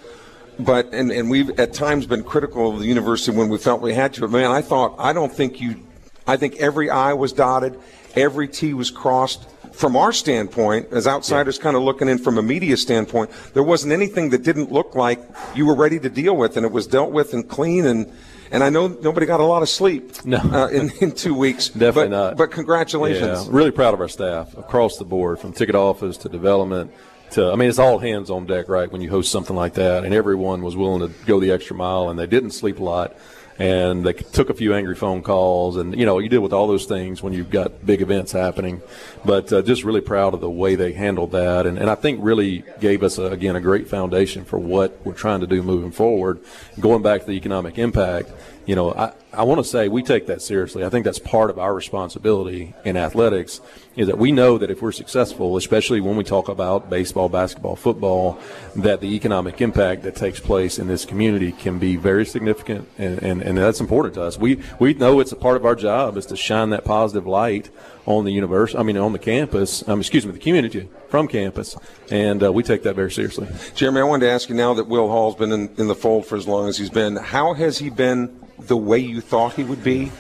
But 0.60 0.94
and, 0.94 1.12
and 1.12 1.30
we've 1.30 1.60
at 1.60 1.74
times 1.74 2.08
been 2.08 2.24
critical 2.24 2.74
of 2.74 2.80
the 2.80 2.86
university 2.88 3.36
when 3.36 3.50
we 3.50 3.58
felt 3.58 3.82
we 3.82 3.94
had 3.94 4.14
to. 4.16 4.22
But 4.22 4.32
man, 4.32 4.52
I 4.52 4.62
thought 4.62 4.96
I 4.98 5.14
don't 5.14 5.32
think 5.32 5.62
you 5.62 5.88
I 6.28 6.36
think 6.36 6.58
every 6.58 6.90
I 6.90 7.14
was 7.14 7.32
dotted, 7.32 7.80
every 8.16 8.48
T 8.48 8.74
was 8.74 8.92
crossed. 8.92 9.48
From 9.78 9.96
our 9.96 10.12
standpoint, 10.12 10.88
as 10.92 11.06
outsiders 11.06 11.58
yeah. 11.58 11.64
kind 11.64 11.78
of 11.78 11.84
looking 11.84 12.10
in 12.10 12.18
from 12.18 12.40
a 12.40 12.42
media 12.42 12.76
standpoint, 12.78 13.30
there 13.54 13.62
wasn't 13.62 13.94
anything 13.94 14.32
that 14.32 14.44
didn't 14.44 14.72
look 14.72 14.96
like 14.96 15.22
you 15.54 15.68
were 15.68 15.76
ready 15.76 16.00
to 16.00 16.10
deal 16.10 16.36
with, 16.36 16.58
and 16.58 16.66
it 16.66 16.72
was 16.72 16.88
dealt 16.88 17.12
with 17.12 17.34
and 17.34 17.48
clean 17.48 17.86
and 17.86 18.12
and 18.50 18.64
I 18.64 18.70
know 18.70 18.88
nobody 18.88 19.26
got 19.26 19.40
a 19.40 19.44
lot 19.44 19.62
of 19.62 19.70
sleep 19.70 20.26
no. 20.26 20.38
Uh, 20.38 20.68
in, 20.70 20.90
in 21.02 21.12
two 21.12 21.36
weeks. 21.36 21.68
Definitely 21.86 22.10
but, 22.10 22.10
not. 22.10 22.38
But 22.38 22.52
congratulations. 22.52 23.46
Yeah, 23.46 23.52
really 23.52 23.72
proud 23.72 23.94
of 23.94 24.00
our 24.00 24.08
staff 24.08 24.58
across 24.58 24.98
the 24.98 25.06
board, 25.06 25.40
from 25.40 25.54
ticket 25.54 25.76
office 25.76 26.18
to 26.20 26.30
development 26.30 26.92
to, 27.32 27.52
I 27.52 27.56
mean, 27.56 27.70
it's 27.70 27.80
all 27.80 28.00
hands 28.00 28.30
on 28.30 28.46
deck, 28.46 28.70
right, 28.70 28.92
when 28.92 29.02
you 29.02 29.10
host 29.10 29.32
something 29.32 29.56
like 29.56 29.74
that. 29.76 30.06
And 30.06 30.14
everyone 30.14 30.62
was 30.62 30.76
willing 30.76 31.08
to 31.08 31.14
go 31.26 31.40
the 31.40 31.52
extra 31.52 31.76
mile, 31.76 32.10
and 32.10 32.18
they 32.18 32.28
didn't 32.28 32.52
sleep 32.52 32.80
a 32.80 32.84
lot 32.84 33.18
and 33.60 34.06
they 34.06 34.14
took 34.14 34.50
a 34.50 34.54
few 34.54 34.74
angry 34.74 34.96
phone 34.96 35.22
calls, 35.22 35.78
and 35.78 35.98
you 35.98 36.06
know 36.06 36.20
you 36.20 36.30
deal 36.30 36.42
with 36.42 36.54
all 36.54 36.68
those 36.68 36.86
things 36.86 37.24
when 37.24 37.34
you've 37.34 37.50
got 37.50 37.86
big 37.86 38.02
events 38.02 38.32
happening. 38.32 38.82
But 39.26 39.52
uh, 39.52 39.62
just 39.62 39.84
really 39.84 40.02
proud 40.02 40.34
of 40.34 40.42
the 40.42 40.50
way 40.50 40.76
they 40.76 40.94
handled 40.94 41.32
that, 41.32 41.66
and, 41.66 41.78
and 41.78 41.90
I 41.90 41.96
think 41.96 42.20
really 42.22 42.64
gave 42.80 43.04
us 43.04 43.18
a, 43.18 43.26
again 43.26 43.56
a 43.56 43.62
great 43.62 43.88
foundation 43.88 44.46
for 44.46 44.60
what 44.60 45.00
we're 45.06 45.14
trying 45.14 45.42
to 45.42 45.48
do 45.48 45.64
moving 45.64 45.92
forward. 45.92 46.40
Going 46.80 47.02
back 47.02 47.22
to 47.22 47.28
the 47.28 47.34
economic 47.34 47.78
impact, 47.78 48.32
you 48.66 48.76
know, 48.76 48.94
I, 48.94 49.14
I 49.38 49.44
want 49.44 49.60
to 49.60 49.64
say 49.64 49.88
we 49.88 50.02
take 50.02 50.26
that 50.26 50.42
seriously. 50.42 50.84
I 50.84 50.90
think 50.90 51.06
that's 51.06 51.20
part 51.20 51.52
of 51.52 51.60
our 51.60 51.72
responsibility 51.72 52.74
in 52.84 52.98
athletics 52.98 53.62
is 53.96 54.08
that 54.08 54.18
we 54.18 54.32
know 54.32 54.58
that 54.58 54.72
if 54.72 54.82
we're 54.82 54.92
successful, 54.92 55.58
especially 55.58 56.02
when 56.02 56.16
we 56.16 56.24
talk 56.24 56.50
about 56.50 56.90
baseball, 56.90 57.30
basketball, 57.30 57.76
football, 57.76 58.40
that 58.76 59.00
the 59.00 59.14
economic 59.16 59.62
impact 59.62 60.02
that 60.04 60.16
takes 60.16 60.40
place 60.40 60.80
in 60.80 60.88
this 60.88 61.06
community 61.06 61.52
can 61.52 61.78
be 61.78 61.98
very 61.98 62.26
significant, 62.26 62.90
and, 62.98 63.22
and, 63.22 63.44
and 63.44 63.60
that's 63.60 63.80
important 63.80 64.16
to 64.16 64.24
us. 64.24 64.40
We 64.40 64.60
we 64.80 64.96
know 64.96 65.20
it's 65.20 65.32
a 65.32 65.36
part 65.36 65.56
of 65.56 65.68
our 65.68 65.76
job 65.76 66.18
is 66.18 66.26
to 66.28 66.36
shine 66.36 66.72
that 66.72 66.84
positive 66.84 67.28
light 67.28 67.70
on 68.08 68.26
the 68.26 68.32
university. 68.32 68.80
I 68.80 68.82
mean, 68.82 68.98
on 68.98 69.14
the 69.14 69.20
campus. 69.20 69.88
Um, 69.88 70.00
excuse 70.00 70.26
me, 70.26 70.32
the 70.32 70.40
community 70.40 70.90
from 71.10 71.28
campus, 71.28 71.76
and 72.10 72.44
uh, 72.44 72.52
we 72.52 72.64
take 72.64 72.82
that 72.84 72.96
very 72.96 73.12
seriously. 73.12 73.48
Jeremy, 73.76 74.02
I 74.02 74.04
wanted 74.04 74.26
to 74.26 74.32
ask 74.32 74.50
you 74.50 74.56
now 74.56 74.74
that 74.74 74.88
Will 74.88 75.08
Hall's 75.10 75.36
been 75.36 75.52
in, 75.52 75.70
in 75.78 75.88
the 75.88 75.96
fold 75.96 76.26
for 76.26 76.38
as 76.38 76.48
long 76.48 76.68
as 76.68 76.80
he's 76.80 76.90
been. 76.90 77.18
How 77.18 77.54
has 77.54 77.78
he 77.78 77.92
been? 77.92 78.48
the 78.60 78.78
way 78.78 79.00
you 79.00 79.22
thought 79.28 79.54
he 79.54 79.64
would 79.64 79.84
be? 79.84 80.12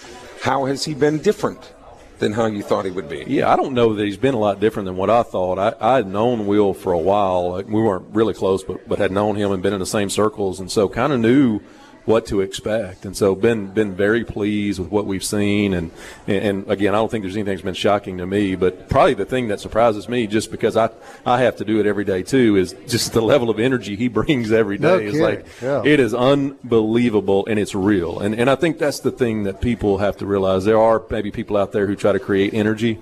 How 0.41 0.65
has 0.65 0.85
he 0.85 0.93
been 0.93 1.19
different 1.19 1.73
than 2.19 2.33
how 2.33 2.45
you 2.45 2.61
thought 2.61 2.85
he 2.85 2.91
would 2.91 3.09
be? 3.09 3.23
Yeah, 3.27 3.51
I 3.51 3.55
don't 3.55 3.73
know 3.73 3.93
that 3.95 4.03
he's 4.03 4.17
been 4.17 4.33
a 4.33 4.39
lot 4.39 4.59
different 4.59 4.85
than 4.85 4.97
what 4.97 5.09
I 5.09 5.23
thought. 5.23 5.57
I, 5.57 5.73
I 5.79 5.95
had 5.97 6.07
known 6.07 6.47
Will 6.47 6.73
for 6.73 6.93
a 6.93 6.99
while. 6.99 7.61
We 7.63 7.81
weren't 7.81 8.07
really 8.13 8.33
close, 8.33 8.63
but, 8.63 8.87
but 8.87 8.99
had 8.99 9.11
known 9.11 9.35
him 9.35 9.51
and 9.51 9.63
been 9.63 9.73
in 9.73 9.79
the 9.79 9.85
same 9.85 10.09
circles, 10.09 10.59
and 10.59 10.71
so 10.71 10.87
kind 10.89 11.13
of 11.13 11.19
knew– 11.19 11.61
what 12.07 12.25
to 12.25 12.39
expect. 12.39 13.05
And 13.05 13.15
so 13.15 13.35
been 13.35 13.67
been 13.67 13.93
very 13.93 14.23
pleased 14.23 14.79
with 14.79 14.89
what 14.89 15.05
we've 15.05 15.23
seen. 15.23 15.73
And 15.73 15.91
and 16.25 16.69
again, 16.71 16.95
I 16.95 16.97
don't 16.97 17.11
think 17.11 17.23
there's 17.23 17.35
anything 17.35 17.55
that's 17.55 17.65
been 17.65 17.73
shocking 17.73 18.17
to 18.19 18.25
me, 18.25 18.55
but 18.55 18.87
probably 18.87 19.13
the 19.13 19.25
thing 19.25 19.49
that 19.49 19.59
surprises 19.59 20.07
me, 20.07 20.25
just 20.25 20.49
because 20.49 20.77
I 20.77 20.89
I 21.25 21.41
have 21.41 21.57
to 21.57 21.65
do 21.65 21.81
it 21.81 21.85
every 21.85 22.05
day 22.05 22.23
too, 22.23 22.55
is 22.55 22.73
just 22.87 23.11
the 23.11 23.21
level 23.21 23.49
of 23.49 23.59
energy 23.59 23.97
he 23.97 24.07
brings 24.19 24.53
every 24.53 24.77
day. 24.77 24.87
No 24.87 24.99
is 24.99 25.19
like 25.19 25.45
yeah. 25.61 25.83
it 25.83 25.99
is 25.99 26.13
unbelievable 26.13 27.45
and 27.45 27.59
it's 27.59 27.75
real. 27.75 28.19
And 28.19 28.33
and 28.33 28.49
I 28.49 28.55
think 28.55 28.79
that's 28.79 29.01
the 29.01 29.11
thing 29.11 29.43
that 29.43 29.59
people 29.59 29.97
have 29.97 30.15
to 30.17 30.25
realize. 30.25 30.63
There 30.63 30.79
are 30.79 31.03
maybe 31.09 31.29
people 31.29 31.57
out 31.57 31.73
there 31.73 31.87
who 31.87 31.95
try 31.95 32.13
to 32.13 32.19
create 32.19 32.53
energy. 32.53 32.99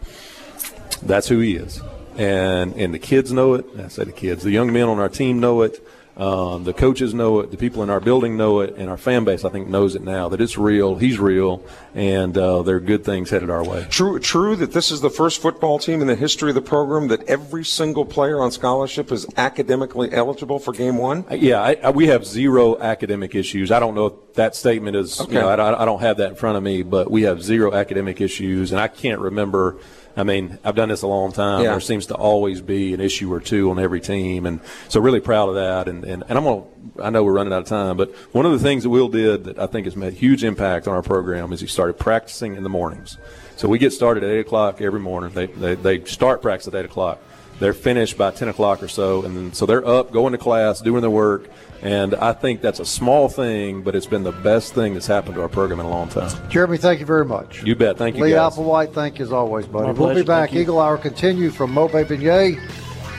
That's 1.03 1.27
who 1.27 1.39
he 1.39 1.55
is. 1.55 1.79
And 2.17 2.73
and 2.73 2.91
the 2.91 2.99
kids 2.99 3.31
know 3.31 3.53
it. 3.53 3.67
I 3.77 3.87
say 3.89 4.03
the 4.03 4.11
kids, 4.11 4.41
the 4.41 4.51
young 4.51 4.73
men 4.73 4.89
on 4.89 4.97
our 4.97 5.09
team 5.09 5.39
know 5.39 5.61
it. 5.61 5.85
Um, 6.17 6.63
the 6.63 6.73
coaches 6.73 7.13
know 7.13 7.41
it. 7.41 7.51
The 7.51 7.57
people 7.57 7.83
in 7.83 7.89
our 7.89 7.99
building 7.99 8.37
know 8.37 8.61
it, 8.61 8.75
and 8.77 8.89
our 8.89 8.97
fan 8.97 9.25
base, 9.25 9.43
I 9.43 9.49
think, 9.49 9.67
knows 9.67 9.95
it 9.95 10.01
now 10.01 10.29
that 10.29 10.39
it's 10.39 10.57
real. 10.57 10.95
He's 10.95 11.19
real, 11.19 11.61
and 11.93 12.37
uh, 12.37 12.61
there 12.61 12.77
are 12.77 12.79
good 12.79 13.03
things 13.03 13.29
headed 13.29 13.49
our 13.49 13.63
way. 13.63 13.85
True, 13.89 14.17
true 14.19 14.55
that 14.55 14.71
this 14.71 14.91
is 14.91 15.01
the 15.01 15.09
first 15.09 15.41
football 15.41 15.77
team 15.77 15.99
in 15.99 16.07
the 16.07 16.15
history 16.15 16.51
of 16.51 16.55
the 16.55 16.61
program 16.61 17.09
that 17.09 17.23
every 17.23 17.65
single 17.65 18.05
player 18.05 18.41
on 18.41 18.51
scholarship 18.51 19.11
is 19.11 19.25
academically 19.35 20.11
eligible 20.13 20.57
for 20.57 20.71
Game 20.71 20.97
One. 20.97 21.25
Uh, 21.29 21.35
yeah, 21.35 21.61
I, 21.61 21.73
I, 21.83 21.89
we 21.89 22.07
have 22.07 22.25
zero 22.25 22.79
academic 22.79 23.35
issues. 23.35 23.69
I 23.69 23.81
don't 23.81 23.93
know 23.93 24.05
if 24.05 24.33
that 24.35 24.55
statement 24.55 24.95
is. 24.95 25.19
Okay. 25.19 25.33
You 25.33 25.39
know, 25.41 25.49
I, 25.49 25.81
I 25.81 25.85
don't 25.85 26.01
have 26.01 26.17
that 26.17 26.29
in 26.29 26.35
front 26.35 26.55
of 26.55 26.63
me, 26.63 26.83
but 26.83 27.11
we 27.11 27.23
have 27.23 27.43
zero 27.43 27.73
academic 27.73 28.21
issues, 28.21 28.71
and 28.71 28.79
I 28.79 28.87
can't 28.87 29.19
remember 29.19 29.79
I 30.17 30.23
mean, 30.23 30.57
I've 30.63 30.75
done 30.75 30.89
this 30.89 31.01
a 31.01 31.07
long 31.07 31.31
time. 31.31 31.63
Yeah. 31.63 31.71
There 31.71 31.79
seems 31.79 32.05
to 32.07 32.15
always 32.15 32.61
be 32.61 32.93
an 32.93 33.01
issue 33.01 33.31
or 33.33 33.39
two 33.39 33.69
on 33.71 33.79
every 33.79 33.99
team, 33.99 34.45
and 34.45 34.61
so 34.87 35.01
really 35.01 35.19
proud 35.19 35.49
of 35.49 35.55
that. 35.55 35.87
And, 35.87 36.05
and, 36.05 36.23
and 36.29 36.37
I'm 36.37 36.43
gonna, 36.43 36.63
I 37.03 37.09
know 37.09 37.23
we're 37.23 37.33
running 37.33 37.53
out 37.53 37.63
of 37.63 37.67
time, 37.67 37.97
but 37.97 38.15
one 38.33 38.45
of 38.45 38.51
the 38.53 38.59
things 38.59 38.83
that 38.83 38.89
Will 38.89 39.09
did 39.09 39.43
that 39.45 39.59
I 39.59 39.67
think 39.67 39.85
has 39.85 39.95
made 39.95 40.13
huge 40.13 40.43
impact 40.43 40.87
on 40.87 40.93
our 40.93 41.01
program 41.01 41.51
is 41.51 41.59
he 41.59 41.67
started 41.67 41.99
practicing 41.99 42.55
in 42.55 42.63
the 42.63 42.69
mornings. 42.69 43.17
So 43.57 43.67
we 43.67 43.77
get 43.77 43.91
started 43.91 44.23
at 44.23 44.29
eight 44.29 44.39
o'clock 44.39 44.81
every 44.81 44.99
morning. 44.99 45.31
They 45.31 45.47
they, 45.47 45.75
they 45.75 46.03
start 46.05 46.41
practice 46.41 46.67
at 46.67 46.75
eight 46.75 46.85
o'clock. 46.85 47.19
They're 47.59 47.73
finished 47.73 48.17
by 48.17 48.31
ten 48.31 48.49
o'clock 48.49 48.83
or 48.83 48.87
so, 48.87 49.23
and 49.23 49.35
then, 49.35 49.53
so 49.53 49.65
they're 49.65 49.85
up, 49.87 50.11
going 50.11 50.33
to 50.33 50.37
class, 50.37 50.81
doing 50.81 51.01
their 51.01 51.09
work. 51.09 51.49
And 51.81 52.15
I 52.15 52.33
think 52.33 52.61
that's 52.61 52.79
a 52.79 52.85
small 52.85 53.29
thing, 53.29 53.81
but 53.83 53.95
it's 53.95 54.07
been 54.07 54.23
the 54.23 54.31
best 54.31 54.73
thing 54.73 54.93
that's 54.93 55.07
happened 55.07 55.35
to 55.35 55.41
our 55.41 55.49
program 55.49 55.79
in 55.79 55.85
a 55.85 55.89
long 55.89 56.09
time. 56.09 56.31
Jeremy, 56.49 56.77
thank 56.77 56.99
you 56.99 57.05
very 57.05 57.25
much. 57.25 57.63
You 57.63 57.75
bet. 57.75 57.97
Thank 57.97 58.15
you, 58.15 58.23
Lee 58.23 58.31
guys. 58.31 58.55
Applewhite, 58.55 58.93
thank 58.93 59.19
you 59.19 59.25
as 59.25 59.31
always, 59.31 59.67
buddy. 59.67 59.87
My 59.87 59.91
We'll 59.91 60.15
be 60.15 60.23
back. 60.23 60.49
Thank 60.49 60.53
you. 60.53 60.61
Eagle 60.61 60.79
Hour 60.79 60.97
continue 60.97 61.51
from 61.51 61.73
Mobay 61.73 62.05
Beignet 62.05 62.59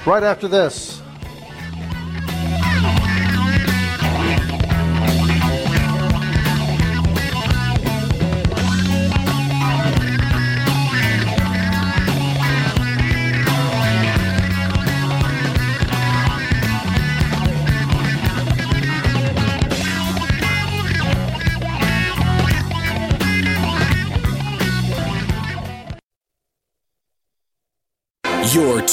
right 0.04 0.22
after 0.22 0.48
this. 0.48 1.00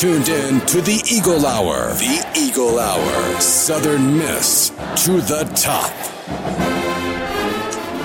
Tuned 0.04 0.28
in 0.28 0.60
to 0.66 0.82
the 0.82 1.02
Eagle 1.10 1.46
Hour. 1.46 1.94
The 1.94 2.30
Eagle 2.38 2.78
Hour. 2.78 3.40
Southern 3.40 4.18
Miss 4.18 4.68
to 5.06 5.22
the 5.22 5.50
top. 5.56 5.94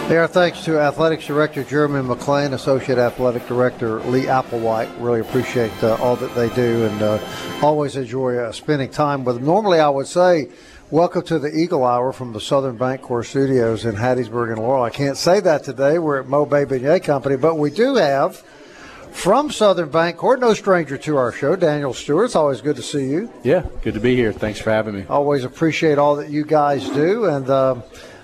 Our 0.08 0.28
thanks 0.28 0.64
to 0.66 0.78
Athletics 0.78 1.26
Director 1.26 1.64
Jeremy 1.64 2.08
McClain, 2.08 2.52
Associate 2.52 2.98
Athletic 2.98 3.48
Director 3.48 3.98
Lee 4.02 4.26
Applewhite. 4.26 4.88
Really 5.00 5.18
appreciate 5.18 5.72
uh, 5.82 5.96
all 5.96 6.14
that 6.14 6.32
they 6.36 6.48
do 6.50 6.86
and 6.86 7.02
uh, 7.02 7.18
always 7.62 7.96
enjoy 7.96 8.36
uh, 8.36 8.52
spending 8.52 8.90
time 8.90 9.24
with 9.24 9.34
them. 9.34 9.44
Normally, 9.44 9.80
I 9.80 9.88
would 9.88 10.06
say, 10.06 10.50
welcome 10.92 11.22
to 11.22 11.40
the 11.40 11.48
Eagle 11.48 11.84
Hour 11.84 12.12
from 12.12 12.32
the 12.32 12.40
Southern 12.40 12.78
Bancorp 12.78 13.26
Studios 13.26 13.84
in 13.84 13.96
Hattiesburg 13.96 14.52
and 14.52 14.60
Laurel. 14.60 14.84
I 14.84 14.90
can't 14.90 15.16
say 15.16 15.40
that 15.40 15.64
today. 15.64 15.98
We're 15.98 16.20
at 16.20 16.26
Mobay 16.26 16.64
Beignet 16.64 17.02
Company, 17.02 17.34
but 17.34 17.56
we 17.56 17.72
do 17.72 17.96
have 17.96 18.44
from 19.18 19.50
Southern 19.50 19.90
Bank, 19.90 20.18
Bancorp, 20.18 20.38
no 20.38 20.54
stranger 20.54 20.96
to 20.96 21.16
our 21.16 21.32
show, 21.32 21.56
Daniel 21.56 21.92
Stewart. 21.92 22.26
It's 22.26 22.36
always 22.36 22.60
good 22.60 22.76
to 22.76 22.82
see 22.82 23.10
you. 23.10 23.30
Yeah, 23.42 23.66
good 23.82 23.94
to 23.94 24.00
be 24.00 24.14
here. 24.14 24.32
Thanks 24.32 24.60
for 24.60 24.70
having 24.70 24.94
me. 24.94 25.04
Always 25.08 25.42
appreciate 25.42 25.98
all 25.98 26.14
that 26.16 26.30
you 26.30 26.44
guys 26.44 26.88
do, 26.90 27.24
and 27.24 27.50
um 27.50 27.82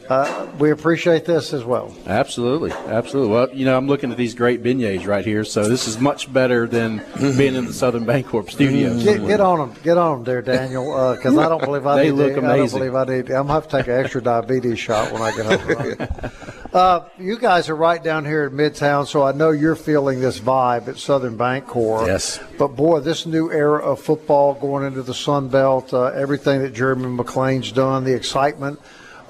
uh, 0.08 0.46
we 0.58 0.70
appreciate 0.70 1.24
this 1.24 1.52
as 1.52 1.64
well. 1.64 1.94
Absolutely, 2.06 2.72
absolutely. 2.72 3.32
Well, 3.32 3.48
you 3.52 3.64
know, 3.64 3.76
I'm 3.76 3.86
looking 3.86 4.10
at 4.10 4.16
these 4.16 4.34
great 4.34 4.62
beignets 4.62 5.06
right 5.06 5.24
here, 5.24 5.44
so 5.44 5.68
this 5.68 5.88
is 5.88 5.98
much 5.98 6.32
better 6.32 6.66
than 6.66 7.02
being 7.36 7.54
in 7.54 7.66
the 7.66 7.72
Southern 7.72 8.04
Bancorp 8.04 8.50
studios. 8.50 9.02
Get, 9.02 9.26
get 9.26 9.40
on 9.40 9.58
them, 9.58 9.82
get 9.82 9.96
on 9.96 10.18
them, 10.18 10.24
there, 10.24 10.42
Daniel, 10.42 11.14
because 11.14 11.36
I 11.38 11.48
don't 11.48 11.64
believe 11.64 11.86
I 11.86 11.96
They 11.96 12.10
need. 12.10 12.12
look 12.12 12.34
to, 12.34 12.46
I 12.46 12.56
don't 12.56 12.70
believe 12.70 12.94
I 12.94 13.04
need. 13.04 13.30
I'm 13.30 13.46
gonna 13.46 13.52
have 13.54 13.68
to 13.68 13.76
take 13.78 13.86
an 13.86 13.94
extra 13.94 14.22
diabetes 14.22 14.78
shot 14.78 15.12
when 15.12 15.22
I 15.22 15.34
get 15.34 15.46
home. 15.46 16.30
uh, 16.72 17.00
you 17.18 17.38
guys 17.38 17.68
are 17.68 17.76
right 17.76 18.02
down 18.02 18.24
here 18.24 18.44
in 18.46 18.52
Midtown, 18.52 19.06
so 19.06 19.22
I 19.22 19.32
know 19.32 19.50
you're 19.50 19.76
feeling 19.76 20.20
this 20.20 20.38
vibe 20.38 20.88
at 20.88 20.98
Southern 20.98 21.38
Bancorp. 21.38 22.06
Yes. 22.06 22.40
But 22.58 22.68
boy, 22.68 23.00
this 23.00 23.24
new 23.24 23.50
era 23.50 23.78
of 23.78 24.00
football 24.00 24.54
going 24.54 24.86
into 24.86 25.02
the 25.02 25.14
Sun 25.14 25.48
Belt, 25.48 25.94
uh, 25.94 26.06
everything 26.06 26.60
that 26.60 26.74
Jeremy 26.74 27.06
McClain's 27.06 27.72
done, 27.72 28.04
the 28.04 28.14
excitement 28.14 28.78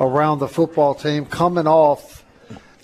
around 0.01 0.39
the 0.41 0.49
football 0.49 0.95
team 0.95 1.25
coming 1.27 1.67
off 1.67 2.25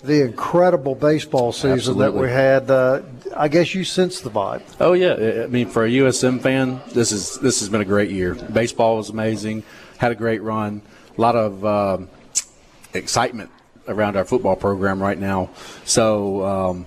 the 0.03 0.23
incredible 0.23 0.95
baseball 0.95 1.51
season 1.51 1.99
that 1.99 2.13
we 2.13 2.27
had. 2.27 2.71
Uh, 2.71 3.01
I 3.35 3.47
guess 3.47 3.75
you 3.75 3.83
sense 3.83 4.21
the 4.21 4.29
vibe. 4.31 4.63
Oh 4.79 4.93
yeah, 4.93 5.13
I- 5.13 5.43
I 5.43 5.47
mean 5.47 5.67
for 5.69 5.85
a 5.85 5.89
USM 5.89 6.39
fan, 6.41 6.81
this 6.93 7.11
is 7.11 7.37
this 7.39 7.59
has 7.59 7.69
been 7.69 7.81
a 7.81 7.85
great 7.85 8.09
year. 8.09 8.33
Baseball 8.33 8.97
was 8.97 9.09
amazing, 9.09 9.63
had 9.99 10.11
a 10.11 10.15
great 10.15 10.41
run, 10.41 10.81
a 11.17 11.21
lot 11.21 11.35
of 11.35 11.63
um, 11.65 12.09
excitement 12.93 13.51
around 13.87 14.15
our 14.17 14.25
football 14.25 14.55
program 14.55 15.01
right 15.01 15.19
now. 15.19 15.49
So 15.85 16.45
um, 16.45 16.85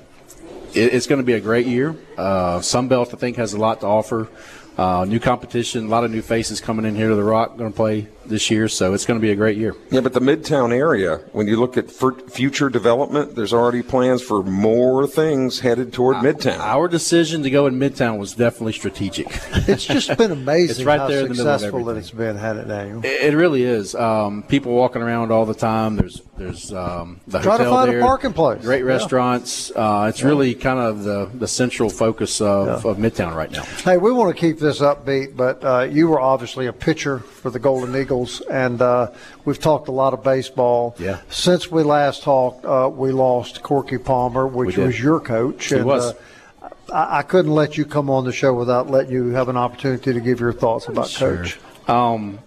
it, 0.75 0.95
it's 0.95 1.07
going 1.07 1.21
to 1.21 1.25
be 1.27 1.35
a 1.35 1.41
great 1.41 1.67
year. 1.67 1.95
Uh, 2.17 2.59
Sunbelt 2.59 3.15
I 3.15 3.17
think 3.17 3.37
has 3.37 3.53
a 3.53 3.59
lot 3.59 3.81
to 3.81 3.87
offer. 3.87 4.29
Uh, 4.77 5.05
new 5.07 5.21
competition, 5.21 5.87
a 5.87 5.89
lot 5.89 6.03
of 6.03 6.11
new 6.11 6.21
faces 6.23 6.61
coming 6.61 6.85
in 6.85 6.97
here 6.97 7.09
to 7.11 7.15
the 7.15 7.23
Rock, 7.23 7.57
going 7.57 7.71
to 7.71 7.77
play 7.77 8.09
this 8.29 8.51
year. 8.51 8.69
So 8.69 8.95
it's 8.95 9.05
going 9.07 9.19
to 9.21 9.23
be 9.23 9.31
a 9.33 9.37
great 9.37 9.57
year. 9.57 9.75
Yeah, 9.91 10.01
but 10.01 10.13
the 10.13 10.21
Midtown 10.21 10.73
area, 10.73 11.19
when 11.33 11.47
you 11.47 11.59
look 11.59 11.77
at 11.77 11.91
for 11.91 12.13
future 12.29 12.69
development, 12.69 13.35
there's 13.35 13.53
already 13.53 13.83
plans 13.83 14.23
for 14.23 14.43
more 14.43 15.07
things 15.07 15.61
headed 15.61 15.93
toward 15.93 16.17
Midtown. 16.17 16.59
Our 16.59 16.89
decision 16.89 17.43
to 17.43 17.51
go 17.51 17.67
in 17.67 17.79
Midtown 17.79 18.19
was 18.19 18.35
definitely 18.35 18.73
strategic. 18.73 19.27
It's 19.67 19.87
just 19.87 20.17
been 20.19 20.31
amazing 20.31 20.71
It's 20.77 20.85
right 20.85 21.01
how 21.01 21.09
there 21.09 21.23
in 21.23 21.29
the 21.29 21.35
successful 21.37 21.85
that 21.87 21.97
it's 21.97 22.11
been, 22.11 22.37
hasn't 22.37 22.67
it, 22.67 22.69
Daniel? 22.69 23.01
It 23.05 23.25
it 23.33 23.35
really 23.35 23.63
is. 23.63 23.95
Um, 23.95 24.43
people 24.43 24.73
walking 24.75 25.01
around 25.03 25.33
all 25.33 25.47
the 25.47 25.55
time. 25.55 25.97
There's 25.97 26.21
there's 26.37 26.73
um, 26.73 27.21
the 27.27 27.39
Try 27.41 27.57
to 27.57 27.65
hotel 27.65 27.75
find 27.75 27.89
a 27.89 27.93
there, 27.95 28.03
parking 28.03 28.33
place. 28.33 28.61
Great 28.63 28.81
Yeah. 28.81 28.87
restaurants. 28.97 29.71
Uh, 29.75 30.07
it's 30.11 30.23
really 30.23 30.55
kind 30.55 30.79
of 30.79 31.05
the, 31.05 31.31
the 31.33 31.47
central 31.49 31.89
focus 31.89 32.41
of, 32.41 32.85
of 32.85 32.99
Midtown 32.99 33.35
right 33.35 33.51
now. 33.51 33.63
Hey, 33.63 33.97
we 33.97 34.13
want 34.13 34.35
to 34.35 34.39
keep 34.41 34.59
this 34.59 34.81
upbeat, 34.81 35.37
but 35.37 35.65
uh, 35.65 35.83
you 35.91 36.09
were 36.09 36.21
obviously 36.21 36.67
a 36.67 36.73
pitcher 36.73 37.21
for 37.21 37.51
the 37.51 37.59
Golden 37.61 37.95
Eagles, 37.97 38.05
and 38.51 38.81
uh, 38.81 39.11
we've 39.45 39.59
talked 39.59 39.89
a 39.89 39.93
lot 39.93 40.15
of 40.15 40.23
baseball. 40.23 40.95
Yeah. 40.99 41.21
Since 41.29 41.71
we 41.71 41.83
last 41.83 42.23
talked, 42.23 42.65
uh, 42.65 42.91
we 42.93 43.11
lost 43.13 43.63
Corky 43.63 43.99
Palmer, 43.99 44.47
which 44.47 44.77
was 44.77 45.01
your 45.01 45.21
coach. 45.21 45.67
He 45.67 45.77
and, 45.77 45.85
was. 45.85 46.13
Uh, 46.13 46.71
I, 46.93 47.19
I 47.19 47.23
couldn't 47.23 47.53
let 47.53 47.77
you 47.77 47.85
come 47.85 48.11
on 48.11 48.25
the 48.25 48.33
show 48.33 48.55
without 48.55 48.91
letting 48.91 49.13
you 49.13 49.29
have 49.31 49.49
an 49.49 49.57
opportunity 49.57 50.13
to 50.13 50.21
give 50.21 50.41
your 50.41 50.53
thoughts 50.53 50.89
about 50.89 51.13
Coach. 51.13 51.59
Um, 51.89 52.39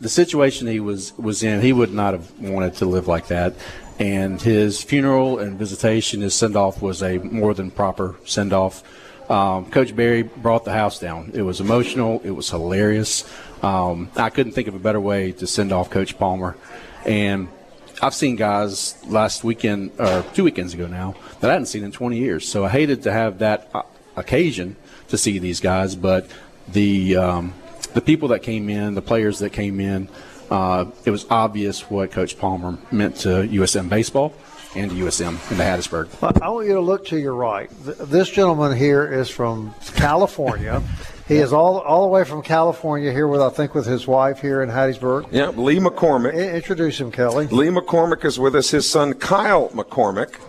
the 0.00 0.08
situation 0.08 0.66
he 0.66 0.80
was 0.80 1.12
was 1.18 1.42
in, 1.42 1.60
he 1.60 1.72
would 1.72 1.92
not 1.92 2.14
have 2.14 2.38
wanted 2.40 2.74
to 2.76 2.86
live 2.86 3.06
like 3.08 3.28
that. 3.28 3.54
And 3.98 4.40
his 4.40 4.82
funeral 4.82 5.38
and 5.38 5.58
visitation, 5.58 6.22
his 6.22 6.34
send 6.34 6.56
off 6.56 6.80
was 6.80 7.02
a 7.02 7.18
more 7.18 7.52
than 7.52 7.70
proper 7.70 8.16
send 8.24 8.54
off. 8.54 8.82
Um, 9.30 9.70
Coach 9.70 9.94
Berry 9.94 10.22
brought 10.22 10.64
the 10.64 10.72
house 10.72 10.98
down. 10.98 11.30
It 11.34 11.42
was 11.42 11.60
emotional. 11.60 12.20
It 12.24 12.30
was 12.30 12.50
hilarious. 12.50 13.24
Um, 13.62 14.10
I 14.16 14.30
couldn't 14.30 14.52
think 14.52 14.68
of 14.68 14.74
a 14.74 14.78
better 14.78 15.00
way 15.00 15.32
to 15.32 15.46
send 15.46 15.72
off 15.72 15.90
Coach 15.90 16.18
Palmer. 16.18 16.56
And 17.04 17.48
I've 18.02 18.14
seen 18.14 18.36
guys 18.36 18.96
last 19.06 19.44
weekend 19.44 19.92
or 19.98 20.24
two 20.34 20.44
weekends 20.44 20.72
ago 20.72 20.86
now 20.86 21.14
that 21.40 21.50
I 21.50 21.52
hadn't 21.52 21.66
seen 21.66 21.84
in 21.84 21.92
20 21.92 22.16
years. 22.16 22.48
So 22.48 22.64
I 22.64 22.70
hated 22.70 23.02
to 23.02 23.12
have 23.12 23.40
that 23.40 23.68
uh, 23.74 23.82
occasion 24.16 24.76
to 25.08 25.18
see 25.18 25.38
these 25.38 25.60
guys, 25.60 25.94
but 25.94 26.26
the 26.68 27.16
um, 27.16 27.54
the 27.92 28.00
people 28.00 28.28
that 28.28 28.42
came 28.42 28.70
in, 28.70 28.94
the 28.94 29.02
players 29.02 29.40
that 29.40 29.50
came 29.50 29.80
in, 29.80 30.08
uh, 30.50 30.86
it 31.04 31.10
was 31.10 31.26
obvious 31.30 31.90
what 31.90 32.10
Coach 32.12 32.38
Palmer 32.38 32.78
meant 32.90 33.16
to 33.16 33.28
USM 33.28 33.88
baseball 33.88 34.32
and 34.74 34.90
to 34.90 34.96
USM 34.96 35.32
the 35.48 35.62
Hattiesburg. 35.62 36.40
I 36.40 36.48
want 36.48 36.66
you 36.68 36.74
to 36.74 36.80
look 36.80 37.06
to 37.06 37.18
your 37.18 37.34
right. 37.34 37.68
This 37.84 38.30
gentleman 38.30 38.76
here 38.76 39.12
is 39.12 39.28
from 39.28 39.74
California. 39.94 40.82
he 41.30 41.38
is 41.38 41.52
all 41.52 41.78
all 41.78 42.02
the 42.02 42.08
way 42.08 42.24
from 42.24 42.42
California 42.42 43.12
here 43.12 43.28
with 43.28 43.40
I 43.40 43.50
think 43.50 43.74
with 43.74 43.86
his 43.86 44.06
wife 44.06 44.40
here 44.40 44.62
in 44.62 44.68
Hattiesburg. 44.68 45.28
Yeah, 45.30 45.48
Lee 45.50 45.78
McCormick. 45.78 46.34
introduce 46.54 47.00
him, 47.00 47.12
Kelly. 47.12 47.46
Lee 47.46 47.68
McCormick 47.68 48.24
is 48.24 48.38
with 48.38 48.56
us. 48.56 48.70
His 48.70 48.88
son 48.88 49.14
Kyle 49.14 49.68
McCormick 49.70 50.40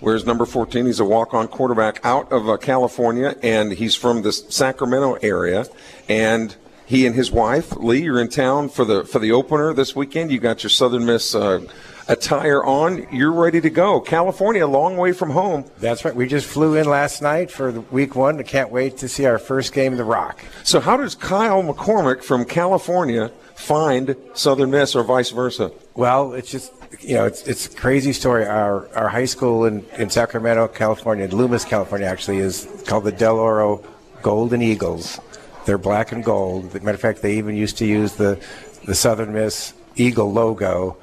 wears 0.00 0.24
number 0.24 0.46
14. 0.46 0.86
He's 0.86 1.00
a 1.00 1.04
walk-on 1.04 1.48
quarterback 1.48 2.00
out 2.04 2.30
of 2.30 2.48
uh, 2.48 2.56
California, 2.56 3.34
and 3.42 3.72
he's 3.72 3.96
from 3.96 4.22
the 4.22 4.32
Sacramento 4.32 5.14
area. 5.22 5.66
And 6.08 6.54
he 6.86 7.04
and 7.04 7.14
his 7.14 7.30
wife 7.30 7.76
Lee 7.76 8.08
are 8.08 8.20
in 8.20 8.28
town 8.28 8.68
for 8.68 8.84
the 8.84 9.04
for 9.04 9.18
the 9.18 9.32
opener 9.32 9.74
this 9.74 9.96
weekend. 9.96 10.30
You 10.30 10.38
got 10.38 10.62
your 10.62 10.70
Southern 10.70 11.04
Miss 11.04 11.34
uh, 11.34 11.60
attire 12.08 12.64
on. 12.64 13.06
You're 13.12 13.32
ready 13.32 13.60
to 13.60 13.70
go. 13.70 14.00
California, 14.00 14.64
a 14.64 14.66
long 14.66 14.96
way 14.96 15.12
from 15.12 15.30
home. 15.30 15.64
That's 15.78 16.04
right. 16.04 16.14
We 16.14 16.26
just 16.26 16.46
flew 16.46 16.74
in 16.74 16.88
last 16.88 17.22
night 17.22 17.50
for 17.50 17.70
the 17.70 17.82
week 17.82 18.16
one. 18.16 18.38
I 18.38 18.42
can't 18.42 18.70
wait 18.70 18.96
to 18.98 19.08
see 19.08 19.26
our 19.26 19.38
first 19.38 19.72
game, 19.72 19.92
in 19.92 19.98
The 19.98 20.04
Rock. 20.04 20.44
So 20.64 20.80
how 20.80 20.96
does 20.96 21.14
Kyle 21.14 21.62
McCormick 21.62 22.22
from 22.22 22.44
California 22.44 23.30
find 23.54 24.16
Southern 24.34 24.70
Miss, 24.70 24.96
or 24.96 25.04
vice 25.04 25.30
versa? 25.30 25.70
Well, 25.94 26.32
it's 26.32 26.50
just 26.50 26.72
you 27.00 27.14
know, 27.14 27.26
it's 27.26 27.42
it's 27.42 27.66
a 27.66 27.76
crazy 27.76 28.12
story. 28.12 28.46
Our 28.46 28.88
our 28.94 29.08
high 29.08 29.26
school 29.26 29.66
in, 29.66 29.84
in 29.98 30.10
Sacramento, 30.10 30.68
California, 30.68 31.24
in 31.24 31.36
Loomis, 31.36 31.64
California, 31.64 32.06
actually 32.06 32.38
is 32.38 32.66
called 32.86 33.04
the 33.04 33.12
Del 33.12 33.38
Oro 33.38 33.84
Golden 34.22 34.62
Eagles. 34.62 35.20
They're 35.66 35.78
black 35.78 36.12
and 36.12 36.24
gold. 36.24 36.66
As 36.68 36.74
a 36.76 36.80
matter 36.80 36.94
of 36.94 37.00
fact, 37.00 37.20
they 37.20 37.36
even 37.36 37.56
used 37.56 37.78
to 37.78 37.86
use 37.86 38.14
the 38.14 38.42
the 38.84 38.94
Southern 38.94 39.32
Miss 39.32 39.74
Eagle 39.96 40.32
logo. 40.32 40.96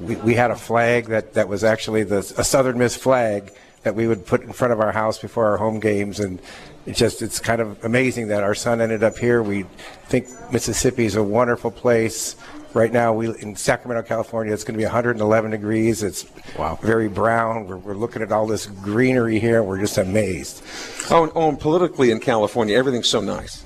We, 0.00 0.16
we 0.16 0.34
had 0.34 0.50
a 0.50 0.56
flag 0.56 1.06
that, 1.06 1.34
that 1.34 1.48
was 1.48 1.64
actually 1.64 2.04
the 2.04 2.18
a 2.18 2.44
Southern 2.44 2.78
Miss 2.78 2.96
flag 2.96 3.52
that 3.82 3.94
we 3.94 4.08
would 4.08 4.26
put 4.26 4.42
in 4.42 4.52
front 4.52 4.72
of 4.72 4.80
our 4.80 4.90
house 4.90 5.18
before 5.18 5.46
our 5.46 5.56
home 5.56 5.78
games, 5.78 6.18
and 6.18 6.42
it's 6.86 6.98
just 6.98 7.22
it's 7.22 7.38
kind 7.38 7.60
of 7.60 7.84
amazing 7.84 8.26
that 8.28 8.42
our 8.42 8.54
son 8.54 8.80
ended 8.80 9.04
up 9.04 9.16
here. 9.16 9.42
We 9.42 9.64
think 10.06 10.26
Mississippi 10.52 11.04
is 11.04 11.14
a 11.14 11.22
wonderful 11.22 11.70
place. 11.70 12.34
Right 12.74 12.92
now, 12.92 13.12
we 13.12 13.28
in 13.40 13.54
Sacramento, 13.54 14.06
California, 14.06 14.52
it's 14.52 14.64
going 14.64 14.74
to 14.74 14.78
be 14.78 14.84
111 14.84 15.50
degrees. 15.52 16.02
It's 16.02 16.26
wow. 16.58 16.78
very 16.82 17.08
brown. 17.08 17.68
We're, 17.68 17.76
we're 17.76 17.94
looking 17.94 18.22
at 18.22 18.32
all 18.32 18.46
this 18.46 18.66
greenery 18.66 19.38
here. 19.38 19.62
We're 19.62 19.78
just 19.78 19.98
amazed. 19.98 20.62
Oh, 21.10 21.22
and, 21.22 21.32
oh, 21.36 21.48
and 21.48 21.58
politically 21.58 22.10
in 22.10 22.18
California, 22.18 22.76
everything's 22.76 23.08
so 23.08 23.20
nice. 23.20 23.64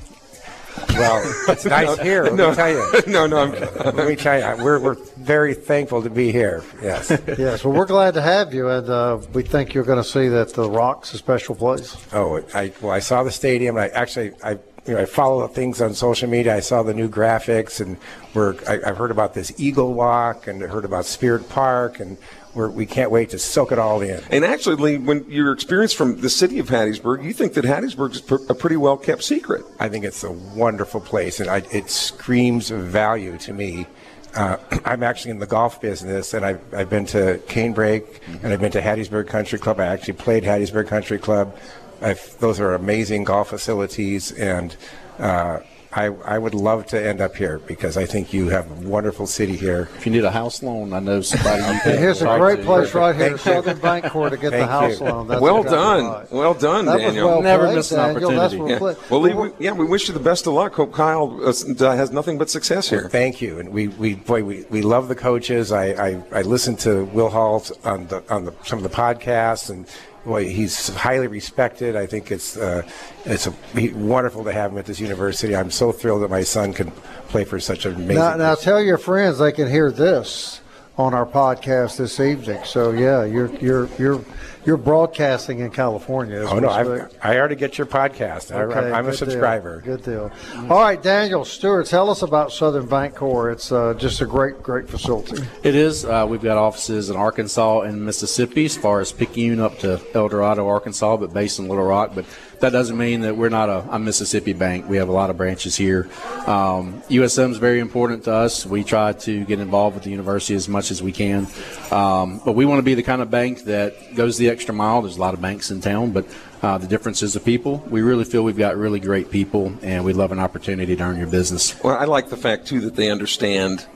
Well, 0.90 1.22
it's 1.48 1.64
nice 1.64 1.98
here. 2.02 2.24
Let 2.24 2.34
no, 2.34 2.50
me 2.50 2.56
tell 2.56 2.70
you. 2.70 2.92
No, 3.06 3.26
no. 3.26 3.38
I'm, 3.38 3.52
let 3.96 4.06
me 4.06 4.16
tell 4.16 4.38
you. 4.38 4.62
We're, 4.62 4.78
we're 4.78 4.96
very 5.20 5.54
thankful 5.54 6.02
to 6.02 6.10
be 6.10 6.32
here. 6.32 6.64
Yes. 6.82 7.10
yes. 7.38 7.64
Well, 7.64 7.74
we're 7.74 7.86
glad 7.86 8.14
to 8.14 8.22
have 8.22 8.54
you, 8.54 8.68
and 8.68 8.88
uh, 8.88 9.20
we 9.32 9.42
think 9.42 9.74
you're 9.74 9.84
going 9.84 10.02
to 10.02 10.08
see 10.08 10.28
that 10.28 10.54
the 10.54 10.68
Rock's 10.68 11.12
a 11.14 11.18
special 11.18 11.54
place. 11.54 11.96
Oh, 12.12 12.42
I 12.54 12.72
well, 12.80 12.92
I 12.92 13.00
saw 13.00 13.22
the 13.22 13.30
stadium. 13.30 13.76
I 13.76 13.88
actually 13.88 14.32
I 14.42 14.58
you 14.86 14.94
know, 14.94 15.02
I 15.02 15.04
follow 15.04 15.46
the 15.46 15.52
things 15.52 15.80
on 15.80 15.94
social 15.94 16.28
media. 16.28 16.56
I 16.56 16.60
saw 16.60 16.82
the 16.82 16.94
new 16.94 17.08
graphics, 17.08 17.80
and 17.80 17.96
we're, 18.34 18.56
I, 18.68 18.88
have 18.88 18.96
heard 18.96 19.10
about 19.10 19.34
this 19.34 19.52
Eagle 19.58 19.92
Walk, 19.92 20.46
and 20.46 20.62
I 20.64 20.66
heard 20.66 20.84
about 20.84 21.04
Spirit 21.04 21.48
Park, 21.48 22.00
and 22.00 22.16
we're, 22.54 22.70
we 22.70 22.86
can't 22.86 23.10
wait 23.10 23.30
to 23.30 23.38
soak 23.38 23.72
it 23.72 23.78
all 23.78 24.00
in. 24.00 24.22
And 24.30 24.44
actually, 24.44 24.76
Lee, 24.76 24.98
when 24.98 25.30
your 25.30 25.52
experience 25.52 25.92
from 25.92 26.20
the 26.20 26.30
city 26.30 26.58
of 26.58 26.68
Hattiesburg, 26.68 27.22
you 27.22 27.32
think 27.32 27.54
that 27.54 27.64
Hattiesburg 27.64 28.12
is 28.12 28.48
a 28.48 28.54
pretty 28.54 28.76
well 28.76 28.96
kept 28.96 29.22
secret. 29.22 29.64
I 29.78 29.88
think 29.88 30.04
it's 30.04 30.24
a 30.24 30.32
wonderful 30.32 31.00
place, 31.00 31.40
and 31.40 31.50
I, 31.50 31.58
it 31.72 31.90
screams 31.90 32.70
value 32.70 33.36
to 33.38 33.52
me. 33.52 33.86
Uh, 34.34 34.56
I'm 34.84 35.02
actually 35.02 35.32
in 35.32 35.38
the 35.38 35.46
golf 35.46 35.80
business, 35.80 36.34
and 36.34 36.44
I've, 36.44 36.74
I've 36.74 36.90
been 36.90 37.06
to 37.06 37.40
Canebrake, 37.46 38.20
and 38.42 38.52
I've 38.52 38.60
been 38.60 38.72
to 38.72 38.80
Hattiesburg 38.80 39.28
Country 39.28 39.58
Club. 39.58 39.80
I 39.80 39.86
actually 39.86 40.14
played 40.14 40.44
Hattiesburg 40.44 40.88
Country 40.88 41.18
Club. 41.18 41.56
I've, 42.00 42.38
those 42.38 42.60
are 42.60 42.74
amazing 42.74 43.24
golf 43.24 43.48
facilities, 43.48 44.32
and 44.32 44.76
uh, 45.18 45.60
I, 45.92 46.04
I 46.06 46.38
would 46.38 46.54
love 46.54 46.86
to 46.86 47.02
end 47.04 47.20
up 47.20 47.34
here 47.34 47.58
because 47.58 47.96
I 47.96 48.06
think 48.06 48.32
you 48.32 48.48
have 48.48 48.70
a 48.70 48.88
wonderful 48.88 49.26
city 49.26 49.56
here. 49.56 49.88
If 49.96 50.06
you 50.06 50.12
need 50.12 50.22
a 50.24 50.30
house 50.30 50.62
loan, 50.62 50.92
I 50.92 51.00
know 51.00 51.20
somebody. 51.20 51.62
You 51.62 51.80
can 51.82 51.98
Here's 51.98 52.22
a 52.22 52.38
great 52.38 52.62
place 52.62 52.94
right 52.94 53.14
here, 53.16 53.36
Southern 53.36 53.78
Bancorp, 53.78 54.30
to 54.30 54.36
get 54.36 54.50
the 54.50 54.66
house 54.68 55.00
you. 55.00 55.06
loan. 55.06 55.26
That's 55.26 55.40
well 55.40 55.64
done, 55.64 56.26
well 56.30 56.54
done, 56.54 56.84
that 56.86 56.98
Daniel. 56.98 57.26
Was 57.26 57.34
well 57.34 57.42
Never 57.42 57.64
played, 57.64 57.76
miss 57.76 57.90
an 57.90 57.98
Daniel. 57.98 58.30
Opportunity. 58.40 58.56
well 58.58 58.68
Yeah. 58.70 58.78
played. 58.78 58.96
Well, 59.10 59.20
Lee, 59.20 59.34
we, 59.34 59.50
yeah, 59.58 59.72
we 59.72 59.84
wish 59.84 60.06
you 60.06 60.14
the 60.14 60.20
best 60.20 60.46
of 60.46 60.52
luck. 60.52 60.74
Hope 60.74 60.92
Kyle 60.92 61.40
uh, 61.44 61.96
has 61.96 62.12
nothing 62.12 62.38
but 62.38 62.48
success 62.50 62.88
here. 62.88 63.08
Thank 63.08 63.40
you, 63.42 63.58
and 63.58 63.70
we, 63.70 63.88
we 63.88 64.14
boy 64.14 64.44
we, 64.44 64.64
we 64.70 64.82
love 64.82 65.08
the 65.08 65.16
coaches. 65.16 65.72
I, 65.72 65.86
I, 66.10 66.22
I 66.32 66.42
listened 66.42 66.78
to 66.80 67.04
Will 67.06 67.30
Hall 67.30 67.64
on 67.84 68.06
the 68.06 68.22
on 68.32 68.44
the 68.44 68.54
some 68.64 68.78
of 68.78 68.84
the 68.84 68.96
podcasts, 68.96 69.70
and 69.70 69.86
boy, 70.24 70.48
he's 70.48 70.88
highly 70.88 71.26
respected. 71.26 71.96
I 71.96 72.06
think 72.06 72.30
it's 72.30 72.56
uh, 72.56 72.82
it's 73.24 73.46
a, 73.46 73.52
he, 73.74 73.90
wonderful 73.90 74.44
to 74.44 74.52
have 74.52 74.72
him 74.72 74.78
at 74.78 74.86
this 74.86 75.00
university. 75.00 75.56
I'm 75.56 75.70
so 75.70 75.92
thrilled 75.92 76.22
that 76.22 76.30
my 76.30 76.42
son 76.42 76.72
can 76.72 76.90
play 77.28 77.44
for 77.44 77.60
such 77.60 77.86
an 77.86 77.94
amazing. 77.94 78.16
Now, 78.16 78.36
now 78.36 78.54
tell 78.54 78.80
your 78.80 78.98
friends 78.98 79.38
they 79.38 79.52
can 79.52 79.68
hear 79.68 79.90
this 79.90 80.60
on 80.98 81.14
our 81.14 81.26
podcast 81.26 81.96
this 81.96 82.20
evening. 82.20 82.60
So 82.64 82.90
yeah, 82.92 83.24
you're 83.24 83.50
you're 83.56 83.88
you're 83.98 84.24
you're 84.66 84.76
broadcasting 84.76 85.60
in 85.60 85.70
California. 85.70 86.44
Oh 86.46 86.58
no. 86.58 86.68
I've, 86.68 87.16
I 87.22 87.38
already 87.38 87.54
get 87.56 87.78
your 87.78 87.86
podcast. 87.86 88.54
I, 88.54 88.64
Okay, 88.64 88.92
I'm 88.92 89.06
a 89.06 89.10
good 89.10 89.18
deal. 89.18 89.28
subscriber. 89.30 89.80
Good 89.80 90.02
deal. 90.04 90.30
All 90.68 90.80
right, 90.82 91.02
Daniel 91.02 91.46
Stewart, 91.46 91.86
tell 91.86 92.10
us 92.10 92.20
about 92.20 92.52
Southern 92.52 92.86
Bancorp. 92.86 93.52
It's 93.52 93.72
uh, 93.72 93.94
just 93.94 94.20
a 94.20 94.26
great, 94.26 94.62
great 94.62 94.88
facility. 94.88 95.42
It 95.62 95.74
is. 95.74 96.04
Uh, 96.04 96.26
we've 96.28 96.42
got 96.42 96.58
offices 96.58 97.08
in 97.08 97.16
Arkansas 97.16 97.80
and 97.82 98.04
Mississippi, 98.04 98.66
as 98.66 98.76
far 98.76 99.00
as 99.00 99.12
Picayune 99.12 99.60
up 99.60 99.78
to 99.78 99.98
El 100.12 100.28
Dorado, 100.28 100.68
Arkansas, 100.68 101.16
but 101.16 101.32
based 101.32 101.58
in 101.58 101.66
Little 101.68 101.84
Rock. 101.86 102.12
But 102.14 102.26
that 102.60 102.70
doesn't 102.70 102.96
mean 102.96 103.22
that 103.22 103.36
we're 103.36 103.48
not 103.48 103.68
a, 103.68 103.86
a 103.90 103.98
Mississippi 103.98 104.52
bank. 104.52 104.88
We 104.88 104.98
have 104.98 105.08
a 105.08 105.12
lot 105.12 105.30
of 105.30 105.36
branches 105.36 105.76
here. 105.76 106.08
Um, 106.46 107.02
USM 107.08 107.50
is 107.50 107.56
very 107.56 107.80
important 107.80 108.24
to 108.24 108.32
us. 108.32 108.66
We 108.66 108.84
try 108.84 109.12
to 109.12 109.44
get 109.46 109.60
involved 109.60 109.94
with 109.94 110.04
the 110.04 110.10
university 110.10 110.54
as 110.54 110.68
much 110.68 110.90
as 110.90 111.02
we 111.02 111.12
can. 111.12 111.46
Um, 111.90 112.40
but 112.44 112.52
we 112.52 112.66
want 112.66 112.78
to 112.78 112.82
be 112.82 112.94
the 112.94 113.02
kind 113.02 113.22
of 113.22 113.30
bank 113.30 113.64
that 113.64 114.14
goes 114.14 114.36
the 114.36 114.48
extra 114.48 114.74
mile. 114.74 115.02
There's 115.02 115.16
a 115.16 115.20
lot 115.20 115.34
of 115.34 115.40
banks 115.40 115.70
in 115.70 115.80
town, 115.80 116.12
but 116.12 116.26
uh, 116.62 116.76
the 116.76 116.86
difference 116.86 117.22
is 117.22 117.32
the 117.32 117.40
people. 117.40 117.78
We 117.88 118.02
really 118.02 118.24
feel 118.24 118.42
we've 118.44 118.56
got 118.56 118.76
really 118.76 119.00
great 119.00 119.30
people, 119.30 119.72
and 119.82 120.04
we'd 120.04 120.16
love 120.16 120.30
an 120.30 120.38
opportunity 120.38 120.94
to 120.94 121.02
earn 121.02 121.16
your 121.16 121.28
business. 121.28 121.82
Well, 121.82 121.96
I 121.96 122.04
like 122.04 122.28
the 122.28 122.36
fact 122.36 122.66
too 122.66 122.80
that 122.82 122.96
they 122.96 123.10
understand 123.10 123.86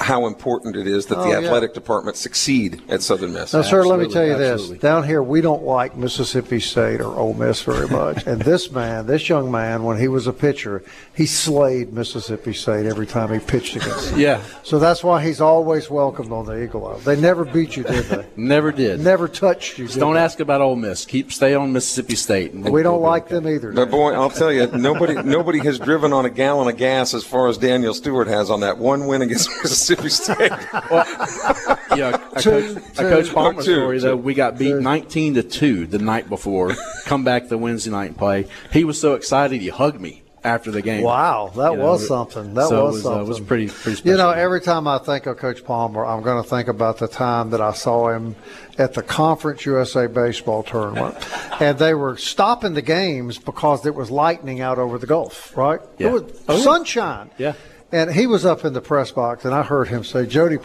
how 0.00 0.26
important 0.26 0.76
it 0.76 0.86
is 0.86 1.06
that 1.06 1.18
Oh, 1.18 1.24
the 1.24 1.28
yeah. 1.30 1.38
athletic 1.46 1.74
department 1.74 2.16
succeed 2.16 2.80
at 2.88 3.02
Southern 3.02 3.32
Miss. 3.32 3.52
Now, 3.52 3.62
sir, 3.62 3.84
let 3.84 3.98
me 4.00 4.08
tell 4.08 4.24
you 4.24 4.32
absolutely. 4.32 4.76
this. 4.76 4.82
Down 4.82 5.04
here, 5.04 5.22
we 5.22 5.40
don't 5.40 5.62
like 5.64 5.96
Mississippi 5.96 6.60
State 6.60 7.00
or 7.00 7.14
Ole 7.16 7.34
Miss 7.34 7.62
very 7.62 7.88
much. 7.88 8.26
and 8.26 8.40
this 8.42 8.70
man, 8.70 9.06
this 9.06 9.28
young 9.28 9.50
man, 9.50 9.82
when 9.84 9.98
he 9.98 10.08
was 10.08 10.26
a 10.26 10.32
pitcher, 10.32 10.82
he 11.14 11.26
slayed 11.26 11.92
Mississippi 11.92 12.52
State 12.54 12.86
every 12.86 13.06
time 13.06 13.32
he 13.32 13.38
pitched 13.38 13.76
against 13.76 14.10
them. 14.10 14.20
Yeah. 14.20 14.42
So 14.62 14.78
that's 14.78 15.04
why 15.04 15.22
he's 15.24 15.40
always 15.40 15.90
welcomed 15.90 16.32
on 16.32 16.46
the 16.46 16.62
Eagle 16.62 16.86
Eye. 16.86 16.98
They 17.00 17.20
never 17.20 17.44
beat 17.44 17.76
you, 17.76 17.82
did 17.82 18.04
they? 18.06 18.26
Never 18.36 18.72
did. 18.72 19.00
never 19.00 19.28
touched 19.28 19.78
you. 19.78 19.84
Just 19.84 19.94
did 19.94 20.00
don't 20.00 20.14
they? 20.14 20.20
ask 20.20 20.40
about 20.40 20.60
Ole 20.60 20.76
Miss. 20.76 21.04
Keep 21.04 21.32
stay 21.32 21.54
on 21.54 21.72
Mississippi 21.72 22.14
State. 22.16 22.52
and 22.52 22.64
We 22.68 22.82
don't 22.82 23.00
we'll 23.00 23.10
like 23.10 23.28
them 23.28 23.46
either. 23.46 23.72
But 23.72 23.90
boy, 23.90 24.12
I'll 24.12 24.30
tell 24.30 24.52
you, 24.52 24.66
nobody 24.68 25.14
nobody 25.22 25.58
has 25.60 25.78
driven 25.78 26.12
on 26.12 26.24
a 26.24 26.30
gallon 26.30 26.68
of 26.68 26.76
gas 26.76 27.12
as 27.14 27.24
far 27.24 27.48
as 27.48 27.58
Daniel 27.58 27.92
Stewart 27.94 28.28
has 28.28 28.50
on 28.50 28.60
that 28.60 28.78
one 28.78 29.06
win 29.06 29.22
against 29.22 29.50
Mississippi 29.62 30.08
State. 30.08 30.50
Yeah, 31.96 32.16
a 32.32 32.40
Two, 32.42 32.50
coach, 32.50 32.74
two. 32.96 33.06
a 33.06 33.10
coach 33.10 33.32
Palmer 33.34 33.62
Two, 33.62 33.74
story 33.74 33.98
though. 33.98 34.10
two. 34.16 34.22
We 34.22 34.34
got 34.34 34.58
beat 34.58 34.74
nineteen 34.76 35.34
to 35.34 35.42
two 35.42 35.86
the 35.86 35.98
night 35.98 36.28
before. 36.28 36.72
Come 37.06 37.24
back 37.24 37.48
the 37.48 37.58
Wednesday 37.58 37.90
night 37.90 38.06
and 38.06 38.16
play. 38.18 38.46
He 38.72 38.84
was 38.84 39.00
so 39.00 39.14
excited 39.14 39.60
he 39.60 39.68
hugged 39.68 40.00
me 40.00 40.22
after 40.42 40.70
the 40.70 40.80
game. 40.80 41.02
Wow, 41.02 41.52
that 41.56 41.72
You 41.72 41.78
know, 41.78 41.84
was 41.84 42.06
something. 42.08 42.54
That 42.54 42.68
so 42.68 42.86
was, 42.86 42.94
was, 42.94 43.02
something. 43.02 43.20
Uh, 43.22 43.24
was 43.26 43.40
pretty 43.40 43.66
pretty 43.68 43.96
special. 43.96 44.10
You 44.12 44.16
know, 44.16 44.30
every 44.30 44.60
time 44.62 44.88
I 44.88 44.98
think 44.98 45.26
of 45.26 45.36
Coach 45.36 45.64
Palmer, 45.64 46.06
I'm 46.06 46.22
going 46.22 46.42
to 46.42 46.48
think 46.48 46.68
about 46.68 46.98
the 46.98 47.08
time 47.08 47.50
that 47.50 47.60
I 47.60 47.72
saw 47.72 48.08
him 48.10 48.36
at 48.78 48.94
the 48.94 49.02
Conference 49.02 49.66
USA 49.66 50.06
baseball 50.06 50.62
tournament, 50.62 51.14
and 51.60 51.78
they 51.78 51.92
were 51.92 52.16
stopping 52.16 52.72
the 52.74 52.80
games 52.82 53.36
because 53.36 53.82
there 53.82 53.92
was 53.92 54.10
lightning 54.10 54.60
out 54.62 54.78
over 54.78 54.96
the 54.96 55.06
Gulf. 55.06 55.54
Right? 55.56 55.80
Yeah. 55.98 56.06
It 56.08 56.12
was 56.12 56.22
Oh, 56.48 56.56
yeah. 56.56 56.62
sunshine. 56.62 57.30
Yeah. 57.36 57.52
And 57.92 58.12
he 58.12 58.26
was 58.26 58.44
up 58.44 58.64
in 58.64 58.72
the 58.72 58.80
press 58.80 59.10
box, 59.10 59.44
and 59.44 59.52
I 59.52 59.62
heard 59.62 59.88
him 59.88 60.04
say, 60.04 60.24
Jody, 60.24 60.58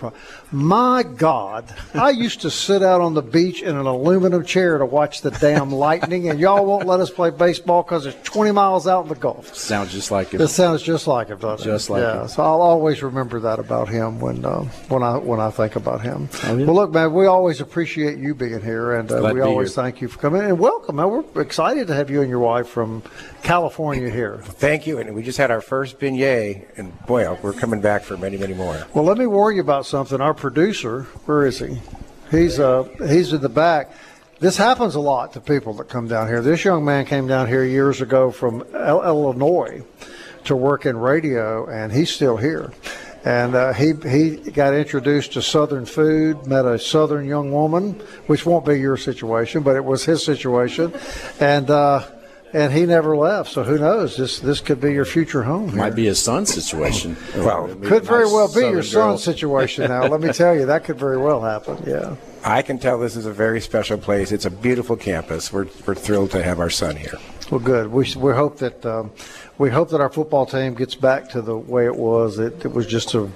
my 0.51 1.03
God, 1.03 1.73
I 1.93 2.11
used 2.11 2.41
to 2.41 2.51
sit 2.51 2.83
out 2.83 3.01
on 3.01 3.13
the 3.13 3.21
beach 3.21 3.61
in 3.61 3.75
an 3.75 3.85
aluminum 3.85 4.45
chair 4.45 4.77
to 4.77 4.85
watch 4.85 5.21
the 5.21 5.31
damn 5.31 5.71
lightning, 5.71 6.29
and 6.29 6.39
y'all 6.39 6.65
won't 6.65 6.85
let 6.85 6.99
us 6.99 7.09
play 7.09 7.29
baseball 7.29 7.83
because 7.83 8.05
it's 8.05 8.29
20 8.29 8.51
miles 8.51 8.87
out 8.87 9.03
in 9.03 9.09
the 9.09 9.15
Gulf. 9.15 9.55
sounds 9.55 9.91
just 9.91 10.11
like 10.11 10.33
it. 10.33 10.41
It 10.41 10.47
sounds 10.49 10.81
just 10.81 11.07
like 11.07 11.29
him, 11.29 11.39
doesn't 11.39 11.67
it? 11.67 11.71
Just 11.71 11.89
like 11.89 12.01
it. 12.01 12.03
yeah. 12.03 12.21
him. 12.21 12.27
So 12.27 12.43
I'll 12.43 12.61
always 12.61 13.01
remember 13.01 13.39
that 13.41 13.59
about 13.59 13.89
him 13.89 14.19
when 14.19 14.45
uh, 14.45 14.63
when 14.89 15.03
I 15.03 15.17
when 15.17 15.39
I 15.39 15.49
think 15.49 15.75
about 15.75 16.01
him. 16.01 16.29
Oh, 16.43 16.57
yeah. 16.57 16.65
Well, 16.65 16.75
look, 16.75 16.91
man, 16.91 17.13
we 17.13 17.25
always 17.25 17.59
appreciate 17.61 18.19
you 18.19 18.35
being 18.35 18.61
here, 18.61 18.93
and 18.93 19.11
uh, 19.11 19.31
we 19.33 19.41
always 19.41 19.73
here. 19.73 19.83
thank 19.83 20.01
you 20.01 20.07
for 20.07 20.19
coming 20.19 20.41
and 20.41 20.59
welcome. 20.59 20.97
Man, 20.97 21.09
we're 21.09 21.41
excited 21.41 21.87
to 21.87 21.95
have 21.95 22.09
you 22.09 22.21
and 22.21 22.29
your 22.29 22.39
wife 22.39 22.67
from 22.67 23.01
California 23.41 24.09
here. 24.09 24.37
Thank 24.43 24.85
you, 24.85 24.99
and 24.99 25.15
we 25.15 25.23
just 25.23 25.37
had 25.37 25.49
our 25.49 25.61
first 25.61 25.99
beignet, 25.99 26.67
and 26.77 26.93
boy, 27.05 27.31
we're 27.41 27.53
coming 27.53 27.81
back 27.81 28.03
for 28.03 28.17
many, 28.17 28.37
many 28.37 28.53
more. 28.53 28.85
Well, 28.93 29.05
let 29.05 29.17
me 29.17 29.25
warn 29.25 29.55
you 29.55 29.61
about 29.61 29.85
something. 29.85 30.21
Our 30.21 30.34
producer, 30.37 31.03
where 31.25 31.45
is 31.45 31.59
he? 31.59 31.79
He's 32.31 32.59
uh 32.59 32.83
he's 33.07 33.33
in 33.33 33.41
the 33.41 33.49
back. 33.49 33.91
This 34.39 34.57
happens 34.57 34.95
a 34.95 34.99
lot 34.99 35.33
to 35.33 35.39
people 35.39 35.73
that 35.75 35.87
come 35.87 36.07
down 36.07 36.27
here. 36.27 36.41
This 36.41 36.65
young 36.65 36.83
man 36.83 37.05
came 37.05 37.27
down 37.27 37.47
here 37.47 37.63
years 37.63 38.01
ago 38.01 38.31
from 38.31 38.65
Il- 38.73 39.03
Illinois 39.03 39.83
to 40.43 40.55
work 40.55 40.85
in 40.85 40.97
radio, 40.97 41.67
and 41.67 41.91
he's 41.91 42.09
still 42.09 42.37
here. 42.37 42.71
And 43.23 43.55
uh, 43.55 43.73
he 43.73 43.93
he 44.07 44.35
got 44.51 44.73
introduced 44.73 45.33
to 45.33 45.41
Southern 45.41 45.85
food, 45.85 46.45
met 46.45 46.65
a 46.65 46.77
Southern 46.77 47.25
young 47.25 47.51
woman, 47.51 47.93
which 48.27 48.45
won't 48.45 48.65
be 48.65 48.79
your 48.79 48.97
situation, 48.97 49.63
but 49.63 49.75
it 49.75 49.83
was 49.83 50.05
his 50.05 50.23
situation, 50.23 50.93
and 51.39 51.69
uh, 51.69 52.05
and 52.55 52.71
he 52.71 52.85
never 52.85 53.17
left. 53.17 53.51
So 53.51 53.63
who 53.63 53.77
knows? 53.77 54.15
This 54.15 54.39
this 54.39 54.61
could 54.61 54.79
be 54.79 54.93
your 54.93 55.03
future 55.05 55.43
home. 55.43 55.69
here. 55.69 55.77
Might 55.77 55.93
be 55.95 56.05
his 56.05 56.19
son's 56.19 56.53
situation. 56.53 57.17
Well, 57.35 57.67
Could 57.83 58.03
very 58.03 58.23
nice 58.23 58.33
well 58.33 58.47
be 58.53 58.61
your 58.61 58.81
Southern 58.81 59.09
girl. 59.09 59.17
son's 59.17 59.23
situation 59.23 59.89
now. 59.89 60.07
Let 60.07 60.21
me 60.21 60.31
tell 60.31 60.55
you, 60.55 60.65
that 60.67 60.85
could 60.85 60.97
very 60.97 61.17
well 61.17 61.41
happen. 61.41 61.83
Yeah. 61.85 62.15
I 62.45 62.61
can 62.61 62.79
tell 62.79 62.97
this 62.99 63.15
is 63.15 63.25
a 63.25 63.33
very 63.33 63.59
special 63.59 63.97
place. 63.97 64.31
It's 64.31 64.45
a 64.45 64.51
beautiful 64.51 64.95
campus. 64.95 65.51
We're, 65.51 65.67
we're 65.85 65.95
thrilled 65.95 66.31
to 66.31 66.43
have 66.43 66.59
our 66.59 66.69
son 66.69 66.95
here. 66.95 67.15
Well, 67.51 67.59
good. 67.59 67.91
We 67.91 68.11
we 68.15 68.33
hope 68.33 68.57
that 68.57 68.83
um, 68.87 69.11
we 69.59 69.69
hope 69.69 69.91
that 69.91 70.01
our 70.01 70.09
football 70.09 70.47
team 70.47 70.73
gets 70.73 70.95
back 70.95 71.29
to 71.29 71.43
the 71.43 71.55
way 71.55 71.85
it 71.85 71.95
was. 71.95 72.39
It, 72.39 72.65
it 72.65 72.73
was 72.73 72.87
just 72.87 73.13
a 73.13 73.29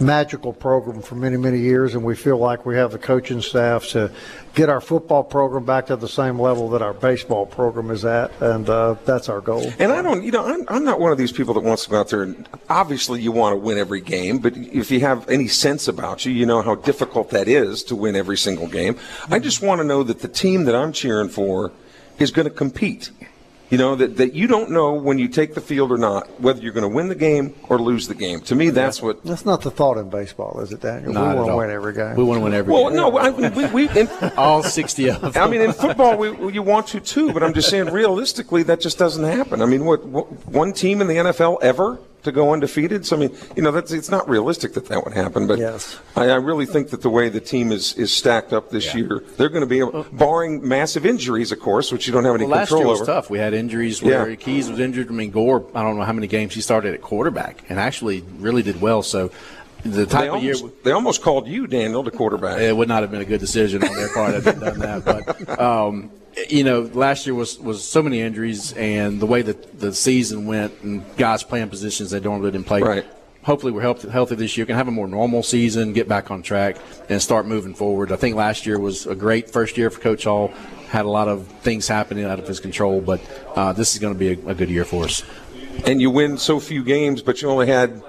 magical 0.00 0.52
program 0.52 1.00
for 1.00 1.14
many 1.14 1.36
many 1.36 1.60
years, 1.60 1.94
and 1.94 2.02
we 2.02 2.16
feel 2.16 2.38
like 2.38 2.66
we 2.66 2.74
have 2.74 2.90
the 2.90 2.98
coaching 2.98 3.40
staff 3.40 3.86
to 3.90 4.10
get 4.56 4.68
our 4.68 4.80
football 4.80 5.22
program 5.22 5.64
back 5.64 5.86
to 5.86 5.96
the 5.96 6.08
same 6.08 6.40
level 6.40 6.70
that 6.70 6.82
our 6.82 6.92
baseball 6.92 7.46
program 7.46 7.92
is 7.92 8.04
at, 8.04 8.32
and 8.42 8.68
uh, 8.68 8.96
that's 9.04 9.28
our 9.28 9.40
goal. 9.40 9.72
And 9.78 9.92
I 9.92 10.02
don't, 10.02 10.24
you 10.24 10.32
know, 10.32 10.44
I'm, 10.44 10.64
I'm 10.68 10.84
not 10.84 10.98
one 10.98 11.12
of 11.12 11.18
these 11.18 11.32
people 11.32 11.54
that 11.54 11.62
wants 11.62 11.84
to 11.84 11.90
go 11.90 12.00
out 12.00 12.08
there 12.08 12.24
and 12.24 12.48
obviously 12.68 13.22
you 13.22 13.30
want 13.30 13.54
to 13.54 13.58
win 13.58 13.78
every 13.78 14.00
game, 14.00 14.38
but 14.38 14.56
if 14.56 14.90
you 14.90 15.00
have 15.00 15.28
any 15.30 15.46
sense 15.46 15.86
about 15.86 16.26
you, 16.26 16.32
you 16.32 16.46
know 16.46 16.62
how 16.62 16.74
difficult 16.74 17.30
that 17.30 17.46
is 17.46 17.84
to 17.84 17.94
win 17.94 18.16
every 18.16 18.36
single 18.36 18.66
game. 18.66 18.98
I 19.30 19.38
just 19.38 19.62
want 19.62 19.80
to 19.80 19.84
know 19.84 20.02
that 20.02 20.18
the 20.18 20.28
team 20.28 20.64
that 20.64 20.74
I'm 20.74 20.92
cheering 20.92 21.28
for 21.28 21.70
is 22.18 22.32
going 22.32 22.48
to 22.48 22.54
compete. 22.54 23.10
You 23.72 23.78
know, 23.78 23.94
that, 23.96 24.18
that 24.18 24.34
you 24.34 24.48
don't 24.48 24.70
know 24.70 24.92
when 24.92 25.18
you 25.18 25.28
take 25.28 25.54
the 25.54 25.62
field 25.62 25.90
or 25.92 25.96
not 25.96 26.28
whether 26.38 26.60
you're 26.60 26.74
going 26.74 26.86
to 26.86 26.94
win 26.94 27.08
the 27.08 27.14
game 27.14 27.54
or 27.70 27.78
lose 27.78 28.06
the 28.06 28.14
game. 28.14 28.42
To 28.42 28.54
me, 28.54 28.68
that's 28.68 29.00
what. 29.00 29.24
That's 29.24 29.46
not 29.46 29.62
the 29.62 29.70
thought 29.70 29.96
in 29.96 30.10
baseball, 30.10 30.60
is 30.60 30.74
it, 30.74 30.82
Daniel? 30.82 31.10
Not 31.14 31.36
we 31.36 31.40
want 31.40 31.50
to 31.52 31.56
win 31.56 31.70
every 31.70 31.94
game. 31.94 32.14
We 32.14 32.22
want 32.22 32.36
to 32.38 32.44
win 32.44 32.52
every 32.52 32.70
Well, 32.70 32.88
game. 32.88 32.96
no, 32.98 33.16
I, 33.16 33.30
we, 33.30 33.86
we 33.86 33.98
in, 33.98 34.08
all 34.36 34.62
60 34.62 35.08
of 35.12 35.32
them. 35.32 35.42
I 35.42 35.50
mean, 35.50 35.62
in 35.62 35.72
football, 35.72 36.18
we, 36.18 36.52
you 36.52 36.60
want 36.60 36.88
to 36.88 37.00
too, 37.00 37.32
but 37.32 37.42
I'm 37.42 37.54
just 37.54 37.70
saying, 37.70 37.86
realistically, 37.86 38.62
that 38.64 38.78
just 38.78 38.98
doesn't 38.98 39.24
happen. 39.24 39.62
I 39.62 39.64
mean, 39.64 39.86
what, 39.86 40.04
what 40.04 40.26
one 40.46 40.74
team 40.74 41.00
in 41.00 41.06
the 41.06 41.14
NFL 41.14 41.62
ever 41.62 41.98
to 42.24 42.32
go 42.32 42.52
undefeated? 42.52 43.04
So 43.06 43.16
I 43.16 43.20
mean, 43.20 43.36
you 43.56 43.62
know, 43.62 43.70
that's 43.70 43.92
it's 43.92 44.10
not 44.10 44.28
realistic 44.28 44.74
that 44.74 44.86
that 44.86 45.04
would 45.04 45.14
happen. 45.14 45.46
But 45.46 45.58
Yes. 45.58 45.98
I, 46.16 46.30
I 46.30 46.34
really 46.36 46.66
think 46.66 46.90
that 46.90 47.02
the 47.02 47.10
way 47.10 47.28
the 47.28 47.40
team 47.40 47.72
is 47.72 47.94
is 47.94 48.12
stacked 48.12 48.52
up 48.52 48.70
this 48.70 48.94
year, 48.94 49.22
they're 49.36 49.48
going 49.48 49.62
to 49.62 49.66
be 49.66 49.78
able, 49.80 50.04
barring 50.12 50.66
massive 50.66 51.04
injuries, 51.06 51.52
of 51.52 51.60
course, 51.60 51.90
which 51.92 52.06
you 52.06 52.12
don't 52.12 52.24
have 52.24 52.34
any 52.34 52.44
Well, 52.44 52.58
last 52.58 52.70
year 52.70 52.86
was 52.86 53.00
over. 53.02 53.12
tough. 53.12 53.30
We 53.30 53.38
had 53.38 53.54
injuries 53.54 54.02
where 54.02 54.28
Yeah. 54.30 54.36
Keyes 54.36 54.70
was 54.70 54.78
injured. 54.78 55.08
I 55.08 55.12
mean, 55.12 55.30
Gore, 55.30 55.64
I 55.74 55.82
don't 55.82 55.96
know 55.98 56.04
how 56.04 56.12
many 56.12 56.26
games 56.26 56.54
he 56.54 56.60
started 56.60 56.94
at 56.94 57.02
quarterback 57.02 57.64
and 57.68 57.78
actually 57.80 58.22
really 58.38 58.62
did 58.62 58.80
well. 58.80 59.02
So 59.02 59.30
the 59.84 60.04
They 60.04 60.06
type 60.06 60.32
of 60.32 60.42
year. 60.44 60.54
almost, 60.54 60.84
they 60.84 60.92
almost 60.92 61.22
called 61.22 61.48
you, 61.48 61.66
Daniel, 61.66 62.04
the 62.04 62.12
quarterback. 62.12 62.60
It 62.60 62.76
would 62.76 62.86
not 62.88 63.02
have 63.02 63.10
been 63.10 63.20
a 63.20 63.24
good 63.24 63.40
decision 63.40 63.82
on 63.82 63.92
their 63.94 64.08
part 64.14 64.34
had 64.34 64.44
they 64.44 64.52
done 64.52 64.78
that. 64.78 65.04
But 65.04 65.60
um, 65.60 66.10
you 66.48 66.64
know, 66.64 66.82
last 66.92 67.26
year 67.26 67.34
was 67.34 67.58
was 67.58 67.86
so 67.86 68.02
many 68.02 68.20
injuries, 68.20 68.72
and 68.72 69.20
the 69.20 69.26
way 69.26 69.42
that 69.42 69.78
the 69.78 69.92
season 69.94 70.46
went, 70.46 70.72
and 70.82 71.04
guys 71.16 71.42
playing 71.42 71.68
positions 71.68 72.10
they 72.10 72.20
normally 72.20 72.50
didn't 72.50 72.66
play. 72.66 72.80
Right. 72.82 73.06
Hopefully, 73.44 73.72
we're 73.72 73.82
healthy, 73.82 74.08
healthy 74.08 74.36
this 74.36 74.56
year. 74.56 74.64
Can 74.66 74.76
have 74.76 74.86
a 74.88 74.92
more 74.92 75.08
normal 75.08 75.42
season, 75.42 75.92
get 75.92 76.08
back 76.08 76.30
on 76.30 76.42
track, 76.42 76.76
and 77.08 77.20
start 77.20 77.44
moving 77.46 77.74
forward. 77.74 78.12
I 78.12 78.16
think 78.16 78.36
last 78.36 78.66
year 78.66 78.78
was 78.78 79.06
a 79.06 79.16
great 79.16 79.50
first 79.50 79.76
year 79.76 79.90
for 79.90 80.00
Coach 80.00 80.24
Hall. 80.24 80.48
Had 80.88 81.06
a 81.06 81.10
lot 81.10 81.26
of 81.26 81.46
things 81.62 81.88
happening 81.88 82.24
out 82.24 82.38
of 82.38 82.46
his 82.46 82.60
control, 82.60 83.00
but 83.00 83.20
uh, 83.56 83.72
this 83.72 83.94
is 83.94 83.98
going 83.98 84.12
to 84.14 84.18
be 84.18 84.28
a, 84.28 84.50
a 84.50 84.54
good 84.54 84.70
year 84.70 84.84
for 84.84 85.04
us. 85.04 85.24
and 85.86 86.00
you 86.00 86.10
win 86.10 86.38
so 86.38 86.60
few 86.60 86.84
games, 86.84 87.20
but 87.22 87.42
you 87.42 87.48
only 87.48 87.66
had, 87.66 88.00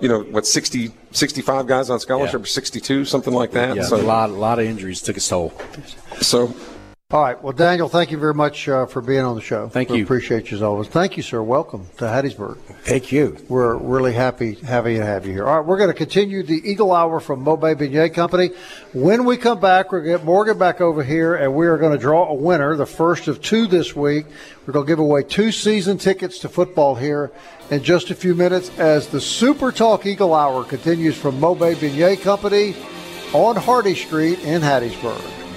you 0.00 0.08
know, 0.08 0.20
what 0.22 0.46
60, 0.46 0.90
65 1.10 1.66
guys 1.66 1.90
on 1.90 1.98
scholarship, 2.00 2.40
Yeah. 2.40 2.46
62, 2.46 3.04
something 3.04 3.34
like 3.34 3.50
that. 3.50 3.76
Yeah, 3.76 3.82
so, 3.82 3.96
a 3.96 3.98
lot, 4.02 4.30
a 4.30 4.32
lot 4.32 4.58
of 4.58 4.64
injuries 4.66 5.02
took 5.02 5.16
its 5.16 5.28
toll. 5.28 5.52
so 6.20 6.54
All 7.10 7.22
right. 7.22 7.42
Well, 7.42 7.54
Daniel, 7.54 7.88
thank 7.88 8.10
you 8.10 8.18
very 8.18 8.34
much 8.34 8.68
uh, 8.68 8.84
for 8.84 9.00
being 9.00 9.22
on 9.24 9.34
the 9.34 9.40
show. 9.40 9.70
Thank 9.70 9.88
We 9.88 9.96
you. 9.96 10.04
Appreciate 10.04 10.50
you 10.50 10.58
as 10.58 10.62
always. 10.62 10.88
Thank 10.88 11.16
you, 11.16 11.22
sir. 11.22 11.42
Welcome 11.42 11.86
to 11.96 12.04
Hattiesburg. 12.04 12.58
Thank 12.82 13.10
you. 13.12 13.38
We're 13.48 13.76
really 13.76 14.12
happy 14.12 14.56
happy 14.56 14.96
to 14.96 15.06
have 15.06 15.24
you 15.24 15.32
here. 15.32 15.46
All 15.46 15.56
right, 15.56 15.66
we're 15.66 15.78
going 15.78 15.88
to 15.88 15.96
continue 15.96 16.42
the 16.42 16.60
Eagle 16.70 16.92
Hour 16.92 17.18
from 17.18 17.42
Mobay 17.42 17.76
Beignet 17.76 18.12
Company. 18.12 18.50
When 18.92 19.24
we 19.24 19.38
come 19.38 19.58
back, 19.58 19.90
we're 19.90 20.02
going 20.02 20.12
to 20.12 20.18
get 20.18 20.26
Morgan 20.26 20.58
back 20.58 20.82
over 20.82 21.02
here, 21.02 21.34
and 21.34 21.54
we 21.54 21.66
are 21.66 21.78
going 21.78 21.92
to 21.92 21.98
draw 21.98 22.28
a 22.28 22.34
winner, 22.34 22.76
the 22.76 22.84
first 22.84 23.26
of 23.26 23.40
two 23.40 23.66
this 23.66 23.96
week. 23.96 24.26
We're 24.66 24.74
going 24.74 24.84
to 24.84 24.92
give 24.92 24.98
away 24.98 25.22
two 25.22 25.50
season 25.50 25.96
tickets 25.96 26.38
to 26.40 26.50
football 26.50 26.94
here 26.94 27.32
in 27.70 27.82
just 27.82 28.10
a 28.10 28.14
few 28.14 28.34
minutes 28.34 28.68
as 28.78 29.06
the 29.06 29.22
Super 29.22 29.72
Talk 29.72 30.04
Eagle 30.04 30.34
Hour 30.34 30.62
continues 30.62 31.16
from 31.16 31.40
Mobay 31.40 31.74
Beignet 31.74 32.20
Company 32.20 32.76
on 33.32 33.56
Hardy 33.56 33.94
Street 33.94 34.40
in 34.40 34.60
Hattiesburg. 34.60 35.47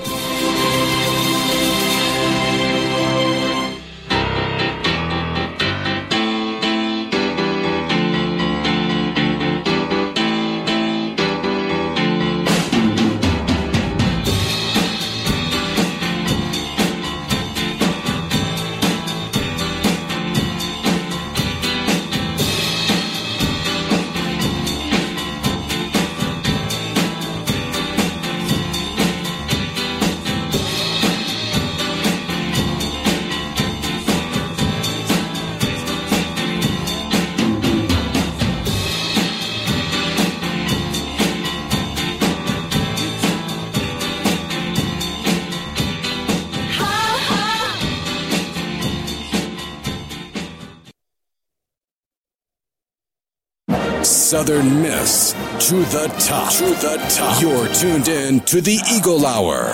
Southern 54.42 54.82
Miss 54.82 55.34
to 55.68 55.76
the 55.76 56.08
top. 56.18 56.52
To 56.54 56.66
the 56.66 56.98
top. 57.10 57.40
You're 57.40 57.68
tuned 57.76 58.08
in 58.08 58.40
to 58.40 58.60
the 58.60 58.80
Eagle 58.92 59.24
Hour. 59.24 59.68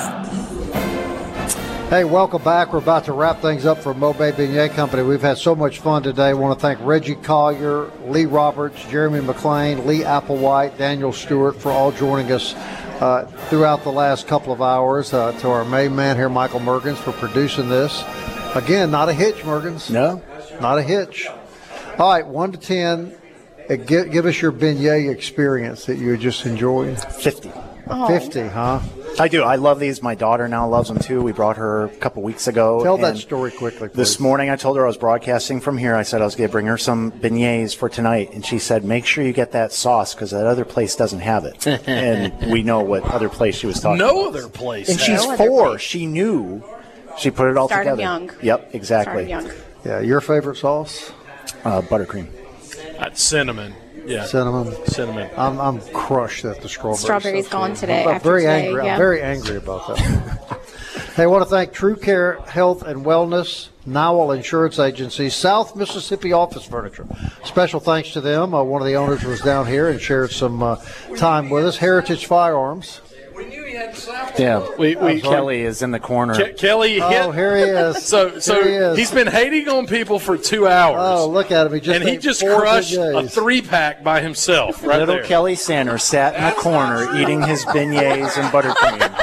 Hey, 1.89 2.03
welcome 2.03 2.43
back. 2.43 2.73
We're 2.73 2.79
about 2.79 3.05
to 3.05 3.13
wrap 3.13 3.39
things 3.39 3.65
up 3.65 3.77
for 3.77 3.93
Mobay 3.93 4.33
Beignet 4.33 4.71
Company. 4.71 5.03
We've 5.03 5.21
had 5.21 5.37
so 5.37 5.55
much 5.55 5.79
fun 5.79 6.03
today. 6.03 6.31
I 6.31 6.33
want 6.33 6.59
to 6.59 6.61
thank 6.61 6.81
Reggie 6.81 7.15
Collier, 7.15 7.89
Lee 8.07 8.25
Roberts, 8.25 8.83
Jeremy 8.89 9.21
McClain, 9.21 9.85
Lee 9.85 10.01
Applewhite, 10.01 10.77
Daniel 10.77 11.13
Stewart 11.13 11.55
for 11.55 11.71
all 11.71 11.93
joining 11.93 12.29
us 12.33 12.53
uh, 12.99 13.23
throughout 13.47 13.85
the 13.85 13.91
last 13.93 14.27
couple 14.27 14.51
of 14.51 14.61
hours. 14.61 15.13
Uh, 15.13 15.31
to 15.39 15.47
our 15.47 15.63
main 15.63 15.95
man 15.95 16.17
here, 16.17 16.27
Michael 16.27 16.59
Mergens, 16.59 16.97
for 16.97 17.13
producing 17.13 17.69
this. 17.69 18.03
Again, 18.53 18.91
not 18.91 19.07
a 19.07 19.13
hitch, 19.13 19.37
Mergens. 19.43 19.89
No. 19.89 20.21
Not 20.59 20.77
a 20.77 20.83
hitch. 20.83 21.25
All 21.97 22.11
right, 22.11 22.27
1 22.27 22.51
to 22.51 22.57
10. 22.57 23.17
Uh, 23.69 23.75
give, 23.75 24.11
give 24.11 24.25
us 24.25 24.41
your 24.41 24.51
beignet 24.51 25.09
experience 25.09 25.85
that 25.85 25.97
you 25.97 26.15
just 26.17 26.45
enjoyed. 26.45 26.97
50. 26.99 27.51
Oh. 27.89 28.07
50, 28.07 28.47
huh? 28.47 28.81
I 29.19 29.27
do. 29.29 29.43
I 29.43 29.55
love 29.55 29.79
these. 29.79 30.03
My 30.03 30.13
daughter 30.13 30.47
now 30.47 30.67
loves 30.67 30.89
them 30.89 30.99
too. 30.99 31.21
We 31.23 31.31
brought 31.31 31.57
her 31.57 31.85
a 31.85 31.89
couple 31.89 32.21
weeks 32.21 32.47
ago. 32.47 32.83
Tell 32.83 32.97
that 32.97 33.17
story 33.17 33.49
quickly, 33.51 33.87
please. 33.89 33.95
This 33.95 34.19
morning, 34.19 34.49
I 34.49 34.57
told 34.57 34.77
her 34.77 34.83
I 34.83 34.87
was 34.87 34.97
broadcasting 34.97 35.59
from 35.61 35.77
here. 35.77 35.95
I 35.95 36.03
said 36.03 36.21
I 36.21 36.25
was 36.25 36.35
going 36.35 36.49
to 36.49 36.51
bring 36.51 36.67
her 36.67 36.77
some 36.77 37.11
beignets 37.11 37.75
for 37.75 37.89
tonight, 37.89 38.31
and 38.33 38.45
she 38.45 38.59
said, 38.59 38.83
"Make 38.83 39.05
sure 39.05 39.23
you 39.23 39.33
get 39.33 39.53
that 39.53 39.71
sauce 39.71 40.13
because 40.13 40.31
that 40.31 40.45
other 40.45 40.65
place 40.65 40.95
doesn't 40.95 41.21
have 41.21 41.45
it." 41.45 41.65
and 41.87 42.51
we 42.51 42.61
know 42.61 42.81
what 42.81 43.03
other 43.05 43.29
place 43.29 43.55
she 43.55 43.65
was 43.67 43.79
talking 43.79 43.97
No 43.97 44.27
about. 44.27 44.37
other 44.37 44.49
place 44.49 44.89
And 44.89 44.99
she's. 44.99 45.25
No 45.25 45.35
four. 45.37 45.79
She 45.79 46.05
knew. 46.05 46.63
She 47.17 47.31
put 47.31 47.49
it 47.49 47.57
all 47.57 47.67
Started 47.69 47.85
together. 47.91 48.01
young. 48.03 48.31
Yep, 48.43 48.75
exactly. 48.75 49.25
Started 49.27 49.47
young. 49.49 49.57
Yeah, 49.83 49.99
your 50.01 50.21
favorite 50.21 50.57
sauce? 50.57 51.11
Uh, 51.63 51.81
buttercream. 51.81 52.27
Uh, 52.97 53.09
cinnamon. 53.13 53.73
Yeah. 54.05 54.25
Cinnamon. 54.25 54.73
Cinnamon. 54.85 55.29
I'm, 55.37 55.59
I'm 55.59 55.81
crushed 55.93 56.45
at 56.45 56.61
the 56.61 56.69
strawberry. 56.69 56.97
Strawberry's 56.97 57.47
stuff, 57.47 57.59
gone 57.59 57.73
today, 57.75 58.03
I'm 58.03 58.15
after 58.15 58.29
very 58.29 58.41
today, 58.43 58.67
angry. 58.67 58.85
yeah. 58.85 58.93
I'm 58.93 58.97
very 58.97 59.21
angry 59.21 59.57
about 59.57 59.87
that. 59.87 59.99
hey, 61.15 61.23
I 61.23 61.25
want 61.25 61.43
to 61.43 61.49
thank 61.49 61.73
True 61.73 61.95
Care 61.97 62.39
Health 62.41 62.83
and 62.83 63.05
Wellness, 63.05 63.67
Nowell 63.85 64.31
Insurance 64.31 64.79
Agency, 64.79 65.29
South 65.29 65.75
Mississippi 65.75 66.31
Office 66.31 66.65
Furniture. 66.65 67.05
Special 67.43 67.79
thanks 67.81 68.11
to 68.13 68.21
them. 68.21 68.53
Uh, 68.53 68.63
one 68.63 68.81
of 68.81 68.87
the 68.87 68.95
owners 68.95 69.23
was 69.23 69.41
down 69.41 69.67
here 69.67 69.89
and 69.89 69.99
shared 69.99 70.31
some 70.31 70.63
uh, 70.63 70.77
time 71.17 71.49
with 71.49 71.65
us. 71.65 71.77
Heritage 71.77 72.25
Firearms. 72.27 73.01
Yeah, 74.37 74.65
We- 74.77 74.95
we- 74.95 75.19
uh-huh. 75.21 75.29
Kelly 75.29 75.61
is 75.61 75.81
in 75.81 75.91
the 75.91 75.99
corner. 75.99 76.33
Ke- 76.33 76.57
Kelly 76.57 77.01
Oh, 77.01 77.31
hit. 77.31 77.35
here 77.35 77.55
he 77.57 77.63
is. 77.63 77.97
So, 78.07 78.39
so 78.39 78.55
Here 78.55 78.63
he 78.95 79.01
is. 79.01 79.09
has 79.09 79.11
been 79.11 79.27
hating 79.27 79.67
on 79.69 79.85
people 79.87 80.17
for 80.19 80.37
two 80.37 80.67
hours. 80.67 80.97
Oh, 81.01 81.27
look 81.27 81.51
at 81.51 81.67
him. 81.67 81.73
He 81.73 81.79
just 81.79 81.99
and 81.99 82.07
he 82.09 82.17
just 82.17 82.41
four 82.41 82.59
crushed 82.61 82.93
a 82.95 83.27
three 83.27 83.61
pack 83.61 84.03
by 84.03 84.21
himself 84.21 84.81
right 84.83 84.99
Little 84.99 85.15
there. 85.15 85.23
Kelly 85.23 85.55
Sanders 85.55 86.03
sat 86.03 86.35
in 86.35 86.43
the 86.43 86.51
corner 86.61 87.15
eating 87.19 87.41
his 87.43 87.63
beignets 87.65 88.37
and 88.37 88.47
buttercream. 88.51 89.21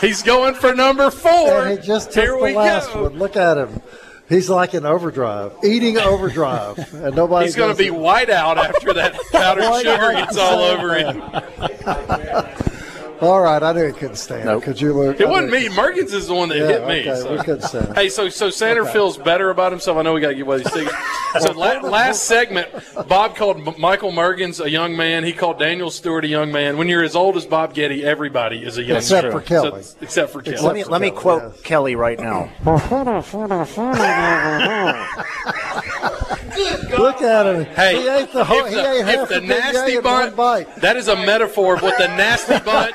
He's 0.00 0.22
going 0.22 0.54
for 0.54 0.74
number 0.74 1.10
four. 1.10 1.66
And 1.66 1.78
he 1.78 1.86
just 1.86 2.12
took 2.12 2.24
Here 2.24 2.36
the 2.36 2.42
we 2.42 2.54
last 2.56 2.92
go. 2.92 3.04
one. 3.04 3.18
Look 3.18 3.36
at 3.36 3.56
him. 3.58 3.80
He's 4.28 4.48
like 4.48 4.72
in 4.74 4.86
overdrive, 4.86 5.52
eating 5.62 5.98
overdrive, 5.98 6.78
and 6.94 7.14
nobody. 7.14 7.44
He's 7.46 7.56
going 7.56 7.72
to 7.72 7.76
be 7.82 7.90
white 7.90 8.30
out 8.30 8.56
after 8.56 8.94
that 8.94 9.14
powdered 9.32 9.64
sugar 9.82 10.12
gets 10.12 10.38
all 10.38 10.60
over 10.60 10.94
him. 10.94 11.22
All 13.24 13.40
right, 13.40 13.62
I 13.62 13.72
knew 13.72 13.86
he 13.86 13.92
couldn't 13.92 14.16
stand 14.16 14.44
Nope. 14.44 14.62
it. 14.62 14.66
Could 14.66 14.80
you 14.80 14.92
look? 14.92 15.20
It 15.20 15.28
wasn't 15.28 15.52
me. 15.52 15.68
Mergens 15.68 16.12
is 16.12 16.26
the 16.28 16.34
one 16.34 16.48
that 16.50 16.58
Yeah, 16.58 16.66
hit 16.66 16.86
me. 16.86 17.00
okay, 17.10 17.20
so. 17.20 17.32
we 17.32 17.38
couldn't 17.38 17.62
stand 17.62 17.88
it. 17.88 17.94
Hey, 17.96 18.08
so 18.08 18.28
so 18.28 18.50
Sander 18.50 18.84
feels 18.84 19.16
better 19.16 19.50
about 19.50 19.72
himself. 19.72 19.96
I 19.98 20.02
know 20.02 20.12
we 20.12 20.20
got 20.20 20.28
to 20.28 20.34
get 20.34 20.42
away 20.42 20.58
these 20.58 20.70
things. 20.70 20.90
So 21.40 21.52
la- 21.52 21.80
last 21.80 22.24
segment, 22.24 22.68
Bob 23.08 23.34
called 23.36 23.78
Michael 23.78 24.12
Mergens 24.12 24.64
a 24.64 24.70
young 24.70 24.96
man. 24.96 25.24
He 25.24 25.32
called 25.32 25.58
Daniel 25.58 25.90
Stewart 25.90 26.24
a 26.24 26.28
young 26.28 26.52
man. 26.52 26.76
When 26.76 26.88
you're 26.88 27.02
as 27.02 27.16
old 27.16 27.36
as 27.36 27.46
Bob 27.46 27.74
Getty, 27.74 28.04
everybody 28.04 28.64
is 28.64 28.78
a 28.78 28.82
young 28.82 28.98
Except 28.98 29.24
man. 29.24 29.32
for 29.32 29.40
Kelly. 29.40 29.82
So- 29.82 29.96
except 30.00 30.32
for 30.32 30.42
Kelly. 30.42 30.58
Let 30.58 30.74
me 30.74 30.84
let 30.84 31.00
me 31.00 31.10
quote 31.10 31.62
Kelly 31.64 31.96
right 31.96 32.18
now. 32.18 32.50
Look 36.98 37.22
at 37.22 37.46
him. 37.46 37.64
Hey, 37.74 38.00
he 38.02 38.08
ate 38.08 38.32
the 38.32 38.44
whole. 38.44 38.64
if 38.64 38.68
he 38.68 38.74
the, 38.74 38.92
ate 38.92 39.04
half 39.04 39.28
the 39.28 39.40
the 39.40 39.46
nasty 39.46 40.00
bunch. 40.00 40.36
Bite. 40.36 40.76
That 40.76 40.96
is 40.96 41.08
a 41.08 41.16
metaphor 41.16 41.74
of 41.74 41.82
what 41.82 41.96
the 41.98 42.08
nasty 42.08 42.58
bunch 42.64 42.94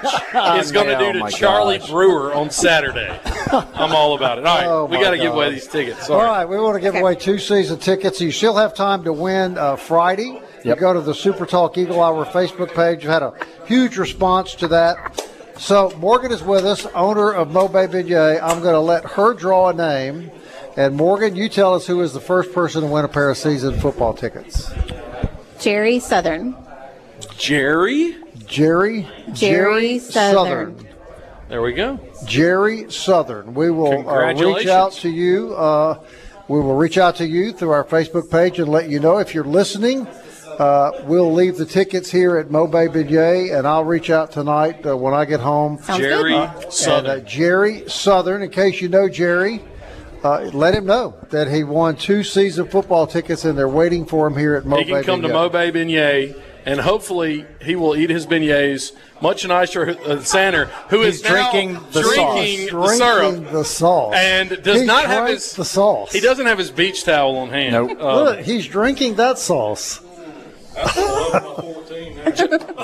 is 0.64 0.72
going 0.72 0.88
to 0.88 0.96
Oh, 0.98 1.00
do 1.00 1.14
to 1.14 1.20
my 1.20 1.30
Charlie 1.30 1.78
gosh. 1.80 1.90
Brewer 1.90 2.34
on 2.34 2.50
Saturday. 2.50 3.20
I'm 3.52 3.94
all 3.96 4.16
about 4.16 4.38
it. 4.38 4.46
All 4.46 4.58
right, 4.58 4.66
Oh, 4.68 4.86
we 4.86 5.00
got 5.00 5.12
to 5.12 5.18
give 5.18 5.34
away 5.34 5.52
these 5.52 5.68
tickets. 5.68 6.00
All 6.02 6.20
Sorry. 6.20 6.28
right, 6.30 6.46
we 6.46 6.58
want 6.58 6.76
to 6.76 6.82
give 6.82 6.96
away 6.96 7.16
two 7.16 7.38
season 7.40 7.80
tickets. 7.80 8.20
You 8.22 8.32
still 8.32 8.56
have 8.56 8.74
time 8.76 9.04
to 9.04 9.14
win 9.14 9.58
uh, 9.58 9.76
Friday. 9.76 10.42
You 10.64 10.76
go 10.76 10.94
to 10.94 11.02
the 11.02 11.14
Super 11.16 11.46
Talk 11.46 11.78
Eagle 11.78 12.02
Hour 12.04 12.26
Facebook 12.26 12.74
page. 12.76 13.04
You've 13.04 13.14
had 13.14 13.24
a 13.24 13.34
huge 13.66 13.98
response 13.98 14.56
to 14.56 14.68
that. 14.70 15.26
So 15.58 15.92
Morgan 15.98 16.32
is 16.32 16.42
with 16.44 16.66
us, 16.66 16.86
owner 16.88 17.32
of 17.34 17.50
Mobay 17.50 17.88
Beignet. 17.88 18.42
I'm 18.42 18.62
going 18.62 18.74
to 18.76 18.80
let 18.80 19.04
her 19.06 19.34
draw 19.34 19.70
a 19.70 19.74
name. 19.74 20.32
And 20.80 20.96
Morgan, 20.96 21.36
you 21.36 21.50
tell 21.50 21.76
us 21.76 21.86
who 21.86 22.00
is 22.00 22.14
the 22.14 22.22
first 22.22 22.54
person 22.54 22.84
to 22.84 22.88
win 22.88 23.04
a 23.04 23.10
pair 23.10 23.30
of 23.30 23.38
season 23.38 23.78
football 23.82 24.14
tickets. 24.14 24.72
Jerry 25.60 26.00
Southern. 26.00 26.56
Jerry. 27.38 28.16
Jerry. 28.46 29.06
Jerry 29.34 30.00
Southern. 30.00 30.88
There 31.50 31.62
we 31.62 31.74
go. 31.74 32.00
Jerry 32.26 32.90
Southern. 32.90 33.54
We 33.56 33.72
will 33.72 34.10
uh, 34.10 34.34
reach 34.34 34.68
out 34.68 34.94
to 34.94 35.10
you. 35.10 35.54
Uh, 35.54 36.02
we 36.48 36.62
will 36.62 36.78
reach 36.78 36.98
out 36.98 37.18
to 37.18 37.28
you 37.28 37.52
through 37.52 37.72
our 37.72 37.84
Facebook 37.84 38.32
page 38.32 38.58
and 38.58 38.70
let 38.70 38.90
you 38.90 39.02
know 39.02 39.18
if 39.18 39.36
you're 39.36 39.44
listening. 39.44 40.08
Uh, 40.48 40.92
we'll 41.04 41.34
leave 41.34 41.58
the 41.58 41.66
tickets 41.66 42.10
here 42.10 42.38
at 42.38 42.48
Mobay 42.48 42.88
Beignet, 42.88 43.54
and 43.54 43.68
I'll 43.68 43.84
reach 43.84 44.10
out 44.10 44.32
tonight 44.32 44.86
uh, 44.86 44.96
when 44.96 45.14
I 45.14 45.26
get 45.26 45.42
home. 45.42 45.78
Sounds 45.82 46.00
Jerry 46.00 46.32
good. 46.32 46.64
And, 46.64 46.72
Southern. 46.74 47.20
uh, 47.20 47.24
Jerry 47.26 47.84
Southern, 47.90 48.44
in 48.44 48.50
case 48.50 48.80
you 48.80 48.88
know 48.88 49.10
Jerry, 49.10 49.62
uh, 50.24 50.50
let 50.54 50.74
him 50.74 50.86
know 50.86 51.16
that 51.30 51.48
he 51.50 51.64
won 51.64 51.96
two 51.96 52.24
season 52.24 52.68
football 52.68 53.08
tickets 53.08 53.46
and 53.46 53.58
they're 53.58 53.68
waiting 53.70 54.06
for 54.06 54.28
him 54.28 54.38
here 54.38 54.56
at 54.56 54.64
Mobay 54.64 54.80
he 54.80 54.86
can 54.92 55.04
come 55.04 55.22
to 55.22 55.28
Beignet. 55.30 55.52
Mobay 55.52 55.72
Beignet, 55.74 56.42
and 56.66 56.80
hopefully 56.82 57.46
he 57.62 57.76
will 57.76 57.96
eat 57.96 58.10
his 58.10 58.26
beignets 58.28 58.92
much 59.22 59.48
nicer 59.48 59.94
than 59.94 60.22
Sander, 60.22 60.66
who 60.90 61.02
is 61.02 61.16
He's 61.22 61.24
now 61.24 61.52
drinking 61.52 61.74
the 61.92 62.02
drinking 62.02 62.44
He's 62.44 62.70
the 62.72 62.88
syrup. 62.96 63.32
drinking 63.34 63.54
the 63.54 63.64
sauce. 63.66 64.14
And 64.16 64.64
does 64.64 64.82
He 64.82 64.86
not 64.86 65.06
have 65.06 65.28
his 65.30 65.54
the 65.54 65.66
sauce. 65.66 66.12
He 66.12 66.20
doesn't 66.20 66.46
have 66.46 66.58
his 66.58 66.72
beach 66.72 67.04
towel 67.04 67.38
on 67.38 67.50
hand. 67.50 67.72
Nope. 67.74 67.98
Uh, 68.00 68.24
Look, 68.24 68.40
he's 68.42 68.68
drinking 68.68 69.16
that 69.16 69.38
sauce. 69.40 70.02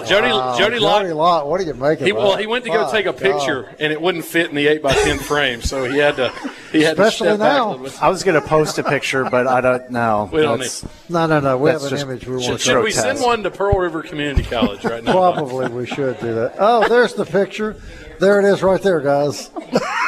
Jody, 0.05 0.27
Wow, 0.27 0.55
Jody 0.57 0.79
Jody 0.79 0.79
Locke. 0.79 1.13
Locke, 1.15 1.45
what 1.45 1.61
are 1.61 1.63
you 1.63 1.73
making? 1.73 2.05
He, 2.05 2.11
well, 2.11 2.35
he 2.37 2.45
went 2.47 2.63
to 2.65 2.69
go 2.71 2.91
take 2.91 3.05
a 3.05 3.11
God. 3.11 3.17
picture, 3.21 3.75
and 3.79 3.91
it 3.93 3.99
wouldn't 4.01 4.25
fit 4.25 4.49
in 4.49 4.55
the 4.55 4.67
eight 4.67 4.81
by 4.81 4.93
ten 4.93 5.17
frame, 5.19 5.61
so 5.61 5.83
he 5.89 5.97
had 5.97 6.15
to. 6.17 6.29
He 6.71 6.81
had 6.81 6.99
Especially 6.99 7.29
to 7.29 7.35
step 7.35 7.39
now. 7.39 7.73
a. 7.85 7.91
I 8.05 8.09
was 8.09 8.23
going 8.23 8.39
to 8.41 8.45
post 8.47 8.77
a 8.79 8.83
picture, 8.83 9.23
but 9.29 9.47
I 9.47 9.61
don't 9.61 9.89
know. 9.91 10.29
We 10.33 10.41
don't 10.41 10.59
That's- 10.59 10.85
No, 11.09 11.25
no, 11.25 11.39
no. 11.39 11.57
We 11.57 11.69
have 11.71 11.83
an 11.83 11.89
just- 11.89 12.03
image 12.03 12.27
we 12.27 12.41
Should, 12.41 12.49
want 12.49 12.61
should 12.61 12.73
to 12.73 12.81
we 12.81 12.91
send 12.91 13.19
one 13.21 13.43
to 13.43 13.51
Pearl 13.51 13.77
River 13.77 14.01
Community 14.03 14.43
College 14.43 14.83
right 14.83 15.03
now? 15.03 15.11
Probably 15.13 15.67
we 15.69 15.85
should 15.85 16.19
do 16.19 16.33
that. 16.35 16.55
Oh, 16.59 16.87
there's 16.87 17.13
the 17.13 17.25
picture. 17.25 17.75
There 18.19 18.39
it 18.39 18.45
is 18.45 18.61
right 18.63 18.81
there, 18.81 18.99
guys. 19.01 19.49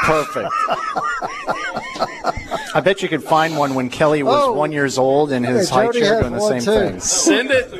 Perfect. 0.03 0.49
I 2.77 2.81
bet 2.81 3.01
you 3.01 3.09
could 3.09 3.23
find 3.23 3.57
one 3.57 3.73
when 3.73 3.89
Kelly 3.89 4.21
was 4.21 4.39
Oh. 4.45 4.51
one 4.53 4.71
years 4.71 4.99
old 4.99 5.31
in 5.31 5.43
his 5.43 5.67
Hey, 5.69 5.75
high 5.87 5.91
chair 5.91 6.21
doing 6.21 6.33
the 6.33 6.39
same 6.47 6.59
too. 6.61 6.71
thing. 6.91 6.99
Send 6.99 7.49
it. 7.51 7.73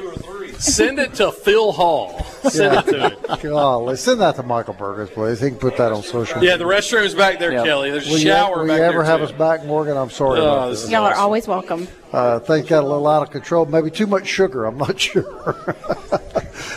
Send 0.60 0.98
it 0.98 1.14
to 1.16 1.32
Phil 1.32 1.72
Hall. 1.72 2.26
Send 2.50 2.78
it 2.78 2.86
to 2.92 3.10
him. 3.10 3.40
Golly, 3.52 3.96
send 3.96 4.22
that 4.22 4.36
to 4.38 4.44
Michael 4.44 4.74
Burgers, 4.74 5.12
please. 5.12 5.40
He 5.40 5.50
can 5.50 5.60
put 5.60 5.78
that 5.78 5.92
on 5.92 6.02
social. 6.02 6.44
Yeah, 6.44 6.58
the 6.58 6.64
restroom's 6.64 7.14
back 7.14 7.38
there, 7.38 7.52
Yeah. 7.52 7.64
Kelly. 7.64 7.92
There's 7.92 8.08
a 8.08 8.10
Will 8.10 8.18
you, 8.18 8.26
shower 8.28 8.56
will 8.56 8.64
you 8.64 8.70
back 8.70 8.80
ever 8.82 8.94
there. 8.94 9.04
have 9.04 9.20
too. 9.20 9.26
us 9.26 9.32
back, 9.34 9.66
Morgan? 9.66 9.96
I'm 9.98 10.10
sorry 10.10 10.40
Oh, 10.40 10.44
about 10.52 10.70
this 10.72 10.82
this. 10.82 10.90
Y'all 10.90 11.04
are 11.06 11.12
awesome. 11.12 11.22
always 11.24 11.48
welcome. 11.48 11.88
Uh, 12.12 12.40
things 12.40 12.68
got 12.68 12.84
a 12.84 12.88
little 12.88 13.08
out 13.08 13.22
of 13.22 13.30
control. 13.30 13.66
Maybe 13.68 13.92
too 13.92 14.08
much 14.08 14.26
sugar. 14.26 14.66
I'm 14.66 14.80
not 14.80 15.00
sure. 15.00 15.24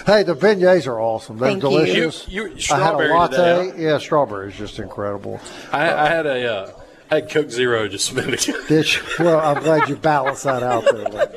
hey, 0.05 0.25
the 0.25 0.35
beignets 0.37 0.87
are 0.87 1.01
awesome. 1.01 1.39
They're 1.39 1.49
Thank 1.53 1.63
you. 1.63 1.71
delicious. 1.71 2.29
You- 2.29 2.49
you- 2.49 2.75
I 2.75 2.79
had 2.81 2.95
a 2.97 2.99
latte. 2.99 3.37
today, 3.71 3.73
Yeah, 3.83 3.97
strawberry 3.97 4.49
is 4.51 4.57
just 4.57 4.79
incredible. 4.79 5.41
I, 5.73 5.91
I 5.91 6.07
had 6.09 6.27
a. 6.27 6.55
Uh, 6.55 6.71
I 7.11 7.17
had 7.17 7.31
Coke 7.31 7.51
Zero 7.51 7.89
just 7.89 8.13
a 8.13 8.15
minute 8.15 8.47
ago. 8.49 8.61
Did 8.69 8.95
you? 8.95 9.01
Well, 9.19 9.41
I'm 9.41 9.63
glad 9.63 9.89
you 9.89 9.97
balanced 9.97 10.45
that 10.45 10.63
out 10.63 10.85
there. 10.85 11.29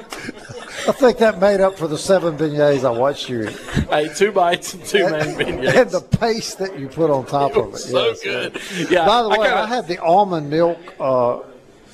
I 0.86 0.92
think 0.92 1.18
that 1.20 1.40
made 1.40 1.62
up 1.62 1.78
for 1.78 1.88
the 1.88 1.98
seven 1.98 2.38
beignets 2.38 2.84
I 2.84 2.92
watched 2.92 3.28
you 3.30 3.48
eat. 3.48 3.60
I 3.90 4.02
ate 4.02 4.16
two 4.16 4.32
bites 4.32 4.74
and 4.74 4.86
two 4.86 5.10
main 5.10 5.36
beignets. 5.36 5.82
and 5.82 5.90
the 5.92 6.02
paste 6.02 6.60
that 6.60 6.78
you 6.78 6.88
put 6.90 7.10
on 7.10 7.26
top 7.26 7.56
of 7.56 7.74
it. 7.74 7.78
so 7.78 8.06
yes. 8.08 8.22
good. 8.22 8.92
Yeah. 8.92 9.06
By 9.06 9.24
the 9.24 9.30
I 9.30 9.38
way, 9.40 9.48
kinda- 9.48 9.62
I 9.62 9.66
had 9.68 9.88
the 9.88 9.98
almond 10.00 10.50
milk 10.50 10.78
uh, 11.00 11.40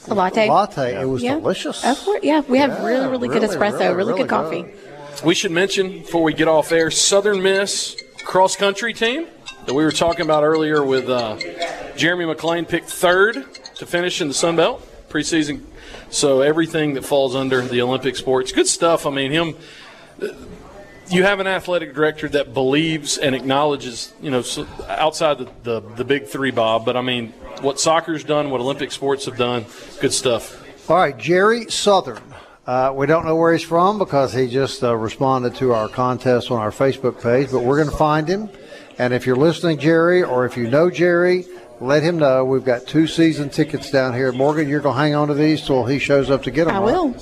A 0.10 0.14
latte. 0.14 0.49
latte. 0.49 0.99
It 1.01 1.06
was 1.06 1.22
Yeah. 1.23 1.35
delicious. 1.35 1.85
Of 1.85 1.99
course, 2.03 2.19
yeah, 2.23 2.41
we 2.49 2.57
have 2.57 2.72
Yeah, 2.72 2.85
really, 2.85 3.07
really 3.07 3.27
good 3.30 3.43
espresso, 3.43 3.80
really, 3.80 3.93
really, 3.93 3.95
really 3.95 4.22
good 4.23 4.30
coffee. 4.30 4.61
good. 4.64 5.23
We 5.23 5.35
should 5.35 5.51
mention 5.51 5.99
before 5.99 6.23
we 6.23 6.34
get 6.34 6.47
off 6.47 6.72
air, 6.72 6.89
Southern 6.91 7.41
Miss 7.43 7.95
cross 8.26 8.56
country 8.56 8.93
team 8.93 9.27
that 9.65 9.73
we 9.73 9.84
were 9.84 9.91
talking 9.91 10.22
about 10.26 10.43
earlier 10.43 10.84
with 10.84 11.10
uh, 11.10 11.38
Jeremy 11.95 12.26
McClain 12.26 12.68
picked 12.68 12.89
third 12.89 13.45
to 13.80 13.85
finish 13.85 14.22
in 14.22 14.27
the 14.27 14.34
Sun 14.34 14.57
Belt 14.57 14.85
preseason. 15.10 15.64
So 16.10 16.41
everything 16.41 16.93
that 16.93 17.03
falls 17.03 17.35
under 17.35 17.61
the 17.61 17.81
Olympic 17.81 18.15
sports, 18.15 18.51
good 18.51 18.68
stuff. 18.68 19.06
I 19.06 19.10
mean, 19.10 19.31
him. 19.31 19.56
You 21.10 21.23
have 21.23 21.39
an 21.39 21.47
athletic 21.47 21.95
director 21.95 22.30
that 22.30 22.53
believes 22.53 23.18
and 23.18 23.34
acknowledges, 23.34 24.14
you 24.22 24.30
know, 24.30 24.43
outside 24.88 25.39
the, 25.39 25.49
the, 25.64 25.80
the 25.95 26.03
big 26.03 26.27
three, 26.27 26.51
Bob. 26.51 26.85
But 26.85 26.95
I 26.95 27.01
mean, 27.01 27.30
what 27.61 27.80
soccer's 27.80 28.23
done, 28.23 28.51
what 28.51 28.61
Olympic 28.61 28.91
sports 28.91 29.26
have 29.26 29.35
done, 29.35 29.65
good 30.01 30.14
stuff. 30.14 30.64
All 30.88 30.97
right, 30.97 31.18
Jerry 31.18 31.72
Southern. 31.72 32.22
Uh, 32.68 32.93
we 32.93 33.07
don't 33.07 33.26
know 33.26 33.35
where 33.35 33.53
he's 33.53 33.64
from 33.64 33.97
because 33.97 34.34
he 34.34 34.47
just 34.47 34.84
uh, 34.84 34.95
responded 34.95 35.56
to 35.56 35.73
our 35.73 35.88
contest 35.88 36.51
on 36.51 36.60
our 36.60 36.69
Facebook 36.69 37.23
page, 37.23 37.51
but 37.51 37.64
we're 37.64 37.77
going 37.77 37.89
to 37.89 37.97
find 37.97 38.27
him. 38.27 38.49
And 38.99 39.11
if 39.14 39.26
you're 39.26 39.35
listening, 39.35 39.80
Jerry, 39.80 40.22
or 40.22 40.45
if 40.45 40.57
you 40.57 40.69
know 40.69 40.91
Jerry, 40.91 41.47
let 41.80 42.03
him 42.03 42.18
know. 42.18 42.45
We've 42.45 42.64
got 42.64 42.85
two 42.85 43.07
season 43.07 43.49
tickets 43.49 43.89
down 43.91 44.14
here. 44.14 44.31
Morgan, 44.31 44.68
you're 44.68 44.81
going 44.81 44.95
to 44.95 45.01
hang 45.01 45.15
on 45.15 45.30
to 45.30 45.34
these 45.34 45.65
till 45.65 45.85
he 45.85 45.99
shows 45.99 46.30
up 46.30 46.43
to 46.43 46.51
get 46.51 46.65
them. 46.65 46.76
I 46.76 46.80
right? 46.80 46.85
will. 46.85 47.15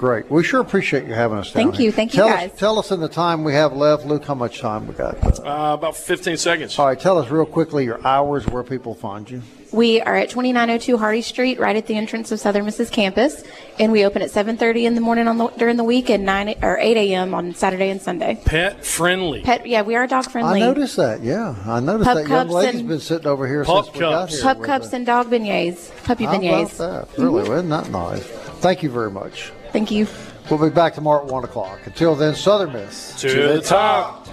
Great. 0.00 0.30
We 0.30 0.42
sure 0.42 0.62
appreciate 0.62 1.06
you 1.06 1.12
having 1.12 1.36
us 1.36 1.52
down 1.52 1.64
Thank 1.64 1.74
here. 1.76 1.84
you. 1.84 1.92
Thank 1.92 2.14
you, 2.14 2.20
tell 2.20 2.28
guys. 2.30 2.52
Us, 2.52 2.58
tell 2.58 2.78
us 2.78 2.90
in 2.90 3.00
the 3.00 3.08
time 3.08 3.44
we 3.44 3.52
have 3.52 3.74
left, 3.74 4.06
Luke, 4.06 4.24
how 4.24 4.34
much 4.34 4.58
time 4.58 4.86
we 4.86 4.94
got. 4.94 5.14
Uh, 5.40 5.74
about 5.74 5.94
15 5.94 6.38
seconds. 6.38 6.78
All 6.78 6.86
right, 6.86 6.98
tell 6.98 7.18
us 7.18 7.28
real 7.30 7.44
quickly 7.44 7.84
your 7.84 8.00
hours 8.06 8.46
where 8.46 8.62
people 8.62 8.94
find 8.94 9.30
you. 9.30 9.42
We 9.72 10.00
are 10.00 10.16
at 10.16 10.30
2902 10.30 10.96
Hardy 10.96 11.20
Street, 11.20 11.60
right 11.60 11.76
at 11.76 11.86
the 11.86 11.96
entrance 11.96 12.32
of 12.32 12.40
Southern 12.40 12.64
Miss's 12.64 12.88
campus, 12.88 13.44
and 13.78 13.92
we 13.92 14.06
open 14.06 14.22
at 14.22 14.30
7:30 14.30 14.86
in 14.86 14.94
the 14.94 15.02
morning 15.02 15.28
on 15.28 15.36
the, 15.36 15.48
during 15.48 15.76
the 15.76 15.84
week 15.84 16.08
and 16.08 16.24
9 16.24 16.54
or 16.62 16.78
8 16.78 16.96
a.m. 16.96 17.34
on 17.34 17.54
Saturday 17.54 17.90
and 17.90 18.00
Sunday. 18.00 18.40
Pet 18.42 18.82
friendly. 18.82 19.42
Pet, 19.42 19.66
yeah, 19.66 19.82
we 19.82 19.96
are 19.96 20.06
dog 20.06 20.30
friendly. 20.30 20.62
I 20.62 20.66
noticed 20.66 20.96
that. 20.96 21.22
Yeah, 21.22 21.54
I 21.66 21.78
noticed 21.78 22.08
Pup 22.08 22.16
that 22.16 22.22
young 22.22 22.48
cups 22.48 22.52
lady's 22.52 22.82
been 22.82 23.00
sitting 23.00 23.26
over 23.26 23.46
here 23.46 23.64
Pup 23.64 23.84
since 23.84 23.94
we 23.94 24.00
got 24.00 24.12
cups. 24.12 24.32
here. 24.32 24.42
Pup 24.42 24.58
with 24.60 24.66
cups 24.66 24.86
us. 24.86 24.92
and 24.94 25.04
dog 25.04 25.26
beignets, 25.28 26.04
puppy 26.04 26.24
How 26.24 26.36
about 26.36 26.70
that? 26.70 27.08
Really, 27.18 27.42
isn't 27.42 27.68
that 27.68 27.90
nice? 27.90 28.24
Thank 28.24 28.82
you 28.82 28.88
very 28.90 29.10
much. 29.10 29.52
Thank 29.72 29.90
you. 29.90 30.06
We'll 30.50 30.58
be 30.58 30.74
back 30.74 30.94
tomorrow 30.94 31.24
at 31.24 31.30
one 31.30 31.44
o'clock. 31.44 31.80
Until 31.84 32.14
then, 32.16 32.34
Southern 32.34 32.72
Miss 32.72 33.14
To 33.20 33.28
the 33.28 33.60
top. 33.60 34.26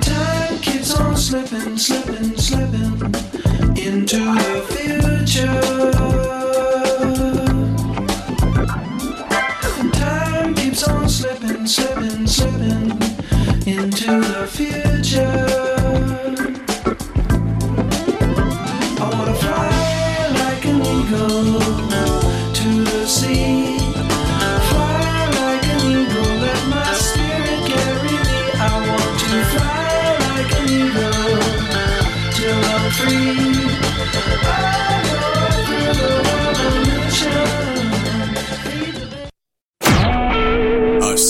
Time 0.00 0.58
keeps 0.60 0.98
on 0.98 1.16
slipping, 1.16 1.78
slipping, 1.78 2.36
slipping 2.36 3.14
into 3.76 4.18
the 4.18 4.64
future. 4.70 5.60
Time 9.92 10.54
keeps 10.54 10.88
on 10.88 11.08
slipping, 11.08 11.66
slipping, 11.66 12.26
slipping 12.26 12.90
into 13.66 14.20
the 14.20 14.46
future. 14.50 15.73